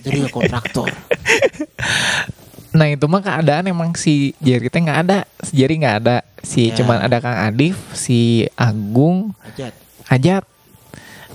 Jadi 0.00 0.28
kontraktor. 0.28 0.86
nah 2.70 2.86
itu 2.86 3.02
mah 3.10 3.18
keadaan 3.18 3.66
emang 3.66 3.90
si 3.98 4.32
Jerry 4.38 4.70
teh 4.70 4.78
nggak 4.78 4.98
ada, 5.08 5.18
si 5.42 5.52
Jerry 5.58 5.74
nggak 5.82 5.96
ada, 6.06 6.16
si 6.38 6.70
Ya. 6.70 6.78
cuman 6.78 7.02
ada 7.02 7.18
Kang 7.18 7.34
Adif, 7.34 7.74
si 7.98 8.46
Agung, 8.54 9.34
Ajat. 9.42 9.74
Ajat. 10.10 10.44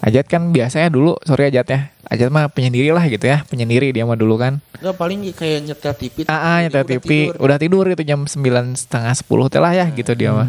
Ajat 0.04 0.26
kan 0.28 0.52
biasanya 0.52 0.92
dulu 0.92 1.16
sorry 1.24 1.50
Ajat 1.50 1.66
ya. 1.72 1.80
Ajat 2.06 2.30
mah 2.30 2.46
penyendiri 2.52 2.94
lah 2.94 3.02
gitu 3.10 3.26
ya. 3.26 3.42
Penyendiri 3.50 3.90
dia 3.90 4.06
mah 4.06 4.14
dulu 4.14 4.38
kan. 4.38 4.62
Enggak 4.78 4.96
paling 5.00 5.20
kayak 5.34 5.60
nyetel 5.66 5.94
TV. 5.98 6.16
ah 6.30 6.36
ah, 6.36 6.58
nyetel 6.62 6.84
udah 6.86 6.92
TV 6.94 7.08
tidur. 7.10 7.36
udah 7.42 7.58
tidur 7.58 7.84
gitu 7.90 8.04
jam 8.06 8.20
sembilan 8.30 8.78
setengah 8.78 9.14
sepuluh 9.18 9.50
lah 9.50 9.74
ya 9.74 9.86
gitu 9.90 10.14
dia 10.14 10.30
mah. 10.30 10.46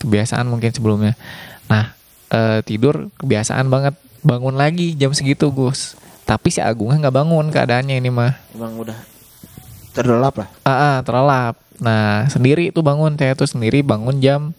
Kebiasaan 0.00 0.48
mungkin 0.48 0.72
sebelumnya. 0.72 1.12
Nah 1.68 1.92
eh, 2.32 2.64
tidur 2.64 3.12
kebiasaan 3.20 3.68
banget. 3.68 3.94
Bangun 4.26 4.56
lagi 4.58 4.96
jam 4.96 5.12
segitu 5.12 5.52
Gus. 5.52 5.94
Tapi 6.26 6.50
si 6.50 6.58
Agungnya 6.58 7.06
nggak 7.06 7.14
bangun 7.14 7.46
keadaannya 7.52 8.00
ini 8.00 8.10
mah. 8.10 8.34
Emang 8.56 8.74
udah 8.80 8.96
terlelap 9.96 10.34
lah. 10.36 10.48
ah 10.62 10.70
ah, 10.70 10.96
terlelap. 11.00 11.54
Nah 11.80 12.28
sendiri 12.28 12.68
tuh 12.70 12.84
bangun 12.84 13.16
saya 13.16 13.32
tuh 13.32 13.48
sendiri 13.48 13.80
bangun 13.80 14.20
jam 14.20 14.52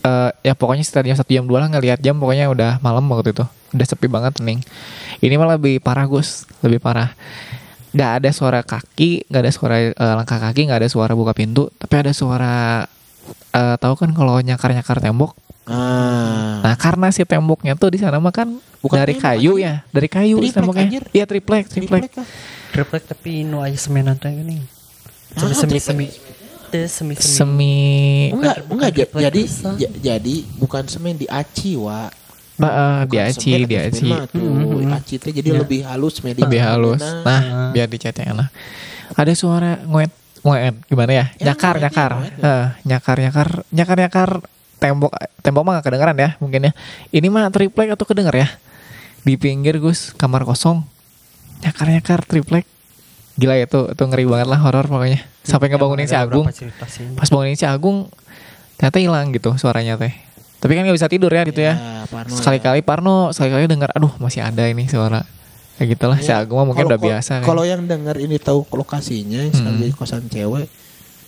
eh 0.00 0.30
ya 0.42 0.54
pokoknya 0.56 0.82
sekitar 0.82 1.04
jam 1.04 1.16
satu 1.16 1.28
jam 1.28 1.44
dua 1.44 1.60
lah 1.60 1.68
ngelihat 1.68 2.00
jam 2.00 2.16
pokoknya 2.16 2.48
udah 2.48 2.80
malam 2.80 3.04
waktu 3.12 3.36
itu. 3.36 3.44
Udah 3.68 3.84
sepi 3.84 4.08
banget 4.08 4.40
hening 4.40 4.64
ini 5.20 5.34
malah 5.36 5.60
lebih 5.60 5.78
parah 5.78 6.08
Gus. 6.08 6.48
Lebih 6.64 6.80
parah. 6.80 7.12
Nggak 7.92 8.10
ada 8.20 8.30
suara 8.32 8.60
kaki 8.64 9.28
nggak 9.28 9.42
ada 9.44 9.52
suara 9.52 9.76
eh, 9.80 10.14
langkah 10.16 10.40
kaki 10.40 10.68
nggak 10.68 10.80
ada 10.84 10.88
suara 10.88 11.12
buka 11.16 11.32
pintu 11.32 11.72
tapi 11.76 11.94
ada 12.00 12.12
suara 12.12 12.84
eh, 13.52 13.76
tahu 13.76 13.94
kan 13.96 14.10
kalau 14.12 14.40
nyakar 14.40 14.72
nyakar 14.72 15.00
tembok? 15.00 15.36
Ah. 15.68 16.64
nah 16.64 16.80
karena 16.80 17.12
si 17.12 17.28
temboknya 17.28 17.76
tuh 17.76 17.92
di 17.92 18.00
sana 18.00 18.16
mah 18.16 18.32
kan 18.32 18.56
Bukan 18.80 19.04
dari 19.04 19.20
kayu 19.20 19.60
ya 19.60 19.84
dari 19.92 20.08
kayu 20.08 20.40
Triplek, 20.40 20.56
temboknya. 20.56 20.88
iya 21.12 21.24
triplek 21.28 21.68
triplek. 21.68 22.08
Triplek 22.08 22.24
Triplek 22.70 23.04
tapi 23.04 23.42
nu 23.42 23.58
aya 23.58 23.74
semenan 23.74 24.14
teh 24.14 24.28
gini. 24.28 24.60
Semi 25.30 25.44
Ah, 25.44 25.54
semi 25.54 25.70
triplek. 25.72 25.82
semi. 25.82 26.06
Semi 26.68 26.84
semi. 26.86 27.14
semi 27.16 27.76
Enggak, 28.28 28.56
Bukan 28.62 28.76
enggak 28.76 28.90
triplek 28.94 29.22
jadi 29.24 29.42
jadi 29.98 30.34
bukan 30.58 30.84
semen 30.84 31.16
di 31.16 31.24
aci, 31.24 31.72
wa. 31.74 32.12
Nah, 32.58 32.68
eh, 32.68 33.00
Bukan 33.00 33.08
di 33.08 33.16
aci 33.18 33.48
semen 33.48 33.60
di 33.62 33.74
atau 33.74 33.86
aci 33.88 33.98
semen. 33.98 34.20
Mhm. 34.28 34.90
Aci 34.92 35.14
teh 35.16 35.32
jadi 35.32 35.48
Ya. 35.48 35.58
lebih 35.58 35.80
halus 35.82 36.12
semen 36.14 36.32
di 36.32 36.42
lebih 36.42 36.60
halus. 36.60 37.00
Nah, 37.00 37.22
Nah, 37.22 37.40
Ah. 37.40 37.70
biar 37.72 37.86
dicetnya 37.86 38.24
enak. 38.28 38.48
Ada 39.14 39.32
suara 39.32 39.80
ngoet 39.80 40.12
ngoet 40.38 40.74
gimana 40.84 41.12
ya? 41.14 41.26
Ya, 41.40 41.44
nyakar 41.50 41.74
ya, 41.76 41.88
nyakar. 41.88 42.10
ngoet 42.14 42.34
ya. 42.34 42.44
Eh, 42.44 42.66
nyakar 42.84 43.16
nyakar 43.18 43.48
nyakar 43.70 43.96
nyakar 43.98 44.28
tembok 44.78 45.10
tembok 45.40 45.62
mah 45.64 45.72
gak 45.80 45.84
kedengeran 45.88 46.16
ya 46.16 46.30
mungkin 46.36 46.68
ya. 46.68 46.72
Ini 47.08 47.26
mah 47.26 47.48
triplek 47.48 47.96
atau 47.96 48.04
kedenger 48.04 48.34
ya? 48.36 48.48
Di 49.24 49.34
pinggir 49.34 49.80
Gus, 49.80 50.12
kamar 50.12 50.44
kosong. 50.44 50.84
Nyakar 51.58 51.86
nyakar 51.88 52.20
triplek. 52.22 52.64
Gila 53.34 53.54
ya 53.54 53.66
tuh, 53.66 53.86
itu 53.88 54.02
ngeri 54.02 54.26
banget 54.26 54.48
lah 54.48 54.58
horor 54.58 54.84
pokoknya. 54.84 55.22
Sampai 55.42 55.70
ngebangunin 55.70 56.04
si 56.04 56.14
Agung. 56.14 56.46
Pas 57.14 57.28
bangunin 57.28 57.54
si 57.54 57.64
Agung 57.64 58.10
ternyata 58.74 58.98
hilang 58.98 59.30
gitu 59.30 59.54
suaranya 59.54 59.94
teh. 59.94 60.10
Tapi 60.58 60.74
kan 60.74 60.82
nggak 60.82 60.94
bisa 60.94 61.06
tidur 61.06 61.30
ya 61.30 61.42
gitu 61.42 61.60
ya. 61.60 62.02
Parno 62.04 62.34
Sekali-kali 62.34 62.82
Parno, 62.82 63.30
sekali-kali 63.30 63.66
dengar, 63.66 63.90
aduh 63.92 64.10
masih 64.18 64.42
ada 64.42 64.66
ini 64.66 64.86
suara. 64.86 65.22
Kayak 65.78 65.94
gitulah, 65.94 66.18
si 66.18 66.26
Ya, 66.26 66.42
Agung 66.42 66.58
mah 66.58 66.66
mungkin 66.66 66.90
udah 66.90 66.98
biasa. 66.98 67.38
kan. 67.38 67.46
Kalau 67.46 67.62
yang 67.62 67.86
dengar 67.86 68.18
ini 68.18 68.34
tahu 68.36 68.66
lokasinya, 68.68 69.38
misalnya 69.40 69.70
Hmm. 69.70 69.80
di 69.80 69.94
kosan 69.94 70.26
cewek, 70.26 70.66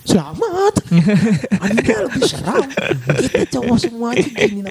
selamat. 0.02 0.74
Anda 1.62 1.94
lebih 2.02 2.22
seram. 2.24 2.66
Kita 3.22 3.46
cowok 3.54 3.78
semua 3.78 4.10
aja 4.10 4.26
gini. 4.26 4.66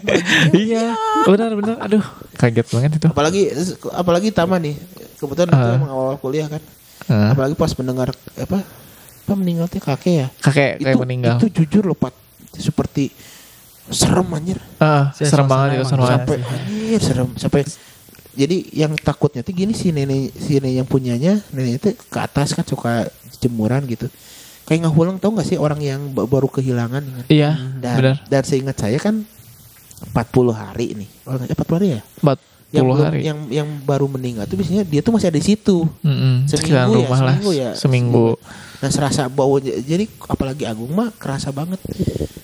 Iya, 0.52 0.92
benar-benar. 1.24 1.80
Aduh, 1.80 2.04
kaget 2.36 2.68
banget 2.68 2.92
itu. 3.00 3.08
Apalagi 3.08 3.42
apalagi 3.94 4.30
taman 4.30 4.60
nih. 4.62 4.76
Kebetulan 5.20 5.50
itu 5.50 5.60
Ah. 5.62 5.76
emang 5.76 5.92
awal 5.92 6.16
kuliah 6.16 6.48
kan. 6.48 6.64
Heeh. 7.06 7.30
Apalagi 7.32 7.54
pas 7.54 7.72
mendengar 7.74 8.08
apa? 8.36 8.60
Apa 9.22 9.34
meninggal 9.36 9.68
teh 9.68 9.78
kakek 9.78 10.14
ya? 10.16 10.28
kakek 10.40 10.80
kayak 10.80 10.90
itu, 10.90 10.98
meninggal. 10.98 11.36
Itu 11.36 11.48
jujur 11.54 11.84
loh, 11.84 11.94
Pat. 11.94 12.16
Seperti 12.52 13.12
serem 13.86 14.26
anjir. 14.30 14.58
Heeh, 14.78 15.04
Si 15.12 15.24
serem 15.24 15.44
suasana 15.44 15.52
banget 15.52 15.70
itu 15.72 15.86
serem 15.86 16.00
banget. 16.00 16.14
sampai 16.16 16.36
anjir 16.40 17.00
serem 17.00 17.30
sampai 17.36 17.62
jadi 18.32 18.58
yang 18.78 18.94
takutnya 18.96 19.42
tuh 19.42 19.52
gini 19.52 19.74
si 19.74 19.90
nenek 19.90 20.32
si 20.32 20.56
nenek 20.56 20.74
yang 20.76 20.88
punyanya 20.88 21.42
nenek 21.50 21.74
itu 21.76 21.90
ke 22.00 22.18
atas 22.18 22.54
kan 22.54 22.64
suka 22.64 23.10
jemuran 23.38 23.84
gitu 23.84 24.06
kayak 24.64 24.86
ngahulang 24.86 25.18
tau 25.18 25.34
gak 25.34 25.44
sih 25.44 25.58
orang 25.58 25.82
yang 25.82 26.02
ba- 26.10 26.24
baru 26.24 26.46
kehilangan 26.48 27.02
kan? 27.02 27.26
Iya, 27.28 27.58
dan 27.76 27.96
benar. 27.98 28.16
dan 28.24 28.42
seingat 28.44 28.78
saya 28.78 28.96
kan 28.96 29.26
40 30.08 30.16
hari 30.52 30.94
nih 30.96 31.10
oh, 31.26 31.36
eh, 31.36 31.50
40 31.50 31.76
hari 31.76 31.88
ya 31.92 32.02
40 32.16 32.38
yang 32.72 32.86
belum- 32.86 33.02
hari. 33.04 33.20
yang 33.22 33.40
yang 33.50 33.70
baru 33.82 34.06
meninggal 34.06 34.46
tuh 34.46 34.56
biasanya 34.56 34.84
dia 34.84 35.00
tuh 35.00 35.10
masih 35.10 35.28
ada 35.28 35.36
di 35.36 35.48
situ 35.48 35.90
Mm-mm, 36.00 36.46
seminggu 36.46 36.70
ya, 36.72 36.84
rumah 36.86 37.20
lah. 37.20 37.34
seminggu 37.34 37.52
ya, 37.52 37.70
Seminggu. 37.74 38.28
nah 38.78 38.90
serasa 38.90 39.26
baunya 39.26 39.74
jadi 39.80 40.06
apalagi 40.24 40.64
Agung 40.64 40.92
mah 40.92 41.10
kerasa 41.12 41.50
banget 41.50 41.82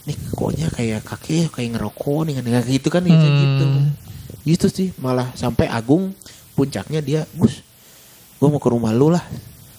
nih 0.04 0.18
koknya 0.32 0.68
kayak 0.70 1.02
kakek 1.02 1.50
kayak 1.50 1.70
ngerokok 1.74 2.20
nih 2.26 2.34
kayak 2.36 2.66
gitu 2.68 2.88
kan 2.88 3.02
gitu 3.02 3.14
Hmm. 3.16 3.38
gitu 3.40 3.66
gitu 4.46 4.66
sih 4.68 4.88
malah 4.96 5.30
sampai 5.34 5.66
Agung 5.68 6.14
puncaknya 6.54 7.00
dia 7.00 7.22
Gus 7.32 7.62
gue 8.36 8.48
mau 8.48 8.58
ke 8.58 8.68
rumah 8.68 8.90
lu 8.90 9.10
lah 9.10 9.22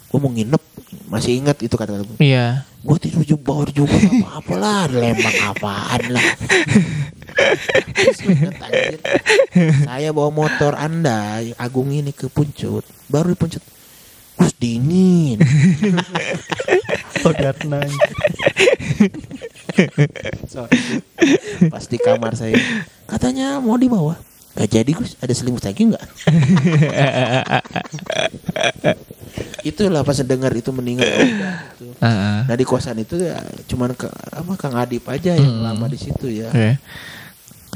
gue 0.07 0.19
mau 0.19 0.29
nginep 0.29 0.63
masih 1.07 1.37
ingat 1.37 1.59
itu 1.61 1.73
kata 1.73 1.93
Agung 1.97 2.19
Iya. 2.19 2.63
gue 2.81 2.97
tidur 2.99 3.23
bawah 3.37 3.67
juga 3.69 3.95
apa 3.95 4.41
apa 4.41 4.55
lah 4.55 4.83
lembang 4.89 5.39
apaan 5.45 6.03
lah 6.09 6.29
Anjir. 8.59 8.99
saya 9.83 10.09
bawa 10.11 10.31
motor 10.31 10.73
anda 10.73 11.39
Agung 11.57 11.91
ini 11.91 12.11
ke 12.11 12.27
Puncut 12.27 12.83
baru 13.07 13.31
di 13.31 13.39
Puncut 13.39 13.65
Gus 14.37 14.53
dingin 14.55 15.41
Oh, 17.23 17.33
Darna. 17.33 17.81
Sorry. 20.47 20.79
pas 21.67 21.85
di 21.85 21.99
kamar 21.99 22.33
saya 22.33 22.55
katanya 23.05 23.59
mau 23.59 23.75
dibawa 23.75 24.15
Gak 24.55 24.73
jadi 24.73 24.91
Gus 24.91 25.17
ada 25.19 25.33
selimut 25.33 25.61
lagi 25.61 25.85
nggak 25.85 26.05
itulah 29.63 30.01
pas 30.01 30.17
dengar 30.17 30.49
itu 30.51 30.71
meninggal 30.71 31.11
gitu. 31.11 31.93
Heeh. 32.05 32.39
Nah 32.47 32.55
di 32.55 32.65
kosan 32.65 32.97
itu 32.97 33.19
ya 33.19 33.37
cuman 33.67 33.93
ke, 33.93 34.07
apa 34.09 34.53
Kang 34.55 34.77
Adip 34.77 35.05
aja 35.07 35.35
yang 35.35 35.59
Hmm. 35.59 35.65
lama 35.67 35.87
di 35.87 35.99
situ 35.99 36.31
ya. 36.31 36.49
Oke. 36.49 36.79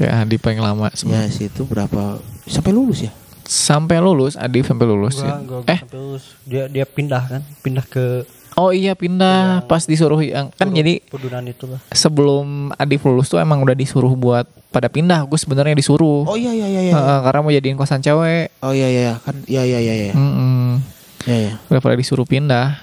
Kayak 0.01 0.15
Adi 0.25 0.35
paling 0.41 0.61
lama 0.65 0.89
Ya 0.89 0.97
sebenarnya. 0.97 1.29
situ 1.29 1.61
berapa 1.69 2.17
sampai 2.49 2.73
lulus 2.73 3.05
ya? 3.05 3.11
Sampai 3.45 4.01
lulus, 4.01 4.33
Adi 4.33 4.65
sampai 4.65 4.89
lulus. 4.89 5.21
Gua, 5.21 5.29
ya. 5.29 5.35
gua, 5.45 5.59
eh, 5.69 5.77
sampai 5.77 5.97
lulus. 6.01 6.23
dia 6.41 6.65
dia 6.65 6.85
pindah 6.89 7.21
kan, 7.29 7.41
pindah 7.61 7.85
ke 7.85 8.25
oh 8.57 8.73
iya 8.75 8.97
pindah 8.97 9.63
pas 9.63 9.85
disuruh 9.87 10.19
yang 10.19 10.51
kan 10.59 10.67
jadi 10.75 10.99
itu 10.99 11.65
lah. 11.69 11.79
sebelum 11.93 12.73
Adi 12.75 12.99
lulus 12.99 13.31
tuh 13.31 13.39
emang 13.39 13.61
udah 13.61 13.77
disuruh 13.77 14.11
buat 14.17 14.49
pada 14.73 14.89
pindah. 14.89 15.21
Gue 15.29 15.37
sebenarnya 15.37 15.77
disuruh. 15.77 16.25
Oh 16.25 16.33
iya 16.33 16.49
iya 16.49 16.65
iya 16.65 16.81
iya. 16.89 16.93
Heeh, 16.97 17.17
karena 17.21 17.39
mau 17.45 17.53
jadiin 17.53 17.77
kosan 17.77 18.01
cewek. 18.01 18.49
Oh 18.65 18.73
iya 18.73 18.89
iya 18.89 19.01
iya. 19.05 19.13
kan 19.21 19.35
iya 19.45 19.63
iya 19.69 19.79
iya 19.85 19.93
iya. 20.09 20.13
Mm-mm. 20.17 20.81
Iya 21.29 21.37
iya. 21.37 21.53
Udah 21.69 21.81
pada 21.83 21.93
disuruh 21.93 22.25
pindah 22.25 22.81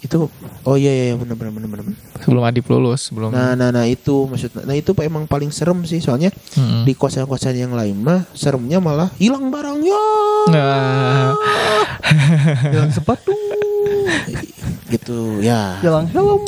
Itu 0.00 0.32
oh 0.62 0.74
iya 0.74 0.88
iya 0.90 1.04
iya, 1.06 1.14
benar 1.14 1.34
benar 1.34 1.52
benar 1.52 1.68
benar. 1.70 1.84
benar. 1.86 1.98
sebelum 2.18 2.42
Adip 2.42 2.66
lulus, 2.66 3.00
sebelum 3.04 3.28
Nah 3.28 3.52
nah 3.52 3.68
nah 3.68 3.84
itu 3.84 4.24
maksudnya. 4.24 4.64
Nah 4.64 4.72
itu 4.72 4.90
emang 4.98 5.24
paling 5.24 5.48
serem 5.48 5.82
sih 5.82 5.98
soalnya 5.98 6.32
Mm-mm. 6.54 6.82
di 6.82 6.92
kosan-kosan 6.92 7.52
yang 7.54 7.70
lain 7.70 7.96
mah 7.96 8.24
seremnya 8.30 8.78
malah 8.78 9.12
hilang 9.14 9.48
barangnya. 9.48 10.00
Nah, 10.50 11.36
Hilang 12.64 12.90
sepatu, 12.90 13.30
gitu 14.88 15.38
ya. 15.38 15.78
hilang 15.78 16.08
helm. 16.08 16.42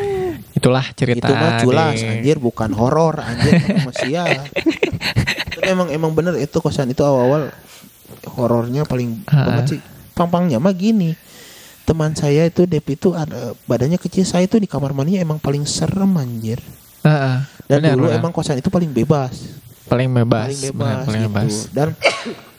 itulah 0.53 0.84
cerita 0.92 1.22
itu 1.22 1.32
mah 1.32 1.59
culas 1.61 1.96
di- 1.96 2.07
anjir 2.09 2.36
bukan 2.38 2.70
horor 2.70 3.18
anjir 3.18 3.57
masih 3.82 4.14
ya 4.14 4.24
tapi 5.50 5.66
emang 5.66 5.88
emang 5.90 6.12
bener 6.12 6.34
itu 6.36 6.55
kosan 6.57 6.86
itu 6.86 7.00
awal-awal 7.00 7.50
horornya 8.28 8.82
paling 8.82 9.26
banget 9.26 9.64
sih 9.68 9.80
pampangnya 10.12 10.57
mah 10.57 10.70
gini 10.70 11.18
teman 11.83 12.12
saya 12.12 12.45
itu 12.45 12.62
Dep 12.62 12.87
itu 12.87 13.11
ada 13.11 13.53
badannya 13.64 13.97
kecil 13.97 14.22
saya 14.22 14.45
itu 14.45 14.57
di 14.57 14.66
kamar 14.66 14.91
mandinya 14.91 15.20
emang 15.20 15.37
paling 15.37 15.62
serem 15.62 16.11
anjir 16.14 16.62
Heeh, 17.03 17.37
dan 17.66 17.78
benar, 17.78 17.93
dulu 17.93 18.07
benar. 18.07 18.18
emang 18.18 18.30
kosan 18.30 18.57
itu 18.57 18.66
paling 18.66 18.89
bebas 18.89 19.59
paling 19.85 20.09
bebas, 20.09 20.47
paling 20.49 20.61
bebas 20.64 20.97
paling 21.05 21.20
gitu 21.20 21.28
bebas. 21.28 21.53
dan 21.70 21.89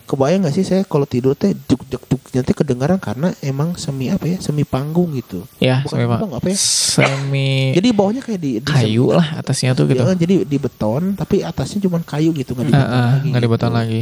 kebayang 0.04 0.44
gak 0.44 0.54
sih 0.54 0.62
saya 0.62 0.84
kalau 0.84 1.04
tidur 1.04 1.34
teh 1.34 1.56
juk 1.64 1.80
juk 1.88 2.04
juk 2.06 2.22
nanti 2.30 2.52
kedengaran 2.52 3.00
karena 3.00 3.32
emang 3.40 3.74
semi 3.74 4.08
apa 4.08 4.28
ya 4.28 4.38
semi 4.38 4.62
panggung 4.62 5.10
gitu 5.14 5.48
Ya, 5.58 5.80
Bukan 5.82 5.96
semi, 5.96 6.06
panggung, 6.06 6.32
apa 6.36 6.46
ya? 6.46 6.58
Semi 6.60 7.52
jadi 7.80 7.88
bawahnya 7.90 8.22
kayak 8.22 8.38
di, 8.38 8.52
di 8.60 8.68
kayu 8.68 9.10
lah 9.10 9.40
atasnya 9.40 9.72
tuh 9.72 9.88
gitu. 9.88 9.98
Ya 9.98 10.06
kan, 10.06 10.18
jadi 10.18 10.44
di 10.44 10.58
beton 10.58 11.16
tapi 11.16 11.42
atasnya 11.42 11.80
cuma 11.82 11.98
kayu 12.00 12.30
gitu 12.32 12.52
nggak 12.52 12.68
di 12.68 12.74
beton 12.74 12.84
Heeh, 12.86 13.10
lagi. 13.10 13.28
nggak 13.32 13.42
di 13.42 13.50
beton 13.50 13.74
lagi. 13.74 14.02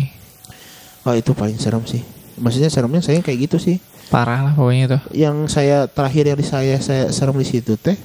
Oh 1.02 1.14
itu 1.14 1.32
paling 1.32 1.56
serem 1.56 1.82
sih. 1.84 2.02
Maksudnya 2.38 2.70
seremnya 2.70 3.02
saya 3.02 3.20
kayak 3.20 3.50
gitu 3.50 3.58
sih. 3.58 3.78
Parah 4.08 4.44
lah 4.44 4.54
pokoknya 4.54 4.86
tuh. 4.88 5.02
Yang 5.12 5.36
saya 5.50 5.88
terakhir 5.88 6.24
yang 6.28 6.38
di 6.38 6.46
saya 6.46 6.76
saya 6.78 7.10
serem 7.10 7.36
di 7.36 7.48
situ 7.48 7.76
teh 7.76 7.96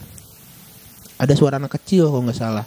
ada 1.16 1.32
suara 1.32 1.56
anak 1.56 1.74
kecil 1.76 2.08
kalau 2.08 2.22
nggak 2.24 2.38
salah. 2.38 2.66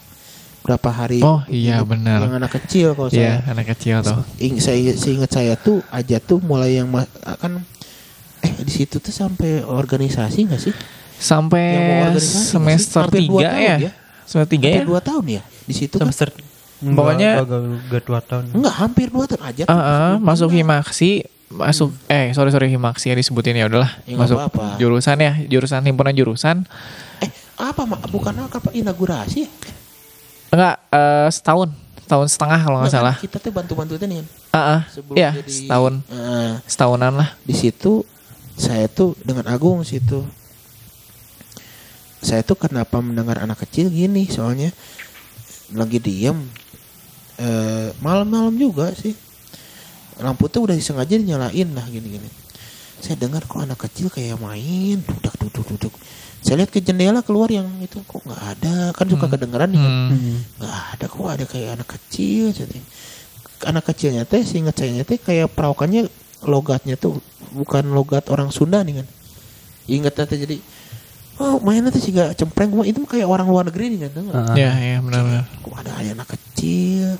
Berapa 0.59 0.91
hari? 0.91 1.23
Oh, 1.23 1.39
iya, 1.47 1.79
benar. 1.87 2.19
Yang 2.19 2.35
anak 2.35 2.51
kecil 2.51 2.87
kalau 2.91 3.07
Iya, 3.09 3.39
saya. 3.39 3.55
anak 3.55 3.65
kecil 3.71 3.95
tuh. 4.03 4.19
Ing, 4.37 4.59
saya 4.59 4.91
seingat 4.91 5.31
saya 5.31 5.53
tuh 5.55 5.79
aja 5.87 6.19
tuh 6.19 6.43
mulai 6.43 6.75
yang 6.75 6.91
kan 7.39 7.63
eh 8.39 8.51
di 8.59 8.71
situ 8.71 8.99
tuh 8.99 9.11
sampai 9.11 9.63
organisasi 9.63 10.51
nggak 10.51 10.59
sih? 10.59 10.75
Sampai 11.15 11.63
semester 12.19 13.07
Hampir 13.07 13.23
dua 13.27 13.41
3 13.43 13.47
tahun 13.47 13.63
ya. 13.63 13.77
ya? 13.79 13.91
Semester 14.27 14.51
3 14.55 14.67
ya. 14.67 14.81
Dua 14.83 14.99
tahun 14.99 15.25
ya 15.31 15.41
di 15.63 15.73
situ 15.73 15.95
kan? 15.95 16.07
Semester 16.11 16.27
Pokoknya- 16.79 17.43
Enggak, 17.43 17.59
enggak 17.59 18.03
dua 18.07 18.19
tahun. 18.23 18.43
Enggak, 18.55 18.73
hampir 18.79 19.07
dua 19.11 19.25
tahun 19.27 19.43
aja. 19.43 19.63
Ah, 19.67 19.75
ah, 19.75 20.11
masuk 20.15 20.47
himaksi 20.51 21.27
masuk 21.49 21.89
eh 22.05 22.29
sorry 22.37 22.53
sorry 22.53 22.69
himaksi 22.69 23.09
ya 23.09 23.15
disebutin 23.17 23.57
ya 23.57 23.65
udahlah. 23.65 23.89
Ya, 24.05 24.15
masuk 24.15 24.37
apa-apa. 24.37 24.77
jurusan 24.77 25.17
ya 25.17 25.33
jurusan 25.49 25.81
himpunan 25.81 26.13
jurusan. 26.13 26.63
Eh, 27.25 27.31
apa 27.57 27.89
mak? 27.89 28.05
Bukan 28.13 28.33
apa 28.37 28.69
inaugurasi 28.71 29.45
ya? 29.45 29.49
enggak 30.53 30.75
eh, 30.93 31.27
setahun. 31.33 31.69
Setahun 32.05 32.27
setengah 32.33 32.59
kalau 32.65 32.77
nggak 32.81 32.89
Enggak, 32.89 33.01
salah. 33.05 33.15
Kita 33.21 33.37
tuh 33.37 33.51
bantu-bantu 33.53 33.93
itu 33.97 34.05
nih. 34.09 34.21
Ah, 34.49 34.81
Sebelum 34.89 35.13
iya 35.17 35.29
jadi 35.33 35.51
setahun. 35.53 35.93
Eh, 36.09 36.51
setahunan 36.65 37.13
lah. 37.17 37.29
Di 37.45 37.53
situ 37.53 38.01
saya 38.57 38.85
tuh 38.89 39.13
dengan 39.21 39.45
Agung 39.49 39.81
situ. 39.85 40.25
Saya 42.19 42.43
tuh 42.43 42.57
kenapa 42.59 42.99
mendengar 42.99 43.39
anak 43.39 43.63
kecil 43.63 43.87
gini? 43.89 44.25
Soalnya 44.27 44.69
lagi 45.73 46.01
diem 46.01 46.37
eh, 47.37 47.93
malam-malam 48.01 48.57
juga 48.57 48.89
sih 48.97 49.13
lampu 50.19 50.47
tuh 50.47 50.63
udah 50.63 50.75
disengaja 50.75 51.15
dinyalain 51.15 51.69
lah 51.71 51.85
gini-gini 51.85 52.29
saya 52.99 53.15
dengar 53.15 53.43
kok 53.43 53.63
anak 53.63 53.79
kecil 53.79 54.07
kayak 54.07 54.35
main 54.35 54.99
dudak 54.99 55.35
duduk 55.39 55.63
duduk 55.65 55.93
saya 56.39 56.59
lihat 56.59 56.71
ke 56.71 56.79
jendela 56.79 57.19
keluar 57.19 57.47
yang 57.47 57.67
itu 57.79 57.99
kok 58.01 58.19
nggak 58.21 58.41
ada 58.55 58.91
kan 58.91 59.07
suka 59.07 59.25
Hmm. 59.25 59.33
kedengeran 59.33 59.69
nih 59.69 59.79
Hmm. 59.79 60.07
Hmm. 60.11 60.37
nggak 60.59 60.75
ada 60.93 61.05
kok 61.07 61.27
ada 61.27 61.45
kayak 61.45 61.69
anak 61.75 61.87
kecil 61.89 62.43
jadi 62.51 62.79
anak 63.65 63.83
kecilnya 63.87 64.23
teh 64.23 64.43
seingat 64.43 64.75
saya 64.75 65.03
teh 65.03 65.15
kayak 65.15 65.51
perawakannya 65.51 66.07
logatnya 66.43 66.95
tuh 66.95 67.19
bukan 67.51 67.91
logat 67.91 68.27
orang 68.27 68.51
Sunda 68.51 68.83
nih 68.83 69.03
kan 69.03 69.07
ingat 69.87 70.15
teh 70.15 70.37
jadi 70.37 70.59
oh 71.39 71.59
mainnya 71.59 71.91
tuh 71.91 72.03
juga 72.03 72.31
cempreng 72.31 72.71
itu 72.83 72.99
kayak 73.03 73.23
orang 73.23 73.47
luar 73.47 73.67
negeri 73.67 73.95
nih 73.95 73.99
kan? 74.07 74.11
Ah. 74.31 74.55
ya 74.55 74.71
ya 74.75 74.97
benar-benar 74.99 75.47
kok 75.59 75.75
ada 75.75 75.91
anak 75.99 76.27
kecil 76.29 77.15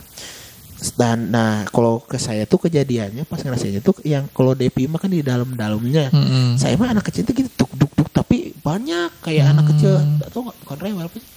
dan 0.93 1.27
nah 1.27 1.63
kalau 1.65 1.99
ke 1.99 2.15
saya 2.15 2.43
tuh 2.43 2.59
kejadiannya 2.61 3.23
pas 3.23 3.37
ngerasainnya 3.37 3.79
tuh 3.79 3.99
yang 4.01 4.27
kalau 4.29 4.53
Depi 4.53 4.85
mah 4.85 4.95
kan 4.95 5.07
di 5.07 5.19
dalam-dalamnya 5.19 6.07
Mm-mm. 6.09 6.55
saya 6.55 6.73
mah 6.73 6.89
anak 6.89 7.05
kecil 7.05 7.23
tuh 7.23 7.33
gitu 7.33 7.49
duk 7.53 7.71
duk 7.73 7.91
duk 7.93 8.09
tapi 8.09 8.55
banyak 8.55 9.11
kayak 9.19 9.49
anak 9.49 9.63
Hmm. 9.63 9.71
kecil 9.71 9.93
atau 10.21 10.39
nggak 10.41 10.57
bukan 10.57 10.77
rewel 10.79 11.03
apa 11.03 11.17
sih 11.17 11.29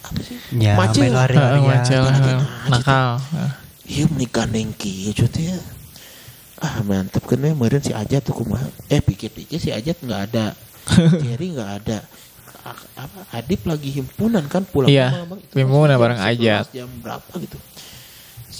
apa 0.00 0.20
sih 0.20 0.36
Ya, 0.52 0.74
Macil. 0.74 1.00
main 1.02 1.12
Ah, 1.12 1.18
lari-larian. 1.20 1.66
macel, 1.66 2.02
lagi 2.02 2.18
ah, 2.22 2.34
aja 2.34 2.36
nakal 2.68 3.08
Ah. 3.32 3.50
Iya 3.84 4.04
menikah 4.06 4.46
nengki 4.46 5.10
cuy 5.10 5.26
ya. 5.44 5.58
Ah 6.56 6.78
mantep 6.80 7.22
kan 7.22 7.36
ya 7.36 7.50
kemarin 7.50 7.80
si 7.80 7.90
Ajat 7.90 8.22
tuh 8.22 8.34
kumaha. 8.36 8.62
Eh 8.86 8.98
pikir-pikir 8.98 9.56
si 9.56 9.70
Ajat 9.70 9.98
nggak 9.98 10.20
ada. 10.28 10.54
Jerry 11.20 11.50
nggak 11.50 11.70
ada. 11.82 11.98
Apa 12.94 13.18
Adip 13.32 13.64
lagi 13.64 13.90
himpunan 13.90 14.44
kan 14.44 14.62
pulang 14.62 14.86
Iya, 14.86 15.24
malam, 15.24 15.40
itu 15.40 15.54
himpunan 15.56 15.96
bareng 15.96 16.18
11, 16.18 16.30
Ajat. 16.30 16.64
Jam 16.70 16.90
berapa 16.98 17.32
gitu. 17.34 17.58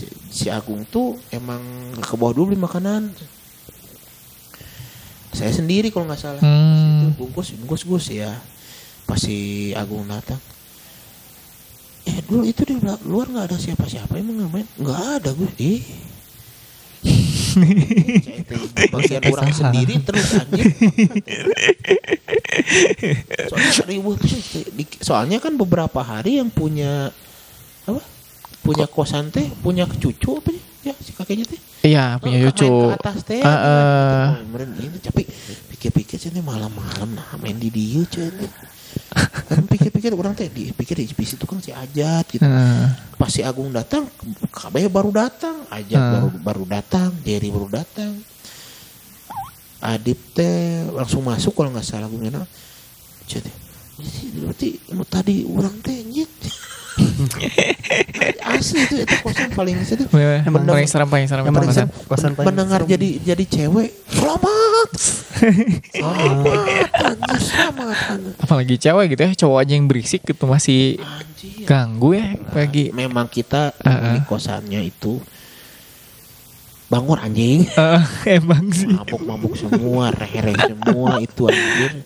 Si, 0.00 0.08
si 0.32 0.46
Agung 0.48 0.88
tuh 0.88 1.20
emang 1.28 1.60
ke 2.00 2.16
bawah 2.16 2.32
dulu 2.32 2.56
beli 2.56 2.60
makanan. 2.64 3.12
Saya 5.36 5.52
sendiri 5.52 5.92
kalau 5.92 6.08
nggak 6.08 6.20
salah. 6.20 6.40
Hmm. 6.40 7.12
Itu 7.12 7.20
bungkus 7.20 7.52
bungkus 7.60 7.84
gus 7.84 8.06
ya. 8.08 8.32
Pas 9.04 9.20
si 9.20 9.70
Agung 9.76 10.08
datang. 10.08 10.40
Eh 12.08 12.24
dulu 12.24 12.48
itu 12.48 12.64
di 12.64 12.80
luar 13.04 13.28
nggak 13.28 13.52
ada 13.52 13.56
siapa-siapa 13.60 14.16
emang 14.16 14.48
ngapain? 14.48 14.68
Nggak 14.80 15.00
ada 15.20 15.30
gue. 15.36 15.50
Ih. 15.60 15.84
Bagian 18.94 19.22
orang 19.32 19.52
sendiri 19.52 19.94
terus 20.00 20.28
anjir. 20.38 20.66
Soalnya 23.48 23.84
ribut 23.88 24.18
Soalnya 25.00 25.38
kan 25.42 25.56
beberapa 25.60 26.00
hari 26.00 26.40
yang 26.40 26.48
punya 26.48 27.12
apa? 27.84 28.00
Punya 28.60 28.86
kosan 28.86 29.32
teh, 29.32 29.48
punya 29.64 29.88
cucu 29.88 30.36
apa? 30.36 30.52
Ya 30.80 30.96
si 30.96 31.12
kakeknya 31.12 31.44
teh. 31.44 31.60
iya 31.84 32.16
punya 32.20 32.40
Oh, 32.40 32.52
cucu 32.52 32.68
ke 32.68 32.96
atas 32.96 33.18
teh. 33.24 33.40
Oh, 33.44 34.28
kemarin 34.48 34.70
ini 34.80 34.96
tapi 35.00 35.22
pikir-pikir 35.76 36.16
sih 36.20 36.28
ini 36.32 36.40
malam-malam 36.44 37.16
nah 37.16 37.28
main 37.40 37.56
di 37.56 37.68
dia 37.72 38.04
cuy. 38.04 38.28
Kan 39.48 39.64
pikir-pikir 39.68 40.12
orang 40.16 40.32
teh 40.36 40.48
di 40.48 40.72
pikir 40.72 40.96
di 41.00 41.08
situ 41.24 41.44
kan 41.44 41.60
si 41.60 41.72
Ajat 41.72 42.24
gitu. 42.32 42.44
Ah. 42.44 42.96
Pas 43.16 43.28
si 43.28 43.40
Agung 43.44 43.72
datang, 43.72 44.08
KB 44.52 44.88
baru 44.92 45.12
datang, 45.12 45.64
Ajat 45.68 46.00
Ah. 46.00 46.10
baru 46.16 46.28
baru 46.40 46.64
datang, 46.68 47.10
Jerry 47.24 47.48
baru 47.52 47.68
datang. 47.68 48.12
Adip 49.80 50.20
teh 50.36 50.84
langsung 50.92 51.24
masuk 51.24 51.56
kalau 51.56 51.72
nggak 51.72 51.84
salah 51.84 52.08
gue 52.08 52.20
kenal. 52.20 52.44
Jadi 53.24 53.48
berarti 54.44 54.68
tadi 55.08 55.34
orang 55.48 55.76
teh 55.80 56.04
nyet. 56.04 56.28
Asli 58.42 58.82
itu 58.82 58.94
itu 58.98 59.14
kosan 59.20 59.50
paling 59.50 59.76
sedih. 59.80 60.06
Emang 60.08 60.42
Mendengar- 60.58 60.74
paling 60.74 60.86
serem 60.86 61.06
paling 61.06 61.26
serem 61.26 61.42
yang 61.42 61.48
itu 61.48 61.56
paling 61.56 61.70
kosan. 61.70 61.86
serem, 61.86 62.06
kosan 62.06 62.30
paling 62.32 62.46
mendengar 62.48 62.80
serem. 62.80 62.90
jadi 62.90 63.08
jadi 63.24 63.44
cewek 63.46 63.88
selamat 64.10 64.90
selamat 67.40 67.96
apalagi 68.38 68.74
cewek 68.76 69.04
gitu 69.08 69.22
ya 69.22 69.32
cowok 69.36 69.58
aja 69.58 69.72
yang 69.72 69.86
berisik 69.86 70.22
gitu 70.22 70.44
masih 70.44 70.98
Anjir. 70.98 71.64
ganggu 71.64 72.10
ya 72.12 72.26
lagi 72.50 72.84
memang 72.90 73.26
kita 73.26 73.72
Ah, 73.80 74.12
di 74.12 74.20
kosannya 74.22 74.80
itu 74.82 75.20
bangun 76.90 77.16
anjing. 77.16 77.60
Eh, 77.78 78.02
emang 78.36 78.66
sih. 78.68 78.90
Mabuk-mabuk 78.90 79.54
semua 79.54 80.10
rehe 80.10 80.52
semua 80.52 81.22
itu 81.22 81.46
anjir 81.46 82.02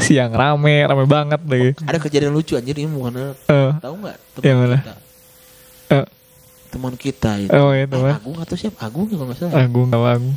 siang 0.00 0.32
rame 0.32 0.82
rame 0.82 1.04
banget 1.04 1.40
deh. 1.44 1.76
Ada 1.84 2.00
kejadian 2.00 2.32
lucu 2.32 2.56
anjir 2.56 2.74
ini 2.74 2.88
bukan 2.88 3.36
Eh, 3.46 3.70
tahu 3.78 3.94
nggak 4.00 4.16
Yang 4.40 4.56
mana? 4.58 4.78
kita? 4.80 4.94
Eh, 5.92 6.06
teman 6.72 6.94
kita 6.96 7.30
itu. 7.38 7.52
Oh, 7.52 7.70
Eh, 7.70 7.84
teman. 7.84 8.16
Agung 8.16 8.36
atau 8.40 8.56
siapa? 8.56 8.78
Agung 8.82 9.06
ya 9.06 9.14
kalau 9.14 9.26
nggak 9.28 9.38
salah. 9.38 9.54
Agung 9.60 9.88
Agung. 9.92 10.34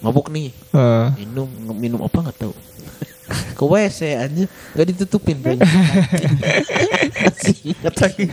Mabuk 0.00 0.26
nih. 0.28 0.52
Eh, 0.52 1.06
minum 1.18 1.48
minum 1.74 2.00
apa 2.04 2.20
nggak 2.20 2.38
tahu. 2.38 2.52
Ke 3.58 3.64
WC 3.64 4.00
aja 4.18 4.44
nggak 4.74 4.86
ditutupin 4.90 5.38
masih 7.14 7.56
ingat 7.70 7.94
lagi 8.02 8.26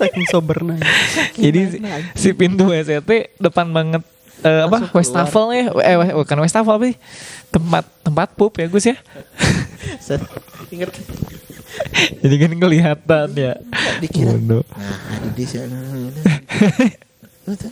Saking 0.00 0.24
sobernya. 0.32 0.76
jadi 1.44 1.60
si, 1.68 1.78
si 2.16 2.28
pintu 2.32 2.72
WCT 2.72 3.36
depan 3.36 3.68
banget 3.68 4.02
eh, 4.40 4.64
apa 4.64 4.88
Westafel 4.96 5.46
ya 5.52 5.64
eh 5.84 5.96
bukan 6.16 6.38
Westafel 6.40 6.76
sih? 6.88 6.94
Tempat 7.52 7.84
tempat 8.00 8.28
pup 8.32 8.56
ya 8.56 8.66
Gus 8.72 8.88
ya? 8.88 8.96
Ingat. 10.74 10.90
Jadi 12.24 12.34
kan 12.40 12.52
kelihatan 12.56 13.28
ya. 13.36 13.52
Dikira. 14.00 14.34
Nah 14.40 14.64
ada 15.12 15.28
di 15.36 15.44
sana 15.44 15.78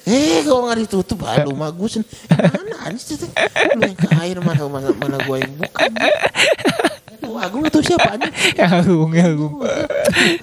eh 0.08 0.42
kalau 0.42 0.66
nggak 0.66 0.78
ditutup 0.86 1.22
aduh 1.22 1.54
bagus 1.54 2.02
mana 2.32 2.74
ada 2.82 2.98
sih 2.98 3.14
tuh? 3.14 3.30
lu 3.78 3.82
yang 3.86 3.98
ke 3.98 4.08
air 4.18 4.38
mana 4.42 4.66
mana 4.66 4.90
mana 4.96 5.16
gua 5.22 5.38
yang 5.38 5.54
bukan 5.54 5.90
Aduh, 7.28 7.44
Agung 7.44 7.62
itu 7.68 7.78
siapa 7.84 8.16
aja 8.16 8.28
ya 8.60 8.66
Agung 8.80 9.12
ya 9.12 9.24
Agung. 9.28 9.54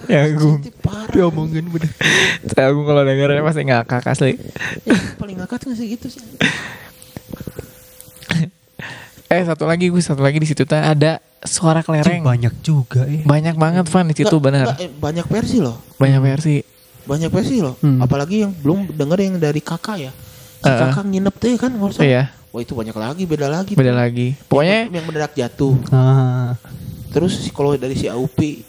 Ya 0.05 0.19
Agung. 0.29 0.61
Parah. 0.85 1.09
Diomongin 1.09 1.65
udah. 1.73 1.91
Si 2.45 2.57
Agung 2.61 2.85
kalau 2.85 3.01
dengerin 3.01 3.41
pasti 3.41 3.61
ngakak 3.65 4.05
asli. 4.05 4.37
Ya, 4.85 4.93
paling 5.17 5.41
ngakak 5.41 5.65
nggak 5.65 5.77
sih 5.81 5.87
gitu 5.97 6.07
sih. 6.13 6.21
Eh 9.33 9.41
satu 9.41 9.65
lagi 9.65 9.89
Gus. 9.89 10.05
Satu 10.05 10.21
lagi 10.21 10.37
di 10.37 10.45
situ 10.45 10.61
tuh 10.61 10.77
ada 10.77 11.17
suara 11.41 11.81
kelereng. 11.81 12.21
Banyak 12.21 12.53
juga 12.61 13.09
ya. 13.09 13.25
banyak 13.25 13.57
banget 13.57 13.85
Van 13.89 14.05
di 14.05 14.15
situ 14.17 14.37
benar 14.37 14.77
eh, 14.77 14.89
banyak 14.89 15.25
versi 15.25 15.57
loh. 15.57 15.81
Banyak 15.97 16.21
versi. 16.21 16.61
Banyak 17.09 17.29
versi 17.33 17.65
loh. 17.65 17.81
Hmm. 17.81 17.97
apalagi 18.01 18.45
yang 18.45 18.53
belum 18.53 18.93
denger 18.93 19.17
yang 19.25 19.33
dari 19.41 19.61
kakak 19.61 19.97
ya. 19.97 20.11
Si 20.61 20.69
eh. 20.69 20.77
kakak 20.77 21.05
nginep 21.09 21.33
tuh 21.33 21.57
kan 21.57 21.73
nggak 21.73 21.89
usah 21.97 22.05
iya 22.05 22.23
wah 22.55 22.63
itu 22.63 22.71
banyak 22.71 22.95
lagi 22.95 23.23
beda 23.27 23.51
lagi. 23.51 23.75
Beda 23.75 23.91
lagi. 23.91 24.31
Pokoknya 24.47 24.87
yang, 24.87 24.95
yang 24.95 25.05
mendadak 25.05 25.35
jatuh. 25.35 25.75
Ah. 25.91 26.55
terus 27.11 27.47
kalau 27.49 27.75
dari 27.75 27.93
si 27.93 28.07
Aupi 28.07 28.63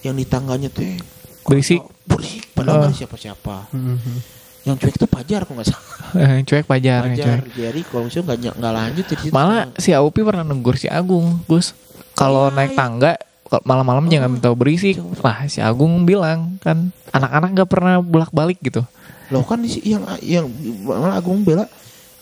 yang 0.00 0.14
di 0.14 0.22
tangganya 0.22 0.66
tuh 0.66 0.82
eh, 0.84 0.98
Berisik. 1.42 1.82
berisik? 2.04 2.46
Padahal 2.52 2.86
Oh. 2.86 2.94
siapa-siapa. 2.94 3.70
Mhm. 3.70 4.38
yang 4.62 4.78
cuek 4.78 4.94
tuh 4.94 5.10
pajar 5.10 5.42
kok 5.42 5.50
nggak 5.52 5.66
salah. 5.66 5.86
Eh, 6.14 6.46
cuek 6.46 6.62
pajar 6.62 7.02
pajar 7.04 7.42
cuek. 7.42 7.50
Jadi 7.52 7.80
kalau 7.82 8.06
misalnya 8.06 8.24
nggak 8.30 8.54
nggak 8.54 8.72
lanjut 8.72 9.04
situ. 9.04 9.24
Malah 9.28 9.62
si 9.74 9.90
Aupi 9.90 10.22
pernah 10.22 10.46
negur 10.46 10.78
si 10.78 10.86
Agung 10.86 11.42
Gus. 11.44 11.74
Kalau 12.14 12.46
Iya, 12.46 12.54
naik 12.54 12.70
iya. 12.70 12.78
tangga 12.78 13.12
malam-malam 13.60 14.06
jangan 14.06 14.30
minta 14.30 14.54
berisik. 14.54 15.02
lah 15.18 15.44
si 15.44 15.58
Agung 15.58 16.06
bilang 16.06 16.56
kan 16.58 16.94
anak-anak 17.10 17.48
nggak 17.52 17.68
pernah 17.68 17.94
bolak-balik 17.98 18.62
gitu. 18.62 18.86
Loh 19.28 19.42
kan 19.42 19.58
yang 19.82 20.06
yang 20.22 20.46
malah 20.82 21.18
Agung 21.18 21.42
bela 21.42 21.66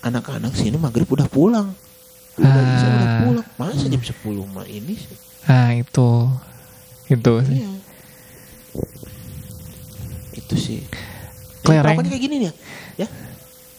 anak-anak 0.01 0.53
sini 0.53 0.77
maghrib 0.77 1.07
udah 1.07 1.27
pulang 1.27 1.69
udah 2.35 2.63
bisa 2.67 2.87
udah 2.87 3.07
Ah. 3.07 3.21
pulang 3.23 3.47
masa 3.57 3.85
jam 3.87 4.01
10 4.01 4.17
mah 4.47 4.65
ini 4.65 4.95
sih 4.95 5.17
nah 5.43 5.73
itu 5.73 6.11
itu 7.07 7.33
sih 7.43 7.59
Iya. 7.59 7.71
Itu 10.33 10.55
sih. 10.55 10.81
Kelereng. 11.61 11.99
Kayak 11.99 12.23
gini 12.23 12.37
nih 12.39 12.47
ya. 12.47 12.53
ya. 12.97 13.09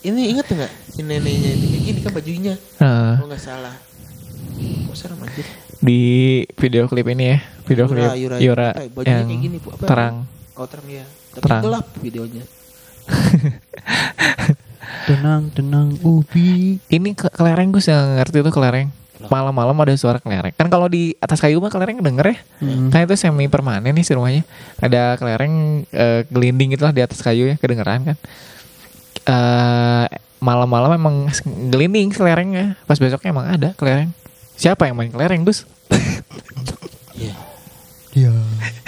Ini 0.04 0.22
inget 0.30 0.46
nggak 0.46 0.72
si 0.90 1.00
neneknya 1.02 1.50
ini 1.50 1.66
kayak 1.66 1.84
gini 1.86 2.00
kan 2.02 2.12
bajunya 2.12 2.54
Nah, 2.78 3.16
kalau 3.16 3.28
nggak 3.28 3.40
salah. 3.40 3.76
Kok 4.86 4.96
serem 4.96 5.20
anjir. 5.20 5.46
di 5.80 6.00
video 6.56 6.86
klip 6.86 7.08
ini 7.08 7.26
ya 7.28 7.38
video 7.66 7.86
Yura, 7.86 7.94
klip 7.96 8.10
Yura, 8.20 8.36
Yura, 8.38 8.38
Yura. 8.38 8.70
Bajunya 8.92 9.16
yang 9.16 9.28
kayak 9.28 9.42
gini. 9.42 9.58
Apa? 9.60 9.86
terang 9.88 10.16
Oh 10.54 10.68
terang 10.68 10.88
ya. 10.88 11.06
Tapi 11.32 11.42
Terang. 11.42 11.62
gelap 11.64 11.86
videonya. 11.98 12.44
Tenang, 15.06 15.54
tenang, 15.54 15.88
Ubi. 16.02 16.78
Ini 16.90 17.10
ke 17.14 17.30
kelereng 17.30 17.70
gus 17.74 17.88
yang 17.90 18.18
ngerti 18.18 18.42
itu 18.42 18.52
kelereng. 18.52 18.90
Malam-malam 19.22 19.78
ada 19.78 19.94
suara 19.94 20.18
kelereng. 20.18 20.54
Kan 20.58 20.68
kalau 20.74 20.90
di 20.90 21.14
atas 21.22 21.38
kayu 21.38 21.62
mah 21.62 21.70
kelereng 21.70 22.02
denger 22.02 22.34
ya. 22.34 22.38
Hmm. 22.62 22.90
Kan 22.90 23.06
itu 23.06 23.14
semi 23.14 23.46
permanen 23.46 23.94
nih 23.94 24.02
si 24.02 24.18
rumahnya. 24.18 24.42
Ada 24.82 25.22
kelereng 25.22 25.86
eh, 25.94 26.26
gelinding 26.26 26.74
itulah 26.74 26.90
di 26.90 27.06
atas 27.06 27.22
kayu 27.22 27.54
ya 27.54 27.56
kedengeran 27.62 28.14
kan. 28.14 28.18
Eh 29.30 30.06
malam-malam 30.42 30.98
emang 30.98 31.16
gelinding 31.70 32.10
kelerengnya. 32.10 32.74
Pas 32.90 32.98
besoknya 32.98 33.30
emang 33.30 33.46
ada 33.46 33.70
kelereng. 33.78 34.10
Siapa 34.58 34.90
yang 34.90 34.98
main 34.98 35.14
kelereng 35.14 35.46
Gus? 35.46 35.70
Iya. 37.14 37.34
Iya. 38.18 38.34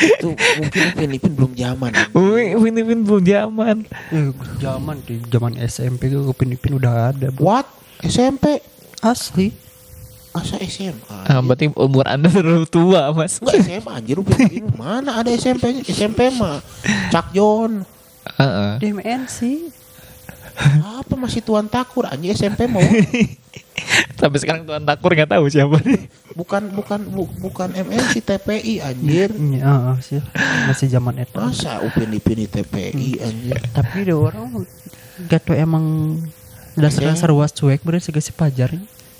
Itu 0.03 0.35
mungkin 0.35 0.81
Upin 0.91 1.09
Ipin 1.15 1.31
belum 1.33 1.53
zaman. 1.55 1.91
Wih, 2.11 2.59
Upin 2.59 2.75
Ipin 2.75 2.99
belum 3.07 3.23
zaman. 3.23 3.77
Eh, 4.11 4.29
zaman 4.59 4.95
di 5.07 5.15
zaman 5.31 5.53
SMP 5.63 6.11
tuh 6.11 6.27
Upin 6.27 6.51
Ipin 6.51 6.75
udah 6.75 7.15
ada. 7.15 7.27
Bro. 7.31 7.43
What? 7.47 7.67
SMP? 8.03 8.59
Asli. 8.99 9.55
Masa 10.33 10.57
SMA? 10.65 11.17
Ah, 11.29 11.45
berarti 11.45 11.69
umur 11.77 12.09
anda 12.09 12.25
terlalu 12.25 12.65
tua 12.65 13.13
mas. 13.13 13.37
Enggak 13.37 13.61
SMA 13.63 13.91
anjir 13.93 14.17
Upin 14.17 14.49
Ipin 14.49 14.65
mana 14.73 15.21
ada 15.21 15.29
SMP-nya? 15.29 15.85
SMP 15.85 16.33
mah 16.33 16.57
Cak 17.13 17.31
Jon. 17.37 17.85
Heeh. 18.41 18.71
DMNC. 18.81 19.39
Apa 20.99 21.13
masih 21.15 21.39
Tuan 21.39 21.65
Takur 21.65 22.05
anjir 22.05 22.31
SMP 22.31 22.65
mau 22.65 22.81
Sampai 24.15 24.39
sekarang 24.39 24.63
Tuan 24.63 24.81
Takur 24.81 25.11
nggak 25.11 25.29
tahu 25.29 25.45
siapa 25.47 25.75
nih. 25.79 26.07
bukan 26.33 26.71
bukan 26.71 26.99
bu- 27.05 27.35
bukan 27.39 27.69
MNC 27.71 28.21
TPI 28.21 28.79
anjir. 28.79 29.29
Iya, 29.29 29.61
ah, 29.61 29.97
sih. 29.99 30.17
Masih 30.65 30.87
zaman 30.87 31.19
itu. 31.19 31.35
Masa 31.35 31.77
Upin 31.79 32.09
Ipin 32.09 32.37
di 32.37 32.47
TPI 32.47 33.09
anjir. 33.19 33.57
Tapi 33.67 33.97
ada 34.03 34.15
orang 34.15 34.65
gak 35.23 35.41
tau 35.43 35.53
emang 35.53 36.17
dasar-dasar 36.73 37.29
was 37.29 37.51
cuek 37.51 37.81
bener 37.81 37.99
sih 37.99 38.13
si 38.15 38.31
pajar 38.31 38.73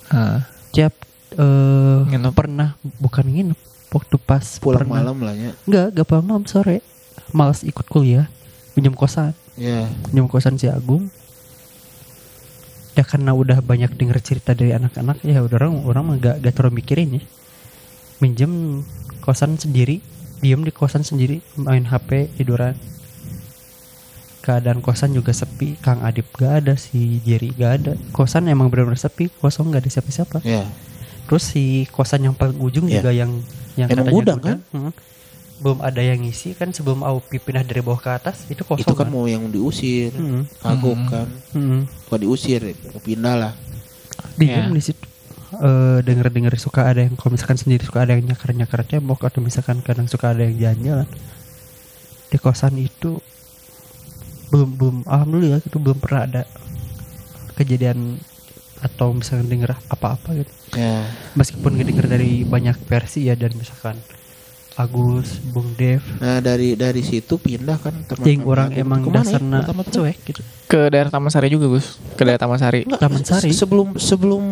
Ah, 0.08 0.42
tiap 0.72 0.94
eh 1.32 2.00
Nginep. 2.08 2.34
pernah 2.34 2.74
bukan 2.98 3.26
nginep 3.26 3.60
waktu 3.90 4.16
pas 4.18 4.58
Pulang 4.58 4.82
pernah, 4.82 5.02
malam 5.02 5.18
lah 5.20 5.34
ya. 5.34 5.52
enggak 5.64 5.88
gak 5.92 6.06
pulang 6.08 6.26
malam 6.26 6.46
sore 6.46 6.82
malas 7.30 7.62
ikut 7.62 7.86
kuliah 7.86 8.26
pinjam 8.72 8.90
kosan 8.92 9.38
Ya. 9.54 9.86
pinjam 10.04 10.26
kosan 10.26 10.58
si 10.58 10.66
Agung 10.66 11.14
ya 12.94 13.04
karena 13.04 13.34
udah 13.34 13.60
banyak 13.60 13.94
denger 13.94 14.18
cerita 14.22 14.54
dari 14.54 14.70
anak-anak 14.72 15.26
ya 15.26 15.42
udah 15.42 15.58
orang 15.58 15.74
orang 15.84 16.04
mah 16.06 16.18
gak, 16.18 16.36
gak 16.42 16.54
terlalu 16.54 16.80
mikirin 16.80 17.18
ya 17.18 17.22
minjem 18.20 18.86
kosan 19.20 19.58
sendiri 19.58 20.00
diem 20.40 20.62
di 20.62 20.70
kosan 20.70 21.02
sendiri 21.02 21.42
main 21.56 21.84
HP 21.84 22.38
tiduran 22.38 22.78
keadaan 24.44 24.84
kosan 24.84 25.16
juga 25.16 25.32
sepi 25.32 25.80
Kang 25.80 26.04
Adip 26.04 26.28
gak 26.36 26.64
ada 26.64 26.74
si 26.76 27.24
Jerry 27.24 27.56
gak 27.56 27.72
ada 27.80 27.94
kosan 28.12 28.52
emang 28.52 28.68
benar-benar 28.68 29.00
sepi 29.00 29.32
kosong 29.40 29.72
gak 29.72 29.88
ada 29.88 29.90
siapa-siapa 29.90 30.44
Ya. 30.44 30.68
terus 31.26 31.48
si 31.48 31.88
kosan 31.90 32.28
yang 32.28 32.36
paling 32.36 32.60
ujung 32.60 32.86
Iya. 32.86 33.00
juga 33.00 33.12
yang 33.16 33.32
yang 33.74 33.90
Emang 33.90 34.14
gudang, 34.14 34.38
kan? 34.38 34.60
Hmm. 34.70 34.94
Belum 35.64 35.80
ada 35.80 35.98
yang 35.98 36.20
ngisi 36.20 36.54
kan 36.54 36.70
sebelum 36.70 37.02
Aupi 37.02 37.40
pindah 37.40 37.64
dari 37.64 37.80
bawah 37.80 37.98
ke 37.98 38.12
atas 38.12 38.44
itu 38.48 38.62
kosong 38.62 38.84
Itu 38.84 38.94
kan 38.94 39.08
mau 39.08 39.24
yang 39.24 39.48
diusir. 39.48 40.12
Hmm. 40.12 40.44
Kagok 40.60 40.94
Hmm. 40.94 41.08
kan. 41.08 41.28
Hmm. 41.52 41.82
Bukan 42.06 42.20
diusir, 42.20 42.60
mau 42.86 43.00
pindah 43.00 43.36
lah. 43.40 43.54
diem 44.36 44.68
Ya. 44.68 44.68
di 44.70 44.84
situ 44.84 45.06
Eh 45.54 46.02
denger 46.02 46.28
denger 46.28 46.58
suka 46.58 46.90
ada 46.90 47.00
yang 47.00 47.14
kalau 47.14 47.32
misalkan 47.32 47.56
sendiri 47.56 47.86
suka 47.86 48.02
ada 48.02 48.18
yang 48.18 48.26
nyakar 48.26 48.52
nyakar 48.52 48.82
tembok 48.84 49.22
atau 49.24 49.38
misalkan 49.38 49.80
kadang 49.80 50.10
suka 50.10 50.34
ada 50.34 50.42
yang 50.42 50.58
jalan-jalan 50.58 51.06
di 52.28 52.38
kosan 52.38 52.74
itu 52.76 53.22
belum 54.50 54.70
belum 54.74 54.96
alhamdulillah 55.06 55.62
itu 55.62 55.78
belum 55.78 55.98
pernah 55.98 56.26
ada 56.26 56.42
kejadian 57.54 58.18
atau 58.82 59.14
misalkan 59.14 59.48
denger 59.48 59.78
apa-apa 59.88 60.36
gitu 60.36 60.52
Ya. 60.74 61.06
meskipun 61.38 61.78
denger 61.78 62.10
dari 62.10 62.42
banyak 62.42 62.74
versi 62.84 63.30
ya 63.30 63.38
dan 63.38 63.54
misalkan 63.54 64.02
Agus, 64.76 65.38
Bung 65.46 65.70
Dev, 65.74 66.02
Nah 66.18 66.40
dari 66.40 66.74
dari 66.74 67.00
situ 67.00 67.36
pindah 67.36 67.78
kan 67.78 67.94
teman 68.04 68.26
yang 68.26 68.42
orang 68.44 68.70
emang 68.72 69.00
Ke 69.00 69.08
mana 69.08 69.18
ya? 69.20 69.26
dasarnya 69.30 69.60
Pertama 69.62 69.82
tuh? 69.82 69.94
cuek 69.96 70.18
gitu. 70.24 70.42
Ke 70.66 70.80
daerah 70.88 71.08
Taman 71.08 71.30
Sari 71.30 71.48
juga 71.48 71.66
Gus. 71.68 72.02
Ke 72.12 72.24
daerah 72.24 72.40
Taman 72.40 72.58
Sari. 72.58 72.82
Enggak, 72.82 73.00
Taman 73.00 73.22
Sari. 73.22 73.48
se- 73.48 73.56
Sebelum 73.56 73.88
sebelum 73.96 74.44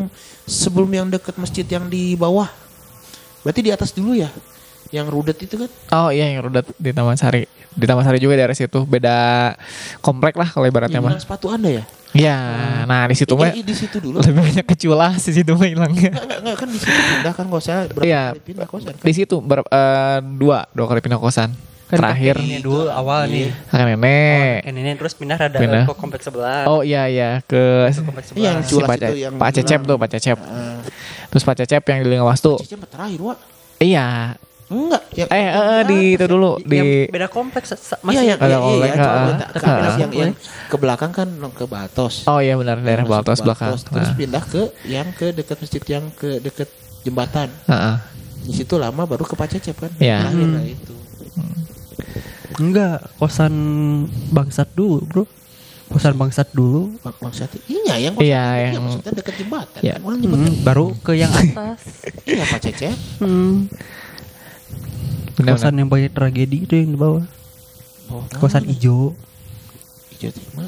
sebelum 0.43 0.89
yang 0.89 1.07
dekat 1.07 1.33
masjid 1.35 1.65
yang 1.65 1.85
di 1.85 2.13
bawah. 2.13 2.45
Berarti 3.41 3.59
di 3.59 3.71
atas 3.71 3.89
dulu 3.89 4.13
ya. 4.13 4.29
Yang 4.91 5.07
rudet 5.07 5.37
itu 5.39 5.55
kan. 5.55 5.69
Oh 5.95 6.09
iya 6.09 6.27
yang 6.29 6.43
rudet 6.43 6.67
di 6.73 6.91
Taman 6.91 7.15
Sari. 7.15 7.43
Di 7.71 7.85
Taman 7.85 8.03
Sari 8.03 8.19
juga 8.19 8.35
daerah 8.35 8.51
situ. 8.51 8.83
Beda 8.83 9.51
komplek 9.99 10.35
lah 10.35 10.45
kalau 10.45 10.63
ibaratnya 10.65 10.99
mah. 10.99 11.15
Sepatu 11.15 11.47
Anda 11.47 11.71
ya? 11.71 11.83
Iya. 12.11 12.37
Nah 12.83 13.07
di 13.07 13.15
situ 13.15 13.31
mah 13.33 13.49
Iya, 13.49 13.63
di 13.63 13.71
situ 13.71 13.97
dulu. 13.97 14.19
lebih 14.19 14.35
banyak 14.37 14.65
keculas 14.67 15.23
di 15.23 15.33
situ 15.33 15.51
mah 15.51 15.63
hilangnya. 15.63 16.11
Enggak, 16.11 16.21
enggak, 16.21 16.39
enggak 16.43 16.55
kan 16.57 16.67
di 16.67 16.77
situ 16.77 16.91
pindah 16.91 17.33
kan 17.33 17.43
gak 17.47 17.61
usah 17.61 17.75
berapa 17.87 18.03
Iya. 18.03 18.23
kali 18.29 18.41
pindah 18.43 18.67
kosan 18.67 18.91
kan. 18.91 19.05
Di 19.07 19.13
situ 19.13 19.35
ber, 19.39 19.59
eh, 19.63 20.17
dua 20.35 20.57
dua 20.69 20.85
kali 20.85 20.99
pindah 20.99 21.17
kosan. 21.17 21.49
Terakhir 21.87 22.39
ini 22.39 22.59
dulu 22.59 22.87
awal 22.87 23.27
nih. 23.27 23.51
kakek 23.65 23.83
nenek. 23.89 24.59
Kan 24.63 24.73
ini 24.73 24.91
terus 24.95 25.11
pindah 25.11 25.35
rada 25.35 25.55
Pindah. 25.55 25.83
ke 25.83 25.93
kompleks 25.93 26.23
sebelah. 26.23 26.63
Oh 26.65 26.83
iya 26.83 27.07
iya 27.07 27.39
ke 27.41 27.87
Ke 27.89 27.99
kompleks 28.01 28.27
Iya, 28.31 28.43
yang 28.49 28.55
sebelah. 28.57 28.63
si 28.63 28.71
culas 28.73 28.87
Pak, 28.87 28.95
itu 28.97 29.15
yang 29.17 29.33
Pak 29.35 29.49
Cecep 29.53 29.79
tuh 29.83 29.95
Pak 29.95 30.09
Cecep. 30.09 30.37
Ah, 30.41 30.79
Terus 31.27 31.43
Pak 31.43 31.55
Cecep 31.57 31.83
yang 31.85 31.99
di 31.99 32.07
Lingawastu. 32.09 32.53
Cecep 32.59 32.79
terakhir, 32.87 33.19
Wak. 33.21 33.37
Iya. 33.77 34.35
Enggak, 34.71 35.03
yang 35.11 35.27
Eh, 35.27 35.43
eh, 35.43 35.51
eh, 35.51 35.81
di 35.83 35.99
itu 36.15 36.25
dulu 36.25 36.55
Yang 36.57 36.65
di 36.65 36.79
beda 37.05 37.27
kompleks 37.27 37.67
Iya, 37.69 37.97
masih 37.99 38.23
yang 38.25 38.39
iya, 38.39 38.47
iya, 38.47 38.57
iya, 38.57 38.93
coba 38.95 39.11
ah. 39.11 39.25
beda. 39.27 39.45
Tapi 39.45 39.59
Kan 39.59 39.69
beda 39.69 39.89
yang, 39.91 40.11
yang 40.13 40.31
komplek. 40.31 40.69
ke 40.71 40.75
belakang 40.77 41.11
kan 41.11 41.27
ke 41.51 41.65
Batos. 41.65 42.15
Oh 42.25 42.39
iya 42.39 42.53
benar 42.55 42.79
daerah 42.79 43.03
Baltos 43.03 43.39
belakang. 43.39 43.75
Terus 43.75 43.85
Nah, 43.91 44.15
pindah 44.15 44.43
ke 44.43 44.61
yang 44.85 45.07
ke 45.11 45.27
dekat 45.29 45.57
masjid 45.57 45.83
yang 45.85 46.05
ke 46.09 46.39
dekat 46.39 46.71
jembatan. 47.01 47.51
heeh. 47.65 47.95
Di 48.41 48.53
situ 48.55 48.73
lama 48.75 49.03
baru 49.03 49.21
ke 49.21 49.35
Pak 49.35 49.47
Cecep 49.51 49.75
kan. 49.77 49.91
Iya. 49.97 50.23
Terakhir 50.23 50.39
Hmm. 50.41 50.55
lah 50.55 50.65
itu. 50.65 50.93
enggak 52.53 52.99
kosan 53.17 53.53
bangsat 54.29 54.69
dulu, 54.71 55.01
Bro. 55.03 55.23
Kosan 55.87 56.15
bangsat 56.15 56.47
dulu. 56.51 56.95
Bang, 56.99 57.15
Bang 57.19 57.33
Sati. 57.33 57.59
Iya, 57.65 57.95
yang 57.99 58.13
Iya, 58.15 58.23
iya, 58.55 58.69
yang- 58.71 58.79
maksudnya 58.81 59.11
dekat 59.13 59.35
jembatan. 59.35 59.81
Iya. 59.81 59.95
Kan 59.97 60.17
jembatan. 60.17 60.47
Hmm, 60.47 60.55
baru 60.61 60.85
ke 60.97 61.11
yang 61.13 61.31
atas. 61.41 61.79
Iya, 62.23 62.43
Pak 62.45 62.59
Cecep. 62.61 62.95
Hmm. 63.19 63.67
Benar, 65.33 65.55
kosan 65.55 65.75
yang 65.75 65.87
banyak 65.87 66.11
tragedi 66.11 66.57
itu 66.63 66.73
yang 66.73 66.89
di 66.89 66.99
bawah. 66.99 67.23
Oh, 68.07 68.23
Kosan 68.37 68.63
mana? 68.63 68.73
ijo. 68.73 69.15
Ijo 70.11 70.29
Timah. 70.29 70.67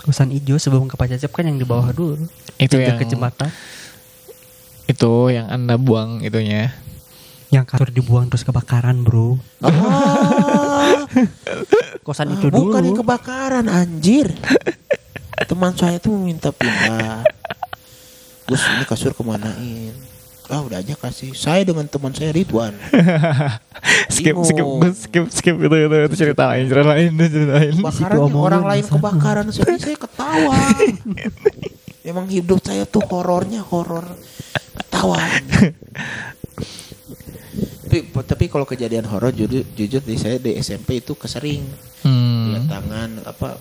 Kosan 0.00 0.30
ijo 0.30 0.54
sebelum 0.56 0.86
ke 0.86 0.94
Pak 0.94 1.10
Cecep 1.10 1.30
kan 1.30 1.44
yang 1.44 1.56
di 1.56 1.64
bawah 1.64 1.90
dulu. 1.90 2.14
Itu 2.56 2.74
Yang 2.74 2.86
yang 2.86 2.96
ke 2.96 3.04
jembatan. 3.06 3.50
itu 4.86 5.12
yang 5.30 5.46
Anda 5.46 5.74
buang 5.74 6.18
itunya. 6.20 6.74
Yang 7.48 7.64
kasur 7.68 7.90
dibuang 7.90 8.26
terus 8.26 8.42
kebakaran, 8.42 9.02
Bro. 9.02 9.38
Ah, 9.60 11.02
Kosan 12.06 12.30
itu 12.32 12.46
dulu. 12.46 12.70
bukan 12.70 12.82
yang 12.84 12.98
kebakaran 12.98 13.66
anjir. 13.66 14.30
Teman 15.40 15.74
saya 15.74 15.98
tuh 15.98 16.14
minta 16.14 16.50
pindah. 16.50 17.26
Gus 18.46 18.62
ini 18.68 18.82
kasur 18.82 19.10
kemanain? 19.12 19.94
Ah 20.50 20.60
udah 20.60 20.82
aja 20.82 20.92
kasih. 20.92 21.30
Saya 21.30 21.62
dengan 21.62 21.86
teman 21.86 22.10
saya 22.10 22.34
Ridwan. 22.34 22.74
skip 24.14 24.34
skip 24.42 24.66
skip 24.98 25.24
skip 25.30 25.56
itu 25.56 25.76
itu, 25.78 25.96
itu 26.10 26.16
ceritain 26.18 26.66
ceritain 26.66 27.10
ceritain. 27.14 27.72
Kebakaran 27.72 27.94
Situ 27.94 28.18
yang 28.18 28.26
omongan 28.26 28.44
orang 28.44 28.64
lain 28.66 28.84
kebakaran 28.84 29.46
sedih 29.48 29.78
saya 29.78 29.94
ketawa. 29.94 30.58
Emang 32.10 32.26
hidup 32.26 32.58
saya 32.60 32.82
tuh 32.82 33.06
horornya 33.06 33.62
horor 33.62 34.02
ketawa. 34.74 35.22
tapi, 37.86 37.98
tapi 38.06 38.44
kalau 38.46 38.64
kejadian 38.64 39.06
horor 39.06 39.30
jujur, 39.30 39.62
jujur 39.74 40.02
di 40.02 40.14
saya 40.14 40.38
di 40.38 40.54
SMP 40.56 40.98
itu 40.98 41.14
kesering 41.14 41.62
lihat 42.00 42.64
Hmm. 42.64 42.64
tangan 42.66 43.10
apa 43.22 43.60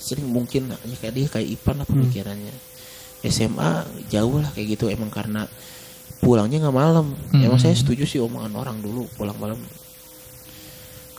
sering 0.00 0.24
mungkin 0.24 0.72
ya 0.72 0.96
kayak 0.96 1.14
dia 1.14 1.26
kayak 1.30 1.48
Ipan 1.52 1.76
lah 1.80 1.86
pemikirannya. 1.86 2.54
SMA 3.24 3.72
jauh 4.08 4.36
lah 4.36 4.52
kayak 4.52 4.76
gitu 4.76 4.88
emang 4.88 5.08
karena 5.08 5.48
pulangnya 6.24 6.58
nggak 6.58 6.72
malam. 6.74 7.12
Emang 7.30 7.54
Hmm. 7.54 7.62
saya 7.62 7.76
setuju 7.76 8.02
sih 8.02 8.18
omongan 8.18 8.56
orang 8.56 8.80
dulu 8.80 9.04
pulang 9.14 9.36
malam 9.36 9.60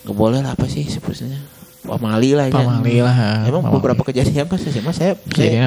nggak 0.05 0.13
boleh 0.13 0.37
lah 0.37 0.53
apa 0.53 0.65
sih 0.65 0.85
sebenarnya 0.85 1.41
pamali 1.81 2.33
lah 2.33 2.45
ya. 2.49 2.53
Pamali 2.55 2.97
lah. 2.97 3.15
Emang 3.45 3.61
pamali. 3.61 3.73
beberapa 3.77 4.01
kejadian 4.03 4.45
pas 4.45 4.57
SMA 4.57 4.89
saya, 4.89 5.13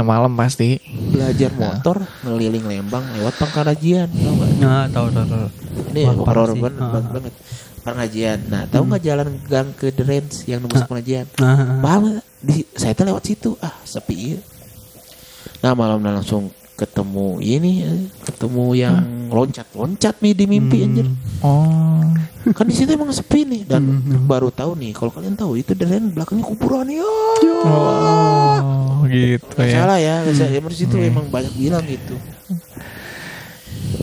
malam 0.03 0.35
pasti. 0.35 0.83
belajar 1.11 1.55
motor 1.55 2.03
ngeliling 2.23 2.67
Lembang 2.67 3.07
lewat 3.15 3.39
Pangkarajian. 3.39 4.11
Nah, 4.59 4.91
tahu 4.91 5.11
tahu 5.11 5.27
tahu. 5.27 5.47
Ini 5.95 6.03
Wah, 6.05 6.15
horor 6.23 6.51
banget, 6.55 6.75
Ah. 6.77 6.91
banget, 6.91 7.11
banget. 7.15 7.35
Pengajian. 7.79 8.39
Nah, 8.47 8.63
tahu 8.67 8.83
nggak 8.85 9.03
jalan 9.03 9.29
gang 9.47 9.71
ke 9.73 9.95
The 9.95 10.03
Range 10.03 10.35
yang 10.45 10.59
nembus 10.61 10.83
pengajian? 10.85 11.27
Nah, 11.39 11.79
Paham 11.79 12.03
nggak? 12.11 12.25
di 12.39 12.57
saya 12.75 12.93
tuh 12.95 13.07
lewat 13.07 13.23
situ. 13.25 13.51
Ah, 13.59 13.75
sepi. 13.83 14.39
Nah, 15.63 15.73
malam 15.73 15.99
langsung 15.99 16.51
ketemu 16.79 17.43
ini 17.43 17.73
eh, 17.83 18.07
ketemu 18.23 18.65
yang 18.79 18.97
loncat-loncat 19.35 20.23
nih 20.23 20.35
di 20.39 20.45
mimpi 20.47 20.87
anjir. 20.87 21.11
Oh. 21.43 21.99
Kan 22.55 22.71
di 22.71 22.75
situ 22.79 22.95
emang 22.95 23.11
sepi 23.11 23.43
nih 23.43 23.63
dan 23.67 23.83
baru 24.25 24.55
tahu 24.55 24.79
nih 24.79 24.95
kalau 24.95 25.11
kalian 25.11 25.35
tahu 25.35 25.59
itu 25.59 25.75
dan 25.75 26.15
belakangnya 26.15 26.47
kuburan 26.47 26.87
ya. 26.87 27.11
Oh, 27.67 29.03
gitu 29.11 29.59
ya. 29.59 29.85
salah 29.85 29.99
ya, 29.99 30.23
salah. 30.31 30.55
Emang 30.55 30.71
di 30.71 30.79
situ 30.79 30.95
emang 31.03 31.27
banyak 31.27 31.53
bilang 31.59 31.83
gitu. 31.85 32.15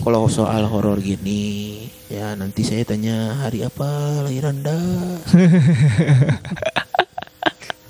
Kalau 0.06 0.30
soal 0.30 0.70
horor 0.70 1.02
gini, 1.02 1.82
ya 2.12 2.38
nanti 2.38 2.62
saya 2.62 2.86
tanya 2.86 3.42
hari 3.42 3.66
apa 3.66 4.22
lahir 4.28 4.52
Anda. 4.52 4.78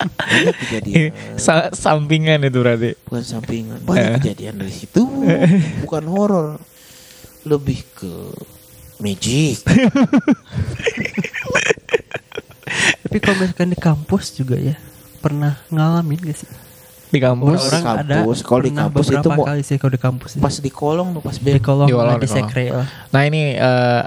Banyak 0.08 0.56
kejadian, 0.58 1.10
Sa- 1.36 1.72
sampingan 1.72 2.42
itu 2.42 2.58
berarti. 2.58 2.92
bukan 3.02 3.24
sampingan. 3.24 3.80
Banyak 3.82 4.20
kejadian 4.20 4.56
dari 4.58 4.72
situ, 4.72 5.02
bukan 5.84 6.04
horor. 6.06 6.62
Lebih 7.44 7.86
ke 7.94 8.14
magic. 8.98 9.62
Tapi 13.04 13.18
kalau 13.20 13.38
misalkan 13.40 13.70
di 13.70 13.78
kampus 13.78 14.34
juga 14.34 14.58
ya 14.58 14.76
pernah 15.20 15.58
ngalamin 15.68 16.20
gak 16.24 16.38
sih? 16.38 16.50
Di 17.08 17.20
kampus. 17.20 17.70
Orang 17.70 17.84
kampus, 17.86 18.38
kalau 18.42 18.62
di 18.62 18.74
kampus 18.74 19.06
itu 19.08 19.30
mau- 19.30 19.46
kali 19.46 19.62
sih 19.62 19.78
kalau 19.78 19.94
di 19.94 20.02
kampus. 20.02 20.30
ya. 20.36 20.42
Pas 20.42 20.56
di 20.56 20.70
kolong 20.70 21.14
tuh, 21.14 21.22
pas 21.22 21.34
di 21.34 21.52
kolong, 21.56 21.88
Di 21.88 21.94
kolong, 21.94 22.18
di 22.18 22.26
di 22.26 22.28
kolong. 22.28 22.38
sekre 22.44 22.66
lah. 22.74 22.88
Nah 23.10 23.22
ini 23.24 23.42
eh, 23.54 24.04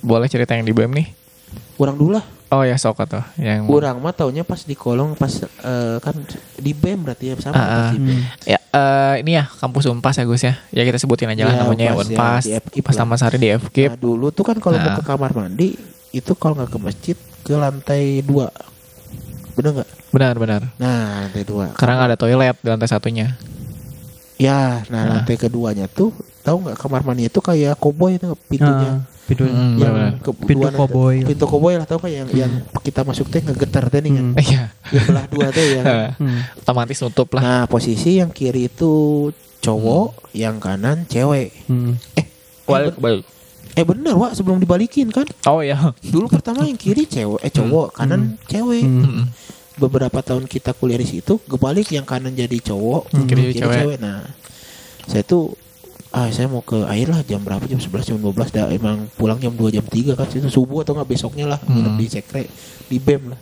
boleh 0.00 0.26
cerita 0.26 0.52
yang 0.52 0.64
di 0.64 0.72
BEM 0.72 0.90
nih? 0.92 1.06
Kurang 1.74 1.94
dulu 1.94 2.16
lah. 2.16 2.24
Oh 2.52 2.62
ya 2.62 2.76
sok 2.76 3.08
tuh 3.08 3.24
yang 3.36 3.64
Kurang 3.64 3.98
mah 3.98 4.12
taunya 4.12 4.44
pas 4.44 4.60
di 4.60 4.76
kolong 4.76 5.16
pas 5.16 5.32
eh, 5.40 5.96
kan 5.98 6.12
di 6.54 6.72
bem 6.72 7.00
berarti 7.00 7.32
ya 7.32 7.34
sama 7.40 7.54
Ah, 7.54 7.58
pas 7.58 7.72
ah. 7.72 7.90
di 7.90 7.98
bem. 7.98 8.12
Hmm. 8.12 8.22
Ya 8.44 8.58
eh, 8.60 9.14
ini 9.20 9.30
ya 9.34 9.48
kampus 9.48 9.88
Unpas 9.88 10.14
ya 10.14 10.24
Gus 10.24 10.42
ya. 10.42 10.60
Ya 10.68 10.84
kita 10.84 10.96
sebutin 10.96 11.26
aja 11.26 11.42
lah 11.42 11.54
Ya, 11.54 11.60
namanya 11.62 11.96
Unpas 11.96 12.44
ya, 12.44 12.60
Unpas. 12.60 12.92
Taman 12.92 13.16
Sari 13.16 13.36
di 13.36 13.48
FKIP. 13.50 13.88
Nah, 13.88 13.98
dulu 13.98 14.28
tuh 14.28 14.44
kan 14.44 14.56
kalau 14.58 14.76
mau 14.76 14.84
Ah. 14.86 14.96
ke 14.96 15.02
kamar 15.02 15.32
mandi 15.32 15.80
itu 16.10 16.32
kalau 16.34 16.54
nggak 16.54 16.68
ke 16.68 16.78
masjid 16.78 17.16
ke 17.40 17.52
lantai 17.52 18.20
dua, 18.20 18.52
bener 19.52 19.80
nggak? 19.80 19.88
Benar 20.10 20.34
benar. 20.36 20.60
Nah 20.76 21.24
lantai 21.24 21.42
dua. 21.42 21.72
Karena 21.72 21.92
nggak 21.96 22.08
ada 22.10 22.18
toilet 22.18 22.56
di 22.58 22.68
lantai 22.68 22.84
satunya. 22.86 23.26
Ya, 24.36 24.84
nah 24.86 25.00
Ah. 25.00 25.08
lantai 25.16 25.36
keduanya 25.36 25.86
tuh 25.86 26.12
tahu 26.40 26.66
nggak 26.66 26.76
kamar 26.76 27.00
mandi 27.00 27.26
itu 27.26 27.38
kayak 27.38 27.78
koboi 27.78 28.18
itu 28.18 28.28
pintunya. 28.46 29.00
Ah, 29.00 29.08
pintu 29.32 29.44
Hmm, 29.44 29.74
yang 29.76 29.94
ke 30.18 30.30
Pintu 30.36 30.68
koboi. 30.70 31.16
Pintu 31.24 31.44
koboi 31.46 31.74
lah 31.74 31.84
tahu 31.84 31.98
kan 31.98 32.12
yang 32.12 32.28
yang 32.30 32.52
kita 32.78 33.00
masuk 33.00 33.26
teh 33.26 33.40
ngegetar 33.40 33.88
teh 33.88 33.98
nih 33.98 34.12
kan. 34.12 34.26
Hmm. 34.26 34.36
Iya. 34.38 34.62
Yang 34.90 35.04
belah 35.08 35.26
dua 35.26 35.46
teh 35.48 35.66
ya. 35.70 35.82
Hmm. 36.14 36.40
Otomatis 36.58 37.00
nutup 37.00 37.28
lah. 37.32 37.40
Nah 37.40 37.62
posisi 37.64 38.18
yang 38.18 38.28
kiri 38.28 38.68
itu 38.68 38.92
cowok, 39.58 40.32
yang 40.32 40.58
kanan 40.58 41.04
cewek. 41.04 41.50
Hmm. 41.64 41.96
Eh, 42.12 42.26
Balik, 42.62 42.94
balik. 42.96 43.24
eh 43.72 43.82
bener 43.82 44.12
Wak 44.12 44.32
sebelum 44.32 44.56
dibalikin 44.56 45.08
kan? 45.08 45.24
Oh 45.44 45.60
ya. 45.60 45.96
Dulu 45.98 46.28
pertama 46.28 46.62
yang 46.62 46.76
kiri 46.76 47.04
cewek, 47.04 47.40
eh 47.40 47.50
cowok, 47.50 47.94
kanan 47.94 48.36
cewek. 48.44 48.82
Hmm. 48.82 49.02
Mm-mm. 49.02 49.26
beberapa 49.72 50.20
tahun 50.20 50.44
kita 50.44 50.74
kuliah 50.74 50.96
di 50.96 51.08
situ 51.10 51.40
kebalik 51.40 51.88
yang 51.88 52.04
kanan 52.04 52.30
jadi 52.30 52.60
cowok 52.62 53.08
Hmm, 53.08 53.24
kiri 53.24 53.50
kiri 53.50 53.54
cewek. 53.58 53.76
cewek. 53.78 53.96
nah 53.98 54.20
saya 55.02 55.24
tuh 55.24 55.56
ah 56.12 56.28
saya 56.28 56.44
mau 56.44 56.60
ke 56.60 56.76
air 56.92 57.08
lah 57.08 57.24
jam 57.24 57.40
berapa? 57.40 57.64
Jam 57.64 57.80
11 57.80 58.14
jam 58.14 58.18
12 58.20 58.52
dah 58.52 58.68
emang 58.68 59.08
pulang 59.16 59.40
jam 59.40 59.56
2 59.56 59.72
jam 59.72 59.84
3 59.84 60.12
kan. 60.12 60.28
Itu 60.28 60.48
subuh 60.52 60.84
atau 60.84 60.92
nggak 60.92 61.08
besoknya 61.08 61.48
lah. 61.48 61.60
Hmm. 61.64 61.96
di 61.96 62.06
sekre 62.06 62.46
di 62.86 63.00
bem 63.00 63.32
lah. 63.32 63.40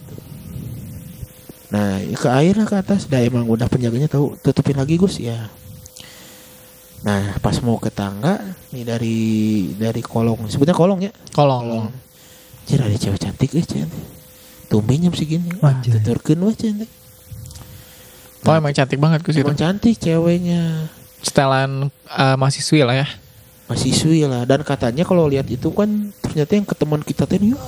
Nah 1.74 1.98
ke 2.02 2.28
air 2.30 2.54
lah 2.54 2.66
ke 2.70 2.76
atas. 2.78 3.10
Dah 3.10 3.18
emang 3.18 3.44
udah 3.50 3.66
penjaganya 3.66 4.06
tahu 4.06 4.38
tutupin 4.38 4.78
lagi 4.78 4.94
Gus. 4.94 5.18
Ya. 5.18 5.50
Nah 7.02 7.34
pas 7.42 7.58
mau 7.60 7.76
ke 7.82 7.90
tangga 7.90 8.38
nih 8.70 8.86
dari 8.86 9.18
dari 9.74 10.00
kolong. 10.00 10.46
Sebutnya 10.46 10.72
kolong 10.72 11.02
ya? 11.02 11.12
Kolong. 11.34 11.90
Cira 12.64 12.86
ada 12.86 12.94
cewek 12.94 13.18
cantik 13.18 13.50
eh 13.58 13.66
cantik 13.66 14.20
tumben 14.70 15.02
jam 15.02 15.10
segini. 15.10 15.50
Ah, 15.58 15.74
Anjay. 15.74 15.98
tuturkeun 15.98 16.46
wah 16.46 16.54
cantik 16.54 16.90
Oh 18.46 18.56
emang 18.56 18.72
cantik 18.72 18.96
banget 18.96 19.20
Gus 19.20 19.36
itu. 19.36 19.44
Emang 19.44 19.58
cantik 19.58 19.98
ceweknya 20.00 20.88
Setelan 21.20 21.70
eh, 22.08 22.36
mahasiswi 22.36 22.80
lah 22.80 22.96
ya. 22.96 23.08
mahasiswi 23.66 24.26
lah 24.26 24.42
dan 24.42 24.60
katanya 24.60 25.04
kalau 25.04 25.24
lihat 25.24 25.46
itu 25.46 25.70
kan 25.70 25.86
ternyata 26.18 26.52
yang 26.52 26.64
ke 26.64 26.74
teman 26.74 27.00
kita 27.00 27.22
tadi 27.22 27.54
ya, 27.54 27.58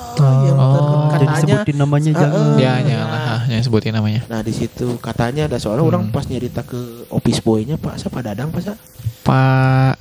yang 0.43 0.59
Oh. 0.59 0.75
ter- 0.75 0.91
Jadi 1.13 1.25
katanya 1.25 1.55
sebutin 1.55 1.77
namanya 1.79 2.11
Ah, 2.11 2.19
jangan. 2.19 2.43
ah. 2.43 2.57
Ya 2.57 2.73
jangan 2.81 3.07
lah, 3.07 3.21
ah, 3.23 3.41
jangan 3.45 3.63
sebutin 3.63 3.93
namanya. 3.93 4.21
nah 4.27 4.41
di 4.41 4.51
situ 4.51 4.87
katanya 4.99 5.47
ada 5.47 5.57
seorang 5.57 5.85
orang 5.85 6.03
Hmm. 6.03 6.11
pas 6.11 6.25
nyerita 6.25 6.63
ke 6.63 6.75
office 7.09 7.39
boynya 7.39 7.77
pak 7.77 7.95
siapa 7.97 8.19
dadang 8.21 8.51
pak 8.51 8.63
Sa? 8.63 8.75
Pak 9.23 9.95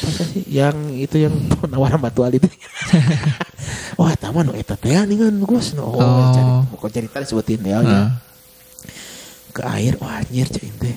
Pak 0.00 0.10
Sa 0.10 0.24
sih 0.24 0.40
yang 0.48 0.72
itu 0.90 1.20
yang 1.20 1.36
penawaran 1.60 2.00
batu 2.00 2.22
alit 2.22 2.48
oh 3.94 4.08
taman 4.14 4.46
oh 4.46 4.56
eta 4.56 4.72
teh 4.74 4.96
nih 4.96 5.20
kan 5.20 5.34
gus 5.38 5.74
no 5.74 5.84
oh, 5.84 5.92
Oh. 5.92 6.32
cari 6.32 6.48
kok 6.72 6.90
cerita 6.90 7.16
disebutin 7.18 7.60
ya, 7.60 7.76
ya. 7.78 8.00
ah, 8.00 8.08
ke 9.52 9.60
air 9.68 10.00
wah 10.00 10.16
anjir 10.16 10.48
cing 10.48 10.72
teh 10.74 10.96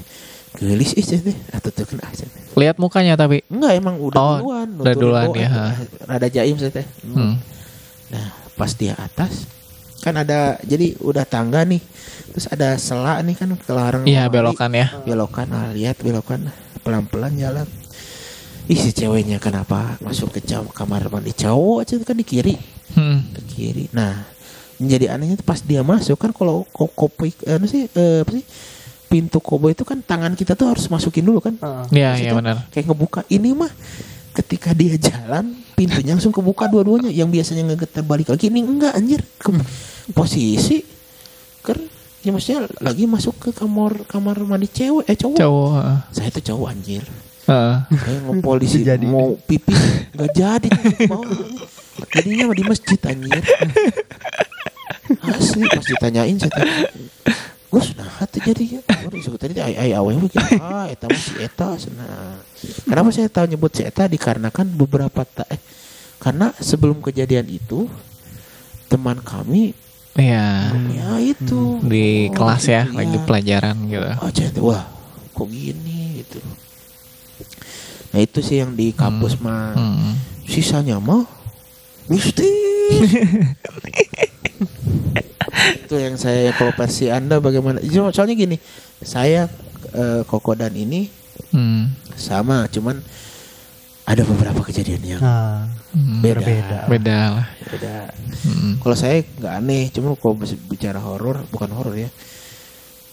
gelis 0.56 0.92
ih 0.92 1.04
cing 1.04 1.22
teh 1.22 1.38
atau 1.50 1.70
tuh 1.70 1.86
kena 1.86 2.08
teh 2.10 2.28
lihat 2.56 2.76
mukanya 2.76 3.14
tapi. 3.16 3.44
enggak 3.46 3.72
emang 3.76 3.96
udah 3.98 4.16
Oh, 4.16 4.36
duluan 4.38 4.68
udah 4.76 4.94
duluan 4.94 5.28
ya, 5.34 5.50
ha. 5.50 5.66
rada 6.06 6.28
jaim 6.28 6.56
saya 6.56 6.72
teh 6.74 6.88
Hmm. 7.04 7.36
Nah, 8.08 8.28
pas 8.54 8.72
di 8.72 8.88
atas 8.88 9.50
kan 9.98 10.16
ada 10.16 10.40
jadi 10.62 10.94
udah 11.00 11.24
tangga 11.24 11.62
nih. 11.62 11.82
Terus 12.28 12.46
ada 12.48 12.76
selak 12.76 13.20
nih 13.22 13.34
kan 13.34 13.50
ke 13.52 13.72
larang. 13.72 14.04
Iya 14.04 14.28
belokan 14.28 14.70
ya. 14.70 14.94
Belokan, 15.02 15.48
ah, 15.50 15.72
lihat 15.72 15.98
belokan 15.98 16.46
pelan-pelan 16.80 17.34
jalan. 17.34 17.66
Ih 18.66 18.78
si 18.78 18.92
ceweknya 18.92 19.38
kenapa 19.38 19.98
masuk 20.00 20.30
ke 20.32 20.42
caw- 20.42 20.68
kamar 20.68 21.06
mandi 21.08 21.32
cowok 21.32 21.82
aja 21.82 21.94
kan 22.00 22.14
di 22.14 22.24
kiri, 22.24 22.54
Hmm. 22.92 23.26
ke 23.32 23.42
kiri. 23.48 23.86
Nah, 23.92 24.26
menjadi 24.76 25.06
anehnya 25.12 25.38
pas 25.40 25.60
dia 25.60 25.82
masuk 25.82 26.16
kan 26.16 26.30
kalau 26.30 26.66
ko- 26.68 26.90
kopi 26.90 27.34
eh, 27.42 27.56
apa 27.56 27.66
sih 27.66 27.86
eh, 27.88 28.22
apa 28.22 28.32
sih 28.32 28.44
pintu 29.06 29.38
kobo 29.40 29.70
itu 29.70 29.82
kan 29.82 30.02
tangan 30.02 30.34
kita 30.34 30.54
tuh 30.54 30.74
harus 30.74 30.86
masukin 30.90 31.24
dulu 31.24 31.40
kan. 31.40 31.56
Iya 31.90 31.94
iya 31.94 32.08
Maksudnya 32.12 32.34
benar. 32.36 32.56
Kayak 32.70 32.86
ngebuka 32.90 33.22
ini 33.30 33.50
mah 33.52 33.72
ketika 34.36 34.76
dia 34.76 35.00
jalan 35.00 35.56
pintunya 35.74 36.12
langsung 36.12 36.36
kebuka 36.36 36.68
dua-duanya 36.68 37.08
yang 37.08 37.32
biasanya 37.32 37.72
ngegetar 37.72 38.04
balik 38.04 38.28
lagi 38.28 38.52
ini 38.52 38.60
enggak 38.62 38.92
anjir 38.92 39.24
ke 39.40 39.48
posisi 40.12 40.84
kan 41.64 41.80
ya 42.20 42.36
maksudnya 42.36 42.68
lagi 42.80 43.08
masuk 43.08 43.32
ke 43.40 43.50
kamar 43.52 44.04
kamar 44.04 44.36
mandi 44.44 44.68
cewek 44.68 45.08
eh 45.08 45.16
cowok 45.16 45.40
Cowok. 45.40 45.72
ah. 45.78 45.98
saya 46.12 46.30
tuh 46.36 46.44
cowok 46.44 46.68
anjir 46.68 47.04
Ah. 47.46 47.86
saya 47.88 48.18
ngepol 48.26 48.58
di 48.58 48.68
sini 48.68 48.84
Jadi. 48.84 49.06
mau 49.06 49.38
pipi 49.38 49.72
nggak 50.12 50.32
jadi 50.34 50.70
mau 51.08 51.22
jadinya 52.12 52.44
mah 52.50 52.58
di 52.58 52.66
masjid 52.66 53.00
anjir 53.06 53.40
asli 55.32 55.64
pas 55.64 55.86
ditanyain 55.86 56.36
saya 56.36 56.52
tanya 56.52 56.76
Gus, 57.76 57.92
nah 58.00 58.08
hati 58.08 58.40
jadi 58.40 58.80
ya. 58.80 58.82
Disebut 59.12 59.36
tadi 59.36 59.60
ai 59.60 59.76
ai 59.76 59.92
awewe 59.92 60.24
we 60.24 60.32
kira, 60.32 60.48
ah 60.64 60.88
eta 60.88 61.12
mah 61.12 61.20
si 61.20 61.36
eta 61.44 61.76
cenah. 61.76 62.40
Kenapa 62.88 63.12
saya 63.12 63.28
tahu 63.28 63.52
nyebut 63.52 63.76
si 63.76 63.84
eta 63.84 64.08
dikarenakan 64.08 64.72
beberapa 64.80 65.28
ta 65.28 65.44
eh 65.52 65.60
karena 66.16 66.56
sebelum 66.56 67.04
kejadian 67.04 67.52
itu 67.52 67.92
teman 68.88 69.20
kami 69.20 69.76
Iya. 70.16 70.72
ya 70.96 71.20
itu 71.20 71.84
Di 71.84 72.32
Oh, 72.32 72.40
kelas 72.40 72.64
ya, 72.72 72.88
gitu, 72.88 72.96
lagi 72.96 73.18
pelajaran 73.28 73.76
gitu. 73.92 74.08
Oh, 74.24 74.32
cerita, 74.32 74.60
wah, 74.64 74.88
kok 75.36 75.48
gini 75.52 76.24
gitu. 76.24 76.40
Nah, 78.16 78.24
itu 78.24 78.40
sih 78.40 78.64
yang 78.64 78.72
di 78.80 78.96
kampus 78.96 79.36
mah. 79.44 79.76
Hmm. 79.76 80.16
Sisanya 80.48 81.04
mah 81.04 81.28
mistis. 82.08 82.48
itu 85.76 85.96
yang 85.96 86.16
saya 86.16 86.52
kalau 86.52 86.72
versi 86.72 87.08
Anda 87.08 87.40
bagaimana? 87.40 87.80
So- 87.82 88.12
Soalnya 88.12 88.36
gini, 88.36 88.58
saya 88.98 89.48
eh, 89.92 90.22
Koko 90.24 90.54
dan 90.54 90.74
ini 90.74 91.08
Hmm. 91.50 91.92
sama, 92.14 92.68
cuman 92.68 93.00
ada 94.04 94.22
beberapa 94.22 94.62
kejadian 94.62 95.02
yang 95.08 95.22
Nah, 95.22 95.66
Hmm. 95.92 96.20
beda. 96.20 96.42
berbeda. 96.42 96.80
Beda 96.86 97.18
lah. 97.32 97.48
Beda. 97.66 97.96
Hmm. 98.44 98.74
Kalau 98.78 98.96
saya 98.96 99.24
nggak 99.24 99.54
aneh, 99.56 99.84
cuma 99.90 100.14
kalau 100.14 100.36
bicara 100.68 101.00
horor, 101.00 101.42
bukan 101.50 101.70
horor 101.72 101.96
ya. 101.96 102.10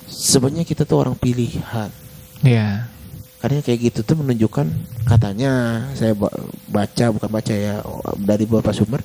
Sebenarnya 0.04 0.64
kita 0.64 0.84
tuh 0.84 1.00
orang 1.00 1.16
pilihan. 1.16 1.88
Iya. 2.42 2.90
Karena 3.38 3.58
kayak 3.58 3.80
gitu 3.90 4.00
tuh 4.02 4.14
menunjukkan 4.14 4.66
katanya 5.02 5.50
saya 5.94 6.14
ba- 6.14 6.30
baca 6.68 7.04
bukan 7.10 7.30
baca 7.32 7.50
ya 7.50 7.82
dari 8.18 8.46
beberapa 8.46 8.70
sumber 8.70 9.02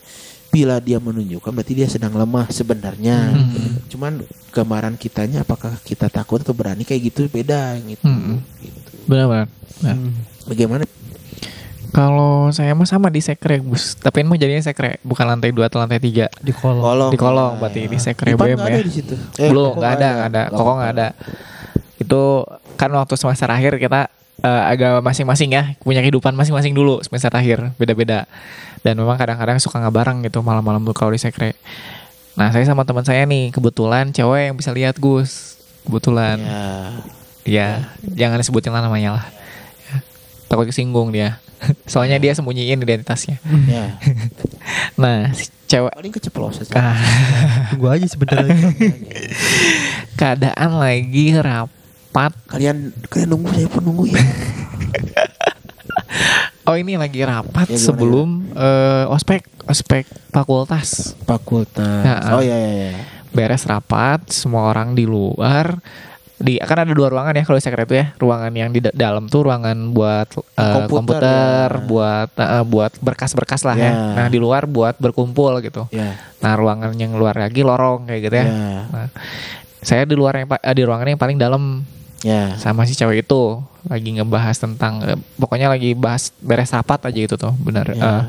bila 0.58 0.82
dia 0.82 0.98
menunjukkan 0.98 1.54
berarti 1.54 1.74
dia 1.78 1.86
sedang 1.86 2.18
lemah 2.18 2.50
sebenarnya. 2.50 3.38
Hmm. 3.38 3.78
Cuman 3.86 4.26
gambaran 4.50 4.98
kitanya 4.98 5.46
apakah 5.46 5.78
kita 5.86 6.10
takut 6.10 6.42
atau 6.42 6.58
berani 6.58 6.82
kayak 6.82 7.14
gitu 7.14 7.30
beda 7.30 7.78
gitu. 7.86 8.02
Hmm. 8.02 8.42
gitu. 8.58 8.90
Benar-benar. 9.06 9.46
Nah. 9.86 9.94
Hmm. 9.94 10.12
Bagaimana? 10.50 10.84
Kalau 11.88 12.52
saya 12.52 12.76
mah 12.76 12.86
sama 12.86 13.08
di 13.08 13.24
sekre, 13.24 13.58
Gus. 13.58 13.96
Tapi 13.96 14.22
ini 14.22 14.28
mah 14.30 14.38
jadinya 14.38 14.62
sekre, 14.62 15.00
bukan 15.02 15.24
lantai 15.24 15.50
2 15.50 15.62
atau 15.62 15.80
lantai 15.80 15.98
3. 15.98 16.28
di 16.42 16.52
kolong. 16.52 16.84
Kolong. 16.84 17.12
Di 17.14 17.18
kolong 17.18 17.52
Nah, 17.54 17.60
berarti 17.60 17.80
ya. 17.80 17.90
di 17.90 17.98
sekre 17.98 18.28
Ipan 18.34 18.46
nggak 18.54 18.60
ya. 18.60 18.76
ada 18.76 18.84
di 18.84 18.94
situ. 18.94 19.16
Eh, 19.40 19.50
Belum, 19.50 19.72
kok 19.72 19.80
nggak 19.80 19.94
ada, 19.94 20.08
nggak 20.12 20.30
ada. 20.30 20.44
Koko 20.52 20.72
nggak 20.74 20.92
ada. 20.94 21.08
Itu 21.98 22.22
kan 22.76 22.90
waktu 22.92 23.14
semester 23.16 23.50
akhir 23.50 23.78
kita 23.78 24.12
eh, 24.44 24.64
agak 24.74 25.02
masing-masing 25.02 25.54
ya 25.54 25.74
punya 25.82 26.02
kehidupan 26.04 26.34
masing-masing 26.38 26.74
dulu 26.76 27.02
semester 27.02 27.32
akhir 27.34 27.74
beda-beda. 27.78 28.30
Dan 28.86 28.98
memang 28.98 29.18
kadang-kadang 29.18 29.58
suka 29.58 29.82
nggak 29.82 29.96
bareng 29.96 30.18
gitu 30.26 30.46
malam-malam 30.46 30.86
tuh 30.86 30.96
kalau 30.96 31.12
di 31.12 31.20
sekre. 31.20 31.58
Nah 32.38 32.54
saya 32.54 32.64
sama 32.70 32.86
teman 32.86 33.02
saya 33.02 33.26
nih 33.26 33.50
kebetulan 33.50 34.14
cewek 34.14 34.54
yang 34.54 34.56
bisa 34.56 34.70
lihat 34.72 34.96
Gus. 35.02 35.58
Kebetulan. 35.88 36.38
Ya. 36.38 36.62
ya 37.48 37.68
jangan 38.14 38.44
sebutin 38.44 38.76
lah 38.76 38.84
namanya 38.84 39.18
lah. 39.18 39.26
Ya, 39.90 39.96
takut 40.52 40.68
kesinggung 40.70 41.10
dia. 41.10 41.42
Soalnya 41.92 42.22
dia 42.22 42.38
sembunyiin 42.38 42.78
identitasnya. 42.78 43.42
Ya. 43.66 43.98
nah 45.02 45.34
si 45.34 45.50
cewek 45.68 45.92
Paling 45.94 46.14
keceplosan. 46.14 46.72
Ah, 46.78 46.96
Tunggu 47.74 47.92
aja 47.92 48.08
sebentar 48.08 48.40
lagi. 48.40 48.56
keadaan 50.20 50.72
lagi 50.80 51.36
rapat 52.18 52.34
Kalian 52.50 52.90
kalian 53.06 53.30
nunggu 53.30 53.48
saya 53.54 53.68
pun 53.70 53.82
nunggu 53.84 54.04
ya. 54.10 54.18
oh 56.66 56.76
ini 56.76 56.98
lagi 56.98 57.22
rapat 57.22 57.70
Ya, 57.70 57.78
sebelum 57.78 58.50
eh, 58.52 59.06
ospek 59.08 59.46
ospek 59.64 60.04
fakultas 60.34 61.14
Fakultas. 61.24 62.02
Ya, 62.02 62.16
oh 62.34 62.42
ya 62.42 62.58
ya 62.58 62.72
ya. 62.90 62.92
beres 63.30 63.62
rapat 63.64 64.28
semua 64.28 64.66
orang 64.66 64.92
di 64.92 65.06
luar 65.06 65.78
di 66.34 66.58
kan 66.58 66.80
ada 66.80 66.90
dua 66.90 67.08
ruangan 67.08 67.34
ya 67.34 67.44
kalau 67.44 67.58
sekret 67.58 67.84
itu 67.84 67.96
ya 67.98 68.06
ruangan 68.16 68.52
yang 68.52 68.70
di 68.70 68.80
da- 68.80 68.92
dalam 68.92 69.26
tuh 69.26 69.44
ruangan 69.44 69.76
buat 69.92 70.28
eh, 70.32 70.40
Komputer, 70.76 70.90
komputer, 70.90 71.68
ya. 71.72 71.84
buat 71.84 72.30
eh, 72.36 72.64
buat 72.64 72.92
berkas-berkas 72.98 73.62
lah 73.64 73.76
ya 73.76 73.84
Ya. 73.84 73.92
nah 74.16 74.26
di 74.28 74.38
luar 74.38 74.64
buat 74.66 74.96
berkumpul 74.98 75.60
gitu 75.62 75.86
Ya. 75.90 76.16
nah 76.40 76.54
ruangan 76.54 76.94
yang 76.94 77.14
luar 77.14 77.36
lagi 77.36 77.62
lorong 77.62 78.06
kayak 78.06 78.20
gitu 78.24 78.36
ya, 78.36 78.46
Ya. 78.46 78.80
Nah, 78.88 79.08
saya 79.80 80.04
di 80.04 80.14
luar 80.14 80.34
yang 80.36 80.46
di 80.50 80.82
ruangan 80.84 81.08
yang 81.08 81.18
paling 81.18 81.38
dalam 81.38 81.82
Ya. 82.20 82.58
sama 82.58 82.82
si 82.84 82.94
cewek 82.94 83.22
itu 83.22 83.62
lagi 83.86 84.10
ngebahas 84.12 84.58
tentang 84.58 85.00
eh, 85.02 85.18
pokoknya 85.36 85.70
lagi 85.70 85.94
bahas 85.94 86.34
beres 86.38 86.70
rapat 86.70 87.06
aja 87.06 87.20
gitu 87.20 87.36
tuh 87.36 87.54
benar 87.58 87.86
Ya. 87.88 88.02
Eh, 88.02 88.24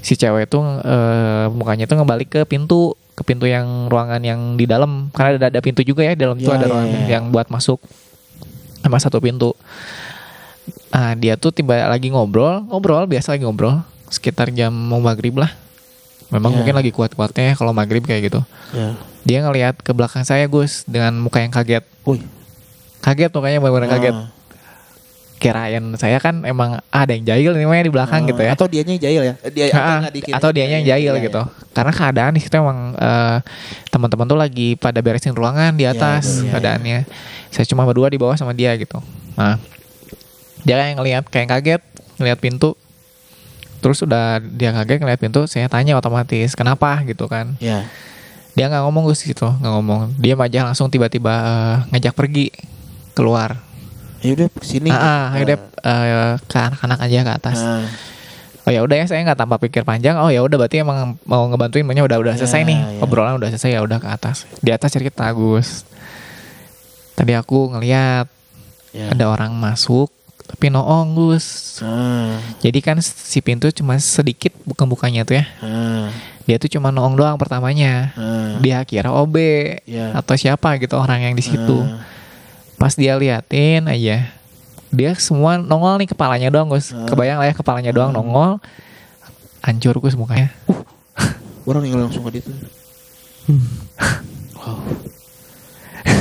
si 0.00 0.14
cewek 0.14 0.46
itu 0.46 0.58
eh, 0.82 1.46
mukanya 1.48 1.86
tuh 1.86 1.96
ngebalik 1.96 2.28
ke 2.28 2.40
pintu 2.44 2.92
ke 3.12 3.22
pintu 3.22 3.44
yang 3.44 3.88
ruangan 3.88 4.20
yang 4.20 4.40
di 4.54 4.64
dalam 4.64 5.08
karena 5.10 5.36
ada 5.38 5.46
ada 5.48 5.60
pintu 5.60 5.80
juga 5.80 6.00
ya 6.00 6.12
di 6.12 6.20
dalam 6.20 6.36
tuh 6.36 6.48
Ya, 6.48 6.56
ada 6.56 6.64
ya, 6.64 6.70
ruangan 6.70 6.88
ya. 6.92 7.06
yang 7.10 7.24
buat 7.28 7.48
masuk 7.48 7.80
sama 8.80 8.96
satu 8.96 9.16
pintu 9.16 9.52
ah 10.90 11.12
dia 11.12 11.34
tuh 11.34 11.50
tiba 11.50 11.74
lagi 11.86 12.08
ngobrol 12.08 12.62
ngobrol 12.66 13.04
biasa 13.06 13.32
lagi 13.32 13.42
ngobrol 13.42 13.80
sekitar 14.08 14.48
jam 14.50 14.70
mau 14.70 15.00
maghrib 15.00 15.32
lah 15.34 15.48
memang 16.28 16.52
Ya. 16.52 16.56
mungkin 16.58 16.74
lagi 16.74 16.90
kuat-kuatnya 16.90 17.56
kalau 17.56 17.72
maghrib 17.72 18.02
kayak 18.02 18.28
gitu 18.28 18.40
Ya. 18.72 18.92
dia 19.22 19.38
ngelihat 19.40 19.78
ke 19.78 19.90
belakang 19.90 20.20
saya 20.22 20.44
Gus 20.46 20.84
dengan 20.84 21.16
muka 21.16 21.40
yang 21.40 21.48
kaget 21.50 21.84
Wih. 22.04 22.20
Kaget 23.02 23.30
mukanya 23.30 23.58
benar-benar 23.58 23.90
kaget. 23.90 24.14
Ah. 24.14 24.28
kirain 25.42 25.82
saya 25.98 26.22
kan 26.22 26.46
emang 26.46 26.78
ada 26.86 27.10
yang 27.10 27.26
jahil 27.26 27.50
nih 27.58 27.66
di 27.82 27.90
belakang 27.90 28.22
Ah, 28.22 28.28
gitu 28.30 28.42
ya. 28.46 28.54
Atau 28.54 28.70
dianya 28.70 28.94
yang 28.94 29.02
jahil 29.02 29.22
ya? 29.26 29.34
Eh, 29.42 29.50
Dia 29.50 29.64
Ah, 29.74 29.98
nggak 29.98 30.14
dikira 30.14 30.34
atau 30.38 30.50
dianya 30.54 30.74
yang 30.78 30.86
jahil 30.86 31.12
Iya, 31.18 31.24
gitu. 31.26 31.42
iya. 31.42 31.66
karena 31.74 31.90
keadaan 31.90 32.32
di 32.38 32.40
situ 32.46 32.54
emang 32.54 32.94
eh, 32.94 33.38
teman-teman 33.90 34.26
tuh 34.30 34.38
lagi 34.38 34.78
pada 34.78 35.02
beresin 35.02 35.34
ruangan 35.34 35.74
di 35.74 35.82
Iya, 35.82 35.98
atas 35.98 36.24
iya, 36.30 36.38
iya. 36.38 36.50
keadaannya. 36.54 36.98
Saya 37.50 37.66
cuma 37.66 37.82
berdua 37.82 38.06
di 38.06 38.22
bawah 38.22 38.38
sama 38.38 38.54
dia 38.54 38.70
gitu. 38.78 39.02
Nah 39.34 39.58
dia 40.62 40.78
kayak 40.78 40.94
ngelihat 40.94 41.24
kayak 41.26 41.48
kaget 41.58 41.82
ngelihat 42.22 42.38
pintu. 42.38 42.78
Terus 43.82 43.98
udah 43.98 44.38
dia 44.38 44.70
kaget 44.70 45.02
ngelihat 45.02 45.18
pintu 45.18 45.50
saya 45.50 45.66
tanya 45.66 45.98
otomatis 45.98 46.54
kenapa? 46.54 47.02
gitu 47.02 47.26
kan. 47.26 47.58
Ya. 47.58 47.82
dia 48.52 48.68
nggak 48.68 48.84
ngomong 48.84 49.10
gus 49.10 49.26
gitu 49.26 49.50
nggak 49.50 49.72
ngomong. 49.74 50.00
Dia 50.22 50.38
aja 50.38 50.70
langsung 50.70 50.86
tiba-tiba 50.86 51.34
eh, 51.34 51.76
ngajak 51.90 52.14
pergi 52.14 52.54
keluar 53.12 53.60
Ya 54.18 54.32
udah 54.32 54.48
sini. 54.60 54.86
ah, 54.86 54.98
ah, 54.98 55.24
ayo 55.34 55.44
deh 55.44 55.58
eh, 55.58 56.32
ke 56.40 56.56
anak-anak 56.56 56.98
aja 57.00 57.18
ke 57.20 57.32
atas 57.34 57.58
Ah. 57.58 57.82
Oh 58.62 58.70
ya 58.70 58.78
udah 58.78 58.94
ya 58.94 59.04
saya 59.04 59.18
nggak 59.22 59.34
tanpa 59.36 59.58
pikir 59.58 59.82
panjang. 59.82 60.14
Oh 60.16 60.30
ya 60.30 60.38
udah 60.38 60.54
berarti 60.56 60.78
emang 60.78 61.18
mau 61.24 61.42
ngebantuin 61.46 61.82
makanya 61.82 62.06
udah 62.06 62.18
udah 62.20 62.32
Ya, 62.32 62.38
selesai 62.38 62.62
nih. 62.62 62.78
ya. 62.78 63.02
Obrolan 63.02 63.34
udah 63.34 63.50
selesai 63.50 63.74
ya 63.74 63.82
udah 63.82 63.98
ke 63.98 64.06
atas. 64.06 64.46
Di 64.56 64.70
atas 64.70 64.86
cerita 64.88 65.26
Gus. 65.28 65.82
Tadi 67.12 67.34
aku 67.34 67.70
ngeliat 67.70 68.30
Ya. 68.92 69.08
ada 69.08 69.24
orang 69.26 69.50
masuk 69.52 70.14
tapi 70.44 70.68
noong 70.68 71.10
Gus. 71.12 71.80
Ah. 71.80 72.38
Jadi 72.60 72.78
kan 72.78 73.00
si 73.00 73.40
pintu 73.40 73.66
cuma 73.72 73.98
sedikit 73.98 74.54
bukan 74.62 74.86
bukanya 74.86 75.24
tuh 75.24 75.40
ya. 75.40 75.44
Ah. 75.58 76.14
Dia 76.44 76.54
tuh 76.56 76.68
cuma 76.68 76.90
noong 76.90 77.16
doang 77.16 77.34
pertamanya. 77.34 78.14
Ah. 78.14 78.60
Dia 78.60 78.78
kira 78.82 79.10
OB 79.10 79.34
Ya. 79.82 80.14
atau 80.14 80.36
siapa 80.36 80.76
gitu 80.76 80.94
orang 80.94 81.24
yang 81.24 81.34
di 81.34 81.42
situ. 81.42 81.82
Ah. 81.82 81.98
Pas 82.82 82.98
dia 82.98 83.14
liatin 83.14 83.86
aja 83.86 84.26
dia 84.92 85.10
semua 85.16 85.56
nongol 85.56 86.02
nih 86.02 86.10
kepalanya 86.10 86.50
doang 86.50 86.68
Gus. 86.68 86.90
Ah. 86.90 87.06
Kebayang 87.06 87.38
lah 87.40 87.46
ya 87.48 87.54
kepalanya 87.54 87.94
doang 87.94 88.10
nongol. 88.10 88.58
Hancur 89.62 89.96
Gus 90.02 90.18
mukanya. 90.18 90.50
Orang 91.70 91.86
yang 91.86 92.02
langsung 92.02 92.26
ke 92.26 92.42
itu. 92.42 92.50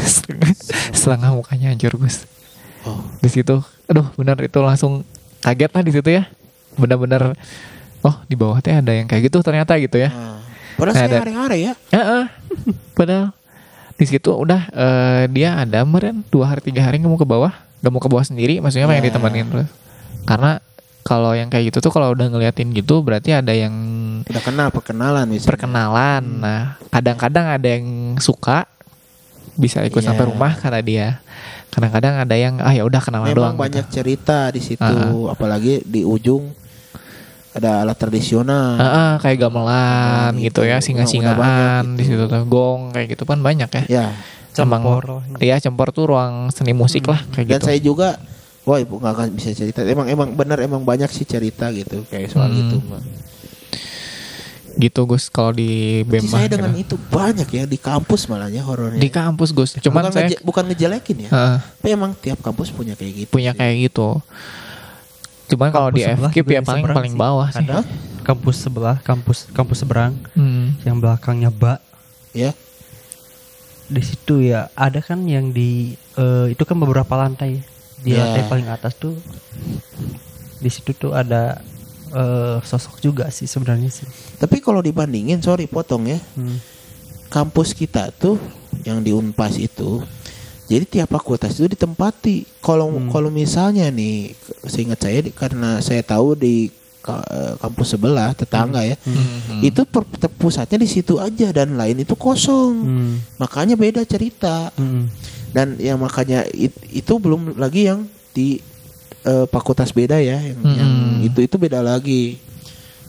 setengah, 0.01 0.51
setengah 0.93 1.29
mukanya 1.33 1.73
hancur 1.73 1.93
Gus 1.97 2.25
Oh. 2.81 2.97
di 3.21 3.29
situ 3.29 3.61
aduh 3.85 4.09
benar 4.17 4.41
itu 4.41 4.57
langsung 4.57 5.05
kaget 5.37 5.69
lah 5.69 5.83
di 5.85 5.93
situ 5.93 6.09
ya 6.09 6.25
benar-benar 6.73 7.37
oh 8.01 8.15
di 8.25 8.33
bawah 8.33 8.57
teh 8.57 8.73
ada 8.73 8.89
yang 8.89 9.05
kayak 9.05 9.29
gitu 9.29 9.37
ternyata 9.45 9.77
gitu 9.77 10.01
ya 10.01 10.09
Ah. 10.09 10.41
Padahal 10.81 10.97
Nah, 10.97 11.05
saya 11.05 11.21
hari-hari 11.21 11.57
ya. 11.69 11.73
Heeh. 11.93 12.23
padahal 12.97 13.37
di 14.01 14.09
situ 14.09 14.33
udah 14.33 14.61
eh, 14.67 15.23
dia 15.29 15.55
ada 15.55 15.85
meren 15.85 16.25
dua 16.27 16.49
hari 16.49 16.61
tiga 16.63 16.81
hari 16.81 16.97
nggak 16.97 17.05
mau 17.07 17.15
ke 17.15 17.27
bawah 17.27 17.53
nggak 17.79 17.91
mau 17.91 18.01
ke 18.01 18.09
bawah 18.09 18.25
sendiri 18.25 18.57
maksudnya 18.57 18.85
mah 18.85 18.97
yang 18.97 19.05
Ya. 19.05 19.09
ditemenin 19.13 19.45
terus 19.47 19.69
karena 20.23 20.57
kalau 21.01 21.33
yang 21.33 21.49
kayak 21.49 21.69
gitu 21.69 21.81
tuh 21.81 21.91
kalau 21.91 22.09
udah 22.09 22.25
ngeliatin 22.27 22.69
gitu 22.71 23.01
berarti 23.01 23.29
ada 23.31 23.49
yang 23.51 23.73
Udah 24.21 24.37
kenal 24.39 24.69
perkenalan 24.69 25.25
misalnya. 25.27 25.49
perkenalan 25.49 26.23
nah 26.39 26.61
kadang-kadang 26.89 27.45
ada 27.51 27.67
yang 27.67 27.85
suka 28.17 28.65
bisa 29.55 29.81
ikut 29.81 29.97
Iya. 29.97 30.13
sampai 30.13 30.25
rumah 30.25 30.53
kata 30.55 30.81
dia 30.81 31.21
kadang-kadang 31.69 32.19
ada 32.19 32.35
yang 32.35 32.57
ah 32.57 32.69
ya 32.69 32.81
udah 32.81 32.99
kenalan 32.99 33.27
doang 33.27 33.53
Memang 33.53 33.55
gitu. 33.55 33.63
banyak 33.63 33.85
cerita 33.87 34.49
di 34.49 34.59
situ, 34.59 34.81
Ah. 34.83 35.31
apalagi 35.31 35.79
di 35.83 36.03
ujung 36.03 36.51
ada 37.51 37.83
alat 37.83 37.95
tradisional. 37.95 38.75
Ah, 38.75 38.85
ah, 38.85 39.11
kayak 39.17 39.37
gamelan 39.41 39.71
Ah, 40.25 40.31
gitu 40.33 40.61
gitu. 40.61 40.61
ya 40.63 40.77
singa-singaan 40.77 41.35
banyak 41.35 41.83
di 41.93 42.03
gitu. 42.05 42.15
situ 42.17 42.25
tuh 42.25 42.43
gong 42.45 42.81
kayak 42.91 43.07
gitu 43.11 43.23
kan 43.23 43.39
banyak 43.39 43.67
ya 43.69 43.83
Ya, 43.87 44.05
Cempor. 44.51 45.23
Iya 45.37 45.59
cempor 45.59 45.89
tuh 45.89 46.07
ruang 46.07 46.47
seni 46.49 46.71
musik 46.71 47.03
lah 47.05 47.19
kayak 47.29 47.47
dan 47.47 47.53
gitu 47.53 47.65
saya 47.65 47.79
juga 47.79 48.09
wah 48.61 48.77
ibu 48.77 48.95
nggak 48.95 49.13
akan 49.13 49.27
bisa 49.31 49.51
cerita. 49.51 49.79
Emang 49.81 50.05
emang 50.05 50.31
benar 50.31 50.59
emang 50.59 50.79
banyak 50.81 51.07
sih 51.07 51.23
cerita 51.23 51.67
gitu 51.71 52.03
kayak 52.05 52.27
soal 52.27 52.47
Hmm. 52.47 52.59
itu. 52.61 52.77
Gitu 54.73 55.03
Gus 55.03 55.27
kalau 55.27 55.51
di 55.51 56.01
Bema 56.01 56.31
saya 56.33 56.47
dengan 56.47 56.71
gitu. 56.71 56.95
itu 56.95 57.09
banyak 57.09 57.43
ya 57.45 57.63
di 57.65 57.75
kampus 57.75 58.25
malahnya 58.25 58.63
horornya. 58.63 58.97
di 58.97 59.09
kampus 59.09 59.51
Gus 59.51 59.75
cuman 59.77 59.99
bukan, 60.01 60.11
saya 60.13 60.23
ngeje- 60.25 60.41
bukan 60.41 60.63
ngejelekin 60.65 61.17
ya. 61.21 61.29
Heeh, 61.29 61.57
Tapi 61.77 61.87
emang 61.91 62.11
tiap 62.15 62.39
kampus 62.39 62.71
punya 62.71 62.95
kayak 62.95 63.13
gitu. 63.17 63.29
punya 63.29 63.51
sih. 63.51 63.59
kayak 63.59 63.75
gitu 63.85 64.23
cuman 65.51 65.69
kalau 65.69 65.89
di 65.89 66.01
FKIP 66.01 66.47
ya 66.49 66.61
paling 66.61 66.83
paling 66.83 67.13
bawah 67.13 67.47
sih 67.47 67.61
Ada 67.61 67.83
kampus 68.21 68.57
sebelah, 68.59 68.97
kampus 69.01 69.49
kampus 69.49 69.81
seberang 69.81 70.13
Hmm. 70.31 70.77
yang 70.81 70.97
belakangnya 70.97 71.49
bak. 71.49 71.81
Ya. 72.31 72.55
Di 73.85 73.99
situ 73.99 74.39
ya 74.41 74.71
ada 74.71 74.99
kan 74.99 75.19
yang 75.25 75.49
di 75.49 75.93
eh, 76.15 76.45
itu 76.47 76.63
kan 76.63 76.75
beberapa 76.75 77.11
lantai. 77.13 77.59
Di 77.97 78.11
Ya. 78.11 78.23
lantai 78.23 78.43
paling 78.47 78.67
atas 78.67 78.95
tuh 78.95 79.17
di 80.57 80.69
situ 80.69 80.93
tuh 80.93 81.11
ada 81.11 81.59
eh, 82.09 82.57
sosok 82.61 82.99
juga 82.99 83.27
sih 83.27 83.45
sebenarnya 83.45 83.89
sih. 83.89 84.07
Tapi 84.35 84.59
kalau 84.59 84.79
dibandingin, 84.79 85.39
sorry 85.39 85.65
potong 85.65 86.07
ya. 86.07 86.19
Hmm. 86.33 86.59
Kampus 87.27 87.71
kita 87.71 88.11
tuh 88.11 88.35
yang 88.83 88.99
di 88.99 89.11
Unpas 89.11 89.55
itu 89.55 90.03
jadi 90.71 90.85
tiap 90.87 91.11
fakultas 91.11 91.59
itu 91.59 91.75
ditempati. 91.75 92.47
Kalau 92.63 92.87
Hmm. 92.87 93.11
kalau 93.11 93.27
misalnya 93.27 93.91
nih, 93.91 94.31
seingat 94.63 95.03
saya 95.03 95.19
karena 95.35 95.83
saya 95.83 95.99
tahu 95.99 96.39
di 96.39 96.71
eh, 97.01 97.53
kampus 97.57 97.97
sebelah 97.97 98.29
tetangga 98.31 98.85
ya, 98.85 98.93
Hmm. 98.93 99.57
itu 99.59 99.81
per, 99.89 100.05
terpusatnya 100.21 100.77
di 100.77 100.85
situ 100.85 101.17
aja 101.17 101.49
dan 101.49 101.73
lain 101.73 101.97
itu 101.97 102.13
kosong. 102.13 102.73
Hmm. 102.77 103.13
Makanya 103.41 103.73
beda 103.73 104.05
cerita. 104.05 104.69
Hmm. 104.77 105.09
Dan 105.49 105.81
yang 105.81 105.97
makanya 105.97 106.45
it- 106.53 106.77
itu 106.87 107.13
belum 107.17 107.57
lagi 107.57 107.89
yang 107.89 108.05
di 108.31 108.61
eh, 109.21 109.45
fakultas 109.49 109.93
beda 109.93 110.17
ya, 110.17 110.37
yang, 110.41 110.61
Hmm. 110.61 110.77
yang 110.77 110.91
itu 111.25 111.39
itu 111.41 111.55
beda 111.57 111.81
lagi. 111.81 112.37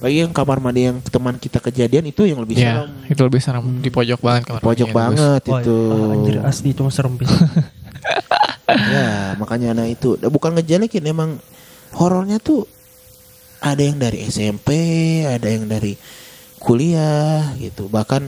Lagi 0.03 0.17
yang 0.27 0.35
kamar 0.35 0.59
mandi 0.59 0.91
yang 0.91 0.99
teman 0.99 1.39
kita 1.39 1.63
kejadian 1.63 2.11
itu 2.11 2.27
yang 2.27 2.43
lebih 2.43 2.59
ya 2.59 2.83
serem. 2.83 2.91
itu 3.07 3.21
lebih 3.23 3.41
serem 3.41 3.65
di 3.79 3.87
pojok 3.87 4.19
banget 4.19 4.43
kamar 4.51 4.61
Pojok 4.61 4.89
banget 4.91 5.43
Wah, 5.47 5.61
itu. 5.63 5.77
ah, 5.95 6.13
anjir 6.19 6.35
asli 6.43 6.69
itu 6.75 6.81
mah 6.83 6.91
serem 6.91 7.15
pisan. 7.15 7.39
ya, 8.95 9.39
makanya 9.39 9.79
nah 9.79 9.87
itu 9.87 10.19
Nah, 10.19 10.27
bukan 10.27 10.59
ngejelekin 10.59 11.07
emang 11.07 11.39
horornya 11.95 12.43
tuh 12.43 12.67
ada 13.63 13.79
yang 13.79 13.95
dari 13.95 14.27
SMP, 14.27 14.69
ada 15.23 15.47
yang 15.47 15.71
dari 15.71 15.95
kuliah 16.59 17.55
gitu. 17.63 17.87
Bahkan 17.87 18.23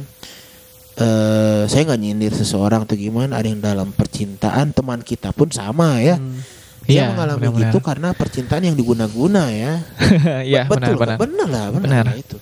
eh 0.94 1.62
saya 1.66 1.82
nggak 1.90 2.00
nyindir 2.00 2.30
seseorang 2.30 2.86
atau 2.86 2.94
gimana, 2.94 3.42
ada 3.42 3.50
yang 3.50 3.58
dalam 3.58 3.90
percintaan 3.90 4.70
teman 4.70 5.02
kita 5.02 5.34
pun 5.34 5.50
sama 5.50 5.98
ya. 5.98 6.22
Hmm. 6.22 6.38
Dia 6.84 6.92
Iya, 6.94 7.04
mengalami 7.10 7.40
benar-benar. 7.40 7.62
gitu 7.64 7.78
karena 7.80 8.08
percintaan 8.12 8.62
yang 8.62 8.74
diguna-guna 8.74 9.48
ya. 9.48 9.80
Iya 10.46 10.64
betul, 10.64 11.00
benar-benar. 11.00 11.16
benar 11.16 11.48
lah, 11.48 11.64
benar, 11.70 11.82
Benar. 11.82 12.04
lah 12.06 12.16
itu. 12.16 12.36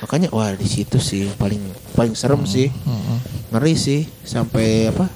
Makanya 0.00 0.28
wah 0.30 0.50
di 0.52 0.64
situ 0.64 0.98
sih 0.98 1.26
paling 1.34 1.58
paling 1.92 2.14
serem 2.14 2.42
sih, 2.44 2.70
Mm-mm. 2.70 3.18
ngeri 3.50 3.74
sih 3.74 4.06
sampai 4.22 4.66
apa? 4.88 5.10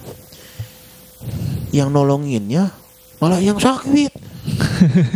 Yang 1.71 1.89
nolonginnya 1.89 2.75
malah 3.17 3.39
yang 3.39 3.57
sakit 3.57 4.11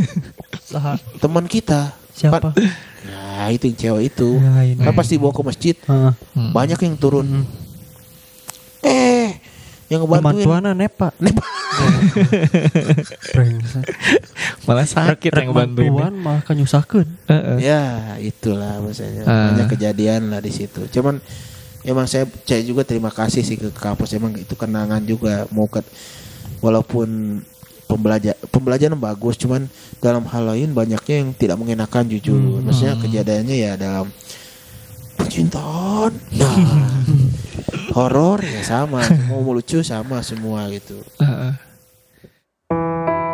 teman 1.23 1.47
kita. 1.47 1.91
siapa? 2.13 2.39
Pa- 2.41 2.55
Nah 3.07 3.51
itu 3.51 3.67
yang 3.67 3.77
cewek 3.77 4.03
itu. 4.09 4.29
Ya. 4.41 4.79
Kan 4.81 4.95
pasti 4.95 5.15
bawa 5.15 5.31
ke 5.31 5.43
masjid, 5.43 5.77
Heeh. 5.81 6.13
Mm. 6.33 6.51
banyak 6.51 6.79
yang 6.81 6.95
turun. 6.97 7.27
Mm. 7.27 7.45
Eh, 8.83 9.26
yang 9.87 10.03
Teman 10.03 10.19
ngebantuin. 10.19 10.45
tuana 10.45 10.71
nepa. 10.73 11.09
Nepa. 11.17 11.41
Malah 14.67 14.85
sakit 14.85 15.31
yang 15.31 15.53
bantuin. 15.53 15.91
Tuan 15.91 16.13
malah 16.17 16.41
kanyusakeun. 16.43 17.07
Heeh. 17.27 17.57
Ya 17.63 17.83
itulah 18.19 18.81
maksudnya 18.81 19.23
Ah. 19.23 19.53
banyak 19.53 19.67
kejadian 19.71 20.29
lah 20.29 20.41
di 20.41 20.51
situ. 20.51 20.85
Cuman 20.91 21.21
emang 21.83 22.05
saya 22.05 22.27
saya 22.43 22.61
juga 22.61 22.83
terima 22.83 23.09
kasih 23.09 23.41
sih 23.41 23.55
ke 23.55 23.71
kampus 23.71 24.13
emang 24.13 24.35
itu 24.35 24.53
kenangan 24.53 25.01
juga 25.01 25.47
mau 25.49 25.65
ke 25.67 25.81
walaupun 26.59 27.41
pembelajar 27.87 28.35
pembelajaran 28.51 28.99
bagus 28.99 29.39
cuman 29.39 29.71
dalam 30.03 30.27
hal 30.27 30.43
lain 30.51 30.75
banyaknya 30.75 31.15
yang 31.23 31.29
tidak 31.33 31.57
mengenakan 31.57 32.05
jujur. 32.09 32.35
Hmm. 32.35 32.67
Maksudnya 32.67 32.95
kejadiannya 32.99 33.57
ya 33.57 33.73
dalam 33.79 34.11
percintaan. 35.15 36.11
Nah, 36.35 36.55
horor 37.93 38.45
ya 38.45 38.63
sama, 38.63 39.03
mau 39.29 39.43
lucu 39.53 39.81
sama 39.85 40.21
semua 40.23 40.69
gitu. 40.73 41.01
Heeh. 41.21 41.53
Emang 42.71 43.26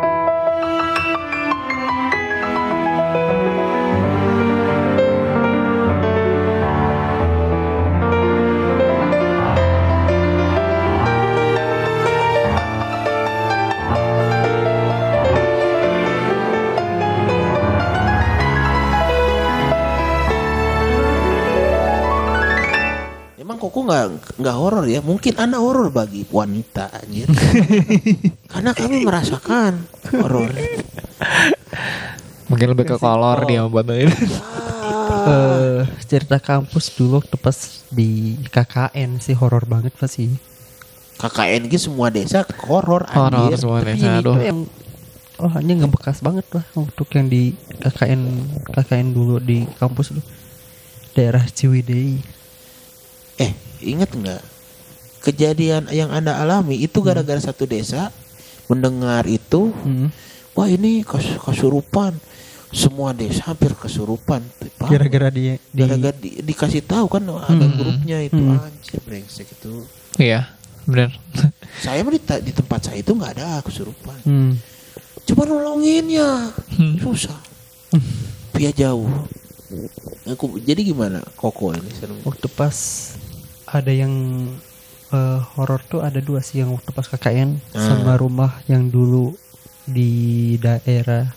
nggak 24.43 24.57
horor 24.59 24.83
ya? 24.85 24.99
Mungkin 24.99 25.39
anak 25.39 25.59
horor 25.63 25.87
bagi 25.87 26.27
wanita 26.27 26.91
anjir. 26.91 27.31
Karena 28.51 28.75
kami 28.75 29.01
merasakan 29.01 29.87
horor. 30.11 30.51
Mungkin 32.51 32.67
lebih 32.69 32.85
ke 32.85 32.97
kolor 32.97 33.47
dia 33.47 33.63
bantuin. 33.65 34.11
Eh, 35.23 35.79
cerita 36.05 36.37
kampus 36.37 36.91
dulu 36.93 37.17
waktu 37.17 37.35
pas 37.39 37.55
di 37.87 38.35
KKN 38.45 39.17
sih 39.17 39.33
horor 39.33 39.63
banget 39.63 39.95
pasti. 39.95 40.27
KKN 41.13 41.71
gitu 41.71 41.89
semua 41.89 42.11
desa 42.11 42.43
horor 42.67 43.07
Horor 43.07 43.47
anjir. 43.47 43.57
semua 43.57 43.79
desa. 43.79 43.95
ini 43.95 44.19
Aduh. 44.19 44.35
tuh 44.35 44.43
yang 44.43 44.59
oh 45.39 45.49
hanya 45.49 45.73
ngebekas 45.79 46.19
banget 46.19 46.43
lah 46.51 46.65
untuk 46.75 47.07
yang 47.15 47.25
di 47.25 47.55
KKN 47.79 48.21
KKN 48.69 49.07
dulu 49.11 49.39
di 49.39 49.63
kampus 49.79 50.11
tuh 50.11 50.25
daerah 51.13 51.45
Ciwidey. 51.45 52.19
Eh, 53.39 53.53
ingat 53.85 54.09
nggak? 54.09 54.41
Kejadian 55.21 55.87
yang 55.87 56.09
Anda 56.09 56.35
alami 56.35 56.75
itu 56.77 56.99
gara-gara 56.99 57.39
satu 57.39 57.63
desa 57.63 58.11
mendengar 58.65 59.23
itu, 59.23 59.71
Hmm. 59.73 60.11
wah 60.51 60.67
ini 60.67 61.01
kes- 61.01 61.39
kesurupan. 61.39 62.15
Semua 62.69 63.13
desa 63.13 63.53
hampir 63.53 63.69
kesurupan. 63.71 64.41
Gara-gara 64.81 65.29
dia 65.29 65.61
di 65.63 65.77
Gara-gara 65.77 66.17
di- 66.17 66.41
dikasih 66.41 66.81
tahu 66.81 67.05
kan 67.07 67.21
ada 67.21 67.53
Hmm. 67.55 67.77
grupnya 67.77 68.17
itu 68.19 68.35
Hmm. 68.35 68.57
anjir 68.59 68.97
brengsek 68.99 69.45
itu. 69.47 69.85
Iya, 70.17 70.49
benar. 70.83 71.13
Saya 71.85 72.01
mah 72.01 72.11
di, 72.11 72.21
di 72.41 72.51
tempat 72.51 72.79
saya 72.83 72.97
itu 72.97 73.13
nggak 73.13 73.31
ada 73.37 73.61
kesurupan. 73.61 74.17
Hmm. 74.23 74.51
Coba 75.23 75.45
nolonginnya. 75.45 76.49
Hmm. 76.73 76.97
Susah. 76.97 77.37
Via 78.51 78.73
jauh. 78.73 79.05
Aku, 80.25 80.57
jadi 80.59 80.81
gimana 80.83 81.21
Koko 81.33 81.73
ini 81.73 81.89
waktu 82.21 82.45
pas 82.47 82.77
ada 83.75 83.89
yang 83.89 84.11
eh, 85.09 85.39
horor 85.53 85.77
tuh 85.83 85.99
ada 85.99 86.17
dua 86.17 86.39
sih 86.39 86.57
yang 86.57 86.71
waktu 86.71 86.89
pas 86.89 87.05
KKN 87.05 87.61
Hmm. 87.69 87.77
sama 87.77 88.13
rumah 88.15 88.61
yang 88.65 88.87
dulu 88.87 89.33
di 89.85 90.11
daerah 90.57 91.29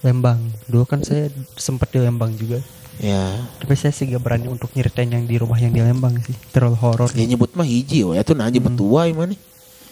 Lembang. 0.00 0.36
Dulu 0.64 0.84
kan 0.84 1.00
saya 1.00 1.26
sempat 1.54 1.88
di 1.88 1.98
Lembang 1.98 2.30
juga. 2.32 2.60
Ya. 2.96 3.34
Tapi 3.58 3.74
saya 3.74 3.90
sih 3.90 4.06
gak 4.06 4.20
berani 4.20 4.46
untuk 4.46 4.70
nyeritain 4.70 5.08
yang 5.08 5.24
di 5.24 5.34
rumah 5.34 5.56
yang 5.56 5.70
di 5.70 5.80
Lembang 5.80 6.14
sih. 6.20 6.36
Terlalu 6.50 6.76
horor. 6.76 7.08
Ya 7.10 7.24
nyebut 7.24 7.50
mah 7.52 7.64
hiji 7.64 8.04
ya 8.04 8.20
tuh 8.20 8.34
nanya 8.34 8.54
Hmm. 8.56 8.68
betua 8.68 9.08
gimana? 9.08 9.34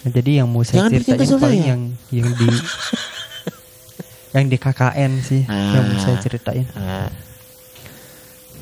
Nah, 0.02 0.10
jadi 0.12 0.30
yang 0.38 0.48
mau 0.48 0.62
saya 0.62 0.82
Jangan 0.82 0.92
ceritain 0.92 1.18
kesel 1.18 1.38
paling 1.38 1.58
saya. 1.58 1.70
yang 1.72 1.80
yang 2.10 2.28
di 2.32 2.48
yang 4.34 4.46
di 4.46 4.56
KKN 4.56 5.12
sih 5.18 5.42
yang 5.44 5.84
mau 5.84 5.98
saya 5.98 6.14
Ah. 6.14 6.20
ceritain. 6.20 6.66
Nah, 6.72 7.10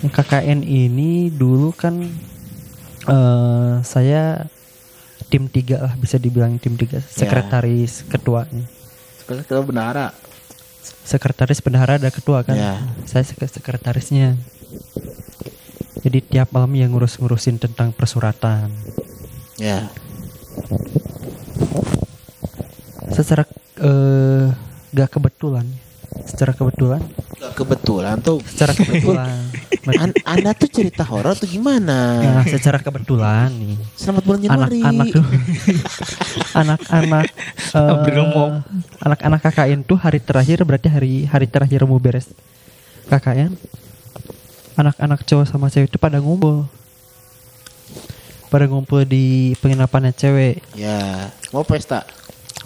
Yang 0.01 0.13
KKN 0.15 0.61
ini 0.63 1.11
dulu 1.29 1.71
kan 1.71 2.01
eh 3.11 3.75
saya 3.83 4.47
tim 5.27 5.47
tiga 5.47 5.83
lah 5.83 5.95
bisa 5.99 6.17
dibilang 6.17 6.57
tim 6.57 6.79
tiga. 6.79 7.03
Sekretaris 7.03 8.07
ketuanya 8.07 8.65
sekarang 9.31 9.47
kita 9.47 9.63
benara. 9.63 10.07
sekretaris 11.07 11.63
bendahara 11.63 12.03
ada 12.03 12.11
ketua 12.11 12.43
kan? 12.43 12.59
Ya. 12.59 12.83
saya 13.07 13.23
sek- 13.23 13.47
sekretarisnya. 13.47 14.35
Jadi 16.03 16.19
tiap 16.25 16.51
malam 16.51 16.75
yang 16.75 16.91
ngurus-ngurusin 16.91 17.63
tentang 17.63 17.95
persuratan. 17.95 18.75
Ya. 19.55 19.87
secara 23.15 23.47
eh 23.79 24.51
gak 24.91 25.15
kebetulan. 25.15 25.69
Secara 26.27 26.51
kebetulan 26.51 27.07
kebetulan 27.51 28.21
tuh. 28.21 28.39
secara 28.45 28.73
kebetulan 28.73 29.49
An- 29.97 30.13
anda 30.29 30.53
tuh 30.53 30.69
cerita 30.69 31.01
horor 31.03 31.33
tuh 31.33 31.49
gimana? 31.49 32.21
nah 32.21 32.45
secara 32.45 32.77
kebetulan 32.79 33.49
nih 33.51 33.77
Selamat 33.97 34.23
bulan 34.23 34.41
Januari. 34.45 34.79
anak-anak 34.85 35.07
tuh 35.09 35.25
anak-anak 36.61 37.27
ngomong. 37.73 38.53
anak-anak 39.01 39.41
KKN 39.41 39.81
tuh 39.83 39.97
hari 39.97 40.21
terakhir 40.21 40.61
berarti 40.63 40.89
hari 40.89 41.13
hari 41.25 41.47
terakhir 41.49 41.89
mau 41.89 41.97
beres 41.97 42.29
KKN 43.09 43.57
anak-anak 44.77 45.25
cowok 45.25 45.47
sama 45.49 45.69
cewek 45.69 45.89
itu 45.89 45.99
pada 45.99 46.21
ngumpul 46.21 46.69
pada 48.51 48.67
ngumpul 48.67 49.07
di 49.07 49.55
penginapannya 49.59 50.13
cewek 50.13 50.61
Ya. 50.75 51.31
Mau 51.51 51.65
pesta. 51.65 52.05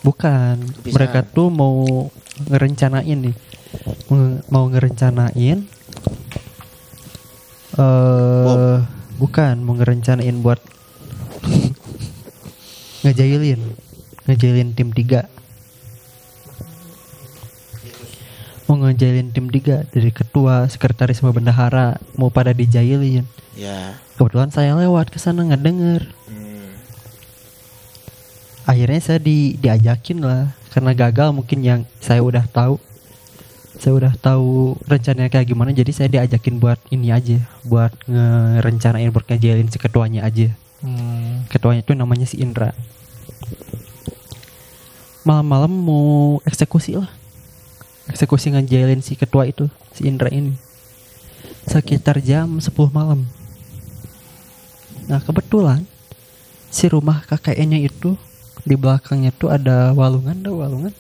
bukan 0.03 0.61
Bisa. 0.85 0.99
mereka 0.99 1.25
tuh 1.25 1.49
mau 1.49 2.11
ngerencanain 2.51 3.17
nih 3.17 3.37
mau, 4.09 4.21
mau 4.51 4.65
ngerencanain? 4.71 5.59
Eh 7.75 8.79
bukan 9.15 9.55
mau 9.63 9.75
ngerencanain 9.79 10.37
buat 10.43 10.59
ngejailin 13.07 13.61
ngejailin 14.27 14.71
tim 14.75 14.91
tiga. 14.91 15.29
Mau 18.65 18.81
ngejailin 18.81 19.29
tim 19.31 19.53
tiga 19.53 19.85
dari 19.93 20.09
ketua 20.09 20.65
sekretaris 20.73 21.21
sama 21.21 21.37
bendahara 21.37 22.01
mau 22.17 22.33
pada 22.33 22.57
dijailin. 22.57 23.27
Ya. 23.55 24.03
kebetulan 24.19 24.51
saya 24.51 24.75
lewat 24.75 25.15
ke 25.15 25.19
sana 25.23 25.47
nggak 25.47 25.63
denger. 25.63 26.03
Hmm. 26.27 26.75
akhirnya 28.67 28.99
saya 28.99 29.21
di 29.23 29.55
diajakin 29.61 30.27
lah 30.27 30.51
karena 30.75 30.91
gagal 30.91 31.31
mungkin 31.31 31.63
yang 31.63 31.81
saya 32.03 32.19
udah 32.19 32.43
tahu 32.51 32.83
saya 33.79 33.93
udah 33.99 34.13
tahu 34.19 34.79
rencananya 34.87 35.31
kayak 35.31 35.51
gimana 35.51 35.75
jadi 35.75 35.91
saya 35.91 36.09
diajakin 36.11 36.63
buat 36.63 36.79
ini 36.95 37.11
aja 37.11 37.43
buat 37.67 37.91
ngerencanain 38.07 39.11
buat 39.11 39.27
ngejailin 39.27 39.71
si 39.71 39.79
ketuanya 39.79 40.23
aja. 40.27 40.51
Hmm. 40.85 41.49
ketuanya 41.49 41.81
itu 41.81 41.97
namanya 41.97 42.29
si 42.29 42.37
Indra. 42.45 42.77
Malam-malam 45.25 45.73
mau 45.73 46.37
eksekusi 46.45 47.01
lah. 47.01 47.09
Eksekusi 48.13 48.53
ngejailin 48.53 49.01
si 49.01 49.17
ketua 49.17 49.49
itu 49.49 49.65
si 49.97 50.05
Indra 50.05 50.29
ini. 50.29 50.53
Sekitar 51.65 52.21
jam 52.21 52.61
10 52.61 52.69
malam. 52.93 53.25
Nah 55.09 55.25
kebetulan 55.25 55.89
si 56.69 56.85
rumah 56.93 57.25
KKN-nya 57.25 57.81
itu 57.81 58.21
di 58.69 58.77
belakangnya 58.77 59.33
tuh 59.33 59.53
ada 59.53 59.97
walungan 59.97 60.37
ada 60.41 60.53
walungan 60.53 60.93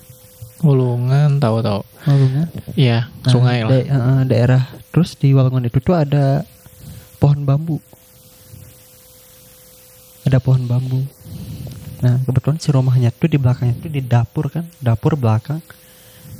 Ulungan 0.64 1.36
tahu-tahu. 1.36 1.84
walungan 2.04 2.48
Iya, 2.72 3.12
Nah, 3.20 3.30
sungai 3.30 3.60
lah. 3.64 3.70
da- 3.70 3.84
eh, 3.84 4.22
daerah. 4.24 4.62
Terus 4.88 5.12
di 5.14 5.30
walungan 5.30 5.68
itu 5.68 5.76
tuh 5.78 5.92
ada 5.94 6.42
pohon 7.20 7.44
bambu. 7.44 7.78
Ada 10.24 10.40
pohon 10.40 10.64
bambu. 10.64 11.04
Nah 12.00 12.20
kebetulan 12.20 12.56
si 12.56 12.68
rumahnya 12.68 13.12
tuh 13.12 13.28
di 13.28 13.36
belakangnya 13.36 13.76
tuh 13.78 13.92
di 13.92 14.00
dapur 14.00 14.48
kan. 14.48 14.64
Dapur 14.80 15.16
belakang 15.16 15.60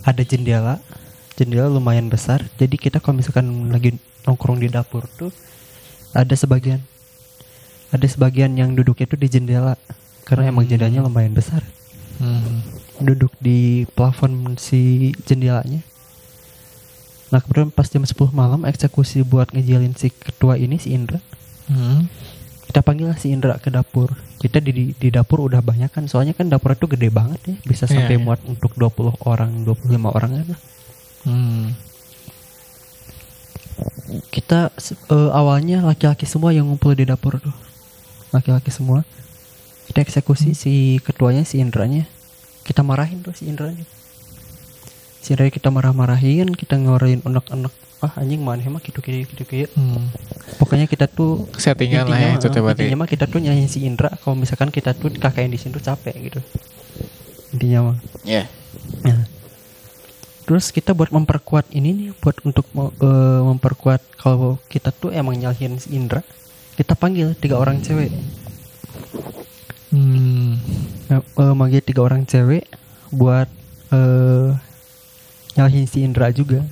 ada 0.03 0.23
jendela. 0.23 0.81
Jendela 1.37 1.69
lumayan 1.69 2.09
besar. 2.09 2.45
Jadi 2.57 2.77
kita 2.77 3.01
kalau 3.01 3.21
misalkan 3.21 3.45
lagi 3.69 3.97
nongkrong 4.25 4.57
di 4.57 4.69
dapur 4.69 5.05
tuh 5.11 5.33
ada 6.13 6.33
sebagian. 6.33 6.81
Ada 7.93 8.09
sebagian 8.09 8.57
yang 8.57 8.73
duduknya 8.73 9.05
tuh 9.05 9.21
di 9.21 9.29
jendela. 9.29 9.77
Karena 10.25 10.49
emang 10.49 10.65
jendelanya 10.65 11.05
lumayan 11.05 11.37
besar. 11.37 11.61
Hmm. 12.17 12.65
Duduk 12.99 13.35
di 13.39 13.59
plafon 13.93 14.55
si 14.55 15.11
jendelanya 15.25 15.83
nah 17.29 17.43
kemudian 17.43 17.71
pas 17.71 17.89
jam 17.89 18.05
10 18.05 18.15
malam 18.31 18.63
eksekusi 18.63 19.27
buat 19.27 19.51
ngejalin 19.51 19.95
si 19.95 20.11
ketua 20.11 20.55
ini 20.55 20.79
si 20.79 20.93
Indra 20.93 21.19
Hmm. 21.65 22.13
kita 22.69 22.85
panggil 22.85 23.09
si 23.17 23.33
Indra 23.33 23.57
ke 23.57 23.73
dapur 23.73 24.13
kita 24.37 24.61
di, 24.61 24.93
di, 24.93 25.09
dapur 25.09 25.41
udah 25.41 25.65
banyak 25.65 25.89
kan 25.89 26.05
soalnya 26.05 26.37
kan 26.37 26.53
dapur 26.53 26.77
itu 26.77 26.85
gede 26.85 27.09
banget 27.09 27.41
ya 27.49 27.57
bisa 27.65 27.89
Iya, 27.89 28.05
sampai 28.05 28.21
iya. 28.21 28.21
muat 28.21 28.45
untuk 28.45 28.77
20 28.77 29.17
orang 29.25 29.65
25 29.65 29.97
orang 30.13 30.31
kan 30.37 30.47
lah. 30.53 30.61
Hmm. 31.25 31.73
kita 34.29 34.69
eh, 35.09 35.31
awalnya 35.33 35.81
laki-laki 35.83 36.29
semua 36.29 36.53
yang 36.53 36.69
ngumpul 36.69 36.93
di 36.93 37.09
dapur 37.09 37.41
tuh 37.41 37.55
laki-laki 38.31 38.69
semua 38.69 39.03
kita 39.89 40.05
eksekusi 40.05 40.53
si 40.53 40.73
ketuanya 41.01 41.49
si 41.49 41.59
Indranya 41.59 42.05
kita 42.65 42.81
marahin 42.81 43.21
tuh 43.21 43.37
si 43.37 43.47
Indranya 43.47 43.85
si 45.21 45.33
Indra 45.33 45.49
kita 45.49 45.69
marah-marahin 45.69 46.53
kita 46.53 46.77
ngeluarin 46.77 47.21
unek-unek. 47.21 47.73
Ah 48.01 48.21
anjing 48.21 48.45
mana 48.45 48.61
mah 48.69 48.85
gitu 48.85 49.01
gitu 49.01 49.25
gitu 49.25 49.43
gitu 49.49 49.73
Hmm. 49.73 50.13
pokoknya 50.61 50.85
kita 50.85 51.09
tuh 51.09 51.49
Settingan 51.57 52.05
lah 52.05 52.19
ya 52.19 52.31
itu 52.37 52.47
eh, 52.47 52.61
berarti. 52.61 52.85
intinya 52.85 52.97
mah 53.01 53.09
kita 53.09 53.25
tuh 53.25 53.41
nyanyiin 53.41 53.71
si 53.71 53.81
Indra. 53.81 54.13
Kalau 54.21 54.37
misalkan 54.37 54.69
kita 54.69 54.93
tuh 54.93 55.09
kakaknya 55.17 55.57
di 55.57 55.59
sini 55.61 55.73
tuh 55.73 55.81
capek 55.81 56.13
gitu. 56.29 56.41
Intinya 57.57 57.79
mah. 57.81 57.97
Ya. 58.21 58.45
Nah, 59.01 59.25
terus 60.45 60.69
kita 60.69 60.93
buat 60.93 61.09
memperkuat 61.09 61.73
ini 61.73 61.91
nih, 61.97 62.09
buat 62.21 62.37
untuk 62.45 62.69
eh, 62.77 63.41
memperkuat 63.49 64.21
kalau 64.21 64.61
kita 64.69 64.93
tuh 64.93 65.09
emang 65.09 65.41
nyalahin 65.41 65.81
si 65.81 65.97
Indra, 65.97 66.21
kita 66.77 66.93
panggil 66.93 67.33
tiga 67.33 67.57
orang 67.57 67.81
cewek, 67.81 68.13
Hmm. 69.95 70.59
Eh, 71.07 71.23
eh, 71.23 71.55
manggil 71.55 71.79
tiga 71.81 72.03
orang 72.03 72.27
cewek 72.27 72.67
buat 73.15 73.47
eh 73.89 74.51
nyalahin 75.55 75.87
si 75.87 76.03
Indra 76.03 76.35
juga. 76.35 76.67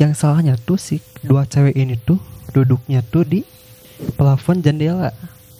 Yang 0.00 0.12
salahnya 0.16 0.56
tuh 0.56 0.80
si 0.80 1.04
dua 1.20 1.44
cewek 1.44 1.76
ini 1.76 2.00
tuh 2.00 2.16
duduknya 2.50 3.04
tuh 3.04 3.28
di 3.28 3.44
plafon 4.16 4.64
jendela, 4.64 5.12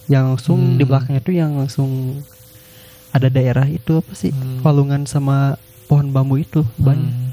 yang 0.08 0.32
langsung 0.32 0.78
di 0.78 0.82
Hmm. 0.82 0.88
belakangnya 0.88 1.20
tuh 1.20 1.34
yang 1.36 1.52
langsung 1.52 2.22
ada 3.10 3.28
daerah 3.28 3.66
itu 3.66 3.98
apa 3.98 4.12
sih 4.14 4.32
Hmm. 4.32 4.62
palungan 4.62 5.04
sama 5.04 5.58
pohon 5.84 6.08
bambu 6.08 6.38
itu 6.38 6.64
banyak. 6.76 7.08
Hmm. 7.08 7.26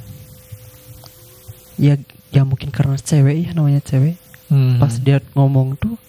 ya 1.75 1.99
ya 2.31 2.47
mungkin 2.47 2.71
karena 2.71 2.95
cewek 2.95 3.35
ya 3.35 3.49
namanya 3.51 3.79
cewek 3.79 4.15
Hmm. 4.47 4.79
pas 4.79 4.95
dia 4.95 5.19
ngomong 5.35 5.75
tuh 5.75 5.99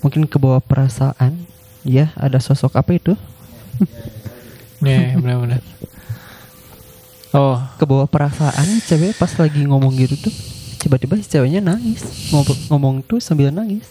mungkin 0.00 0.26
ke 0.26 0.36
bawah 0.36 0.60
perasaan 0.60 1.46
ya 1.86 2.10
ada 2.18 2.38
sosok 2.42 2.78
apa 2.78 2.96
itu? 2.96 3.14
Ya, 4.78 5.18
benar-benar. 5.18 5.58
Oh, 7.34 7.58
ke 7.58 7.82
bawah 7.82 8.06
perasaan 8.06 8.78
cewek 8.86 9.18
pas 9.18 9.34
lagi 9.34 9.66
ngomong 9.66 9.90
gitu 9.98 10.30
tuh. 10.30 10.34
Tiba-tiba 10.78 11.18
si 11.18 11.26
ceweknya 11.26 11.58
nangis. 11.58 12.30
Ngomong, 12.30 12.58
ngomong 12.70 12.94
tuh 13.02 13.18
sambil 13.18 13.50
nangis. 13.50 13.90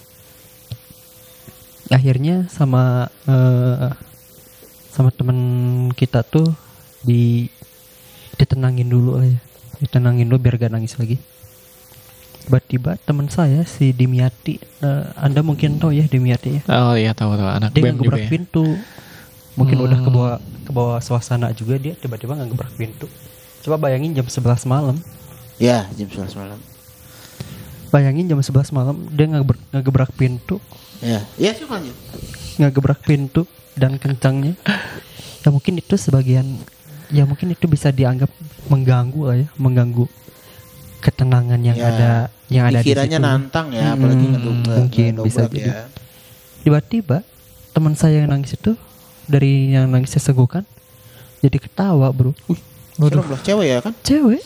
Akhirnya 1.92 2.48
sama 2.48 3.12
eh, 3.28 3.92
sama 4.96 5.12
temen 5.12 5.40
kita 5.92 6.24
tuh 6.24 6.56
di 7.04 7.52
ditenangin 8.40 8.88
dulu 8.88 9.20
ya. 9.20 9.36
Ditenangin 9.84 10.32
dulu 10.32 10.40
biar 10.40 10.56
gak 10.56 10.72
nangis 10.72 10.96
lagi 10.96 11.20
tiba-tiba 12.48 12.96
teman 12.98 13.28
saya 13.28 13.62
si 13.64 13.92
Dimiati 13.92 14.56
eh, 14.80 15.04
anda 15.16 15.40
mungkin 15.42 15.76
tahu 15.76 15.92
ya 15.92 16.06
Dimiati 16.06 16.50
ya 16.54 16.62
oh 16.72 16.96
iya 16.96 17.12
tahu 17.12 17.36
tahu 17.36 17.50
anak 17.52 17.70
dia 17.72 17.84
band 17.84 18.00
juga 18.00 18.16
ya. 18.16 18.26
pintu 18.26 18.64
mungkin 19.54 19.78
udah 19.78 19.98
ke 19.98 20.06
Hmm. 20.06 20.16
bawah 20.16 20.34
ke 20.64 20.72
bawah 20.72 20.98
suasana 20.98 21.52
juga 21.52 21.76
dia 21.76 21.94
tiba-tiba 21.94 22.34
nggak 22.34 22.48
ngebrak 22.48 22.72
pintu 22.74 23.08
coba 23.62 23.76
bayangin 23.82 24.14
jam 24.14 24.24
11 24.24 24.40
malam 24.66 24.96
Ya, 25.58 25.90
jam 25.92 26.06
11 26.06 26.38
malam. 26.38 26.60
bayangin 27.88 28.28
jam 28.28 28.38
11 28.38 28.70
malam 28.72 28.96
dia 29.10 29.26
ngegebrak, 29.26 29.62
ngegebrak 29.70 30.12
pintu 30.14 30.58
Ya. 30.98 31.22
Ya, 31.36 31.52
sih 31.52 31.62
lanjut. 31.64 31.94
ngegebrak 32.56 33.02
pintu 33.02 33.46
dan 33.74 33.96
kencangnya 33.96 34.58
ya 35.40 35.50
mungkin 35.50 35.78
itu 35.78 35.94
sebagian 35.94 36.58
ya 37.08 37.22
mungkin 37.24 37.50
itu 37.50 37.66
bisa 37.66 37.90
dianggap 37.90 38.34
mengganggu 38.66 39.22
lah 39.24 39.36
ya 39.36 39.48
mengganggu 39.56 40.10
ketenangan 41.00 41.60
yang 41.60 41.76
Ya, 41.76 41.88
ada 41.88 42.10
yang 42.48 42.64
ada 42.66 42.80
di 42.80 42.90
situ 42.90 43.18
nantang 43.18 43.68
ya, 43.70 43.82
Mm, 43.86 43.94
apalagi 43.94 44.26
ngedobrak. 44.28 44.78
mungkin 44.78 45.12
bisa 45.22 45.42
jadi. 45.46 45.60
ya. 45.62 45.84
tiba-tiba 46.62 47.18
teman 47.72 47.94
saya 47.94 48.22
yang 48.22 48.30
nangis 48.30 48.54
itu 48.54 48.74
dari 49.26 49.72
yang 49.72 49.88
nangisnya 49.88 50.20
segukan 50.20 50.64
jadi 51.40 51.58
ketawa 51.58 52.10
bro 52.10 52.34
Waduh. 52.98 53.22
cewek 53.40 53.68
ya 53.68 53.80
kan? 53.80 53.94
cewek 54.02 54.42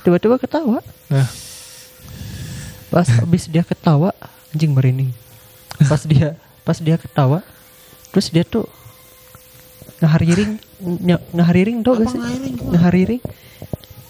tiba-tiba 0.00 0.36
ketawa 0.36 0.84
Nah, 1.08 1.24
pas 2.88 3.08
habis 3.10 3.46
dia 3.46 3.62
ketawa 3.62 4.12
anjing 4.50 4.70
merinding 4.70 5.12
pas 5.82 6.02
dia 6.02 6.36
pas 6.62 6.76
dia 6.76 6.96
ketawa 6.96 7.40
terus 8.10 8.28
dia 8.28 8.42
tuh 8.42 8.68
ngahariring 9.98 10.60
ngahariring 11.30 11.80
tau 11.80 11.96
gak 11.96 12.08
sih 12.08 12.20
ngahariring 12.62 13.22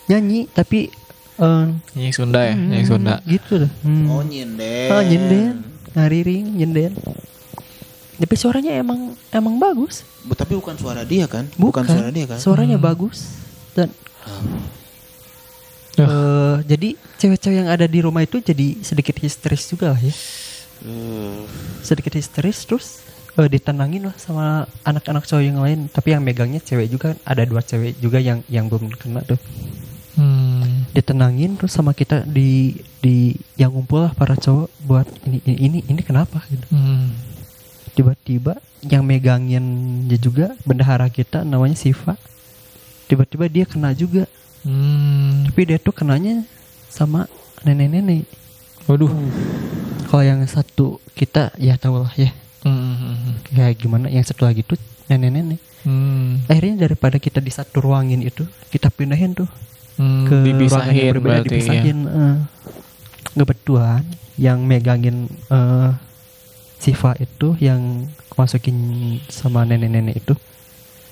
nyanyi 0.06 0.46
tapi 0.48 0.90
eh, 1.38 1.64
nyanyi 1.94 2.12
Sunda 2.14 2.40
ya, 2.42 2.54
nyanyi 2.54 2.86
Sunda. 2.86 3.14
gitu 3.24 3.66
dah 3.66 3.72
hmm. 3.86 4.06
Oh, 4.10 4.22
nyinden. 4.26 4.88
oh 4.90 5.02
nyinden 5.02 5.54
ngahariring 5.94 6.46
nyinden 6.58 6.92
tapi 8.18 8.34
suaranya 8.34 8.74
emang 8.82 9.14
emang 9.30 9.62
bagus. 9.62 10.02
Bu, 10.26 10.34
tapi 10.34 10.58
bukan 10.58 10.74
suara 10.74 11.06
dia 11.06 11.30
kan? 11.30 11.46
bukan, 11.54 11.86
suara 11.86 12.10
dia 12.10 12.26
kan? 12.26 12.38
suaranya 12.42 12.74
bagus. 12.74 13.30
Dan 13.78 13.94
eh, 16.02 16.56
jadi 16.66 16.98
cewek-cewek 17.22 17.56
yang 17.62 17.70
ada 17.70 17.86
di 17.86 18.02
rumah 18.02 18.26
itu 18.26 18.42
jadi 18.42 18.82
sedikit 18.82 19.14
histeris 19.22 19.70
juga 19.70 19.94
lah 19.94 20.02
ya. 20.02 20.10
Uh, 20.78 21.42
sedikit 21.82 22.14
histeris 22.14 22.62
terus 22.62 23.02
eh, 23.34 23.50
ditenangin 23.50 24.10
lah 24.10 24.14
sama 24.18 24.66
anak-anak 24.82 25.22
cowok 25.22 25.42
yang 25.46 25.62
lain. 25.62 25.86
Tapi 25.86 26.18
yang 26.18 26.22
megangnya 26.26 26.58
cewek 26.58 26.90
juga. 26.90 27.14
Ada 27.22 27.46
dua 27.46 27.62
cewek 27.62 28.02
juga 28.02 28.18
yang 28.18 28.42
yang 28.50 28.66
belum 28.66 28.98
kena 28.98 29.22
tuh. 29.22 29.38
Hmm. 30.18 30.57
Ditenangin 30.90 31.54
terus 31.54 31.70
sama 31.70 31.92
kita 31.92 32.24
di 32.24 32.72
di 32.98 33.36
yang 33.54 33.70
ngumpul 33.70 34.02
lah 34.02 34.12
para 34.12 34.34
cowok 34.34 34.68
buat 34.82 35.06
ini 35.24 35.38
ini 35.44 35.54
ini, 35.60 35.78
ini 35.86 36.00
kenapa 36.00 36.42
gitu 36.48 36.64
Hmm. 36.68 37.12
tiba-tiba 37.92 38.56
yang 38.82 39.02
megangin 39.02 39.64
dia 40.06 40.16
juga 40.16 40.46
bendahara 40.62 41.06
kita 41.08 41.42
namanya 41.42 41.74
Siva 41.74 42.16
tiba-tiba 43.06 43.46
dia 43.46 43.64
kena 43.64 43.92
juga 43.92 44.24
Hmm. 44.58 45.46
tapi 45.46 45.64
dia 45.64 45.78
tuh 45.78 45.94
kenanya 45.94 46.42
sama 46.88 47.30
nenek-nenek 47.62 48.26
Waduh. 48.84 49.12
kalau 50.06 50.24
yang 50.24 50.42
satu 50.44 50.98
kita 51.12 51.54
ya 51.56 51.76
tau 51.76 52.02
lah 52.02 52.12
ya 52.14 52.32
Hmm. 52.64 53.38
kayak 53.46 53.78
gimana 53.78 54.08
yang 54.08 54.24
satu 54.24 54.42
lagi 54.42 54.62
tuh 54.62 54.74
nenek-nenek 55.06 55.62
Hmm. 55.86 56.42
akhirnya 56.50 56.84
daripada 56.84 57.16
kita 57.16 57.38
di 57.38 57.48
satu 57.48 57.78
ruangin 57.78 58.18
itu 58.20 58.42
kita 58.68 58.90
pindahin 58.90 59.30
tuh 59.32 59.46
Hmm. 59.98 60.30
ke 60.30 60.34
ruangan 60.34 60.46
yang 60.46 60.58
dipisahin 60.62 61.10
berbeda 61.10 61.22
berarti 61.26 61.46
ya. 61.46 61.50
dipisahin 61.50 61.98
eh. 62.06 62.36
kebetulan 63.34 64.02
yang 64.38 64.58
megangin 64.62 65.26
eh, 65.50 65.90
Siva 66.78 67.10
itu 67.18 67.58
yang 67.58 68.06
masukin 68.38 68.78
sama 69.26 69.66
nenek-nenek 69.66 70.22
itu 70.22 70.38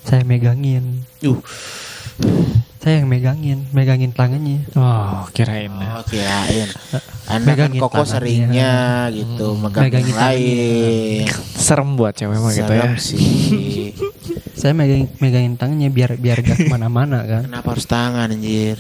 saya 0.06 0.22
megangin 0.22 1.02
uh, 1.26 1.42
saya 2.78 3.02
yang 3.02 3.08
megangin 3.08 3.58
megangin 3.70 4.10
tangannya 4.10 4.62
Oh, 4.72 5.26
kirain. 5.30 5.68
oh 5.68 6.02
kirain. 6.04 6.70
Anda 7.26 7.52
kan 7.52 7.66
Megangin 7.66 7.80
koko 7.82 7.92
tangannya. 7.96 8.12
seringnya 8.14 8.72
gitu, 9.10 9.46
megang 9.54 9.82
Megangin 9.84 10.06
yang 10.08 10.20
lain. 10.22 11.26
Serem 11.52 11.88
buat 11.94 12.14
cewek 12.14 12.38
mah 12.38 12.52
gitu 12.52 12.72
ya. 12.72 12.86
Sih. 12.94 13.90
saya 14.56 14.72
megangin 14.72 15.10
megangin 15.18 15.54
tangannya 15.54 15.90
biar 15.90 16.14
biar 16.14 16.38
gak 16.38 16.56
ke 16.56 16.66
mana-mana 16.66 17.20
kan 17.22 17.42
Kenapa 17.44 17.68
harus 17.68 17.84
tangan 17.84 18.30
anjir? 18.30 18.78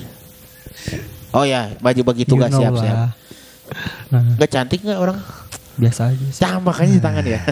Oh 1.30 1.42
ya, 1.42 1.74
baju 1.76 2.00
bagi 2.06 2.24
You 2.24 2.30
tugas 2.30 2.48
know 2.48 2.62
siap 2.62 2.74
siap. 2.78 2.94
lah. 2.96 3.10
nah 4.08 4.22
Gak 4.36 4.50
cantik 4.50 4.80
nggak 4.80 4.96
orang? 4.96 5.18
Biasa 5.76 6.10
aja 6.10 6.26
sih. 6.28 6.40
Ya 6.40 6.56
makanya 6.58 6.92
di 6.92 7.02
tangan 7.02 7.24
ya. 7.24 7.40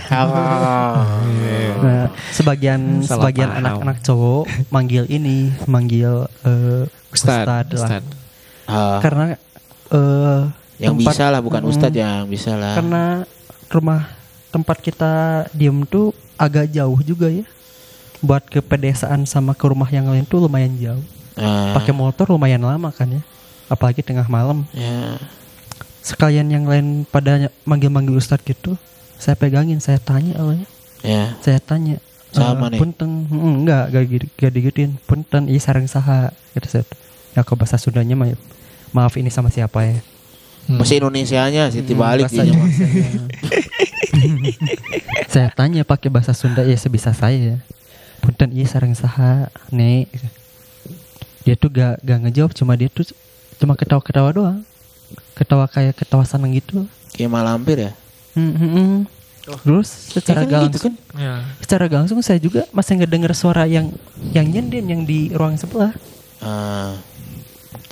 Nah, 1.84 2.08
sebagian 2.32 3.04
Salah 3.04 3.28
sebagian 3.28 3.50
anak-anak 3.52 4.00
cowok 4.00 4.44
manggil 4.68 5.04
ini, 5.06 5.52
manggil 5.66 6.24
eh, 6.42 6.84
Ustad, 7.12 7.44
ustad 7.44 7.66
lah. 7.70 7.88
Ustad. 7.88 8.04
Ah, 8.64 8.98
Karena 9.04 9.24
eh 9.92 10.42
yang 10.80 10.96
tempat- 10.96 11.12
bisa 11.12 11.24
lah 11.28 11.40
bukan 11.44 11.62
Mm, 11.62 11.70
ustadz 11.70 11.98
yang 11.98 12.24
bisa 12.24 12.56
lah. 12.56 12.72
Karena 12.74 13.02
rumah 13.68 14.08
tempat 14.48 14.80
kita 14.80 15.12
diem 15.52 15.84
tuh 15.84 16.10
agak 16.34 16.72
jauh 16.72 16.96
juga 17.00 17.28
ya. 17.28 17.44
Buat 18.18 18.48
ke 18.48 18.64
pedesaan 18.64 19.28
sama 19.28 19.52
ke 19.52 19.68
rumah 19.68 19.86
yang 19.86 20.08
lain 20.08 20.24
tuh 20.24 20.40
lumayan 20.40 20.72
jauh. 20.80 21.04
Ah, 21.36 21.76
pakai 21.76 21.92
motor 21.92 22.30
lumayan 22.30 22.62
lama 22.62 22.88
kan 22.88 23.10
ya 23.10 23.22
apalagi 23.66 24.00
tengah 24.00 24.28
malam 24.28 24.62
ya. 24.70 25.18
Sekalian 26.04 26.46
yang 26.46 26.64
lain 26.64 26.86
pada 27.04 27.48
manggil-manggil 27.64 28.12
ustadz 28.14 28.44
gitu 28.44 28.76
saya 29.16 29.34
pegangin 29.34 29.80
saya 29.80 29.96
tanya 29.98 30.36
awalnya 30.36 30.68
Ya. 31.00 31.32
saya 31.38 31.56
tanya 31.58 31.96
Sama 32.28 32.66
"Eh, 32.66 32.70
nih. 32.70 32.78
punten 32.78 33.08
"Mm, 33.26 33.54
enggak 33.62 33.84
gak, 33.88 34.04
gak 34.34 34.52
digituin 34.52 34.92
punten 35.02 35.46
iya 35.46 35.56
sarang 35.58 35.84
saha 35.84 36.28
gitu 36.52 36.66
saya 36.66 36.84
ya 37.32 37.40
ke 37.40 37.52
bahasa 37.52 37.76
Sundanya 37.76 38.12
mah 38.14 38.32
maaf 38.90 39.14
ini 39.14 39.28
sama 39.28 39.48
siapa 39.48 39.80
ya 39.82 39.98
Hmm. 40.64 40.80
Bahasa 40.80 40.96
Indonesianya 40.96 41.68
sih 41.68 41.84
Hmm, 41.84 41.92
bahasanya 41.94 42.24
gitu. 42.46 42.56
bahasanya. 42.56 43.20
saya 45.28 45.48
tanya 45.50 45.82
pakai 45.82 46.08
bahasa 46.08 46.32
Sunda 46.32 46.62
ya 46.62 46.72
sebisa 46.74 47.12
saya 47.12 47.60
punten 48.18 48.48
iya 48.48 48.64
sarang 48.64 48.92
saha 48.92 49.52
nek 49.68 50.08
dia 51.42 51.54
tuh 51.54 51.68
gak, 51.68 52.00
gak 52.00 52.18
ngejawab 52.18 52.52
cuma 52.52 52.72
dia 52.74 52.88
tuh 52.88 53.04
cuma 53.54 53.76
ketawa-ketawa 53.76 54.32
doang 54.32 54.58
ketawa 55.34 55.66
kayak 55.66 55.94
ketawa 55.96 56.24
seneng 56.24 56.54
gitu. 56.54 56.86
Kayak 57.14 57.30
malampir 57.30 57.78
ya. 57.78 57.92
Hmm, 58.34 58.54
hmm, 58.54 58.70
hmm. 58.74 59.00
terus 59.60 59.88
secara 60.10 60.42
Ya 60.42 60.48
kan 60.48 60.66
gitu 60.66 60.88
langsung 60.88 60.94
kan. 60.96 61.20
Ya. 61.20 61.34
secara 61.60 61.84
langsung 61.92 62.18
saya 62.24 62.40
juga 62.40 62.64
masih 62.72 62.96
ngedenger 62.96 63.36
suara 63.36 63.68
yang 63.68 63.92
yang 64.32 64.48
nyenden 64.48 64.84
yang 64.88 65.02
di 65.04 65.28
ruang 65.36 65.60
sebelah. 65.60 65.92
Ah, 66.40 66.96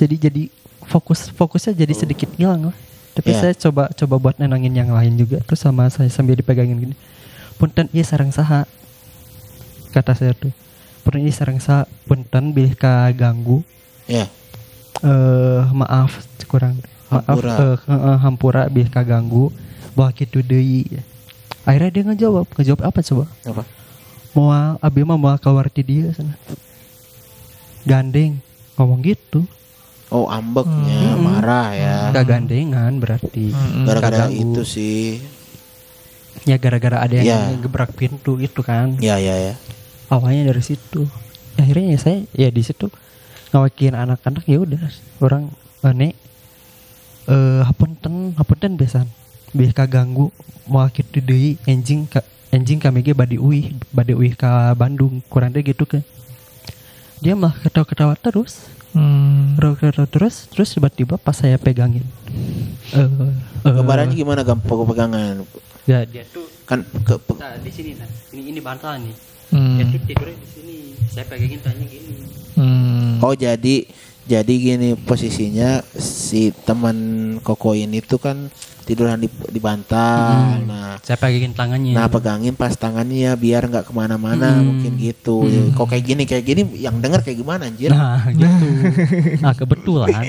jadi 0.01 0.17
jadi 0.29 0.49
fokus 0.89 1.29
fokusnya 1.29 1.77
jadi 1.77 1.93
sedikit 1.93 2.33
hilang 2.41 2.73
lah. 2.73 2.77
Tapi 3.13 3.37
Ya. 3.37 3.39
saya 3.45 3.55
coba 3.55 3.93
coba 3.93 4.15
buat 4.17 4.37
nenangin 4.41 4.73
yang 4.73 4.89
lain 4.89 5.21
juga. 5.21 5.45
Terus 5.45 5.61
sama 5.61 5.93
saya 5.93 6.09
sambil 6.09 6.33
dipegangin 6.35 6.81
gini. 6.81 6.97
Punten 7.61 7.87
iya 7.93 8.03
sarang 8.03 8.33
saha. 8.33 8.65
Kata 9.93 10.17
saya 10.17 10.33
tuh. 10.33 10.51
Punten 11.05 11.21
iya 11.21 11.37
sarang 11.37 11.61
saha. 11.61 11.85
Punten 12.09 12.57
bilih 12.57 12.73
ganggu 13.13 13.61
ya. 14.09 14.25
eh 15.05 15.63
maaf 15.77 16.25
kurang 16.49 16.81
Hampura. 17.15 17.53
eh, 17.53 17.77
eh, 17.77 18.19
hampura 18.19 18.63
bilih 18.67 18.89
ganggu 18.89 19.53
bahwa 19.93 20.11
gitu 20.13 20.41
deui 20.41 20.89
akhirnya 21.63 21.91
dia 21.91 22.03
ngejawab 22.07 22.47
ngejawab 22.51 22.81
apa 22.83 22.99
coba 23.03 23.25
Apa? 23.43 23.63
mau 24.33 24.49
abi 24.77 25.01
mah 25.03 25.15
mau 25.15 25.37
keluar 25.37 25.67
ti 25.67 25.83
dia 25.83 26.09
sana 26.11 26.33
gandeng 27.83 28.39
ngomong 28.75 29.03
gitu 29.03 29.45
Oh, 30.09 30.29
ambeknya 30.29 31.09
Hmm. 31.11 31.25
marah 31.25 31.69
ya. 31.73 31.97
gak 32.13 32.27
gandengan 32.27 32.93
berarti 32.95 33.49
Mm-mm. 33.49 33.89
Gara-gara 33.89 34.29
Kaganggu. 34.29 34.45
itu 34.53 34.63
sih. 34.63 35.09
ya 36.43 36.57
gara-gara 36.59 37.01
ada 37.01 37.15
yang 37.15 37.25
Ya. 37.25 37.39
ngegebrak 37.51 37.93
pintu 37.93 38.37
itu 38.37 38.61
kan 38.61 38.93
Ya, 38.99 39.17
ya, 39.17 39.33
ya. 39.33 39.55
awalnya 40.09 40.49
dari 40.49 40.61
situ 40.61 41.09
akhirnya 41.55 41.93
ya 41.93 41.99
saya 41.99 42.19
ya 42.31 42.49
di 42.49 42.61
situ 42.61 42.93
ngawakilin 43.51 43.93
anak-anak 43.95 44.45
ya 44.45 44.59
udah 44.59 44.81
orang 45.19 45.49
ane 45.81 46.13
eh 47.29 47.63
hapunten 47.63 48.35
hapunten 48.35 48.75
besan. 48.75 49.07
Biar 49.53 49.73
kaganggu. 49.73 50.33
Mau 50.65 50.87
kitu 50.89 51.19
deui 51.19 51.59
enjing 51.67 52.07
ka 52.07 52.23
enjing 52.49 52.79
kami 52.79 53.03
ge 53.03 53.13
badi 53.13 53.37
uih 53.37 53.75
badi 53.91 54.15
uih 54.15 54.33
ka 54.33 54.73
Bandung. 54.73 55.21
Kurang 55.27 55.53
deh 55.53 55.61
gitu 55.61 55.85
kan 55.85 56.03
dia 57.23 57.39
malah 57.39 57.55
ketawa-ketawa 57.55 58.19
terus. 58.19 58.67
Hmm. 58.93 59.55
ketawa-ketawa 59.57 60.11
terus 60.11 60.51
terus 60.51 60.75
tiba-tiba 60.75 61.15
pas 61.17 61.33
saya 61.33 61.55
pegangin. 61.57 62.03
Eh. 62.93 63.07
Eh, 63.63 63.73
Gambarannya 63.73 64.13
gimana 64.13 64.43
gampang 64.43 64.83
pegangan? 64.85 65.47
ya. 65.87 66.03
Dia 66.03 66.27
tuh 66.29 66.45
Kan 66.67 66.83
ke, 66.83 67.15
pe- 67.19 67.39
nah, 67.39 67.55
di 67.63 67.71
sini 67.71 67.95
nah. 67.95 68.11
Ini 68.35 68.43
ini 68.55 68.61
bantal 68.63 68.99
nih. 68.99 69.15
Hmm. 69.55 69.79
dia 69.79 69.85
tuh 69.87 70.01
tidurnya 70.03 70.35
di 70.35 70.49
sini. 70.51 70.77
Saya 71.07 71.25
pegangin 71.31 71.63
tanya 71.63 71.85
gini. 71.87 72.15
Hmm. 72.59 73.23
Oh, 73.23 73.35
jadi 73.39 73.87
jadi 74.23 74.53
gini 74.55 74.95
posisinya 74.95 75.83
si 75.93 76.55
teman 76.63 76.97
Koko 77.43 77.75
ini 77.75 77.99
tuh 77.99 78.23
kan 78.23 78.49
tiduran 78.83 79.19
di, 79.19 79.31
di 79.31 79.63
bantal. 79.63 80.59
Hmm. 80.59 80.67
Nah, 80.67 80.99
saya 81.07 81.15
pegangin 81.15 81.55
tangannya 81.55 81.95
Nah 81.95 82.11
pegangin 82.11 82.55
pas 82.55 82.75
tangannya 82.75 83.31
biar 83.39 83.71
nggak 83.71 83.87
ke 83.87 83.93
mana-mana 83.95 84.59
Hmm. 84.59 84.75
mungkin 84.75 84.99
gitu. 84.99 85.47
Ya, 85.47 85.71
Kok 85.71 85.87
kayak 85.87 86.05
gini 86.05 86.23
kayak 86.27 86.45
gini 86.45 86.63
yang 86.83 86.99
denger 86.99 87.23
kayak 87.23 87.39
gimana 87.39 87.71
anjir? 87.71 87.91
Nah 87.95 88.27
gitu. 88.31 88.67
Nah 89.39 89.53
kebetulan 89.55 90.23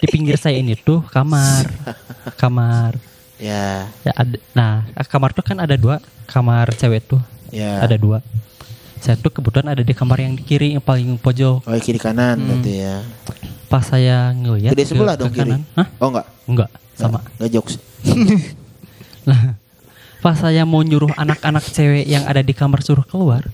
di 0.00 0.06
pinggir 0.08 0.40
saya 0.40 0.56
ini 0.56 0.72
tuh 0.74 1.04
kamar, 1.08 1.68
kamar. 2.36 2.96
Ya, 3.36 3.90
Ya 4.06 4.12
ada. 4.14 4.36
Nah 4.54 4.72
kamar 5.08 5.36
tuh 5.36 5.44
kan 5.44 5.58
ada 5.58 5.76
dua 5.76 6.00
kamar 6.24 6.72
cewek 6.72 7.04
tuh, 7.04 7.20
ya. 7.52 7.82
ada 7.84 7.98
dua. 8.00 8.24
Saya 9.02 9.18
tuh 9.18 9.28
kebetulan 9.28 9.66
ada 9.68 9.82
di 9.82 9.90
kamar 9.90 10.14
yang 10.16 10.32
di 10.32 10.42
kiri 10.42 10.72
yang 10.72 10.80
paling 10.80 11.18
pojok. 11.18 11.66
Oh 11.66 11.74
kiri 11.76 11.98
kanan 11.98 12.38
Hmm. 12.38 12.46
berarti 12.48 12.72
ya. 12.78 12.96
Pas 13.66 13.82
saya 13.82 14.30
ngeliat 14.30 14.70
Gede 14.70 14.84
sebelah 14.86 15.14
dong 15.16 15.28
kiri. 15.28 15.50
kanan, 15.50 15.60
Hah? 15.74 15.88
Oh 15.98 16.08
enggak? 16.08 16.26
Enggak, 16.44 16.70
sama. 16.94 17.18
Nggak 17.36 17.50
jokes. 17.52 17.74
Nah, 19.22 19.54
pas 20.18 20.34
saya 20.34 20.62
mau 20.62 20.82
nyuruh 20.82 21.14
anak-anak 21.14 21.62
cewek 21.64 22.02
yang 22.04 22.26
ada 22.26 22.42
di 22.42 22.50
kamar 22.50 22.82
suruh 22.82 23.02
keluar, 23.02 23.46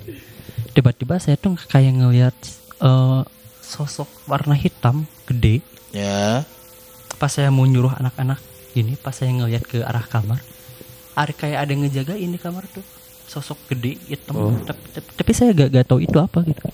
tiba-tiba 0.72 1.20
saya 1.20 1.36
tuh 1.36 1.60
kayak 1.62 1.92
ngeliat 1.94 2.32
eh, 2.80 3.20
sosok 3.60 4.08
warna 4.24 4.52
hitam 4.52 5.04
gede 5.24 5.60
Ya. 5.92 6.44
pas 7.16 7.28
saya 7.28 7.48
mau 7.48 7.64
nyuruh 7.64 7.92
anak-anak 7.92 8.40
ini 8.72 8.96
pas 8.96 9.12
saya 9.12 9.28
ngeliat 9.30 9.60
ke 9.62 9.80
arah 9.80 10.00
kamar 10.02 10.40
ada 11.12 11.32
kayak 11.32 11.58
ada 11.58 11.70
yang 11.70 11.84
ngejagain 11.84 12.28
di 12.28 12.38
kamar 12.38 12.64
tuh 12.66 12.84
sosok 13.28 13.60
gede 13.68 14.00
hitam 14.06 14.34
Oh. 14.34 14.50
tapi, 14.58 14.80
tapi, 14.90 15.08
tapi 15.14 15.30
saya 15.32 15.52
gak, 15.52 15.68
gak 15.70 15.86
tahu 15.86 16.00
itu 16.00 16.16
apa 16.16 16.40
gitu 16.42 16.64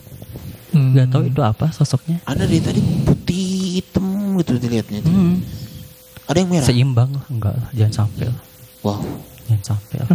Hmm. 0.70 0.90
gak 0.92 1.06
tahu 1.08 1.22
itu 1.24 1.38
apa 1.38 1.70
sosoknya 1.70 2.18
Ada 2.22 2.46
dari 2.46 2.58
tadi 2.58 2.80
putih 3.04 3.46
hitam 3.78 4.06
gitu 4.38 4.54
dilihatnya. 4.56 5.02
hmm. 5.02 5.34
Ada 6.24 6.36
yang 6.36 6.48
merah. 6.48 6.66
seimbang 6.66 7.10
lah 7.12 7.24
enggak 7.28 7.54
lah 7.54 7.68
jangan 7.72 7.94
sampai 8.00 8.26
lah 8.26 8.40
Wow. 8.80 8.98
jangan 9.44 9.64
sampai 9.72 9.96
lah 10.00 10.08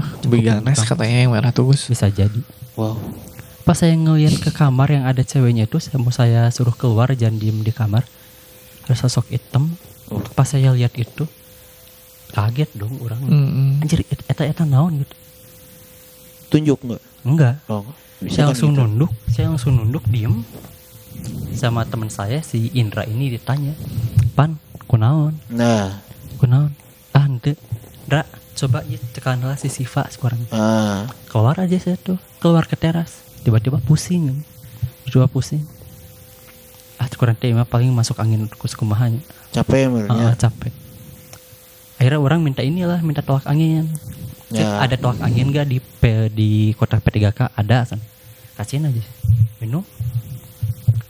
katanya 0.89 1.17
yang 1.17 1.31
merah 1.31 1.51
tuh 1.51 1.63
Gus. 1.65 1.85
bisa 1.85 2.07
jadi 2.07 2.41
Wow. 2.73 2.95
pas 3.61 3.75
saya 3.75 3.93
ngeliat 3.93 4.35
ke 4.35 4.49
kamar 4.49 4.89
yang 4.89 5.05
ada 5.05 5.21
ceweknya 5.21 5.63
itu 5.63 5.77
saya 5.77 5.95
mau 5.95 6.09
saya 6.09 6.49
suruh 6.49 6.73
keluar 6.73 7.07
jangan 7.13 7.35
diem 7.35 7.59
di 7.59 7.69
kamar 7.69 8.03
ada 8.83 8.95
sosok 8.95 9.29
hitam 9.29 9.75
pas 10.33 10.43
saya 10.43 10.73
lihat 10.73 10.91
itu 10.93 11.23
kaget 12.29 12.69
dong 12.73 12.97
orang 12.99 13.21
Hmm. 13.21 13.79
anjir 13.79 14.01
et- 14.03 14.25
eta 14.25 14.43
eta 14.43 14.63
naon 14.63 14.99
gitu 14.99 15.13
Tunjuk 16.49 16.79
nggak? 16.81 17.01
enggak 17.21 17.55
Oh. 17.65 17.85
saya 18.21 18.43
kan 18.43 18.51
langsung 18.51 18.71
gitu. 18.71 18.79
nunduk 18.81 19.11
saya 19.27 19.45
langsung 19.47 19.73
nunduk 19.73 20.03
diem 20.05 20.43
sama 21.53 21.83
teman 21.83 22.07
saya 22.07 22.39
si 22.39 22.71
Indra 22.73 23.03
ini 23.03 23.29
ditanya 23.29 23.75
pan 24.33 24.55
kunaon 24.85 25.35
Nah. 25.47 25.99
kunaon 26.37 26.71
ah 27.11 27.25
ente 27.25 27.55
Indra 28.01 28.23
coba 28.53 28.83
ya 28.83 28.99
tekan 29.13 29.39
lah 29.39 29.55
si 29.55 29.67
Siva 29.67 30.07
sekarang 30.07 30.39
Ah. 30.49 31.07
keluar 31.27 31.55
aja 31.57 31.75
saya 31.75 31.95
tuh 31.95 32.19
keluar 32.37 32.63
ke 32.63 32.75
teras 32.75 33.23
tiba-tiba 33.39 33.79
pusing 33.79 34.43
tiba 35.05 35.25
pusing 35.25 35.63
ah 36.97 37.07
sekarang 37.07 37.33
teh 37.33 37.49
mah 37.49 37.63
paling 37.63 37.87
masuk 37.89 38.15
angin 38.17 38.47
kus 38.49 38.73
kumahanya 38.73 39.23
Capek 39.49 39.85
ah, 39.85 39.91
merenya. 40.07 40.35
capek 40.35 40.71
akhirnya 41.95 42.19
orang 42.19 42.39
minta 42.41 42.61
inilah 42.61 42.99
minta 42.99 43.19
tolak 43.19 43.43
angin 43.43 43.91
Ya. 44.51 44.81
ada 44.81 44.95
tolak 44.95 45.21
angin 45.21 45.49
gak 45.49 45.65
di 45.65 45.77
P- 45.77 46.29
di 46.29 46.49
kota 46.73 46.97
P3K 46.97 47.49
ada 47.49 47.83
san 47.83 48.01
kasihin 48.53 48.83
aja 48.83 49.03
minum 49.57 49.85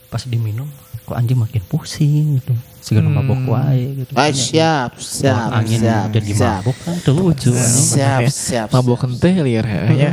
pas 0.08 0.20
diminum 0.22 0.68
kok 1.04 1.16
anjing 1.16 1.36
makin 1.36 1.64
pusing 1.64 2.38
gitu 2.38 2.52
segala 2.80 3.08
Hmm. 3.08 3.18
mabok 3.18 3.40
wae 3.50 3.84
gitu 3.98 4.12
Ah, 4.14 4.30
siap, 4.30 4.98
siap, 4.98 5.36
Tolak 5.48 5.58
angin 5.58 5.80
siap, 5.80 6.08
jadi 6.12 6.30
siap. 6.30 6.60
mabok 6.60 6.78
kan 6.80 6.96
tuh 7.00 7.14
lucu 7.14 7.50
anjing. 7.50 7.88
Siap, 7.90 8.20
Ya, 8.20 8.30
siap. 8.30 8.68
Mabok 8.70 8.94
siap. 8.94 9.04
kenteh 9.10 9.34
liar 9.40 9.66
ya. 9.90 10.12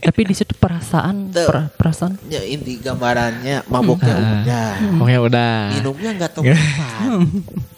tapi 0.00 0.20
di 0.24 0.34
situ 0.34 0.52
perasaan 0.52 1.30
Tuh. 1.30 1.46
per- 1.46 1.70
perasaan 1.70 2.16
Ya 2.26 2.40
inti 2.42 2.76
gambarannya 2.78 3.62
maboknya 3.66 4.14
Ah. 4.14 4.22
udah. 4.40 4.70
Pokoknya 4.96 5.20
udah. 5.22 5.52
Minumnya 5.74 6.10
nggak 6.14 6.30
tahu 6.32 6.42
kapan. 6.44 7.10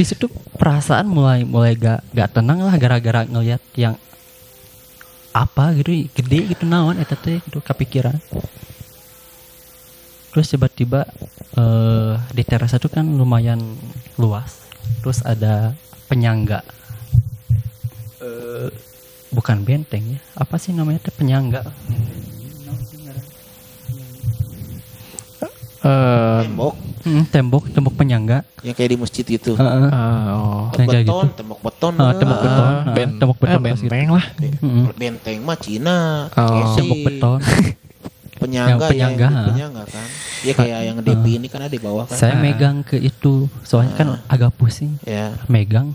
di 0.00 0.08
situ 0.08 0.32
perasaan 0.56 1.04
mulai 1.12 1.44
mulai 1.44 1.76
gak 1.76 2.00
gak 2.16 2.32
tenang 2.32 2.64
lah 2.64 2.72
gara-gara 2.80 3.28
ngelihat 3.28 3.60
yang 3.76 4.00
apa 5.36 5.76
gitu 5.76 6.08
gede 6.16 6.56
gitu 6.56 6.64
naon 6.64 6.96
eta 6.96 7.20
teh 7.20 7.36
gitu 7.44 7.60
kepikiran. 7.60 8.16
Terus 10.32 10.56
tiba-tiba 10.56 11.04
eh 11.52 12.16
di 12.32 12.42
teras 12.48 12.72
itu 12.72 12.88
kan 12.88 13.04
lumayan 13.04 13.60
luas. 14.16 14.64
Terus 15.04 15.20
ada 15.20 15.76
penyangga. 16.08 16.64
Eh 18.24 18.72
bukan 19.36 19.60
benteng 19.68 20.16
ya 20.16 20.20
apa 20.32 20.56
sih 20.56 20.72
namanya 20.72 21.04
teh 21.04 21.12
penyangga? 21.12 21.60
Eh, 25.84 26.40
Tembok 26.40 26.89
Hmm, 27.00 27.24
tembok 27.32 27.72
tembok 27.72 27.96
penyangga 27.96 28.44
yang 28.60 28.76
kayak 28.76 28.90
di 28.92 28.98
masjid 29.00 29.24
gitu. 29.24 29.56
Heeh. 29.56 29.88
ah, 29.88 30.36
oh. 30.36 30.62
Kayak 30.76 31.08
beton, 31.08 31.24
gitu. 31.32 31.38
tembok 31.40 31.60
beton. 31.64 31.94
Ah, 31.96 32.12
tembok 32.12 32.38
beton. 32.44 32.68
Ah, 32.68 32.92
ben- 32.92 33.16
tembok 33.16 33.38
beton 33.40 33.60
pas 33.64 33.80
gitu. 33.80 33.88
benteng 33.88 34.10
lah. 34.12 34.24
Mm-mm. 34.36 34.84
Benteng 34.92 35.38
mah 35.40 35.56
Cina. 35.56 35.98
Oh. 36.36 36.76
Tembok 36.76 37.00
beton 37.08 37.40
Penyangga, 38.40 38.72
Yang 38.72 38.80
penyangga, 38.92 39.28
ya, 39.28 39.44
penyangga 39.48 39.82
kan. 39.88 40.08
Ya 40.40 40.52
kayak 40.56 40.80
yang 40.88 40.96
Depi 41.04 41.30
ini 41.36 41.46
kan 41.48 41.60
ada 41.64 41.72
di 41.72 41.80
bawah 41.80 42.04
kan. 42.08 42.16
Saya 42.16 42.36
megang 42.36 42.80
ke 42.84 42.96
itu, 42.96 43.48
soalnya 43.64 43.92
kan 43.96 44.08
agak 44.28 44.52
pusing. 44.56 44.96
Ya. 45.04 45.36
Megang. 45.48 45.92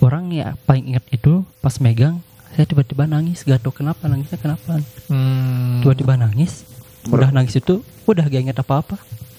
Orang 0.00 0.28
ya 0.32 0.56
paling 0.68 0.92
ingat 0.92 1.04
itu 1.12 1.44
pas 1.64 1.76
megang, 1.80 2.20
saya 2.52 2.64
tiba-tiba 2.68 3.08
nangis, 3.08 3.44
gak 3.44 3.60
tau 3.60 3.72
kenapa 3.72 4.08
nangisnya 4.08 4.36
kenapa. 4.40 4.80
Hmm. 5.08 5.80
Tiba-tiba 5.84 6.16
nangis, 6.20 6.64
udah 7.08 7.30
nangis 7.30 7.54
itu 7.54 7.80
udah 8.04 8.24
gak 8.26 8.42
ingat 8.42 8.58
apa-apa. 8.58 8.96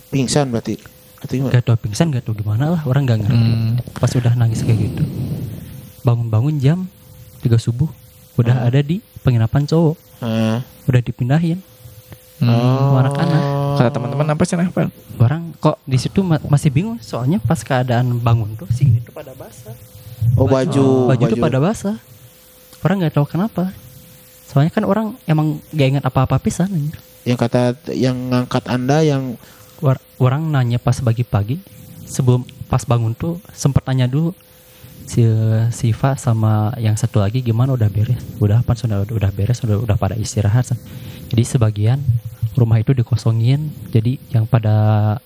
Pingsan 0.07 0.49
berarti. 0.49 0.80
Gak 1.19 1.65
tau 1.65 1.76
pingsan, 1.76 2.14
gak 2.14 2.23
tau 2.23 2.31
gimana 2.31 2.72
lah, 2.72 2.81
orang 2.85 3.03
gak 3.03 3.26
ngerti. 3.26 3.52
Hmm. 3.52 3.73
Pas 3.94 4.11
udah 4.14 4.34
nangis 4.34 4.61
kayak 4.61 4.80
gitu, 4.80 5.03
bangun-bangun 6.02 6.61
jam 6.61 6.85
3 7.41 7.57
subuh, 7.57 7.89
udah 8.38 8.64
ada 8.64 8.80
di 8.80 9.02
penginapan 9.22 9.65
cowok, 9.65 9.98
Ah. 10.22 10.61
udah 10.85 11.02
dipindahin. 11.02 11.60
Hmm. 12.38 12.53
Oh. 12.53 13.02
anak-anak. 13.02 13.41
Kata 13.81 13.89
teman-teman 13.98 14.30
apa 14.30 14.41
sih 14.45 14.53
apa? 14.53 14.94
Orang 15.18 15.57
kok 15.57 15.81
di 15.84 15.98
situ 15.98 16.22
ma- 16.22 16.41
masih 16.45 16.69
bingung, 16.69 17.02
soalnya 17.02 17.41
pas 17.41 17.57
keadaan 17.57 18.22
bangun 18.22 18.53
tuh 18.53 18.69
si 18.69 18.85
ini 18.85 19.02
tuh 19.02 19.10
pada 19.10 19.34
basah. 19.34 19.73
Oh 20.38 20.45
baju. 20.45 21.10
baju, 21.10 21.23
tuh 21.26 21.38
pada 21.38 21.57
basah. 21.57 21.98
Orang 22.85 23.02
nggak 23.02 23.18
tahu 23.18 23.26
kenapa. 23.26 23.73
Soalnya 24.45 24.69
kan 24.69 24.85
orang 24.85 25.18
emang 25.26 25.60
gak 25.73 25.98
ingat 25.98 26.06
apa-apa 26.06 26.38
pisan. 26.38 26.69
anjir. 26.69 26.94
Yang 27.28 27.38
kata 27.44 27.62
yang 27.91 28.32
ngangkat 28.32 28.64
anda 28.72 29.04
yang 29.04 29.36
War- 29.78 30.02
orang 30.18 30.48
nanya 30.49 30.82
pas 30.82 30.98
pagi-pagi 30.98 31.62
sebelum 32.08 32.41
pas 32.66 32.82
bangun 32.82 33.14
tuh 33.14 33.38
sempat 33.54 33.86
tanya 33.86 34.10
dulu 34.10 34.34
si 35.06 35.22
Siva 35.70 36.18
sama 36.18 36.74
yang 36.82 36.98
satu 36.98 37.22
lagi 37.22 37.40
gimana 37.40 37.78
udah 37.78 37.86
beres 37.88 38.18
udah 38.41 38.66
apa 38.66 38.74
sudah 38.74 39.06
udah 39.06 39.30
beres 39.30 39.62
udah 39.62 39.78
udah 39.78 39.95
pada 39.95 40.18
istirahat 40.18 40.68
San. 40.68 40.80
jadi 41.30 41.45
sebagian 41.45 42.02
rumah 42.58 42.82
itu 42.82 42.91
dikosongin 42.91 43.70
jadi 43.94 44.18
yang 44.34 44.49
pada 44.49 44.76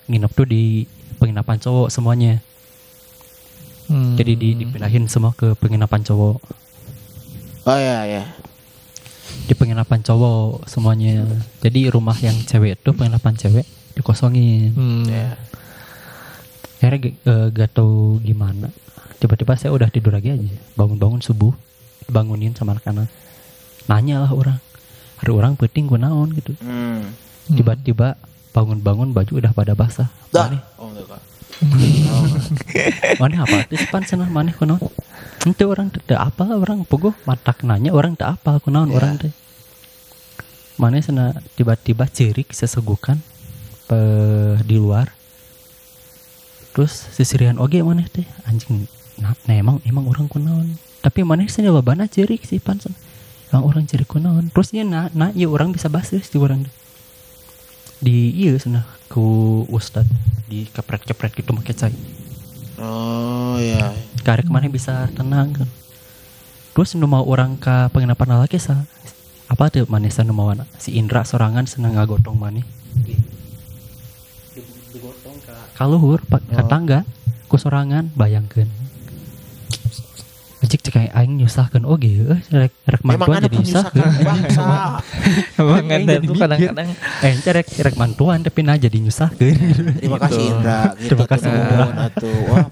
nginep 0.06 0.32
tuh 0.36 0.44
di 0.44 0.84
penginapan 1.16 1.56
cowok 1.56 1.88
semuanya 1.88 2.38
Hmm. 3.90 4.14
jadi 4.14 4.38
di, 4.38 4.48
dipindahin 4.62 5.04
semua 5.10 5.34
ke 5.34 5.52
penginapan 5.58 6.00
cowok 6.00 6.38
Oh 7.62 7.78
ya 7.78 8.06
ya. 8.06 8.22
Di 9.46 9.54
penginapan 9.58 10.00
cowok 10.02 10.66
semuanya. 10.70 11.26
Jadi 11.62 11.90
rumah 11.90 12.14
yang 12.18 12.36
cewek 12.46 12.78
itu 12.78 12.90
penginapan 12.94 13.34
cewek 13.34 13.66
dikosongin. 13.98 14.72
Hmm. 14.74 15.04
Ya. 15.06 15.36
akhirnya 16.82 17.14
eh, 17.14 17.46
gak 17.54 17.78
tau 17.78 18.18
gimana? 18.18 18.66
Tiba-tiba 19.22 19.54
saya 19.54 19.70
udah 19.70 19.86
tidur 19.86 20.14
lagi 20.18 20.34
aja. 20.34 20.50
Bangun-bangun 20.74 21.22
subuh 21.22 21.54
bangunin 22.10 22.54
sama 22.58 22.74
anak-anak. 22.74 23.06
Nanya 23.86 24.26
lah 24.26 24.32
orang. 24.34 24.58
Hari 25.22 25.30
orang 25.30 25.54
penting 25.54 25.86
gue 25.86 25.98
naon 25.98 26.34
gitu. 26.34 26.58
Hmm. 26.58 27.14
tiba-tiba 27.42 28.18
bangun-bangun 28.54 29.14
baju 29.14 29.32
udah 29.38 29.52
pada 29.54 29.78
basah. 29.78 30.10
Dah. 30.34 30.50
mana 30.50 30.58
Oh 30.78 30.90
enggak 30.90 31.06
kak. 31.06 31.22
mana 33.22 33.46
apa 33.46 33.70
tuh 33.70 33.78
pan 33.86 34.02
senah 34.02 34.26
mana 34.26 34.50
kunaon 34.50 34.82
itu 35.42 35.64
orang 35.66 35.90
tidak 35.90 36.22
apa 36.22 36.54
orang 36.54 36.86
pogo 36.86 37.18
matak 37.26 37.66
nanya 37.66 37.90
orang 37.90 38.14
tak 38.14 38.38
apa 38.38 38.62
kunaon 38.62 38.94
Ya. 38.94 39.02
orang 39.02 39.18
teh 39.18 39.34
mana 40.78 41.02
sana 41.02 41.34
tiba-tiba 41.58 42.08
cerik 42.08 42.50
sesegukan 42.50 43.20
pe, 43.86 43.98
di 44.64 44.80
luar. 44.80 45.12
Terus 46.72 46.90
sisirian 47.12 47.60
oge 47.60 47.84
mana 47.84 48.06
teh 48.08 48.24
anjing 48.48 48.88
nah, 49.20 49.36
nah 49.44 49.54
emang 49.54 49.76
emang 49.84 50.08
orang 50.08 50.26
kunaon 50.30 50.78
tapi 51.04 51.26
mana 51.26 51.44
sana 51.50 51.74
babana 51.74 52.06
cerik 52.06 52.46
sih 52.46 52.62
pan 52.62 52.78
emang 53.52 53.62
orang 53.66 53.84
cerik 53.84 54.08
kunaon 54.08 54.48
terus 54.54 54.72
dia 54.72 54.86
nah 54.86 55.10
nah 55.12 55.34
iya 55.36 55.50
orang 55.50 55.74
bisa 55.74 55.92
bahas 55.92 56.08
di 56.10 56.38
orang 56.38 56.64
teh. 56.64 56.74
di 58.00 58.32
iya 58.32 58.56
sana 58.56 58.86
ku 59.12 59.62
ustad 59.68 60.08
di 60.48 60.64
kepret-kepret 60.72 61.36
gitu 61.36 61.52
make 61.52 61.74
cai 61.76 61.92
Oh 62.82 63.62
ya. 63.62 63.94
karek 64.26 64.50
mana 64.50 64.66
bisa 64.66 65.06
tenang 65.14 65.54
kan? 65.54 65.70
Terus 66.74 66.98
nu 66.98 67.06
mau 67.06 67.22
orang 67.22 67.54
ke 67.54 67.86
penginapan 67.94 68.42
lagi 68.42 68.58
sa. 68.58 68.82
Apa 69.46 69.70
tuh 69.70 69.86
mana 69.86 70.10
sa 70.10 70.26
nu 70.26 70.34
mau 70.34 70.50
anak? 70.50 70.66
si 70.82 70.98
Indra 70.98 71.22
sorangan 71.22 71.62
senang 71.70 71.94
ngagotong 71.94 72.34
mana? 72.34 72.66
Digotong 74.90 75.38
ke 75.46 75.54
kaluhur 75.78 76.20
pak 76.26 76.42
ke 76.42 76.62
tangga 76.66 77.06
ku 77.46 77.54
sorangan 77.54 78.10
bayangkan 78.18 78.66
Ajik 80.62 80.78
cek 80.78 80.94
kayak 80.94 81.12
aing 81.12 81.34
nyusahkan 81.36 81.82
oge 81.82 82.06
eueuh 82.06 82.38
rek 82.48 82.70
rek 82.86 83.02
mantuan 83.02 83.42
jadi 83.42 83.50
bangsa. 83.50 83.82
Emang 85.58 85.86
ada 85.88 86.14
tuh 86.18 86.34
kadang-kadang 86.34 86.88
eh 87.20 87.34
rek 87.34 87.68
rek 87.68 87.96
mantuan 87.96 88.38
tapi 88.40 88.62
nah 88.62 88.74
jadi 88.74 88.94
nyusahkeun 88.94 89.58
Terima 89.98 90.18
kasih 90.18 90.42
Indra. 90.48 90.80
Gitu 91.02 91.08
Terima 91.10 91.26
kasih, 91.26 91.50
tuh. 91.50 91.58
Indra. 91.58 91.86
Tuh. 92.14 92.40
Wah 92.46 92.66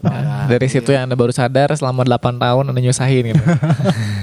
dari 0.47 0.67
situ 0.67 0.91
yang 0.91 1.05
anda 1.05 1.15
baru 1.15 1.31
sadar 1.31 1.71
selama 1.73 2.03
8 2.05 2.39
tahun 2.39 2.65
anda 2.67 2.81
nyusahin 2.81 3.25
gitu. 3.29 3.43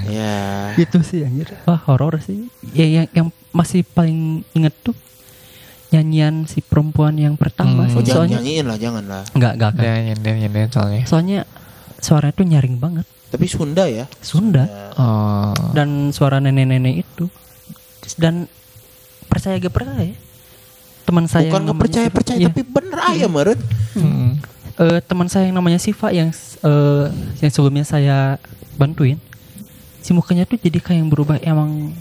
Ya. 0.08 0.72
itu 0.74 0.98
sih 1.00 1.20
anjir 1.20 1.52
wah 1.62 1.78
horor 1.84 2.16
sih 2.18 2.48
ya 2.70 2.82
yang 2.82 3.06
yang 3.12 3.26
masih 3.50 3.84
paling 3.84 4.40
inget 4.50 4.72
tuh 4.80 4.96
nyanyian 5.88 6.44
si 6.44 6.58
perempuan 6.60 7.14
yang 7.14 7.34
pertama 7.34 7.84
Hmm. 7.84 7.92
Oh, 7.92 8.00
sih. 8.00 8.08
jangan 8.08 8.16
soalnya 8.24 8.36
nyanyiin 8.40 8.64
lah, 8.64 8.76
jangan 8.76 9.04
lah. 9.04 9.22
nggak 9.30 9.52
nggak 9.54 9.70
kan 9.74 9.98
nyender 10.02 10.34
nyender 10.34 10.66
soalnya. 10.68 11.02
soalnya 11.04 11.38
suaranya 11.98 12.34
tuh 12.34 12.46
nyaring 12.46 12.76
banget 12.78 13.06
Tapi 13.28 13.44
Sunda 13.44 13.84
ya. 13.84 14.04
Sunda 14.18 14.64
Oh. 14.94 15.52
dan 15.70 15.88
suara 16.10 16.38
nenek-nenek 16.38 16.94
itu 17.00 17.28
dan 18.16 18.48
percaya 19.24 19.56
gak 19.56 19.70
percaya 19.70 20.16
teman 21.04 21.24
saya 21.24 21.46
Bukan 21.46 21.62
namanya 21.62 21.78
percaya 21.78 22.06
Siva- 22.06 22.16
percaya 22.16 22.38
iya. 22.38 22.48
tapi 22.48 22.62
bener 22.62 22.98
aja 22.98 23.26
meren. 23.26 23.60
Hmm. 23.92 24.30
Eh, 24.76 25.00
teman 25.02 25.26
saya 25.26 25.44
yang 25.44 25.56
namanya 25.56 25.76
Siva 25.76 26.08
yang 26.10 26.28
eh, 26.58 27.06
yang 27.38 27.50
sebelumnya 27.50 27.82
saya 27.82 28.36
bantuin 28.74 29.16
si 29.98 30.10
mukanya 30.10 30.44
tuh 30.44 30.56
jadi 30.56 30.78
kayak 30.78 30.98
yang 30.98 31.08
berubah 31.08 31.36
emang 31.40 31.92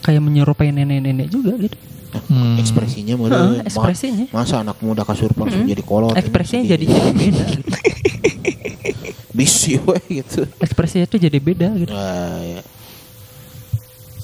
kayak 0.00 0.20
menyerupai 0.20 0.70
nenek-nenek 0.70 1.26
juga 1.28 1.54
gitu 1.56 1.76
Hmm. 2.24 2.56
Ekspresinya 2.56 3.12
Heeh, 3.12 3.20
meren. 3.20 3.44
Ma- 3.52 3.62
ekspresinya 3.62 4.26
Masa 4.30 4.54
anak 4.58 4.78
muda 4.78 5.02
kasurupan 5.02 5.46
langsung 5.46 5.62
Mm. 5.62 5.70
jadi 5.70 5.82
kolot. 5.82 6.10
ini 6.10 6.18
ekspresinya 6.18 6.64
jadi 6.66 6.84
jadi 6.86 7.10
beda 7.12 7.44
gitu. 7.46 7.68
bisi 9.36 9.76
weh 9.86 10.24
gitu. 10.24 10.48
ekspresinya 10.56 11.04
tuh 11.04 11.20
jadi 11.20 11.36
beda 11.36 11.68
gitu 11.76 11.92
Nah, 11.92 12.40
ya. 12.40 12.62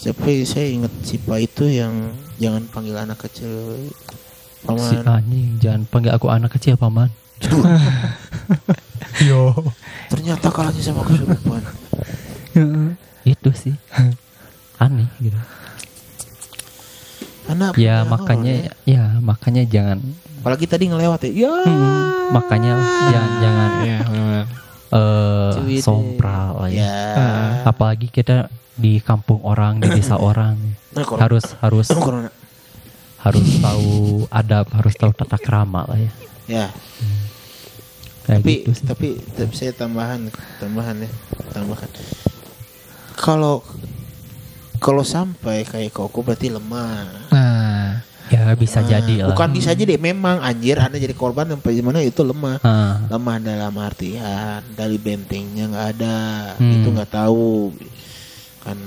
Tapi 0.03 0.43
saya 0.43 0.67
ingat 0.67 0.91
si 1.05 1.15
Pak 1.15 1.39
itu 1.39 1.63
yang 1.69 1.95
jangan 2.35 2.67
panggil 2.67 2.97
anak 2.97 3.23
kecil 3.23 3.79
si 3.79 4.67
paman. 4.67 5.07
anjing 5.07 5.49
jangan 5.59 5.83
panggil 5.87 6.11
aku 6.11 6.27
anak 6.27 6.51
kecil 6.51 6.75
paman 6.75 7.07
yo 9.29 9.55
Ternyata 10.09 10.47
kalahnya 10.49 10.83
sama 10.83 11.03
kesurupan. 11.03 11.63
itu 13.25 13.51
sih 13.55 13.75
aneh 14.77 15.07
gitu 15.19 15.39
Anak 17.47 17.75
ya 17.75 18.03
makanya 18.03 18.55
horor, 18.71 18.87
ya 18.87 19.03
makanya 19.19 19.63
jangan 19.67 19.99
apalagi 20.43 20.67
tadi 20.67 20.91
ngelewat 20.91 21.23
ya. 21.27 21.47
Ya. 21.47 21.53
Hmm, 21.63 22.03
makanya 22.35 22.75
jangan 23.07 23.31
jangan 23.39 23.71
Iya, 23.83 23.99
benar. 24.93 25.01
eh 25.49 25.53
Cuy, 25.59 25.77
sompral 25.79 26.51
lah 26.59 26.69
ya. 26.69 26.85
Ya. 26.85 26.93
apalagi 27.65 28.07
kita 28.07 28.47
di 28.73 28.99
kampung 28.99 29.41
orang 29.41 29.79
di 29.79 29.89
desa 29.91 30.21
orang 30.23 30.57
Nah, 30.93 31.09
harus 31.17 31.57
harus 31.59 31.89
corona. 31.89 32.29
harus 33.19 33.49
tahu 33.57 33.93
adab 34.29 34.69
harus 34.71 34.93
tahu 34.93 35.11
tata 35.11 35.37
krama 35.37 35.85
lah 35.85 35.97
ya 35.97 36.13
Ya. 36.45 36.67
kayak 38.23 38.39
tapi 38.39 38.53
gitu 38.59 38.71
sih 38.73 38.85
tapi 38.85 39.09
tapi 39.33 39.53
saya 39.53 39.73
tambahan 39.73 40.29
tambahan 40.59 41.01
ya 41.01 41.11
tambahan 41.49 41.89
kalau 43.15 43.65
kalau 44.77 45.01
sampai 45.01 45.63
kayak 45.63 45.91
koko 45.91 46.21
berarti 46.21 46.51
lemah 46.51 47.31
Nah, 47.31 47.72
ya 48.33 48.57
bisa 48.57 48.81
Ah, 48.81 48.89
jadi 48.89 49.15
lah. 49.23 49.29
Bukan 49.37 49.49
bisa 49.53 49.77
jadi 49.77 50.01
memang 50.01 50.41
anjir 50.41 50.81
anda 50.81 50.97
jadi 50.97 51.13
korban 51.13 51.53
sampai 51.53 51.85
mana 51.85 52.01
itu 52.01 52.25
lemah. 52.25 52.57
Ah, 52.65 53.05
lemah 53.13 53.37
dalam 53.39 53.75
artian 53.77 54.65
dari 54.73 54.97
bentengnya 54.97 55.69
nggak 55.69 55.87
ada 55.97 56.19
Hmm. 56.57 56.73
itu 56.81 56.89
nggak 56.89 57.13
tahu. 57.13 57.77
Kan 58.65 58.79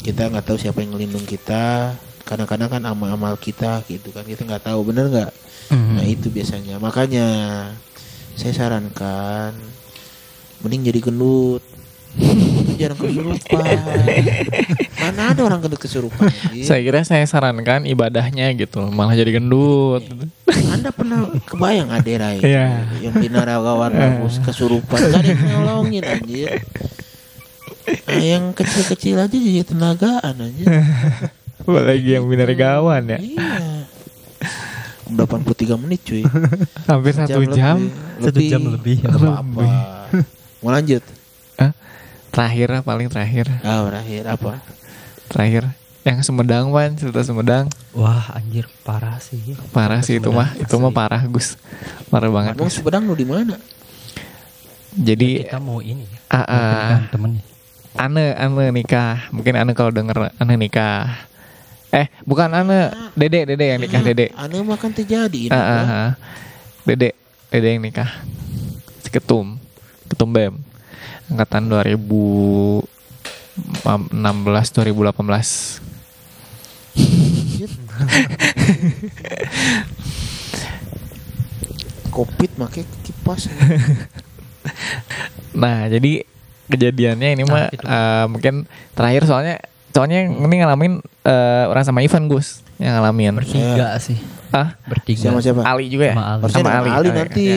kita 0.00 0.32
nggak 0.32 0.46
tahu 0.48 0.56
siapa 0.56 0.80
yang 0.80 0.96
ngelindung 0.96 1.28
kita 1.28 1.92
kadang-kadang 2.24 2.70
kan 2.70 2.82
amal-amal 2.86 3.34
kita 3.36 3.82
gitu 3.84 4.14
kan 4.14 4.24
kita 4.24 4.48
nggak 4.48 4.64
tahu 4.64 4.80
bener 4.88 5.12
nggak? 5.12 5.30
Mhm. 5.68 5.94
Nah 6.00 6.04
itu 6.08 6.32
biasanya. 6.32 6.80
Makanya 6.80 7.26
saya 8.34 8.52
sarankan 8.56 9.52
mending 10.64 10.88
jadi 10.88 11.00
gendut. 11.04 11.60
Jarang 12.80 12.96
kesurupan. 12.96 13.76
Mana 14.96 15.22
ada 15.32 15.40
orang 15.42 15.60
gendut 15.60 15.78
kesurupan? 15.78 16.26
anjir? 16.26 16.64
saya 16.64 16.80
kira 16.80 17.00
saya 17.04 17.24
sarankan 17.24 17.84
ibadahnya 17.84 18.50
gitu, 18.54 18.82
malah 18.88 19.12
jadi 19.12 19.36
gendut. 19.36 20.00
Anda 20.70 20.90
pernah 20.90 21.28
kebayang 21.44 21.90
Adera 21.90 22.34
itu 22.34 22.46
Iya. 22.46 22.88
yang 23.00 23.14
binaragawan 23.14 23.90
bagus 23.90 24.40
kesurupan 24.40 24.96
gak 24.98 25.20
ada 25.20 25.28
yang 25.28 25.42
nolongin 25.60 26.04
anjir. 26.04 26.48
Nah, 28.06 28.16
yang 28.16 28.44
kecil-kecil 28.52 29.18
aja 29.18 29.34
jadi 29.34 29.62
tenagaan 29.62 30.34
anjir. 30.40 30.66
Apalagi 31.60 32.08
yang 32.16 32.24
binargawan 32.26 33.02
ya. 33.08 33.18
Iya. 33.18 33.86
83 35.10 35.74
menit 35.76 36.00
cuy. 36.06 36.22
Hampir 36.86 37.12
satu 37.12 37.42
jam. 37.50 37.76
lebih. 37.82 38.22
Satu 38.22 38.40
jam 38.40 38.62
lebih. 38.64 38.96
Nggak 39.02 39.18
apa-apa. 39.18 39.64
Mau 40.62 40.70
lanjut? 40.70 41.02
Hah? 41.58 41.72
Terakhir 42.30 42.82
paling 42.86 43.10
terakhir. 43.10 43.46
Ah, 43.66 43.82
terakhir 43.90 44.22
apa? 44.30 44.62
Terakhir. 45.26 45.64
Yang 46.00 46.32
Sumedang 46.32 46.72
pan, 46.72 46.96
cerita 46.96 47.20
Sumedang. 47.20 47.68
Wah 47.92 48.32
anjir 48.32 48.64
parah 48.86 49.20
sih. 49.20 49.36
Parah 49.74 50.00
sih 50.00 50.16
itu 50.16 50.30
mah. 50.32 50.54
Itu 50.56 50.80
mah 50.80 50.94
parah 50.94 51.20
Gus. 51.28 51.60
Parah 52.08 52.30
banget. 52.32 52.56
Emang 52.56 52.70
Gus. 52.70 52.80
Sumedang 52.80 53.04
lu 53.04 53.12
di 53.18 53.26
mana? 53.28 53.58
Jadi 54.90 55.46
Kita 55.46 55.62
mau 55.62 55.78
ini 55.78 56.02
ya. 56.02 56.18
ah, 56.32 56.36
ah, 56.40 56.46
pernikahan 56.48 57.04
temennya. 57.12 57.42
Ane 57.98 58.26
Ane 58.34 58.64
nikah. 58.72 59.28
Mungkin 59.34 59.54
Ane 59.58 59.72
kalau 59.74 59.92
denger 59.92 60.34
Ane 60.38 60.54
nikah. 60.56 61.30
Eh, 61.90 62.06
bukan 62.22 62.54
Ane, 62.54 62.94
Dede, 63.18 63.42
Dede 63.50 63.66
yang 63.66 63.82
nikah, 63.82 63.98
Dede. 63.98 64.30
Aneh 64.38 64.62
mah 64.62 64.78
kan 64.78 64.94
terjadi 64.94 65.50
ini. 65.50 65.50
Ah, 65.50 65.58
ah, 65.58 65.82
ah. 65.82 66.10
Dede, 66.86 67.18
Dede 67.50 67.66
yang 67.66 67.82
nikah. 67.82 68.06
Ketum, 69.10 69.58
Ketum 70.06 70.30
BEM. 70.30 70.69
Angkatan 71.30 71.70
2016 71.70 73.86
2018. 73.86 75.78
Covid 82.10 82.50
make 82.58 82.82
kipas. 83.06 83.46
Nah, 85.54 85.86
jadi 85.86 86.26
kejadiannya 86.70 87.34
ini 87.34 87.42
Nah, 87.42 87.50
mah 87.50 87.66
itu. 87.70 87.82
eh, 87.82 88.24
mungkin 88.30 88.54
terakhir 88.94 89.26
soalnya 89.26 89.58
soalnya 89.90 90.22
yang 90.26 90.46
ini 90.46 90.54
ngalamin 90.62 90.92
eh, 91.26 91.64
orang 91.66 91.82
sama 91.82 92.02
Ivan 92.02 92.30
Gus 92.30 92.62
yang 92.80 92.96
ngalamin. 92.96 93.36
Bertiga 93.36 93.94
sih. 93.98 94.16
Ah, 94.50 94.74
Bertiga. 94.82 95.30
Sama 95.30 95.38
siapa? 95.38 95.62
Ali 95.62 95.86
juga 95.86 96.10
ya? 96.10 96.14
Sama 96.16 96.26
Ali. 96.26 96.40
Harusnya 96.42 96.58
Sama 96.58 96.70
sama 96.72 96.80
Ali. 96.80 96.90
Ali, 96.90 97.08
nanti. 97.14 97.48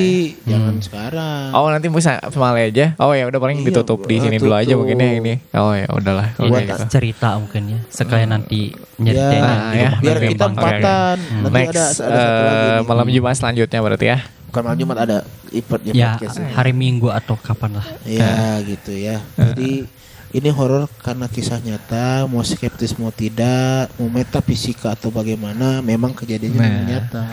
Jangan 0.45 0.69
Hmm. 0.69 0.83
sekarang. 0.83 1.47
Oh 1.51 1.67
nanti 1.67 1.87
bisa 1.89 2.11
sama 2.27 2.45
Ali 2.51 2.61
aja. 2.69 2.85
Oh 2.99 3.11
ya 3.11 3.25
udah 3.25 3.39
paling 3.39 3.57
Iya, 3.57 3.65
ditutup 3.65 3.99
di 4.03 4.13
Bro. 4.13 4.23
sini 4.23 4.35
dulu 4.37 4.53
aja 4.53 4.73
mungkin 4.75 4.97
ya 4.99 5.09
ini. 5.15 5.33
Oh 5.53 5.73
ya 5.73 5.89
udahlah 5.89 6.37
kalau 6.37 6.53
Buat 6.53 6.69
gitu. 6.69 6.85
cerita 6.91 7.33
mungkin 7.35 7.61
ya. 7.67 7.79
Sekalian 7.89 8.29
nanti 8.31 8.59
nyeritain 8.95 9.41
Ya, 9.41 9.49
Ah, 9.49 9.57
di 9.65 9.77
ya. 9.79 9.89
biar 9.97 10.17
kita 10.21 10.45
empatan. 10.45 11.15
Hmm. 11.17 11.41
Nanti 11.41 11.55
Next 11.57 11.73
ada, 11.73 11.81
ada 11.81 11.89
satu 11.89 12.13
eh, 12.13 12.45
lagi. 12.45 12.67
nih. 12.69 12.85
malam 12.85 13.07
Jumat 13.09 13.33
selanjutnya 13.33 13.79
berarti 13.81 14.05
ya. 14.05 14.17
Bukan 14.45 14.61
malam 14.61 14.77
Jumat 14.77 14.97
ada 14.99 15.17
event 15.49 15.81
ya, 15.83 15.93
Ya 15.95 16.09
podcast. 16.13 16.37
hari 16.53 16.73
Minggu 16.73 17.09
atau 17.09 17.33
kapan 17.35 17.71
lah. 17.73 17.87
Ya 18.05 18.29
gitu 18.61 18.93
ya. 18.93 19.17
Jadi 19.33 19.89
ini 20.33 20.49
horor 20.49 20.89
karena 21.05 21.29
kisah 21.29 21.61
nyata, 21.61 22.25
mau 22.25 22.41
skeptis 22.41 22.97
mau 22.97 23.13
tidak, 23.13 23.93
mau 24.01 24.09
metafisika 24.09 24.97
atau 24.97 25.13
bagaimana, 25.13 25.79
memang 25.85 26.17
kejadiannya 26.17 26.57
Nah. 26.57 26.85
nyata. 26.89 27.23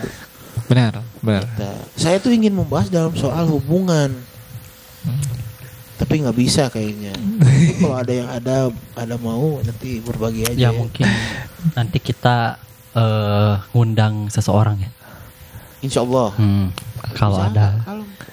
Benar, 0.69 1.01
benar. 1.19 1.43
Nah, 1.57 1.77
saya 1.97 2.21
tuh 2.21 2.29
ingin 2.31 2.53
membahas 2.53 2.87
dalam 2.93 3.11
soal 3.17 3.49
hubungan, 3.49 4.13
tapi 5.97 6.21
nggak 6.21 6.37
bisa 6.37 6.69
kayaknya. 6.69 7.11
Kalau 7.81 7.97
ada 7.97 8.13
yang 8.13 8.29
ada 8.29 8.55
ada 8.93 9.15
mau 9.17 9.57
nanti 9.65 9.97
berbagi 9.99 10.45
aja. 10.45 10.57
Ya 10.57 10.69
mungkin 10.69 11.09
nanti 11.73 11.97
kita 11.97 12.61
eh, 12.93 13.53
ngundang 13.73 14.29
seseorang 14.29 14.77
ya. 14.81 14.89
Insya 15.81 16.05
Allah. 16.05 16.29
Hmm, 16.37 16.69
kalau 17.17 17.41
ada? 17.41 17.67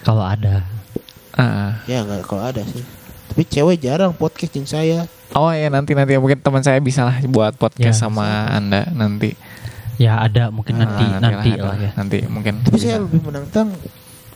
Kalau 0.05 0.21
ada. 0.21 0.57
Ah. 1.33 1.81
ya 1.89 2.03
nggak 2.05 2.27
kalau 2.29 2.45
ada 2.45 2.61
sih. 2.67 2.85
Tapi 3.39 3.55
cewek 3.55 3.79
jarang 3.79 4.11
podcast 4.19 4.51
yang 4.51 4.67
saya. 4.67 4.99
Oh 5.31 5.47
ya 5.55 5.71
nanti 5.71 5.95
nanti 5.95 6.19
mungkin 6.19 6.43
teman 6.43 6.59
saya 6.59 6.83
bisa 6.83 7.07
lah 7.07 7.23
buat 7.31 7.55
podcast 7.55 7.95
Ya, 7.95 8.03
sama 8.11 8.51
anda 8.51 8.91
nanti. 8.91 9.39
Ya 9.95 10.19
ada 10.19 10.51
mungkin 10.51 10.83
nanti 10.83 11.07
Ah, 11.07 11.23
nanti 11.23 11.55
lah, 11.55 11.71
lah 11.71 11.77
ya. 11.79 11.95
Nanti 11.95 12.27
mungkin. 12.27 12.67
Tapi 12.67 12.75
bisa. 12.75 12.99
saya 12.99 13.07
lebih 13.07 13.23
menantang 13.23 13.71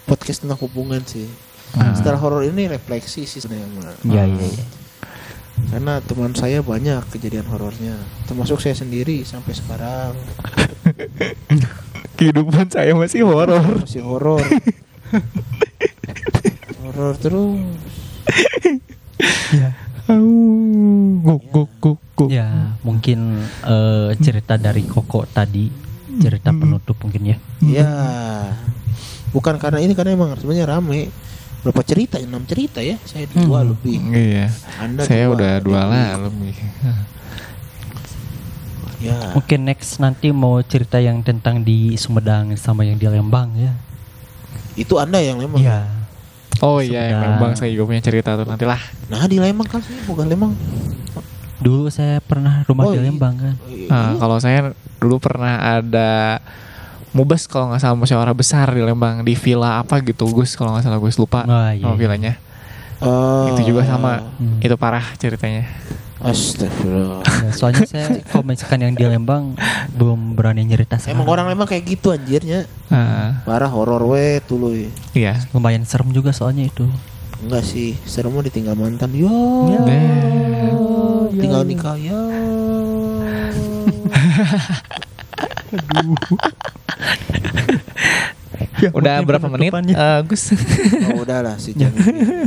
podcast 0.07 0.47
tentang 0.47 0.55
hubungan 0.63 1.03
sih. 1.03 1.27
Ah. 1.75 1.99
Setelah 1.99 2.23
horor 2.23 2.47
ini 2.47 2.71
refleksi 2.71 3.27
sih 3.27 3.43
sebenarnya. 3.43 3.91
Iya 4.07 4.23
iya. 4.23 4.47
iya. 4.55 4.65
Karena 5.75 5.99
teman 5.99 6.39
saya 6.39 6.63
banyak 6.63 7.03
kejadian 7.11 7.51
horornya, 7.51 7.99
termasuk 8.31 8.63
saya 8.63 8.79
sendiri 8.79 9.27
sampai 9.27 9.51
sekarang 9.51 10.15
Kehidupan 12.23 12.71
saya 12.71 12.95
masih 12.95 13.27
horor. 13.27 13.83
masih 13.83 14.07
horor. 14.07 14.47
horor 16.87 17.15
terus. 17.19 17.59
Guk 21.23 21.43
guk 21.49 21.71
guk 21.79 22.01
guk. 22.17 22.29
Ya 22.29 22.77
mungkin 22.83 23.41
eh, 23.63 24.11
cerita 24.19 24.57
dari 24.57 24.83
Koko 24.85 25.25
tadi 25.25 25.71
cerita 26.21 26.53
penutup 26.53 26.99
mungkin 27.01 27.23
ya. 27.25 27.37
Ya. 27.63 27.91
Bukan 29.33 29.57
karena 29.57 29.81
ini 29.81 29.97
karena 29.97 30.13
emang 30.13 30.37
sebenarnya 30.37 30.69
rame. 30.69 31.09
Berapa 31.63 31.81
cerita? 31.87 32.19
Enam 32.19 32.43
cerita 32.45 32.83
ya. 32.83 32.99
Saya 33.03 33.25
dua 33.31 33.63
Hmm. 33.63 33.71
lebih. 33.73 33.97
Iya. 34.11 34.51
Anda 34.77 35.07
Saya 35.07 35.31
dua. 35.31 35.35
udah 35.39 35.53
dua 35.63 35.81
lah 35.87 36.09
lebih. 36.21 36.55
Ya. 38.99 39.35
Mungkin 39.35 39.67
next 39.67 39.99
nanti 39.99 40.31
mau 40.31 40.61
cerita 40.61 40.99
yang 40.99 41.23
tentang 41.23 41.63
di 41.63 41.95
Sumedang 41.97 42.55
sama 42.55 42.85
yang 42.85 42.99
di 42.99 43.07
Lembang 43.07 43.51
ya. 43.57 43.73
Itu 44.75 44.99
Anda 44.99 45.19
yang 45.19 45.39
Lembang. 45.39 45.63
Iya. 45.63 46.02
Oh 46.61 46.79
iya, 46.79 47.09
yang. 47.09 47.21
Lembang 47.33 47.55
saya 47.55 47.71
juga 47.71 47.89
punya 47.89 48.01
cerita 48.01 48.35
tuh 48.35 48.45
nanti 48.45 48.63
lah. 48.63 48.79
Nah, 49.09 49.25
di 49.25 49.39
Lembang 49.39 49.67
kan 49.67 49.81
sih 49.81 49.97
bukan 50.05 50.27
Lembang. 50.27 50.53
Dulu 51.59 51.87
saya 51.89 52.19
pernah 52.19 52.61
rumah 52.63 52.85
Oh, 52.85 52.93
di 52.93 52.99
iya. 52.99 53.07
Lembang 53.07 53.35
kan. 53.35 53.55
Oh, 53.57 53.71
iya. 53.71 53.87
Nah, 53.87 54.11
kalau 54.17 54.37
saya 54.37 54.59
dulu 54.99 55.17
pernah 55.17 55.55
ada 55.79 56.39
mubes 57.11 57.45
kalau 57.45 57.69
nggak 57.69 57.81
salah 57.81 57.95
musyawarah 57.95 58.33
besar 58.33 58.67
di 58.69 58.81
Lembang 58.81 59.21
di 59.21 59.35
villa 59.35 59.79
apa 59.79 60.01
gitu 60.01 60.25
Gus 60.29 60.55
kalau 60.55 60.73
nggak 60.73 60.83
salah 60.83 60.97
Gus 60.97 61.17
lupa 61.17 61.43
Oh, 61.43 61.69
iya, 61.69 61.77
nama 61.79 61.93
iya. 61.93 61.99
villanya 61.99 62.35
Oh. 62.99 63.51
itu 63.51 63.69
juga 63.69 63.83
sama 63.83 64.33
Hmm. 64.39 64.57
itu 64.59 64.73
parah 64.77 65.03
ceritanya 65.19 65.67
Astagfirullah. 66.23 67.27
Ya, 67.27 67.51
soalnya 67.51 67.83
saya 67.83 68.23
kalau 68.23 68.47
misalkan 68.47 68.79
yang 68.81 68.95
di 68.95 69.03
Lembang 69.03 69.59
belum 69.91 70.33
berani 70.33 70.63
nyerita 70.63 70.95
Emang 71.03 71.19
sekarang. 71.19 71.27
orang 71.27 71.47
Lembang 71.51 71.67
kayak 71.67 71.83
gitu 71.85 72.09
anjirnya. 72.09 72.65
Ah, 72.89 73.43
Parah 73.43 73.67
horor 73.67 74.01
we 74.07 74.39
tuluy. 74.47 74.87
iya 75.13 75.35
lumayan 75.51 75.83
serem 75.83 76.09
juga 76.11 76.31
soalnya 76.31 76.63
itu. 76.63 76.87
Enggak 77.43 77.65
sih, 77.65 77.99
serem 78.07 78.31
mah 78.31 78.41
ditinggal 78.41 78.73
mantan. 78.73 79.11
Yo. 79.11 79.29
Ya. 79.69 79.81
Nah, 79.83 81.27
Tinggal 81.33 81.63
nikah 81.67 81.97
ya. 81.99 82.15
udah 88.91 89.15
berapa 89.21 89.47
menit 89.49 89.71
Eh, 89.71 90.21
Gus 90.25 90.51
Oh 91.07 91.23
udahlah 91.23 91.55
sih 91.57 91.71
jangan. 91.73 92.03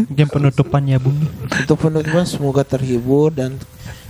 Jam 0.09 0.27
penutupannya 0.27 0.97
Bung. 0.97 1.15
Untuk 1.45 1.77
penutupan 1.79 2.25
semoga 2.25 2.61
terhibur 2.61 3.29
dan 3.29 3.55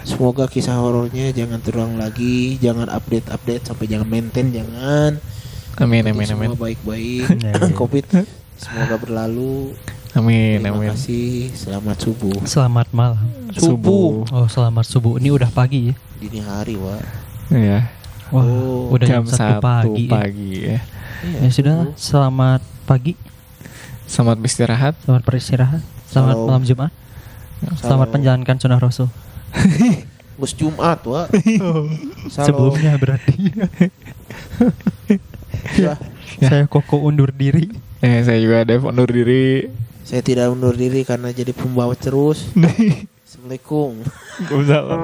semoga 0.02 0.46
kisah 0.46 0.74
horornya 0.76 1.30
jangan 1.30 1.60
terulang 1.60 1.96
lagi, 1.96 2.58
jangan 2.58 2.88
update-update 2.88 3.64
sampai 3.66 3.86
jangan 3.86 4.08
maintain 4.08 4.50
jangan. 4.50 5.22
amin 5.76 6.08
amin 6.08 6.28
amin 6.32 6.50
Semua 6.50 6.64
baik-baik. 6.64 7.24
Ya, 7.44 7.52
ya. 7.52 7.70
Covid 7.80 8.06
semoga 8.56 8.96
berlalu. 8.96 9.76
amin 10.14 10.64
Terima 10.64 10.72
amin 10.74 10.90
kasih. 10.96 11.52
Selamat 11.52 11.98
subuh. 12.00 12.40
Selamat 12.44 12.88
malam. 12.90 13.20
subuh 13.52 14.24
Oh, 14.30 14.48
selamat 14.48 14.88
subuh. 14.88 15.20
Ini 15.20 15.30
udah 15.30 15.52
pagi 15.52 15.92
ya. 15.92 15.96
Dini 16.16 16.40
hari, 16.40 16.80
Wak. 16.80 17.04
Iya 17.48 17.92
Wah, 18.32 18.42
Oh, 18.42 18.90
udah 18.90 19.06
jam 19.06 19.22
jam 19.22 19.30
satu 19.30 19.38
satu 19.38 19.62
pagi. 19.62 20.02
ya. 20.02 20.10
pagi 20.10 20.50
ya 20.66 20.78
Iya. 21.24 21.38
Ya 21.46 21.50
sudah, 21.50 21.76
selamat 21.96 22.62
pagi, 22.84 23.14
selamat 24.06 24.38
beristirahat 24.42 24.94
selamat 25.04 25.24
beristirahat, 25.24 25.82
selamat 26.10 26.36
Salam. 26.36 26.48
malam 26.48 26.64
Jumat, 26.64 26.92
selamat 27.80 28.08
Salam. 28.08 28.12
menjalankan 28.12 28.56
sunnah 28.60 28.80
Rasul. 28.82 29.08
Gus 30.40 30.52
Jumat. 30.52 31.00
Sebelumnya 32.36 33.00
berarti 33.00 33.56
Ya. 35.80 35.96
saya 36.38 36.68
koko 36.68 37.00
undur 37.00 37.32
diri. 37.32 37.72
eh 38.04 38.20
saya 38.22 38.38
juga 38.44 38.68
ada 38.68 38.76
undur 38.76 39.08
diri 39.08 39.72
Saya 40.04 40.20
tidak 40.22 40.52
undur 40.52 40.76
diri 40.76 41.02
karena 41.02 41.32
jadi 41.32 41.56
pembawa 41.56 41.96
terus. 41.96 42.52
Assalamualaikum. 43.24 44.04
Waalaikumsalam 44.52 45.02